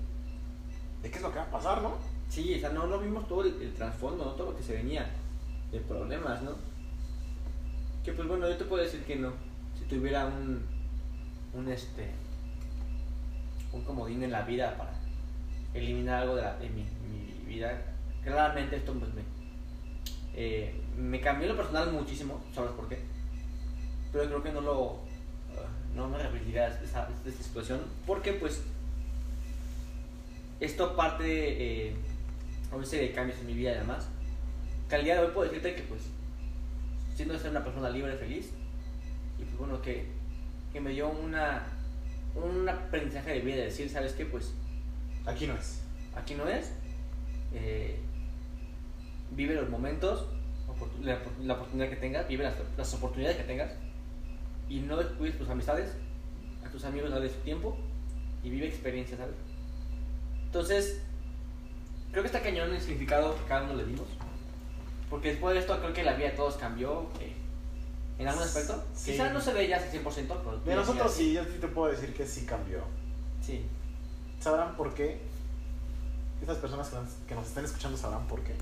de 1.02 1.10
qué 1.10 1.16
es 1.16 1.22
lo 1.22 1.30
que 1.32 1.38
va 1.38 1.44
a 1.44 1.50
pasar, 1.50 1.80
¿no? 1.82 1.92
Sí, 2.28 2.54
o 2.54 2.58
sea, 2.58 2.70
no, 2.70 2.86
no 2.86 2.98
vimos 2.98 3.28
todo 3.28 3.44
el, 3.44 3.72
trasfondo, 3.74 4.24
¿no? 4.24 4.30
todo 4.32 4.50
lo 4.50 4.56
que 4.56 4.62
se 4.62 4.74
venía 4.74 5.08
de 5.70 5.80
problemas, 5.80 6.42
¿no? 6.42 6.52
Que 8.04 8.12
pues 8.12 8.26
bueno, 8.26 8.48
yo 8.48 8.56
te 8.56 8.64
puedo 8.64 8.82
decir 8.82 9.04
que 9.04 9.16
no. 9.16 9.32
Si 9.78 9.84
tuviera 9.84 10.26
un, 10.26 10.62
un 11.54 11.68
este, 11.70 12.10
un 13.72 13.82
comodín 13.82 14.22
en 14.22 14.32
la 14.32 14.42
vida 14.42 14.76
para 14.76 14.92
eliminar 15.74 16.22
algo 16.22 16.36
de, 16.36 16.42
de 16.42 16.70
mi, 16.70 16.84
vida, 17.46 17.80
claramente 18.24 18.76
esto 18.76 18.94
pues 18.94 19.12
me, 19.14 19.22
eh, 20.34 20.74
me 20.96 21.20
cambió 21.20 21.46
lo 21.48 21.56
personal 21.56 21.92
muchísimo, 21.92 22.42
¿sabes 22.52 22.72
por 22.72 22.88
qué? 22.88 22.98
Pero 24.12 24.24
creo 24.26 24.42
que 24.42 24.52
no 24.52 24.60
lo, 24.60 24.98
ah, 25.56 25.68
no 25.94 26.08
me 26.08 26.18
repetiría 26.18 26.68
esa, 26.68 27.08
esa 27.26 27.42
situación, 27.42 27.80
porque 28.06 28.32
pues 28.32 28.62
esto 30.58 30.96
parte 30.96 31.24
de 31.24 31.96
eh, 32.74 32.78
una 32.78 32.86
serie 32.86 33.08
de 33.08 33.14
cambios 33.14 33.38
en 33.40 33.46
mi 33.46 33.54
vida 33.54 33.72
y 33.72 33.78
demás. 33.78 34.08
Que 34.88 34.96
al 34.96 35.04
día 35.04 35.14
de 35.14 35.26
hoy 35.26 35.32
puedo 35.32 35.48
decirte 35.48 35.74
que 35.74 35.82
pues 35.82 36.02
siendo 37.14 37.38
ser 37.38 37.50
una 37.50 37.62
persona 37.62 37.90
libre, 37.90 38.16
feliz, 38.16 38.50
y 39.38 39.44
pues 39.44 39.56
bueno, 39.56 39.80
que, 39.80 40.06
que 40.72 40.80
me 40.80 40.90
dio 40.90 41.08
una, 41.08 41.62
un 42.34 42.68
aprendizaje 42.68 43.34
de 43.34 43.40
vida, 43.40 43.56
de 43.56 43.64
decir, 43.66 43.88
¿sabes 43.88 44.12
qué? 44.12 44.26
Pues 44.26 44.52
Aquí 45.26 45.46
no 45.46 45.54
es. 45.54 45.80
aquí 46.14 46.34
no 46.34 46.46
es, 46.46 46.70
eh, 47.54 47.98
vive 49.30 49.54
los 49.54 49.70
momentos, 49.70 50.26
la, 51.02 51.18
la 51.42 51.54
oportunidad 51.54 51.88
que 51.88 51.96
tengas, 51.96 52.28
vive 52.28 52.44
las, 52.44 52.54
las 52.76 52.94
oportunidades 52.94 53.38
que 53.38 53.44
tengas, 53.44 53.72
y 54.68 54.80
no 54.80 54.98
descuides 54.98 55.38
tus 55.38 55.48
amistades, 55.48 55.94
a 56.64 56.68
tus 56.68 56.84
amigos 56.84 57.10
dale 57.10 57.30
su 57.30 57.38
tiempo, 57.40 57.76
y 58.42 58.50
vive 58.50 58.66
experiencias, 58.66 59.18
¿sabes? 59.18 59.36
Entonces, 60.44 61.00
creo 62.14 62.22
que 62.22 62.28
está 62.28 62.42
cañón 62.42 62.72
el 62.72 62.80
significado 62.80 63.36
que 63.36 63.42
cada 63.48 63.64
uno 63.64 63.74
le 63.74 63.84
dimos. 63.86 64.06
Porque 65.10 65.30
después 65.30 65.54
de 65.54 65.60
esto 65.60 65.76
creo 65.80 65.92
que 65.92 66.04
la 66.04 66.14
vida 66.14 66.30
de 66.30 66.36
todos 66.36 66.54
cambió 66.54 67.08
eh, 67.18 67.34
en 68.20 68.28
algún 68.28 68.44
aspecto. 68.44 68.84
Sí. 68.94 69.12
Quizás 69.12 69.32
no 69.32 69.40
se 69.40 69.52
ve 69.52 69.66
ya 69.66 69.78
al 69.78 69.90
100%, 69.90 70.04
pero... 70.04 70.60
De 70.64 70.74
nosotros 70.76 71.12
sí, 71.12 71.32
yo 71.32 71.42
sí 71.44 71.58
te 71.60 71.66
puedo 71.66 71.90
decir 71.90 72.14
que 72.14 72.24
sí 72.24 72.46
cambió. 72.46 72.84
Sí. 73.44 73.66
¿Sabrán 74.38 74.76
por 74.76 74.94
qué? 74.94 75.20
Estas 76.40 76.58
personas 76.58 76.88
que 76.88 76.96
nos, 76.96 77.10
que 77.26 77.34
nos 77.34 77.48
están 77.48 77.64
escuchando 77.64 77.98
sabrán 77.98 78.28
por 78.28 78.42
qué. 78.44 78.54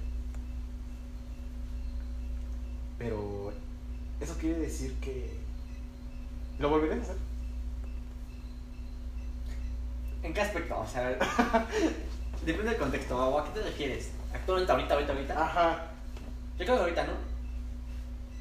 Pero 2.97 3.53
eso 4.19 4.35
quiere 4.39 4.61
decir 4.61 4.95
que 4.95 5.37
lo 6.59 6.71
volveré 6.71 6.95
a 6.95 7.03
hacer. 7.03 7.17
¿En 10.23 10.33
qué 10.33 10.41
aspecto? 10.41 10.81
O 10.81 10.87
sea, 10.87 11.19
depende 12.45 12.71
del 12.71 12.81
contexto. 12.81 13.17
¿O 13.17 13.39
a 13.39 13.45
qué 13.45 13.61
te 13.61 13.63
refieres? 13.63 14.11
¿Actualmente, 14.33 14.73
ahorita, 14.73 14.95
ahorita, 14.95 15.13
ahorita? 15.13 15.45
Ajá. 15.45 15.87
Yo 16.59 16.65
creo 16.65 16.77
que 16.77 16.83
ahorita 16.83 17.05
no. 17.05 17.13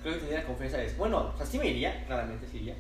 Creo 0.02 0.14
que 0.15 0.19
tendría 0.19 0.45
confianza 0.45 0.78
de... 0.78 0.91
Bueno, 0.94 1.32
o 1.34 1.38
sea, 1.38 1.45
sí 1.45 1.60
me 1.60 1.68
iría, 1.68 2.06
claramente 2.06 2.48
sí 2.52 2.57
iría. 2.57 2.76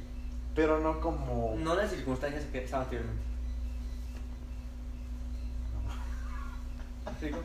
Pero 0.55 0.79
no 0.79 0.99
como. 0.99 1.55
No 1.57 1.75
las 1.75 1.91
circunstancias 1.91 2.45
que 2.51 2.63
estaban 2.63 2.85
anteriormente. 2.85 3.23
¿Me 7.05 7.11
explico? 7.11 7.39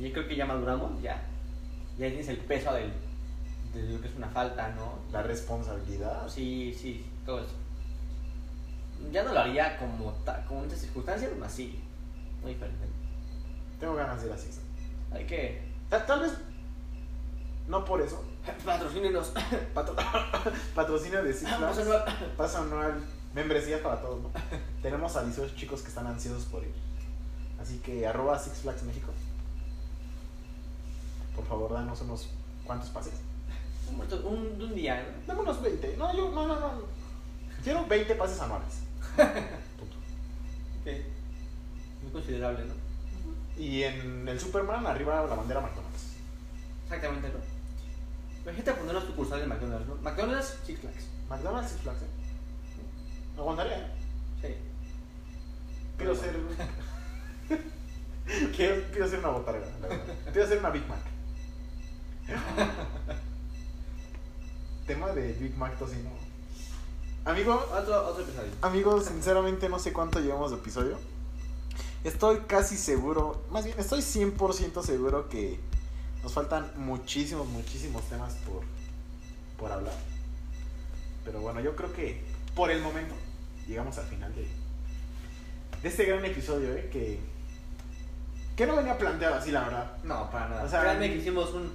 Yo 0.00 0.12
creo 0.12 0.28
que 0.28 0.36
ya 0.36 0.46
maduramos, 0.46 1.02
ya. 1.02 1.20
Ya 1.98 2.08
tienes 2.08 2.28
el 2.28 2.38
peso 2.38 2.72
del, 2.72 2.92
de 3.74 3.92
lo 3.92 4.00
que 4.00 4.08
es 4.08 4.16
una 4.16 4.28
falta, 4.28 4.70
¿no? 4.70 4.98
La 5.12 5.22
responsabilidad. 5.22 6.28
Sí, 6.28 6.74
sí, 6.76 7.04
todo 7.26 7.40
eso. 7.40 7.61
Ya 9.10 9.22
no 9.24 9.32
lo 9.32 9.40
haría 9.40 9.76
como, 9.78 10.10
ta- 10.24 10.44
como 10.46 10.60
en 10.60 10.66
estas 10.66 10.80
circunstancias, 10.82 11.30
más 11.38 11.52
así. 11.52 11.80
Muy 12.42 12.52
diferente. 12.54 12.86
Tengo 13.80 13.94
ganas 13.94 14.20
de 14.20 14.28
ir 14.28 14.32
a 14.32 14.38
Six. 14.38 14.58
Hay 15.12 15.26
que. 15.26 15.62
Tal, 15.88 16.06
tal 16.06 16.20
vez. 16.20 16.32
No 17.68 17.84
por 17.84 18.00
eso. 18.00 18.22
Patrocínenos. 18.64 19.32
Patro- 19.74 19.96
patrocinio 20.74 21.22
de 21.22 21.32
Six 21.32 21.50
Vamos 21.50 21.76
Flags. 21.76 21.90
a 21.90 22.04
ver. 22.04 22.36
Pasa 22.36 22.58
anual. 22.60 23.02
Membresías 23.34 23.80
para 23.80 24.00
todos, 24.00 24.20
¿no? 24.22 24.30
Tenemos 24.82 25.16
a 25.16 25.24
18 25.24 25.54
chicos 25.56 25.80
que 25.82 25.88
están 25.88 26.06
ansiosos 26.06 26.44
por 26.44 26.62
ir. 26.62 26.74
Así 27.60 27.78
que 27.78 28.06
arroba 28.06 28.38
Six 28.38 28.58
Flags 28.58 28.82
México. 28.82 29.10
Por 31.34 31.46
favor, 31.46 31.72
danos 31.72 32.00
unos 32.02 32.28
cuantos 32.64 32.90
pases. 32.90 33.14
Un, 33.90 34.00
un, 34.26 34.62
un 34.62 34.74
día, 34.74 35.02
¿no? 35.02 35.26
Dame 35.26 35.40
unos 35.40 35.62
20. 35.62 35.96
No, 35.96 36.14
yo, 36.16 36.30
no, 36.30 36.46
no, 36.46 36.58
no. 36.60 36.70
Quiero 37.64 37.86
20 37.86 38.14
pases 38.16 38.40
anuales. 38.40 38.80
Punto. 39.16 39.96
Ok. 40.80 40.88
Muy 42.02 42.12
considerable, 42.12 42.64
¿no? 42.64 43.62
Y 43.62 43.82
en 43.82 44.26
el 44.28 44.40
Superman, 44.40 44.86
arriba 44.86 45.26
la 45.26 45.34
bandera 45.34 45.60
McDonald's. 45.60 46.14
Exactamente, 46.84 47.28
¿no? 47.28 47.34
Imagínate 48.42 48.72
poner 48.72 48.96
una 48.96 49.06
sucursal 49.06 49.40
de 49.40 49.46
McDonald's, 49.46 49.86
¿no? 49.86 49.96
McDonald's, 49.96 50.58
Six 50.64 50.80
Flags. 50.80 51.04
McDonald's 51.28 51.70
Six 51.70 51.82
Flags, 51.82 52.02
¿eh? 52.02 52.06
Aguantaría, 53.38 53.78
¿eh? 53.78 53.86
Sí. 54.42 54.48
Quiero 55.96 56.16
ser. 56.16 56.36
quiero, 58.56 58.82
quiero 58.90 59.08
ser 59.08 59.18
una 59.20 59.28
botarga, 59.28 59.66
la 59.80 59.88
verdad. 59.88 60.14
Quiero 60.32 60.48
ser 60.48 60.58
una 60.58 60.70
Big 60.70 60.88
Mac. 60.88 61.02
Tema 64.86 65.12
de 65.12 65.32
Big 65.34 65.56
Mac 65.56 65.78
tocino. 65.78 66.10
Amigo, 67.24 67.54
Otro, 67.72 68.08
otro 68.08 68.24
episodio. 68.24 68.50
amigos, 68.62 69.04
sinceramente 69.06 69.68
no 69.68 69.78
sé 69.78 69.92
cuánto 69.92 70.18
llevamos 70.20 70.50
de 70.50 70.56
episodio. 70.56 70.98
Estoy 72.02 72.38
casi 72.48 72.76
seguro, 72.76 73.44
más 73.50 73.64
bien 73.64 73.78
estoy 73.78 74.00
100% 74.00 74.82
seguro 74.82 75.28
que 75.28 75.60
nos 76.24 76.32
faltan 76.32 76.72
muchísimos, 76.76 77.46
muchísimos 77.46 78.02
temas 78.08 78.34
por, 78.44 78.62
por 79.56 79.70
hablar. 79.70 79.94
Pero 81.24 81.40
bueno, 81.40 81.60
yo 81.60 81.76
creo 81.76 81.92
que 81.92 82.24
por 82.56 82.72
el 82.72 82.82
momento 82.82 83.14
llegamos 83.68 83.96
al 83.98 84.06
final 84.06 84.34
de, 84.34 84.48
de 85.80 85.88
este 85.88 86.04
gran 86.04 86.24
episodio, 86.24 86.72
¿eh? 86.74 86.88
Que, 86.92 87.20
que 88.56 88.66
no 88.66 88.74
venía 88.74 88.98
planteado 88.98 89.36
así, 89.36 89.52
la 89.52 89.60
verdad. 89.62 89.96
No, 90.02 90.28
para 90.28 90.48
nada. 90.48 90.64
O 90.64 90.68
sea, 90.68 90.80
Créanme 90.80 91.08
que 91.08 91.18
hicimos 91.18 91.52
un, 91.54 91.72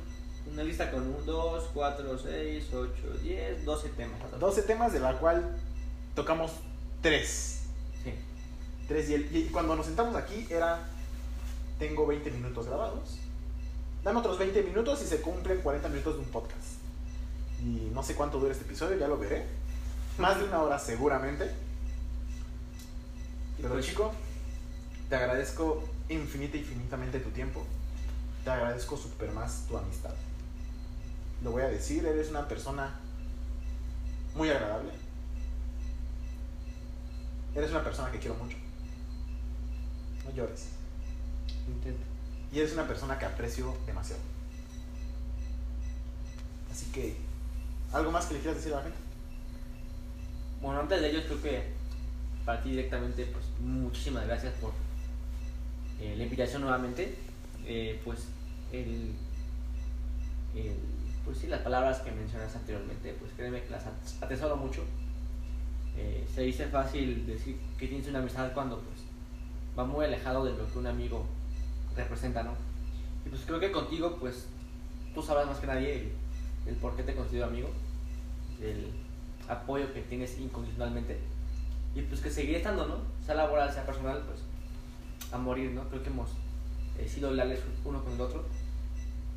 una 0.51 0.63
lista 0.63 0.91
con 0.91 1.01
1, 1.07 1.17
2, 1.25 1.69
4, 1.73 2.19
6, 2.19 2.65
8, 2.73 2.91
10, 3.23 3.65
12 3.65 3.89
temas. 3.89 4.19
12 4.39 4.61
temas 4.63 4.93
de 4.93 4.99
la 4.99 5.17
cual 5.17 5.55
tocamos 6.15 6.51
3. 7.01 7.61
Sí. 8.03 8.13
3 8.87 9.09
y, 9.09 9.13
el- 9.13 9.35
y 9.35 9.45
cuando 9.49 9.75
nos 9.75 9.85
sentamos 9.85 10.15
aquí 10.15 10.47
era, 10.49 10.79
tengo 11.79 12.05
20 12.07 12.31
minutos 12.31 12.65
grabados. 12.67 13.17
Dame 14.03 14.19
otros 14.19 14.37
20 14.39 14.63
minutos 14.63 15.01
y 15.03 15.05
se 15.05 15.21
cumplen 15.21 15.59
40 15.61 15.89
minutos 15.89 16.13
de 16.15 16.19
un 16.21 16.27
podcast. 16.27 16.77
Y 17.61 17.89
no 17.93 18.03
sé 18.03 18.15
cuánto 18.15 18.39
dura 18.39 18.51
este 18.51 18.63
episodio, 18.65 18.97
ya 18.97 19.07
lo 19.07 19.17
veré. 19.17 19.45
Más 20.17 20.37
de 20.39 20.45
una 20.45 20.61
hora 20.61 20.79
seguramente. 20.79 21.51
Pero 23.57 23.73
pues, 23.73 23.85
chico, 23.85 24.11
te 25.09 25.15
agradezco 25.15 25.83
infinita, 26.09 26.57
infinitamente 26.57 27.19
tu 27.19 27.29
tiempo. 27.31 27.65
Te 28.43 28.51
agradezco 28.51 28.95
super 28.95 29.31
más 29.31 29.65
tu 29.67 29.77
amistad. 29.77 30.13
Lo 31.43 31.51
voy 31.51 31.61
a 31.63 31.67
decir, 31.67 32.05
eres 32.05 32.29
una 32.29 32.47
persona 32.47 32.95
muy 34.35 34.49
agradable. 34.49 34.91
Eres 37.55 37.71
una 37.71 37.83
persona 37.83 38.11
que 38.11 38.19
quiero 38.19 38.35
mucho. 38.35 38.57
No 40.25 40.31
llores. 40.35 40.67
Intento. 41.67 42.01
Y 42.51 42.59
eres 42.59 42.73
una 42.73 42.87
persona 42.87 43.17
que 43.17 43.25
aprecio 43.25 43.75
demasiado. 43.85 44.21
Así 46.71 46.85
que, 46.91 47.15
¿algo 47.91 48.11
más 48.11 48.25
que 48.25 48.35
le 48.35 48.39
quieras 48.41 48.57
decir 48.57 48.73
a 48.73 48.77
la 48.77 48.83
gente? 48.83 48.97
Bueno, 50.61 50.79
antes 50.79 51.01
de 51.01 51.09
ello, 51.09 51.23
creo 51.25 51.41
que 51.41 51.63
para 52.45 52.61
ti 52.63 52.71
directamente, 52.71 53.25
pues 53.25 53.45
muchísimas 53.59 54.25
gracias 54.25 54.53
por 54.55 54.71
eh, 55.99 56.15
la 56.17 56.23
invitación 56.23 56.61
nuevamente. 56.61 57.15
Eh, 57.65 57.99
pues, 58.05 58.19
el, 58.71 59.13
el- 60.55 60.96
pues 61.27 61.39
sí, 61.39 61.47
las 61.47 61.59
palabras 61.61 61.99
que 61.99 62.11
mencionas 62.11 62.55
anteriormente, 62.55 63.13
pues 63.19 63.31
créeme 63.35 63.61
que 63.61 63.69
las 63.69 63.85
at- 63.85 64.23
atesoro 64.23 64.55
mucho. 64.55 64.81
Eh, 65.97 66.25
se 66.33 66.41
dice 66.43 66.67
fácil 66.67 67.25
decir 67.27 67.57
que 67.77 67.87
tienes 67.87 68.07
una 68.07 68.19
amistad 68.19 68.53
cuando 68.53 68.79
pues 68.79 68.99
va 69.77 69.83
muy 69.83 70.05
alejado 70.05 70.45
de 70.45 70.55
lo 70.57 70.71
que 70.71 70.79
un 70.79 70.87
amigo 70.87 71.25
representa, 71.97 72.43
¿no? 72.43 72.53
Y 73.25 73.29
pues 73.29 73.41
creo 73.45 73.59
que 73.59 73.71
contigo, 73.73 74.15
pues 74.19 74.45
tú 75.13 75.21
sabrás 75.21 75.47
más 75.47 75.57
que 75.57 75.67
nadie 75.67 75.93
el, 75.99 76.11
el 76.71 76.75
por 76.75 76.95
qué 76.95 77.03
te 77.03 77.13
considero 77.13 77.47
amigo, 77.47 77.69
el 78.61 78.87
apoyo 79.49 79.91
que 79.93 80.01
tienes 80.03 80.39
incondicionalmente 80.39 81.19
y 81.93 82.01
pues 82.03 82.21
que 82.21 82.29
seguiré 82.31 82.57
estando, 82.59 82.87
¿no? 82.87 82.95
Sea 83.25 83.35
laboral, 83.35 83.73
sea 83.73 83.85
personal, 83.85 84.23
pues 84.25 84.39
a 85.33 85.37
morir, 85.37 85.71
¿no? 85.71 85.83
Creo 85.89 86.03
que 86.03 86.09
hemos 86.09 86.29
eh, 86.97 87.07
sido 87.07 87.31
leales 87.33 87.59
uno 87.83 88.01
con 88.01 88.13
el 88.13 88.21
otro. 88.21 88.45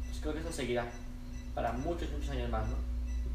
Pues 0.06 0.20
creo 0.20 0.34
que 0.34 0.40
eso 0.40 0.52
seguirá 0.52 0.86
para 1.60 1.72
muchos, 1.74 2.10
muchos 2.10 2.30
años 2.30 2.48
más, 2.48 2.66
¿no? 2.68 2.74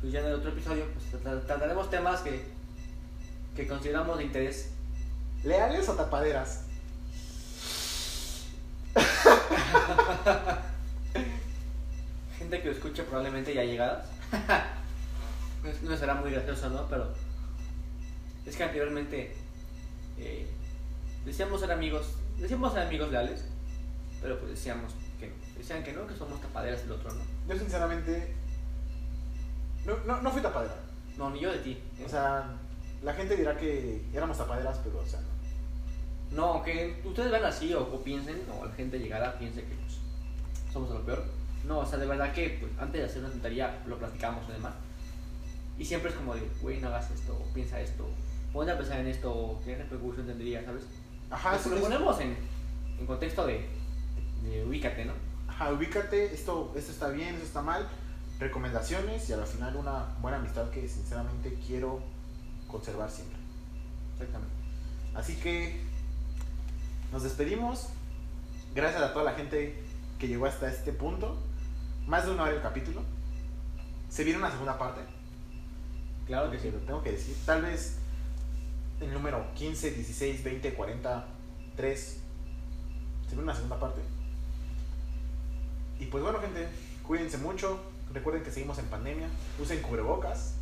Pues 0.01 0.11
ya 0.11 0.19
en 0.21 0.25
el 0.25 0.33
otro 0.33 0.49
episodio, 0.49 0.85
pues 0.93 1.23
tra- 1.23 1.45
trataremos 1.45 1.91
temas 1.91 2.21
que, 2.21 2.43
que 3.55 3.67
consideramos 3.67 4.17
de 4.17 4.23
interés. 4.23 4.71
¿Leales 5.43 5.87
o 5.89 5.93
tapaderas? 5.93 6.61
Gente 12.39 12.61
que 12.61 12.65
lo 12.67 12.71
escuche 12.73 13.03
probablemente 13.03 13.53
ya 13.53 13.63
llegadas. 13.63 14.07
No 15.81 15.97
será 15.97 16.13
muy 16.13 16.29
gracioso, 16.29 16.69
¿no? 16.69 16.87
Pero 16.87 17.11
es 18.45 18.55
que 18.55 18.63
anteriormente 18.63 19.35
eh, 20.19 20.45
decíamos 21.25 21.59
ser 21.59 21.71
amigos, 21.71 22.05
decíamos 22.39 22.71
ser 22.73 22.83
amigos 22.83 23.11
leales, 23.11 23.45
pero 24.21 24.37
pues 24.37 24.51
decíamos 24.51 24.93
que. 25.19 25.31
Decían 25.57 25.83
que 25.83 25.93
no, 25.93 26.05
que 26.05 26.15
somos 26.15 26.41
tapaderas 26.41 26.81
del 26.81 26.91
otro, 26.91 27.11
¿no? 27.11 27.21
Yo 27.47 27.59
sinceramente 27.59 28.33
no, 29.85 29.97
no, 30.05 30.21
no 30.21 30.31
fui 30.31 30.41
tapadera. 30.41 30.75
No, 31.17 31.29
ni 31.29 31.39
yo 31.39 31.51
de 31.51 31.59
ti. 31.59 31.71
¿eh? 31.99 32.03
O 32.05 32.09
sea, 32.09 32.55
la 33.03 33.13
gente 33.13 33.35
dirá 33.35 33.55
que 33.55 34.03
éramos 34.13 34.37
tapaderas, 34.37 34.79
pero 34.83 34.99
o 34.99 35.05
sea, 35.05 35.21
no. 35.21 35.35
No, 36.31 36.63
que 36.63 37.01
ustedes 37.05 37.31
vean 37.31 37.45
así 37.45 37.73
o, 37.73 37.81
o 37.81 38.03
piensen, 38.03 38.41
o 38.51 38.65
la 38.65 38.71
gente 38.73 38.99
llegará, 38.99 39.37
piense 39.37 39.61
que 39.61 39.75
pues, 39.75 39.99
somos 40.73 40.89
lo 40.89 41.05
peor. 41.05 41.23
No, 41.65 41.79
o 41.79 41.85
sea, 41.85 41.99
de 41.99 42.07
verdad 42.07 42.33
que 42.33 42.57
pues, 42.59 42.71
antes 42.79 43.01
de 43.01 43.07
hacer 43.07 43.19
una 43.21 43.31
tontería 43.31 43.81
lo 43.85 43.97
platicamos 43.97 44.43
y 44.49 44.53
demás. 44.53 44.73
Y 45.77 45.85
siempre 45.85 46.09
es 46.09 46.15
como 46.15 46.33
de, 46.33 46.41
güey, 46.61 46.79
no 46.79 46.87
hagas 46.87 47.11
esto, 47.11 47.33
o 47.33 47.53
piensa 47.53 47.79
esto, 47.79 48.07
ponte 48.51 48.71
a 48.71 48.77
pensar 48.77 48.99
en 48.99 49.07
esto, 49.07 49.59
qué 49.63 49.75
repercusión 49.75 50.25
tendría, 50.25 50.63
¿sabes? 50.63 50.83
Ajá, 51.29 51.51
Pues, 51.51 51.65
eso 51.65 51.75
lo 51.75 51.81
ponemos 51.81 52.19
en, 52.21 52.35
en 52.97 53.05
contexto 53.05 53.45
de, 53.45 53.65
de 54.45 54.65
ubícate, 54.65 55.05
¿no? 55.05 55.13
Ajá, 55.47 55.71
ubícate, 55.71 56.33
esto, 56.33 56.73
esto 56.75 56.91
está 56.91 57.09
bien, 57.09 57.35
esto 57.35 57.45
está 57.45 57.61
mal, 57.61 57.87
recomendaciones 58.39 59.29
y 59.29 59.33
al 59.33 59.45
final 59.45 59.75
una 59.75 60.15
buena 60.21 60.37
amistad 60.37 60.69
que 60.69 60.87
sinceramente 60.87 61.57
quiero 61.65 62.01
conservar 62.67 63.09
siempre. 63.09 63.37
Exactamente. 64.13 64.53
Así 65.13 65.35
que 65.35 65.81
nos 67.11 67.23
despedimos. 67.23 67.87
Gracias 68.73 69.01
a 69.01 69.13
toda 69.13 69.23
la 69.23 69.33
gente 69.33 69.81
que 70.19 70.27
llegó 70.27 70.45
hasta 70.45 70.69
este 70.69 70.91
punto. 70.91 71.37
Más 72.07 72.25
de 72.25 72.31
una 72.31 72.43
hora 72.43 72.51
el 72.51 72.61
capítulo. 72.61 73.01
Se 74.09 74.23
viene 74.23 74.39
una 74.39 74.51
segunda 74.51 74.77
parte. 74.77 75.01
Claro 76.27 76.51
que 76.51 76.57
que 76.57 76.63
sí. 76.63 76.71
lo 76.71 76.79
tengo 76.79 77.01
que 77.01 77.11
decir. 77.11 77.35
Tal 77.45 77.61
vez 77.61 77.97
el 78.99 79.13
número 79.13 79.45
15, 79.55 79.91
16, 79.91 80.43
20, 80.43 80.73
40, 80.73 81.25
3. 81.75 81.99
Se 81.99 83.29
viene 83.29 83.43
una 83.43 83.55
segunda 83.55 83.79
parte. 83.79 84.01
Y 85.99 86.05
pues 86.05 86.23
bueno, 86.23 86.39
gente, 86.39 86.67
cuídense 87.05 87.37
mucho. 87.37 87.79
Recuerden 88.13 88.43
que 88.43 88.51
seguimos 88.51 88.77
en 88.79 88.85
pandemia. 88.85 89.27
Usen 89.61 89.81
cubrebocas. 89.81 90.55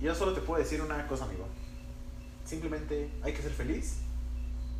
Y 0.00 0.04
yo 0.04 0.14
solo 0.14 0.32
te 0.32 0.40
puedo 0.40 0.62
decir 0.62 0.80
una 0.82 1.06
cosa, 1.06 1.24
amigo. 1.24 1.46
Simplemente 2.44 3.10
hay 3.22 3.32
que 3.32 3.42
ser 3.42 3.52
feliz. 3.52 3.98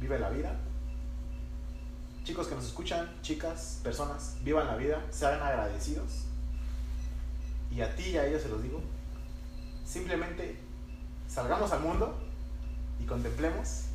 Vive 0.01 0.19
la 0.19 0.31
vida. 0.31 0.59
Chicos 2.25 2.47
que 2.47 2.55
nos 2.55 2.65
escuchan, 2.65 3.11
chicas, 3.23 3.81
personas, 3.83 4.37
vivan 4.43 4.67
la 4.67 4.77
vida, 4.77 5.05
sean 5.11 5.43
agradecidos. 5.43 6.25
Y 7.75 7.81
a 7.81 7.95
ti 7.97 8.11
y 8.11 8.17
a 8.17 8.27
ellos 8.27 8.43
se 8.43 8.49
los 8.49 8.63
digo, 8.63 8.81
simplemente 9.85 10.57
salgamos 11.29 11.73
al 11.73 11.81
mundo 11.81 12.17
y 13.01 13.07
contemplemos 13.07 13.87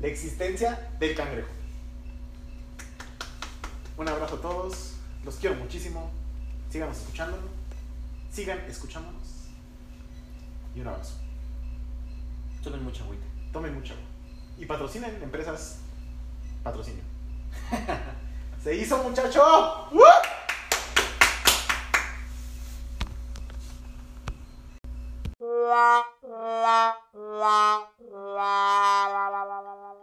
la 0.00 0.08
existencia 0.08 0.90
del 0.98 1.14
cangrejo. 1.14 1.48
Un 3.96 4.08
abrazo 4.08 4.36
a 4.36 4.40
todos, 4.40 4.94
los 5.24 5.36
quiero 5.36 5.54
muchísimo, 5.56 6.10
síganos 6.70 6.98
escuchándonos, 6.98 7.50
sigan 8.32 8.58
escuchándonos 8.68 9.22
y 10.74 10.80
un 10.80 10.88
abrazo. 10.88 11.14
Tomen 12.62 12.82
mucha 12.84 13.04
agüita. 13.04 13.24
Tomen 13.52 13.74
mucho 13.74 13.92
agua. 13.92 14.06
y 14.58 14.66
patrocinen 14.66 15.22
empresas 15.22 15.78
patrocinio. 16.62 17.02
Se 18.62 18.74
hizo 18.74 19.02
muchacho. 19.02 19.42
¡Woo! 19.90 20.02
la 25.50 26.04
la 26.32 26.96
la 29.82 30.01